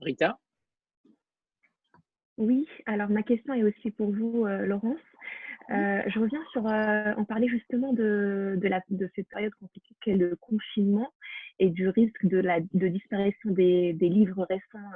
Rita? 0.00 0.41
Oui, 2.42 2.68
alors 2.86 3.08
ma 3.08 3.22
question 3.22 3.54
est 3.54 3.62
aussi 3.62 3.90
pour 3.92 4.10
vous, 4.10 4.46
euh, 4.46 4.66
Laurence. 4.66 4.98
Euh, 5.70 6.02
je 6.08 6.18
reviens 6.18 6.42
sur, 6.50 6.66
euh, 6.66 7.14
on 7.16 7.24
parlait 7.24 7.46
justement 7.46 7.92
de, 7.92 8.58
de, 8.60 8.68
la, 8.68 8.80
de 8.90 9.08
cette 9.14 9.28
période 9.28 9.54
compliquée 9.54 9.94
qu'est 10.00 10.16
le 10.16 10.34
confinement 10.36 11.08
et 11.60 11.70
du 11.70 11.88
risque 11.88 12.26
de, 12.26 12.38
la, 12.38 12.58
de 12.60 12.88
disparition 12.88 13.50
des, 13.52 13.92
des 13.92 14.08
livres 14.08 14.44
récents 14.48 14.90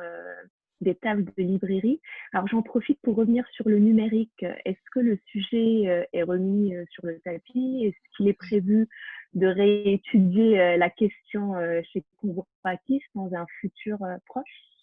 des 0.81 0.97
tables 0.97 1.25
de 1.25 1.43
librairie. 1.43 2.01
Alors 2.33 2.49
j'en 2.49 2.63
profite 2.63 3.01
pour 3.01 3.15
revenir 3.15 3.47
sur 3.53 3.69
le 3.69 3.79
numérique. 3.79 4.45
Est-ce 4.65 4.91
que 4.93 5.01
le 5.01 5.19
sujet 5.27 6.07
est 6.13 6.23
remis 6.23 6.75
sur 6.91 7.07
le 7.07 7.19
tapis? 7.21 7.85
Est-ce 7.87 8.17
qu'il 8.17 8.29
est 8.29 8.35
prévu 8.35 8.89
de 9.35 9.47
réétudier 9.47 10.77
la 10.77 10.91
question 10.91 11.55
chez 11.93 12.05
Convourpakis 12.21 13.03
dans 13.15 13.33
un 13.35 13.47
futur 13.61 13.99
proche? 14.27 14.76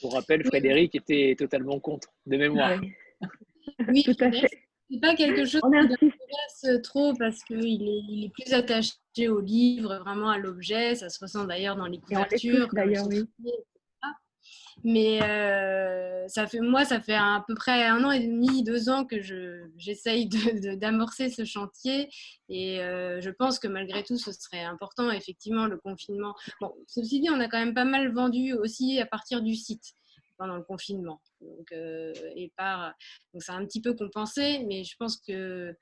Pour 0.00 0.14
rappel, 0.14 0.44
Frédéric 0.44 0.94
était 0.94 1.34
totalement 1.38 1.78
contre, 1.80 2.08
de 2.26 2.36
mémoire. 2.36 2.80
Oui, 3.88 4.04
tout 4.04 4.14
à 4.20 4.30
fait. 4.30 4.46
C'est 4.90 5.00
pas 5.00 5.14
quelque 5.16 5.46
chose 5.46 5.62
qui 5.62 5.68
m'intéresse 5.70 6.82
trop 6.82 7.14
parce 7.14 7.42
qu'il 7.44 7.82
est, 7.82 8.02
il 8.08 8.24
est 8.26 8.28
plus 8.28 8.52
attaché 8.52 9.28
au 9.28 9.40
livre, 9.40 9.98
vraiment 10.00 10.28
à 10.28 10.38
l'objet. 10.38 10.94
Ça 10.94 11.08
se 11.08 11.18
ressent 11.18 11.44
d'ailleurs 11.44 11.74
dans 11.74 11.86
les 11.86 11.98
couvertures. 11.98 12.68
D'ailleurs, 12.72 13.08
oui. 13.08 13.24
Mais 14.82 15.22
euh, 15.22 16.26
ça 16.28 16.46
fait, 16.46 16.60
moi, 16.60 16.84
ça 16.84 17.00
fait 17.00 17.14
à 17.14 17.44
peu 17.46 17.54
près 17.54 17.84
un 17.86 18.02
an 18.04 18.10
et 18.10 18.26
demi, 18.26 18.62
deux 18.64 18.88
ans 18.88 19.04
que 19.04 19.20
j'essaye 19.76 20.28
d'amorcer 20.76 21.30
ce 21.30 21.44
chantier. 21.44 22.08
Et 22.48 22.80
euh, 22.80 23.20
je 23.20 23.30
pense 23.30 23.58
que 23.58 23.68
malgré 23.68 24.02
tout, 24.02 24.18
ce 24.18 24.32
serait 24.32 24.64
important, 24.64 25.10
effectivement, 25.10 25.66
le 25.66 25.78
confinement. 25.78 26.34
Bon, 26.60 26.74
ceci 26.86 27.20
dit, 27.20 27.30
on 27.30 27.40
a 27.40 27.48
quand 27.48 27.58
même 27.58 27.74
pas 27.74 27.84
mal 27.84 28.12
vendu 28.12 28.52
aussi 28.52 29.00
à 29.00 29.06
partir 29.06 29.42
du 29.42 29.54
site 29.54 29.94
pendant 30.36 30.56
le 30.56 30.64
confinement. 30.64 31.20
Donc, 31.40 31.70
euh, 31.72 32.12
et 32.34 32.52
par, 32.56 32.92
donc 33.32 33.42
ça 33.42 33.54
a 33.54 33.56
un 33.56 33.64
petit 33.64 33.80
peu 33.80 33.94
compensé, 33.94 34.64
mais 34.66 34.82
je 34.84 34.96
pense 34.98 35.16
que, 35.16 35.74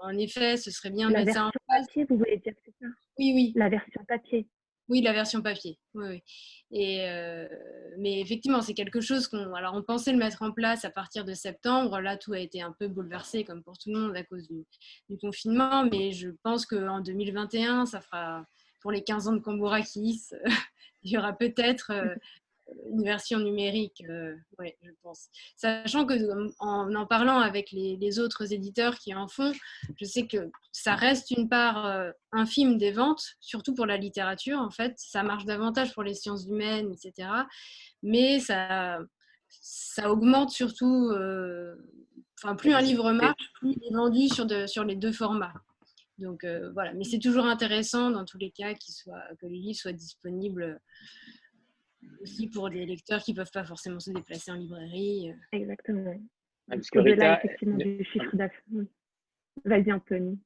en 0.00 0.16
effet, 0.16 0.56
ce 0.56 0.70
serait 0.70 0.90
bien 0.90 1.08
de 1.08 1.14
mettre 1.14 1.32
ça 1.34 1.44
en 1.46 1.50
place. 1.50 1.86
Papier, 1.86 2.04
vous 2.08 2.16
voulez 2.16 2.38
dire, 2.38 2.54
c'est 2.64 2.74
ça? 2.80 2.86
Oui, 3.18 3.32
oui. 3.34 3.52
La 3.56 3.68
version 3.68 4.00
papier. 4.06 4.48
Oui, 4.88 5.02
la 5.02 5.12
version 5.12 5.42
papier. 5.42 5.78
Oui, 5.94 6.22
euh, 6.72 7.48
mais 7.98 8.20
effectivement, 8.20 8.62
c'est 8.62 8.74
quelque 8.74 9.00
chose 9.00 9.28
qu'on. 9.28 9.54
Alors, 9.54 9.74
on 9.74 9.82
pensait 9.82 10.12
le 10.12 10.18
mettre 10.18 10.42
en 10.42 10.52
place 10.52 10.84
à 10.84 10.90
partir 10.90 11.24
de 11.24 11.34
septembre. 11.34 12.00
Là, 12.00 12.16
tout 12.16 12.32
a 12.32 12.38
été 12.38 12.62
un 12.62 12.72
peu 12.72 12.88
bouleversé, 12.88 13.44
comme 13.44 13.62
pour 13.62 13.76
tout 13.78 13.90
le 13.90 13.98
monde, 13.98 14.16
à 14.16 14.24
cause 14.24 14.48
du, 14.48 15.18
confinement. 15.18 15.84
Mais 15.84 16.12
je 16.12 16.30
pense 16.42 16.66
qu'en 16.66 17.00
2021, 17.00 17.86
ça 17.86 18.00
fera. 18.00 18.46
Pour 18.80 18.92
les 18.92 19.02
15 19.02 19.26
ans 19.26 19.32
de 19.32 19.40
Cambourakis, 19.40 20.28
il 21.02 21.10
y 21.10 21.18
aura 21.18 21.32
peut-être 21.32 21.90
euh, 21.90 22.14
une 22.90 23.02
version 23.02 23.38
numérique, 23.38 24.02
euh, 24.08 24.34
oui, 24.58 24.72
je 24.82 24.90
pense. 25.02 25.28
Sachant 25.56 26.06
que 26.06 26.14
en 26.58 26.94
en 26.94 27.06
parlant 27.06 27.38
avec 27.38 27.70
les, 27.72 28.18
autres 28.18 28.52
éditeurs 28.52 28.98
qui 28.98 29.14
en 29.14 29.28
font, 29.28 29.52
je 29.96 30.04
sais 30.04 30.26
que 30.26 30.50
ça 30.72 30.94
reste 30.94 31.30
une 31.30 31.48
part 31.48 31.86
euh, 31.86 32.10
infime 32.32 32.78
des 32.78 32.92
ventes, 32.92 33.24
surtout 33.40 33.74
pour 33.74 33.86
la 33.86 33.96
littérature 33.96 34.58
en 34.58 34.70
fait. 34.70 34.94
Ça 34.96 35.22
marche 35.22 35.44
davantage 35.44 35.92
pour 35.94 36.02
les 36.02 36.14
sciences 36.14 36.46
humaines, 36.46 36.92
etc. 36.92 37.28
Mais 38.02 38.40
ça, 38.40 38.98
ça 39.48 40.10
augmente 40.10 40.50
surtout. 40.50 41.10
Euh, 41.10 41.74
enfin, 42.42 42.56
plus 42.56 42.72
un 42.72 42.80
livre 42.80 43.12
marche, 43.12 43.52
plus 43.54 43.72
il 43.72 43.84
est 43.84 43.94
vendu 43.94 44.28
sur, 44.28 44.46
de, 44.46 44.66
sur 44.66 44.84
les 44.84 44.96
deux 44.96 45.12
formats. 45.12 45.54
Donc 46.18 46.44
voilà, 46.74 46.92
mais 46.94 47.04
c'est 47.04 47.20
toujours 47.20 47.44
intéressant 47.44 48.10
dans 48.10 48.24
tous 48.24 48.38
les 48.38 48.50
cas 48.50 48.74
soit, 48.80 49.22
que 49.40 49.46
le 49.46 49.52
livre 49.52 49.78
soit 49.78 49.92
disponible 49.92 50.80
aussi 52.22 52.48
pour 52.48 52.70
des 52.70 52.84
lecteurs 52.86 53.22
qui 53.22 53.32
ne 53.32 53.36
peuvent 53.36 53.50
pas 53.52 53.64
forcément 53.64 54.00
se 54.00 54.10
déplacer 54.10 54.50
en 54.50 54.54
librairie. 54.56 55.30
Euh. 55.30 55.56
Exactement. 55.58 56.14
parce 56.68 56.90
que 56.90 56.98
Rita, 56.98 57.38
effectivement, 57.38 57.76
du 57.76 58.04
chiffre 58.04 58.36
d'affaires. 58.36 58.62
Vas-y, 59.64 59.92
Anthony. 59.92 60.38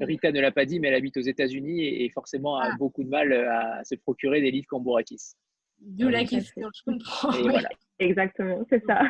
Rita 0.00 0.32
ne 0.32 0.40
l'a 0.40 0.52
pas 0.52 0.64
dit, 0.64 0.80
mais 0.80 0.88
elle 0.88 0.94
habite 0.94 1.16
aux 1.16 1.20
États-Unis 1.22 1.84
et, 1.84 2.08
forcément 2.10 2.56
a 2.56 2.70
Ah. 2.72 2.76
beaucoup 2.78 3.02
de 3.04 3.08
mal 3.08 3.32
à 3.32 3.82
se 3.84 3.94
procurer 3.96 4.40
des 4.40 4.50
livres 4.50 4.66
Cambourakis. 4.68 5.34
D'où 5.80 6.08
la 6.08 6.24
question, 6.24 6.68
je 6.74 6.82
comprends. 6.92 7.32
Et 7.32 7.42
Oui. 7.42 7.48
voilà. 7.50 7.68
Exactement, 7.98 8.64
c'est 8.70 8.82
ça. 8.86 9.02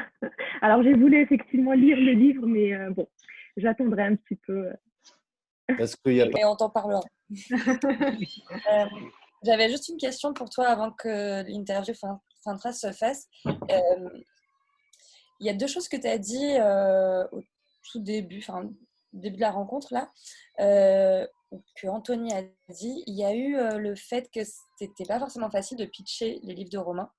Alors 0.60 0.82
j'ai 0.82 0.94
voulu 0.94 1.20
effectivement 1.20 1.72
lire 1.72 1.96
le 1.96 2.12
livre, 2.12 2.46
mais 2.46 2.74
euh, 2.74 2.90
bon, 2.90 3.08
j'attendrai 3.56 4.02
un 4.02 4.16
petit 4.16 4.36
peu. 4.36 4.68
Parce 5.78 5.96
qu'il 5.96 6.14
y 6.14 6.20
a 6.20 6.28
pas. 6.28 6.38
Et 6.40 6.44
on 6.44 6.56
t'en 6.56 6.70
parlera. 6.70 7.00
Euh, 7.30 8.84
J'avais 9.44 9.68
juste 9.68 9.88
une 9.88 9.98
question 9.98 10.32
pour 10.32 10.48
toi 10.48 10.68
avant 10.68 10.90
que 10.90 11.42
l'interview 11.42 11.94
fin, 11.94 12.20
fin 12.42 12.56
phrase 12.56 12.80
se 12.80 12.92
fasse. 12.92 13.28
Euh, 13.46 14.22
Il 15.40 15.46
y 15.46 15.50
a 15.50 15.54
deux 15.54 15.66
choses 15.66 15.88
que 15.88 15.98
tu 15.98 16.06
as 16.06 16.18
dit 16.18 16.56
euh, 16.58 17.26
au 17.30 17.42
tout 17.90 18.00
début, 18.00 18.38
enfin, 18.38 18.64
au 18.64 19.18
début 19.18 19.36
de 19.36 19.40
la 19.42 19.50
rencontre, 19.50 19.92
là, 19.92 20.10
euh, 20.60 21.26
que 21.76 21.88
Anthony 21.88 22.32
a 22.32 22.42
dit. 22.70 23.02
Il 23.06 23.14
y 23.14 23.24
a 23.24 23.34
eu 23.34 23.56
euh, 23.56 23.78
le 23.78 23.94
fait 23.94 24.30
que 24.30 24.40
c'était 24.78 25.04
pas 25.04 25.18
forcément 25.18 25.50
facile 25.50 25.76
de 25.76 25.84
pitcher 25.84 26.40
les 26.42 26.54
livres 26.54 26.70
de 26.70 26.78
Romain 26.78 27.10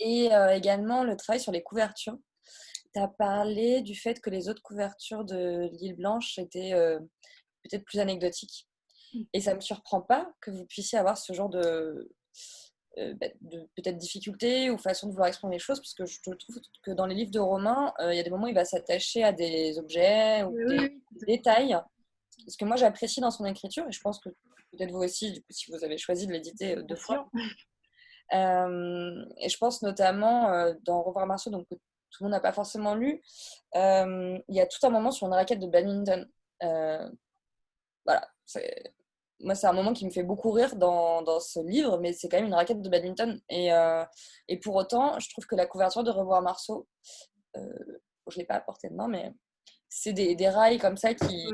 et 0.00 0.32
euh, 0.32 0.54
également 0.54 1.04
le 1.04 1.16
travail 1.16 1.40
sur 1.40 1.52
les 1.52 1.62
couvertures. 1.62 2.16
Tu 2.94 3.00
as 3.00 3.08
parlé 3.08 3.82
du 3.82 3.94
fait 3.94 4.20
que 4.20 4.30
les 4.30 4.48
autres 4.48 4.62
couvertures 4.62 5.24
de 5.24 5.68
l'île 5.72 5.96
Blanche 5.96 6.38
étaient 6.38 6.72
peut-être 7.64 7.84
plus 7.84 7.98
anecdotiques. 7.98 8.68
Et 9.32 9.40
ça 9.40 9.50
ne 9.52 9.56
me 9.56 9.60
surprend 9.60 10.00
pas 10.00 10.32
que 10.40 10.50
vous 10.50 10.64
puissiez 10.66 10.98
avoir 10.98 11.16
ce 11.18 11.32
genre 11.32 11.48
de, 11.48 12.10
euh, 12.98 13.14
bah, 13.20 13.26
de 13.40 13.68
peut-être 13.76 13.96
difficulté 13.98 14.70
ou 14.70 14.78
façon 14.78 15.06
de 15.06 15.12
vouloir 15.12 15.28
exprimer 15.28 15.56
les 15.56 15.60
choses, 15.60 15.80
parce 15.80 15.94
que 15.94 16.06
je 16.06 16.20
trouve 16.22 16.60
que 16.82 16.90
dans 16.92 17.06
les 17.06 17.14
livres 17.14 17.30
de 17.30 17.40
Romain, 17.40 17.92
euh, 18.00 18.12
il 18.12 18.16
y 18.16 18.20
a 18.20 18.22
des 18.22 18.30
moments 18.30 18.44
où 18.46 18.48
il 18.48 18.54
va 18.54 18.64
s'attacher 18.64 19.22
à 19.24 19.32
des 19.32 19.78
objets 19.78 20.42
ou 20.44 20.50
Oui, 20.56 20.66
des, 20.66 20.78
oui, 20.78 21.02
des 21.12 21.26
détails. 21.36 21.76
Ce 22.48 22.56
que 22.56 22.64
moi 22.64 22.76
j'apprécie 22.76 23.20
dans 23.20 23.30
son 23.30 23.44
écriture, 23.44 23.86
et 23.88 23.92
je 23.92 24.00
pense 24.00 24.18
que 24.20 24.28
peut-être 24.72 24.90
vous 24.90 25.02
aussi, 25.02 25.32
du 25.32 25.40
coup, 25.40 25.52
si 25.52 25.70
vous 25.70 25.84
avez 25.84 25.98
choisi 25.98 26.26
de 26.26 26.32
l'éditer 26.32 26.76
euh, 26.76 26.82
deux 26.82 26.96
fois. 26.96 27.28
Euh, 28.32 29.24
et 29.38 29.48
je 29.48 29.58
pense 29.58 29.82
notamment 29.82 30.72
dans 30.82 31.02
Revoir 31.02 31.26
Marceau, 31.26 31.50
donc 31.50 31.68
que 31.68 31.74
tout 31.74 32.22
le 32.22 32.24
monde 32.24 32.32
n'a 32.32 32.40
pas 32.40 32.52
forcément 32.52 32.94
lu, 32.94 33.22
il 33.74 34.42
y 34.48 34.60
a 34.60 34.66
tout 34.66 34.84
un 34.86 34.90
moment 34.90 35.10
sur 35.10 35.26
une 35.26 35.34
raquette 35.34 35.60
de 35.60 35.66
badminton. 35.66 36.28
Voilà, 36.60 38.28
c'est- 38.44 38.92
moi 39.40 39.54
c'est 39.54 39.66
un 39.66 39.72
moment 39.72 39.92
qui 39.92 40.04
me 40.06 40.10
fait 40.10 40.22
beaucoup 40.22 40.50
rire 40.50 40.76
dans, 40.76 41.22
dans 41.22 41.40
ce 41.40 41.60
livre, 41.60 41.98
mais 41.98 42.12
c'est 42.12 42.28
quand 42.28 42.36
même 42.38 42.46
une 42.46 42.54
raquette 42.54 42.82
de 42.82 42.88
badminton. 42.88 43.40
Et, 43.48 43.72
euh, 43.72 44.04
et 44.48 44.58
pour 44.58 44.74
autant, 44.76 45.18
je 45.18 45.28
trouve 45.30 45.46
que 45.46 45.56
la 45.56 45.66
couverture 45.66 46.04
de 46.04 46.10
Revoir 46.10 46.40
Marceau, 46.42 46.88
euh, 47.56 47.60
je 48.28 48.36
ne 48.36 48.40
l'ai 48.42 48.46
pas 48.46 48.54
apporté 48.54 48.88
dedans, 48.88 49.08
mais 49.08 49.32
c'est 49.88 50.12
des, 50.12 50.34
des 50.34 50.48
rails 50.48 50.78
comme 50.78 50.96
ça 50.96 51.14
qui, 51.14 51.46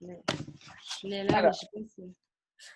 Je 0.00 1.06
l'ai 1.06 1.24
là, 1.24 1.40
Voilà. 1.40 1.48
mais 1.48 1.52
je 1.52 1.58
sais 1.60 1.66
pas 1.72 1.80
si- 1.94 2.14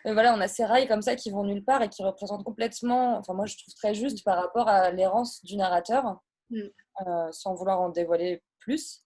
mais 0.05 0.13
voilà, 0.15 0.35
on 0.35 0.41
a 0.41 0.49
ces 0.49 0.65
rails 0.65 0.89
comme 0.89 1.03
ça 1.03 1.15
qui 1.15 1.31
vont 1.31 1.45
nulle 1.45 1.65
part 1.65 1.81
et 1.81 1.89
qui 1.89 2.03
représentent 2.03 2.43
complètement, 2.43 3.19
enfin 3.19 3.35
moi 3.35 3.47
je 3.47 3.57
trouve 3.57 3.73
très 3.75 3.95
juste 3.95 4.25
par 4.25 4.37
rapport 4.37 4.69
à 4.69 4.91
l'errance 4.91 5.45
du 5.45 5.57
narrateur, 5.57 6.21
Mm. 6.51 6.61
euh, 7.07 7.33
sans 7.33 7.55
vouloir 7.55 7.81
en 7.81 7.89
dévoiler 7.89 8.43
plus. 8.61 9.05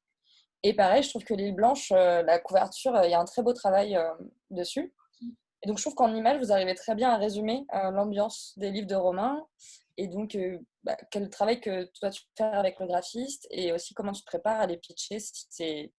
Et 0.63 0.75
pareil, 0.75 1.03
je 1.03 1.09
trouve 1.11 1.25
que 1.25 1.33
l'île 1.35 1.55
blanche, 1.55 1.91
euh, 1.93 2.23
la 2.23 2.39
couverture, 2.39 2.95
euh, 2.95 3.07
il 3.07 3.11
y 3.11 3.15
a 3.15 3.21
un 3.21 3.25
très 3.25 3.43
beau 3.43 3.53
travail 3.55 3.97
euh, 3.97 4.11
dessus. 4.51 4.95
Et 5.63 5.69
donc 5.69 5.79
je 5.79 5.83
trouve 5.83 5.95
qu'en 5.95 6.15
image, 6.15 6.39
vous 6.39 6.53
arrivez 6.53 6.75
très 6.75 6.95
bien 6.95 7.11
à 7.11 7.17
résumer 7.17 7.67
euh, 7.75 7.91
l'ambiance 7.91 8.55
des 8.57 8.71
livres 8.71 8.87
de 8.87 8.95
Romain. 8.95 9.45
Et 9.97 10.07
donc, 10.07 10.35
euh, 10.35 10.59
bah, 10.83 10.97
quel 11.11 11.29
travail 11.29 11.61
que 11.61 11.85
toi 11.99 12.11
tu 12.11 12.23
fais 12.37 12.45
avec 12.45 12.81
le 12.81 12.87
graphiste 12.87 13.47
et 13.51 13.73
aussi 13.73 13.93
comment 13.93 14.13
tu 14.13 14.23
te 14.23 14.27
prépares 14.27 14.61
à 14.61 14.67
les 14.67 14.79
pitcher 14.79 15.19
si 15.19 15.47
c'est 15.51 15.93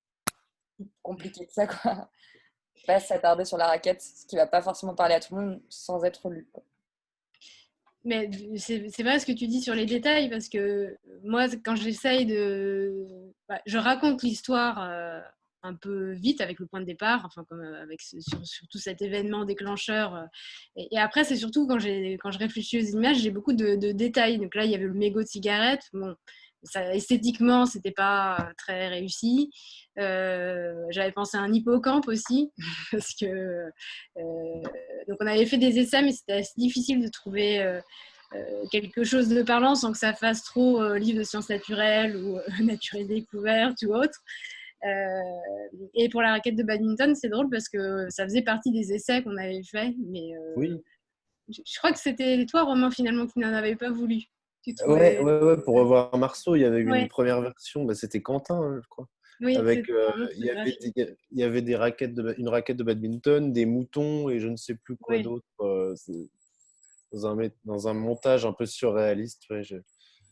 compliqué 1.03 1.45
que 1.45 1.53
ça, 1.53 1.67
quoi. 1.67 2.09
Pas 2.87 2.99
s'attarder 2.99 3.45
sur 3.45 3.57
la 3.57 3.67
raquette, 3.67 4.01
ce 4.01 4.25
qui 4.25 4.35
va 4.35 4.47
pas 4.47 4.63
forcément 4.63 4.95
parler 4.95 5.13
à 5.13 5.19
tout 5.19 5.35
le 5.35 5.41
monde 5.41 5.61
sans 5.69 6.03
être 6.03 6.31
lu. 6.31 6.49
Mais 8.03 8.27
c'est 8.57 9.03
vrai 9.03 9.19
ce 9.19 9.27
que 9.27 9.31
tu 9.33 9.45
dis 9.45 9.61
sur 9.61 9.75
les 9.75 9.85
détails, 9.85 10.31
parce 10.31 10.49
que 10.49 10.97
moi, 11.23 11.45
quand 11.63 11.75
j'essaye 11.75 12.25
de. 12.25 13.05
bah, 13.47 13.61
je 13.67 13.77
raconte 13.77 14.23
l'histoire 14.23 14.81
euh, 14.81 15.21
un 15.63 15.75
peu 15.75 16.11
vite 16.13 16.41
avec 16.41 16.59
le 16.59 16.65
point 16.65 16.79
de 16.79 16.85
départ, 16.85 17.23
enfin, 17.25 17.43
comme 17.49 17.61
euh, 17.61 17.81
avec 17.81 18.01
surtout 18.01 18.77
cet 18.77 19.01
événement 19.01 19.45
déclencheur. 19.45 20.15
euh, 20.15 20.25
et, 20.75 20.97
après, 20.97 21.23
c'est 21.23 21.35
surtout 21.35 21.67
quand, 21.67 21.77
quand 21.77 22.31
je 22.31 22.39
réfléchis 22.39 22.79
aux 22.79 22.97
images, 22.97 23.17
j'ai 23.19 23.31
beaucoup 23.31 23.53
de, 23.53 23.91
détails. 23.91 24.37
Donc 24.37 24.55
là, 24.55 24.65
il 24.65 24.71
y 24.71 24.75
avait 24.75 24.85
le 24.85 24.93
mégot 24.93 25.21
de 25.21 25.27
cigarette. 25.27 25.83
Bon, 25.93 26.15
ça, 26.63 26.93
esthétiquement, 26.93 27.65
c'était 27.65 27.91
pas 27.91 28.51
très 28.57 28.87
réussi. 28.87 29.49
Euh, 29.99 30.73
J'avais 30.89 31.11
pensé 31.11 31.37
à 31.37 31.41
un 31.41 31.51
hippocampe 31.53 32.07
aussi, 32.07 32.51
parce 32.91 33.15
que 33.15 33.25
euh, 33.25 34.61
donc 35.07 35.17
on 35.19 35.27
avait 35.27 35.45
fait 35.45 35.57
des 35.57 35.79
essais, 35.79 36.01
mais 36.01 36.11
c'était 36.11 36.33
assez 36.33 36.53
difficile 36.57 37.01
de 37.03 37.09
trouver 37.09 37.61
euh, 37.61 37.81
euh, 38.33 38.65
quelque 38.71 39.03
chose 39.03 39.27
de 39.27 39.43
parlant 39.43 39.75
sans 39.75 39.91
que 39.91 39.97
ça 39.97 40.13
fasse 40.13 40.43
trop 40.43 40.81
euh, 40.81 40.97
livre 40.97 41.19
de 41.19 41.23
sciences 41.23 41.49
naturelles 41.49 42.15
ou 42.15 42.37
euh, 42.37 42.41
nature 42.61 42.99
et 42.99 43.05
découverte 43.05 43.81
ou 43.83 43.93
autre. 43.93 44.19
Euh, 44.83 45.21
et 45.93 46.09
pour 46.09 46.21
la 46.21 46.31
raquette 46.31 46.55
de 46.55 46.63
badminton, 46.63 47.13
c'est 47.15 47.29
drôle 47.29 47.49
parce 47.49 47.69
que 47.69 48.09
ça 48.09 48.23
faisait 48.25 48.41
partie 48.41 48.71
des 48.71 48.93
essais 48.93 49.21
qu'on 49.23 49.37
avait 49.37 49.61
fait, 49.63 49.93
mais 50.07 50.35
euh, 50.35 50.53
Oui. 50.57 50.71
je, 51.49 51.61
je 51.65 51.77
crois 51.77 51.91
que 51.91 51.99
c'était 51.99 52.45
toi, 52.47 52.63
Romain, 52.63 52.89
finalement, 52.91 53.27
qui 53.27 53.39
n'en 53.39 53.53
avait 53.53 53.75
pas 53.75 53.91
voulu. 53.91 54.21
Tu 54.63 54.71
Ouais, 54.71 54.75
trouvais- 54.75 55.19
ouais, 55.19 55.39
ouais, 55.41 55.57
pour 55.63 55.75
revoir 55.75 56.15
Marceau, 56.17 56.55
il 56.55 56.61
y 56.61 56.65
avait 56.65 56.79
eu 56.79 56.89
Ouais. 56.91 57.01
une 57.03 57.07
première 57.09 57.41
version, 57.41 57.83
bah, 57.85 57.93
c'était 57.95 58.21
Quentin, 58.21 58.55
hein, 58.61 58.79
je 58.83 58.87
crois. 58.87 59.07
Oui, 59.43 59.55
Avec, 59.57 59.89
euh, 59.89 60.11
il, 60.35 60.45
y 60.45 60.49
avait 60.51 60.77
des, 60.95 61.17
il 61.31 61.39
y 61.39 61.43
avait 61.43 61.63
des 61.63 61.75
raquettes 61.75 62.13
de, 62.13 62.35
une 62.37 62.47
raquette 62.47 62.77
de 62.77 62.83
badminton, 62.83 63.51
des 63.51 63.65
moutons 63.65 64.29
et 64.29 64.39
je 64.39 64.47
ne 64.47 64.55
sais 64.55 64.75
plus 64.75 64.95
quoi 64.97 65.15
Oui. 65.15 65.23
d'autre. 65.23 65.45
euh, 65.61 65.95
dans, 67.11 67.25
un, 67.25 67.35
mé- 67.35 67.51
dans 67.65 67.87
un 67.87 67.93
montage 67.93 68.45
un 68.45 68.53
peu 68.53 68.65
surréaliste. 68.67 69.43
ouais, 69.49 69.63
je- 69.63 69.75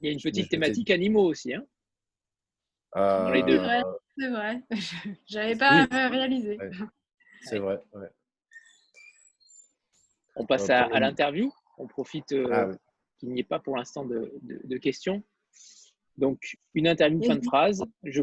Il 0.02 0.06
y 0.08 0.10
a 0.10 0.14
une 0.14 0.22
petite 0.22 0.50
thématique 0.50 0.92
animaux 0.92 1.24
aussi. 1.26 1.54
Hein 1.54 1.66
Deux. 2.96 3.58
C'est 3.58 3.58
vrai, 3.58 3.82
c'est 4.18 4.30
vrai. 4.30 4.62
J'avais 5.28 5.56
pas 5.56 5.88
Oui. 5.92 5.98
réalisé. 6.08 6.58
Ouais. 6.58 6.72
C'est 7.42 7.60
vrai. 7.60 7.80
ouais. 7.94 8.10
On 10.36 10.46
passe 10.46 10.70
Euh, 10.70 10.74
à, 10.74 10.84
à 10.96 11.00
l'interview. 11.00 11.52
On 11.78 11.88
profite 11.88 12.32
euh, 12.34 12.48
Ah, 12.52 12.68
oui. 12.68 12.76
qu'il 13.18 13.30
n'y 13.30 13.40
ait 13.40 13.44
pas 13.44 13.60
pour 13.60 13.78
l'instant 13.78 14.06
de, 14.06 14.34
de- 14.42 14.62
de 14.64 14.78
questions. 14.78 15.24
Donc, 16.18 16.58
une 16.74 16.88
interview 16.88 17.22
fin 17.24 17.36
de 17.36 17.44
phrase. 17.46 17.84
Je... 18.04 18.22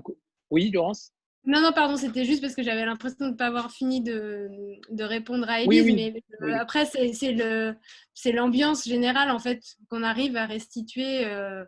Oui, 0.50 0.70
Laurence? 0.70 1.12
Non, 1.44 1.60
non, 1.62 1.72
pardon, 1.72 1.96
c'était 1.96 2.24
juste 2.24 2.42
parce 2.42 2.54
que 2.54 2.62
j'avais 2.62 2.84
l'impression 2.84 3.26
de 3.26 3.30
ne 3.30 3.36
pas 3.36 3.46
avoir 3.46 3.70
fini 3.70 4.00
de, 4.02 4.50
de 4.90 5.04
répondre 5.04 5.48
à 5.48 5.62
Oui, 5.64 5.80
oui, 5.80 5.94
Mais 5.94 6.22
euh, 6.42 6.46
oui. 6.46 6.52
après, 6.54 6.84
c'est 6.86 7.12
c'est 7.12 7.32
le- 7.32 7.74
c'est 8.14 8.32
l'ambiance 8.32 8.84
générale, 8.84 9.30
en 9.30 9.38
fait, 9.38 9.62
qu'on 9.88 10.02
arrive 10.02 10.36
à 10.36 10.44
restituer. 10.44 11.24
euh, 11.24 11.64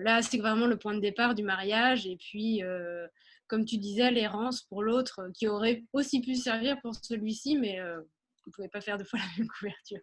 là, 0.00 0.22
c'est 0.22 0.38
vraiment 0.38 0.66
le 0.66 0.76
point 0.76 0.94
de 0.94 1.00
départ 1.00 1.34
du 1.34 1.42
mariage. 1.42 2.06
Et 2.06 2.16
puis, 2.16 2.62
euh, 2.62 3.06
comme 3.46 3.64
tu 3.64 3.78
disais, 3.78 4.10
l'errance 4.10 4.62
pour 4.62 4.82
l'autre, 4.82 5.20
euh, 5.20 5.30
qui 5.32 5.48
aurait 5.48 5.84
aussi 5.92 6.20
pu 6.20 6.34
servir 6.34 6.80
pour 6.80 6.94
celui-ci, 6.94 7.56
mais 7.58 7.80
euh, 7.80 8.00
on 8.00 8.48
ne 8.48 8.52
pouvait 8.52 8.68
pas 8.68 8.80
faire 8.80 8.98
deux 8.98 9.04
fois 9.04 9.18
la 9.36 9.38
même 9.38 9.48
couverture. 9.48 10.00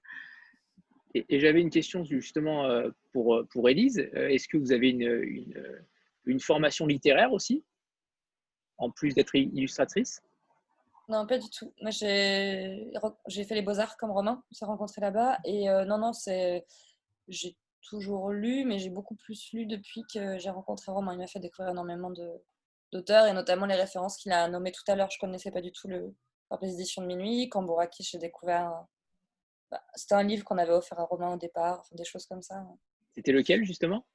Et, 1.16 1.26
et 1.30 1.40
j'avais 1.40 1.62
une 1.62 1.72
question 1.72 2.04
justement 2.04 2.66
euh, 2.66 2.90
pour, 3.12 3.36
euh, 3.36 3.48
pour 3.52 3.68
Élise. 3.70 4.00
Euh, 4.00 4.28
Est-ce 4.28 4.48
que 4.48 4.58
vous 4.58 4.72
avez 4.72 4.90
une, 4.90 5.02
une, 5.02 5.58
euh, 5.58 5.80
une 6.26 6.40
formation 6.40 6.86
littéraire 6.86 7.34
aussi, 7.34 7.64
en 8.78 8.92
plus 8.92 9.16
d'être 9.16 9.36
illustratrice? 9.36 10.22
Non, 11.08 11.26
pas 11.26 11.40
du 11.40 11.50
tout. 11.50 11.74
Moi, 11.82 11.90
j'ai 11.90 12.92
j'ai 13.28 13.44
fait 13.44 13.56
les 13.56 13.64
beaux-arts 13.64 13.98
comme 13.98 14.12
Romain. 14.12 14.44
On 14.52 14.54
s'est 14.54 14.66
rencontrés 14.66 15.02
là-bas. 15.02 15.40
Et 15.44 15.68
euh, 15.68 15.84
non, 15.84 15.98
non, 15.98 16.14
c'est. 16.14 16.64
J'ai 17.28 17.56
toujours 17.82 18.30
lu, 18.32 18.66
mais 18.66 18.80
j'ai 18.80 18.90
beaucoup 18.90 19.16
plus 19.16 19.52
lu 19.54 19.66
depuis 19.66 20.04
que 20.14 20.38
j'ai 20.38 20.50
rencontré 20.50 20.92
Romain. 20.92 21.14
Il 21.14 21.20
m'a 21.20 21.28
fait 21.28 21.40
découvrir 21.40 21.72
énormément 21.72 22.10
de- 22.10 22.42
d'auteurs 22.92 23.28
et 23.28 23.34
notamment 23.34 23.66
les 23.66 23.76
références 23.76 24.18
qu'il 24.18 24.32
a 24.32 24.48
nommées 24.48 24.72
tout 24.72 24.84
à 24.88 24.96
l'heure. 24.96 25.10
Je 25.12 25.20
connaissais 25.20 25.52
pas 25.52 25.62
du 25.62 25.72
tout 25.72 25.88
le 25.88 26.14
par 26.50 26.60
les 26.62 26.74
éditions 26.74 27.02
de 27.04 27.08
minuit. 27.08 27.48
Kambouraki, 27.50 28.04
j'ai 28.04 28.18
découvert. 28.18 28.86
bah, 29.72 29.84
C'était 29.96 30.16
un 30.16 30.24
livre 30.24 30.44
qu'on 30.44 30.58
avait 30.58 30.72
offert 30.74 31.00
à 31.00 31.04
Romain 31.04 31.34
au 31.34 31.38
départ, 31.38 31.82
enfin, 31.82 31.96
des 31.96 32.04
choses 32.06 32.26
comme 32.26 32.42
ça. 32.42 32.66
C'était 33.16 33.32
lequel 33.32 33.64
justement? 33.64 34.06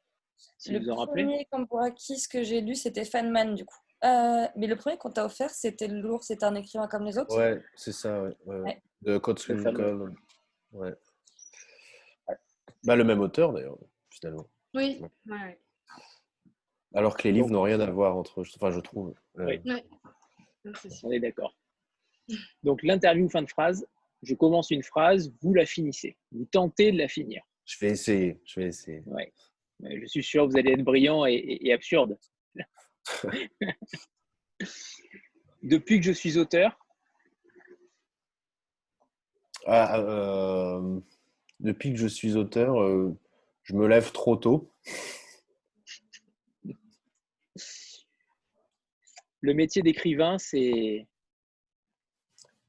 Si 0.58 0.72
le 0.72 0.80
vous 0.80 0.90
en 0.90 0.96
rappelez 0.96 1.22
premier 1.24 1.44
Kambouraki, 1.46 2.18
ce 2.18 2.28
que 2.28 2.42
j'ai 2.42 2.60
lu, 2.60 2.74
c'était 2.74 3.04
Feynman 3.04 3.54
du 3.54 3.64
coup. 3.64 3.78
Euh, 4.02 4.46
mais 4.56 4.66
le 4.66 4.74
premier 4.76 4.98
qu'on 4.98 5.10
t'a 5.12 5.24
offert, 5.24 5.50
c'était 5.50 5.86
lourd, 5.88 6.24
c'était 6.24 6.44
un 6.44 6.56
écrivain 6.56 6.88
comme 6.88 7.04
les 7.04 7.16
autres? 7.18 7.36
Ouais, 7.38 7.62
c'est 7.76 7.92
ça, 7.92 8.20
ouais. 8.22 8.36
ouais, 8.46 8.56
ouais. 8.56 8.60
Ouais. 8.62 8.82
De. 9.00 9.18
Cole. 9.18 10.14
Ouais. 10.72 10.94
Bah, 12.84 12.96
le 12.96 13.04
même 13.04 13.20
auteur 13.20 13.52
d'ailleurs, 13.52 13.78
finalement. 14.10 14.46
Oui, 14.74 15.00
ouais, 15.00 15.10
ouais. 15.36 15.58
Alors 16.94 17.16
que 17.16 17.22
les 17.24 17.32
livres 17.32 17.50
n'ont 17.50 17.62
rien 17.62 17.80
à 17.80 17.90
voir 17.90 18.16
entre 18.16 18.40
eux, 18.42 18.44
enfin, 18.56 18.70
je 18.70 18.80
trouve. 18.80 19.14
Euh, 19.38 19.46
Oui. 19.46 19.60
Ouais. 19.64 19.84
On 21.02 21.10
est 21.10 21.20
d'accord. 21.20 21.56
Donc, 22.62 22.82
l'interview 22.82 23.28
fin 23.28 23.42
de 23.42 23.48
phrase. 23.50 23.86
Je 24.22 24.34
commence 24.34 24.70
une 24.70 24.82
phrase, 24.82 25.30
vous 25.42 25.52
la 25.52 25.66
finissez. 25.66 26.16
Vous 26.32 26.46
tentez 26.46 26.90
de 26.92 26.96
la 26.98 27.08
finir. 27.08 27.42
Je 27.66 27.76
vais 27.78 27.90
essayer, 27.90 28.40
je 28.44 28.60
vais 28.60 28.66
essayer. 28.68 29.02
Ouais. 29.06 29.30
Mais 29.80 30.00
Je 30.00 30.06
suis 30.06 30.22
sûr 30.22 30.46
que 30.46 30.52
vous 30.52 30.56
allez 30.56 30.72
être 30.72 30.82
brillant 30.84 31.26
et, 31.26 31.34
et- 31.34 31.66
et 31.68 31.72
absurde. 31.74 32.18
Depuis 35.62 35.98
que 36.00 36.06
je 36.06 36.12
suis 36.12 36.38
auteur, 36.38 36.78
Ah, 39.66 39.98
euh, 39.98 41.00
depuis 41.60 41.92
que 41.92 41.98
je 41.98 42.06
suis 42.06 42.36
auteur, 42.36 42.80
euh, 42.82 43.16
je 43.62 43.74
me 43.74 43.86
lève 43.86 44.12
trop 44.12 44.36
tôt. 44.36 44.72
Le 49.40 49.52
métier 49.54 49.82
d'écrivain, 49.82 50.38
c'est 50.38 51.06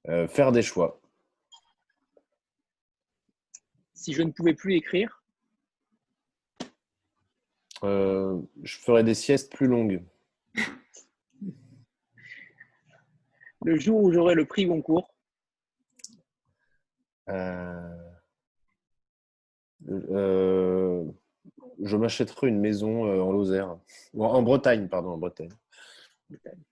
Euh, 0.08 0.28
faire 0.28 0.52
des 0.52 0.62
choix. 0.62 1.02
si 3.94 4.14
je 4.14 4.22
ne 4.22 4.32
pouvais 4.32 4.54
plus 4.54 4.76
écrire, 4.76 5.24
Euh, 7.84 8.40
je 8.64 8.78
ferai 8.78 9.04
des 9.04 9.14
siestes 9.16 9.52
plus 9.52 9.68
longues. 9.68 10.04
le 13.64 13.80
jour 13.80 14.00
où 14.04 14.12
j'aurai 14.12 14.36
le 14.36 14.46
prix 14.46 14.66
Goncourt, 14.68 15.12
Euh, 17.30 18.05
euh, 19.90 21.04
je 21.84 21.98
m'achèterai 21.98 22.48
une 22.48 22.60
maison 22.60 23.06
euh, 23.06 23.22
en 23.22 23.32
Lozère. 23.32 23.78
Ou 24.14 24.24
En 24.26 24.42
Bretagne, 24.42 24.88
pardon, 24.88 25.10
en 25.12 25.18
Bretagne. 25.18 25.50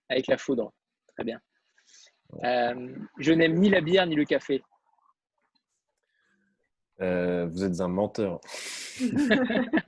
avec 0.08 0.26
la 0.26 0.36
foudre. 0.38 0.72
Très 1.14 1.24
bien. 1.24 1.40
Euh, 2.42 2.94
je 3.18 3.32
n'aime 3.32 3.54
ni 3.58 3.68
la 3.70 3.80
bière 3.80 4.06
ni 4.06 4.14
le 4.16 4.24
café. 4.24 4.62
Euh, 7.00 7.46
vous 7.46 7.64
êtes 7.64 7.80
un 7.80 7.88
menteur. 7.88 8.40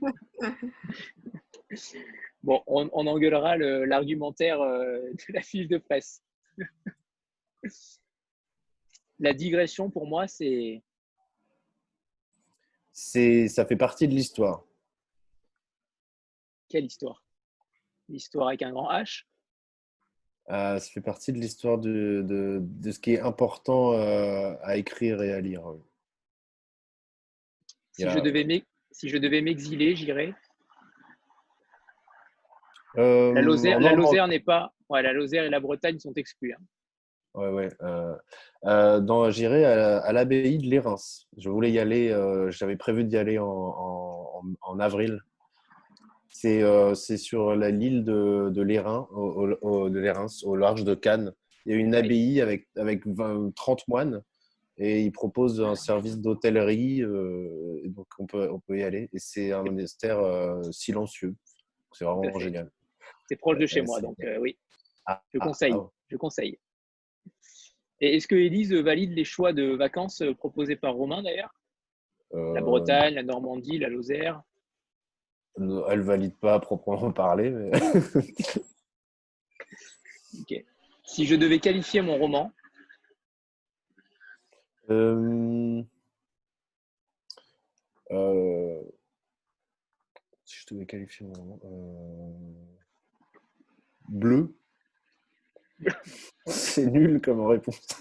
Bon, 2.43 2.61
on, 2.67 2.89
on 2.93 3.07
engueulera 3.07 3.57
le- 3.57 3.83
l'argumentaire 3.85 4.59
de 4.59 5.11
la 5.33 5.41
fiche 5.41 5.67
de 5.67 5.77
presse. 5.77 6.23
La 9.19 9.33
digression, 9.33 9.89
pour 9.89 10.05
moi, 10.07 10.27
c'est 10.27 10.83
C'est, 13.07 13.47
ça 13.47 13.63
fait 13.63 13.75
partie 13.75 14.07
de 14.07 14.13
l'histoire. 14.15 14.63
quelle 16.67 16.85
histoire? 16.85 17.23
L'histoire 18.09 18.47
avec 18.47 18.63
un 18.63 18.71
grand 18.71 18.89
H? 18.91 19.25
Euh, 20.49 20.79
ça 20.79 20.89
fait 20.89 21.01
partie 21.01 21.31
de 21.31 21.37
l'histoire 21.37 21.77
de, 21.77 22.23
de, 22.27 22.57
de 22.59 22.91
ce 22.91 22.97
qui 22.99 23.13
est 23.13 23.19
important 23.19 23.93
euh, 23.93 24.55
à 24.63 24.77
écrire 24.77 25.21
et 25.21 25.31
à 25.31 25.39
lire. 25.41 25.63
Si 27.91 28.03
a- 28.03 28.09
je 28.09 28.19
devais 28.19 28.43
m'ex- 28.45 28.65
si 28.89 29.09
je 29.09 29.17
devais 29.19 29.41
m'exiler, 29.41 29.95
j'irais. 29.95 30.33
Euh, 32.97 33.31
La 33.33 33.41
Lozère, 33.41 33.79
Normandie- 33.79 34.07
Lozère 34.07 34.27
n'est 34.27 34.39
pas. 34.39 34.73
Ouais, 34.89 35.03
la 35.03 35.13
Lozère 35.13 35.43
et 35.43 35.49
la 35.51 35.59
Bretagne 35.59 35.99
sont 35.99 36.13
exclus. 36.13 36.51
hein. 36.53 36.63
Ouais, 37.37 37.49
ouais. 37.49 37.69
euh, 37.83 38.15
euh, 38.65 38.99
dans- 38.99 39.29
J'irai 39.29 39.63
à, 39.63 39.75
la- 39.75 39.97
à 39.99 40.11
l'abbaye 40.11 40.57
de 40.57 40.65
Lérins. 40.65 40.95
Je 41.37 41.49
voulais 41.49 41.71
y 41.71 41.77
aller, 41.77 42.09
euh, 42.09 42.49
j'avais 42.49 42.75
prévu 42.77 43.03
d'y 43.03 43.15
aller 43.15 43.37
en, 43.37 43.45
en, 43.47 44.41
en- 44.41 44.53
en 44.73 44.79
avril. 44.79 45.21
C'est 46.29 46.61
c'est 46.95 47.17
sur 47.17 47.55
la- 47.55 47.69
l'île 47.71 48.03
de, 48.03 48.49
de 48.51 48.61
Lérins, 48.61 49.07
au, 49.11 49.89
de 49.89 49.99
Lérins, 49.99 50.27
au 50.45 50.55
large 50.55 50.83
de 50.83 50.95
Cannes. 50.95 51.31
Il 51.65 51.71
y 51.73 51.75
a 51.75 51.77
une 51.77 51.93
abbaye 51.95 52.41
avec, 52.41 52.67
avec 52.75 53.05
20 53.05 53.51
30 53.55 53.87
moines 53.87 54.21
et 54.77 55.01
ils 55.03 55.11
proposent 55.11 55.61
un 55.61 55.75
service 55.75 56.19
d'hôtellerie. 56.19 57.01
donc, 57.85 58.07
on 58.19 58.25
peut, 58.25 58.49
on 58.51 58.59
peut 58.59 58.79
y 58.79 58.83
aller. 58.83 59.09
Et 59.13 59.19
c'est 59.19 59.51
un 59.51 59.63
monastère 59.63 60.19
silencieux. 60.71 61.35
C'est 61.93 62.05
vraiment 62.05 62.37
génial. 62.39 62.71
C'est 63.29 63.35
proche 63.37 63.57
de 63.59 63.65
chez 63.67 63.81
moi, 63.81 63.99
donc 64.01 64.15
oui, 64.39 64.57
Ah, 65.05 65.21
je 65.33 65.39
ah, 65.41 65.45
conseille. 65.45 65.73
ah, 65.75 65.87
Je 66.07 66.17
conseille. 66.17 66.57
Et 67.99 68.15
est-ce 68.15 68.27
que 68.27 68.35
Élise 68.35 68.73
valide 68.73 69.13
les 69.13 69.23
choix 69.23 69.53
de 69.53 69.75
vacances 69.75 70.21
euh, 70.21 70.33
proposés 70.33 70.75
par 70.75 70.93
Romain 70.93 71.23
d'ailleurs? 71.23 71.53
La 72.31 72.39
euh, 72.39 72.61
Bretagne, 72.61 73.15
la 73.15 73.23
Normandie, 73.23 73.79
la 73.79 73.89
Lozère? 73.89 74.41
Elle 75.57 76.01
valide 76.01 76.35
pas 76.37 76.55
à 76.55 76.59
proprement 76.59 77.11
parler, 77.11 77.49
mais. 77.49 77.71
Si 81.03 81.25
je 81.25 81.35
devais 81.35 81.59
qualifier 81.59 82.01
mon 82.01 82.17
roman, 82.17 82.51
Euh, 84.89 85.83
euh, 88.11 88.81
si 90.45 90.59
je 90.61 90.73
devais 90.73 90.85
qualifier 90.85 91.25
mon 91.25 91.33
roman, 91.33 91.59
bleu. 94.07 94.55
C'est 96.45 96.85
nul 96.85 97.21
comme 97.21 97.45
réponse. 97.45 97.99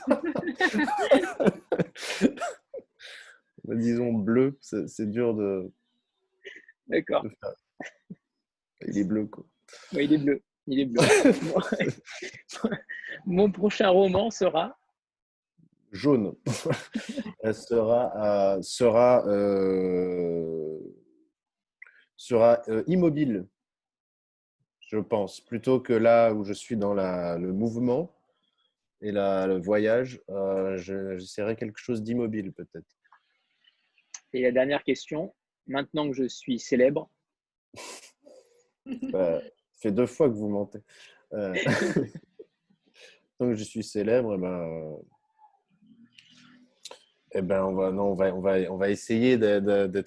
Mais 3.64 3.76
Disons 3.76 4.12
bleu, 4.12 4.58
c'est 4.60 5.10
dur 5.10 5.34
de, 5.34 5.70
d'accord. 6.86 7.24
de. 7.24 7.30
Il 8.88 8.98
est 8.98 9.04
bleu, 9.04 9.26
quoi. 9.26 9.44
Ouais, 9.92 10.04
il 10.04 10.12
est 10.12 10.18
bleu. 10.18 10.42
Il 10.66 10.80
est 10.80 10.86
bleu. 10.86 11.02
mon 13.26 13.50
prochain 13.50 13.88
roman 13.88 14.30
sera 14.30 14.78
Jaune. 15.92 16.34
Elle 17.40 17.54
sera, 17.54 18.56
euh, 18.56 18.62
sera, 18.62 19.26
euh, 19.26 20.78
sera 22.16 22.62
euh, 22.68 22.82
immobile, 22.86 23.46
je 24.86 24.98
pense, 24.98 25.40
plutôt 25.40 25.80
que 25.80 25.92
là 25.92 26.32
où 26.32 26.44
je 26.44 26.52
suis 26.52 26.76
dans 26.76 26.94
la, 26.94 27.38
le 27.38 27.52
mouvement 27.52 28.14
et 29.00 29.10
la, 29.12 29.46
le 29.46 29.58
voyage, 29.60 30.20
euh, 30.30 30.76
je- 30.78 31.18
j'essaierai 31.18 31.56
quelque 31.56 31.78
chose 31.78 32.02
d'immobile 32.02 32.52
peut-être. 32.52 32.86
Et 34.32 34.42
la 34.42 34.52
dernière 34.52 34.84
question, 34.84 35.34
maintenant 35.66 36.08
que 36.08 36.14
je 36.16 36.28
suis 36.28 36.58
célèbre, 36.58 37.10
ça 39.10 39.40
fait 39.80 39.90
deux 39.92 40.06
fois 40.06 40.28
que 40.28 40.34
vous 40.34 40.48
mentez. 40.48 40.80
Euh, 41.32 41.52
donc 43.40 43.54
je 43.54 43.64
suis 43.64 43.82
célèbre, 43.82 44.34
eh 44.34 44.38
ben, 44.38 44.96
eh 47.32 47.42
ben 47.42 47.64
on 47.64 47.74
va, 47.74 47.90
non, 47.90 48.12
on 48.12 48.14
va, 48.14 48.34
on 48.34 48.40
va, 48.40 48.58
on 48.72 48.76
va 48.76 48.88
essayer 48.90 49.36
d'être 49.36 50.06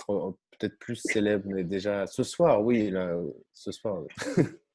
peut-être 0.57 0.80
plus 0.80 0.95
célèbre, 0.95 1.47
mais 1.49 1.64
déjà 1.64 2.07
ce 2.07 2.23
soir, 2.23 2.64
oui, 2.64 2.89
là, 2.91 3.14
ce 3.53 3.72
soir. 3.73 4.03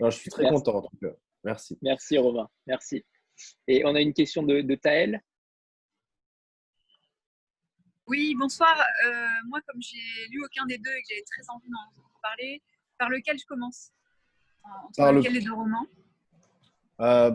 non, 0.00 0.10
je 0.10 0.16
suis 0.18 0.30
très 0.30 0.42
Merci. 0.44 0.54
content 0.56 0.76
en 0.78 0.82
tout 0.82 0.96
cas. 1.00 1.12
Merci. 1.44 1.78
merci 1.82 2.18
Romain, 2.18 2.48
merci. 2.66 3.04
Et 3.68 3.84
on 3.84 3.94
a 3.94 4.00
une 4.00 4.12
question 4.14 4.42
de, 4.42 4.60
de 4.62 4.74
Taël. 4.74 5.20
Oui, 8.08 8.34
bonsoir. 8.38 8.76
Euh, 9.06 9.26
moi, 9.48 9.60
comme 9.66 9.80
j'ai 9.82 9.98
lu 10.30 10.42
aucun 10.44 10.64
des 10.66 10.78
deux 10.78 10.90
et 10.90 11.02
que 11.02 11.06
j'avais 11.10 11.22
très 11.22 11.42
envie 11.52 11.68
d'en 11.68 12.02
parler, 12.22 12.62
par 12.98 13.08
lequel 13.08 13.38
je 13.38 13.44
commence? 13.46 13.90
En- 14.62 14.68
Entre 14.86 14.96
Par 14.96 15.12
le- 15.12 15.18
lequel 15.18 15.32
les 15.34 15.40
deux 15.40 15.52
romans 15.52 15.86
Euh, 17.00 17.30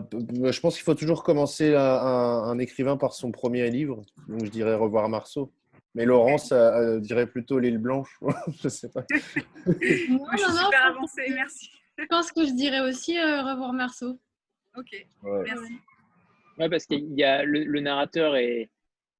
je 0.50 0.60
pense 0.60 0.74
qu'il 0.74 0.82
faut 0.82 0.94
toujours 0.94 1.22
commencer 1.22 1.74
un, 1.74 1.80
un- 1.80 2.42
un 2.50 2.58
écrivain 2.58 2.96
par 2.96 3.12
son 3.12 3.30
premier 3.30 3.70
livre. 3.70 4.02
Donc 4.28 4.44
je 4.44 4.50
dirais 4.50 4.74
Revoir 4.74 5.08
Marceau. 5.08 5.52
Mais 5.94 6.04
Laurence 6.06 6.52
euh, 6.52 6.96
euh, 6.96 7.00
dirait 7.00 7.26
plutôt 7.26 7.58
L'île 7.58 7.78
blanche. 7.78 8.18
je 8.62 8.68
sais 8.68 8.88
pas. 8.90 9.02
Non, 9.12 9.26
Moi, 9.66 10.30
je 10.32 10.36
suis 10.38 10.52
non, 10.52 10.64
super 10.64 10.86
avancée, 10.86 11.26
merci. 11.34 11.70
Je 11.98 12.04
pense 12.06 12.32
que 12.32 12.44
je 12.46 12.52
dirais 12.52 12.80
aussi 12.80 13.18
euh, 13.18 13.42
revoir 13.42 13.72
Marceau. 13.72 14.18
Ok, 14.76 15.06
Ouais. 15.22 15.42
merci. 15.44 15.72
Ouais, 16.58 16.68
parce 16.68 16.86
qu'il 16.86 17.12
y 17.18 17.24
a 17.24 17.44
le, 17.44 17.64
le 17.64 17.80
narrateur 17.80 18.36
est, 18.36 18.70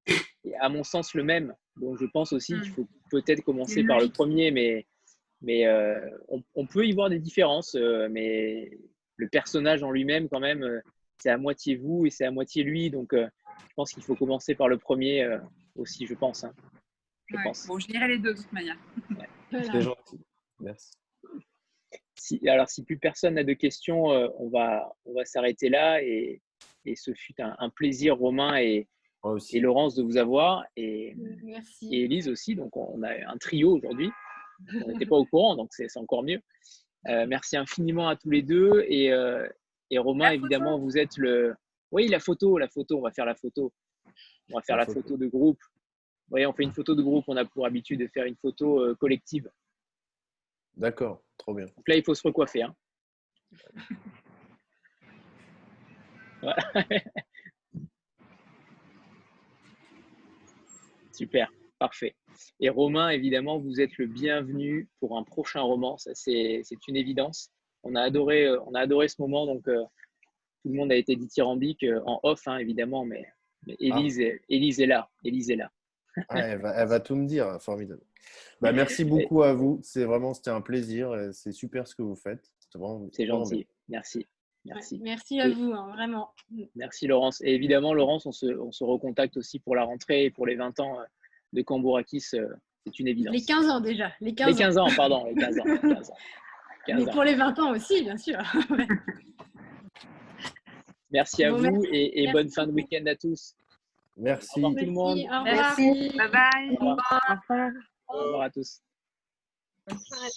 est, 0.06 0.54
à 0.60 0.68
mon 0.68 0.82
sens 0.84 1.14
le 1.14 1.22
même. 1.24 1.54
Donc 1.76 1.98
je 1.98 2.06
pense 2.06 2.32
aussi 2.32 2.54
qu'il 2.60 2.70
faut 2.72 2.88
peut-être 3.10 3.42
commencer 3.42 3.84
par 3.84 3.98
le 4.00 4.08
premier, 4.08 4.50
mais, 4.50 4.86
mais 5.40 5.66
euh, 5.66 5.98
on, 6.28 6.42
on 6.54 6.66
peut 6.66 6.86
y 6.86 6.92
voir 6.92 7.08
des 7.10 7.18
différences. 7.18 7.74
euh, 7.74 8.08
mais 8.10 8.70
le 9.16 9.28
personnage 9.28 9.82
en 9.82 9.90
lui-même, 9.90 10.28
quand 10.28 10.40
même, 10.40 10.62
euh, 10.62 10.80
c'est 11.18 11.30
à 11.30 11.38
moitié 11.38 11.76
vous 11.76 12.06
et 12.06 12.10
c'est 12.10 12.24
à 12.24 12.30
moitié 12.30 12.62
lui. 12.64 12.90
Donc 12.90 13.12
euh, 13.12 13.28
je 13.68 13.74
pense 13.76 13.92
qu'il 13.92 14.02
faut 14.02 14.16
commencer 14.16 14.54
par 14.54 14.68
le 14.68 14.78
premier 14.78 15.22
euh, 15.22 15.38
aussi, 15.76 16.06
je 16.06 16.14
pense. 16.14 16.44
hein. 16.44 16.52
Je 17.26 17.36
Ouais. 17.36 17.42
pense. 17.44 17.66
Bon, 17.66 17.78
je 17.78 17.88
lirai 17.88 18.08
les 18.08 18.18
deux 18.18 18.34
de 18.34 18.38
toute 18.40 18.52
manière. 18.52 18.76
C'est 19.50 19.80
gentil. 19.82 20.20
Merci. 20.60 20.92
Si, 22.24 22.48
alors, 22.48 22.68
si 22.68 22.84
plus 22.84 22.98
personne 22.98 23.34
n'a 23.34 23.42
de 23.42 23.52
questions, 23.52 24.12
euh, 24.12 24.28
on 24.38 24.48
va, 24.48 24.94
on 25.06 25.12
va 25.12 25.24
s'arrêter 25.24 25.68
là. 25.68 26.00
Et, 26.04 26.40
et 26.84 26.94
ce 26.94 27.12
fut 27.14 27.34
un, 27.42 27.56
un 27.58 27.68
plaisir, 27.68 28.16
Romain 28.16 28.54
et, 28.58 28.86
aussi. 29.24 29.56
et 29.56 29.60
Laurence, 29.60 29.96
de 29.96 30.04
vous 30.04 30.16
avoir. 30.18 30.64
Et, 30.76 31.16
Merci. 31.42 31.88
et 31.92 32.04
Elise 32.04 32.28
aussi. 32.28 32.54
Donc, 32.54 32.76
on 32.76 33.02
a 33.02 33.10
un 33.28 33.36
trio 33.38 33.76
aujourd'hui. 33.76 34.08
On 34.84 34.92
n'était 34.92 35.04
pas 35.06 35.16
au 35.16 35.24
courant, 35.24 35.56
donc 35.56 35.70
c'est 35.72 35.88
encore 35.96 36.22
mieux. 36.22 36.40
Euh, 37.08 37.26
merci 37.26 37.56
infiniment 37.56 38.08
à 38.08 38.14
tous 38.14 38.30
les 38.30 38.42
deux. 38.42 38.84
Et, 38.86 39.12
euh, 39.12 39.48
et 39.90 39.98
Romain, 39.98 40.26
La 40.26 40.30
photo. 40.30 40.44
évidemment, 40.44 40.78
vous 40.78 40.96
êtes 40.98 41.16
le. 41.16 41.56
Oui, 41.90 42.06
la 42.06 42.20
photo, 42.20 42.56
la 42.56 42.68
photo, 42.68 42.98
on 42.98 43.02
va 43.02 43.10
faire 43.10 43.26
la 43.26 43.34
photo. 43.34 43.72
On 44.52 44.58
va 44.58 44.62
faire 44.62 44.76
La 44.76 44.82
la, 44.82 44.86
photo. 44.86 45.02
photo. 45.02 45.16
de 45.16 45.26
groupe. 45.26 45.58
Oui, 46.30 46.46
on 46.46 46.52
fait 46.52 46.62
une 46.62 46.72
photo 46.72 46.94
de 46.94 47.02
groupe. 47.02 47.24
On 47.26 47.36
a 47.36 47.44
pour 47.44 47.66
habitude 47.66 47.98
de 47.98 48.06
faire 48.06 48.26
une 48.26 48.36
photo 48.36 48.78
euh, 48.80 48.94
collective. 48.94 49.50
D'accord, 50.76 51.20
trop 51.42 51.54
bien. 51.54 51.66
Donc 51.66 51.88
là, 51.88 51.96
il 51.96 52.04
faut 52.04 52.14
se 52.14 52.22
recoiffer. 52.26 52.62
hein. 52.62 52.74
Voilà. 56.40 56.56
Super, 61.12 61.52
parfait. 61.78 62.14
Et 62.58 62.68
Romain, 62.70 63.10
évidemment, 63.10 63.58
vous 63.58 63.80
êtes 63.80 63.96
le 63.98 64.06
bienvenu 64.06 64.88
pour 64.98 65.18
un 65.18 65.22
prochain 65.24 65.60
roman. 65.60 65.98
Ça, 65.98 66.12
c'est 66.14 66.62
une 66.88 66.96
évidence. 66.96 67.50
On 67.82 67.94
a 67.94 68.00
adoré, 68.00 68.46
euh, 68.46 68.60
on 68.66 68.74
a 68.74 68.80
adoré 68.80 69.08
ce 69.08 69.20
moment. 69.20 69.46
Donc, 69.46 69.68
euh, 69.68 69.82
tout 70.62 70.68
le 70.70 70.74
monde 70.74 70.92
a 70.92 70.96
été 70.96 71.14
dithyrambique 71.16 71.82
euh, 71.82 72.00
en 72.06 72.20
off, 72.22 72.46
hein, 72.46 72.58
évidemment, 72.58 73.04
mais, 73.04 73.26
mais 73.66 73.76
Élise, 73.80 74.20
Élise 74.48 74.80
est 74.80 74.86
là. 74.86 75.10
Élise 75.24 75.50
est 75.50 75.56
là. 75.56 75.70
Ah, 76.28 76.38
elle, 76.40 76.60
va, 76.60 76.74
elle, 76.74 76.88
va, 76.88 77.00
tout 77.00 77.14
me 77.14 77.26
dire, 77.26 77.60
formidable. 77.60 78.02
Bah, 78.60 78.72
merci 78.72 79.04
beaucoup 79.04 79.42
à 79.42 79.54
vous. 79.54 79.80
C'est 79.82 80.04
vraiment, 80.04 80.34
c'était 80.34 80.50
un 80.50 80.60
plaisir. 80.60 81.30
C'est 81.32 81.52
super 81.52 81.86
ce 81.88 81.94
que 81.94 82.02
vous 82.02 82.16
faites. 82.16 82.52
C'est 83.12 83.26
gentil. 83.26 83.66
Merci. 83.88 84.26
Merci. 84.64 85.00
merci 85.02 85.40
à 85.40 85.48
vous, 85.48 85.72
hein, 85.72 85.90
vraiment. 85.92 86.30
Merci 86.76 87.08
Laurence. 87.08 87.40
Et 87.42 87.50
évidemment, 87.50 87.94
Laurence, 87.94 88.26
on 88.26 88.32
se, 88.32 88.46
on 88.46 88.70
se, 88.70 88.84
recontacte 88.84 89.36
aussi 89.36 89.58
pour 89.58 89.74
la 89.74 89.82
rentrée 89.82 90.26
et 90.26 90.30
pour 90.30 90.46
les 90.46 90.54
20 90.54 90.78
ans 90.80 90.98
de 91.52 91.62
Cambourakis. 91.62 92.20
C'est 92.20 92.98
une 92.98 93.08
évidence. 93.08 93.34
Les 93.34 93.42
15 93.42 93.68
ans 93.68 93.80
déjà. 93.80 94.12
Les 94.20 94.34
15, 94.34 94.48
les 94.48 94.54
15 94.54 94.78
ans. 94.78 94.86
pardon. 94.96 95.26
Les 95.26 95.34
15 95.34 95.58
ans. 95.58 95.64
15 95.82 96.10
ans. 96.10 96.14
Mais 96.88 97.04
pour 97.06 97.24
les 97.24 97.34
20 97.34 97.58
ans 97.58 97.72
aussi, 97.72 98.02
bien 98.02 98.16
sûr. 98.16 98.38
Merci 101.10 101.44
à 101.44 101.52
vous 101.52 101.84
et, 101.92 102.22
et 102.22 102.32
bonne 102.32 102.48
fin 102.48 102.66
de 102.66 102.72
week-end 102.72 103.04
à 103.06 103.16
tous. 103.16 103.54
Merci. 104.16 104.50
Au 104.62 104.68
revoir 104.68 104.74
tout 104.78 104.84
le 104.84 104.92
monde. 104.92 105.18
Au 105.18 105.22
revoir. 105.22 105.44
Merci. 105.44 106.10
Bye 106.16 106.30
bye. 106.30 106.76
Au 106.80 106.90
revoir. 106.90 107.78
Au 108.08 108.18
revoir 108.18 108.42
à 108.42 108.50
tous. 108.50 108.80
Bonne 109.86 109.98
soirée. 109.98 110.30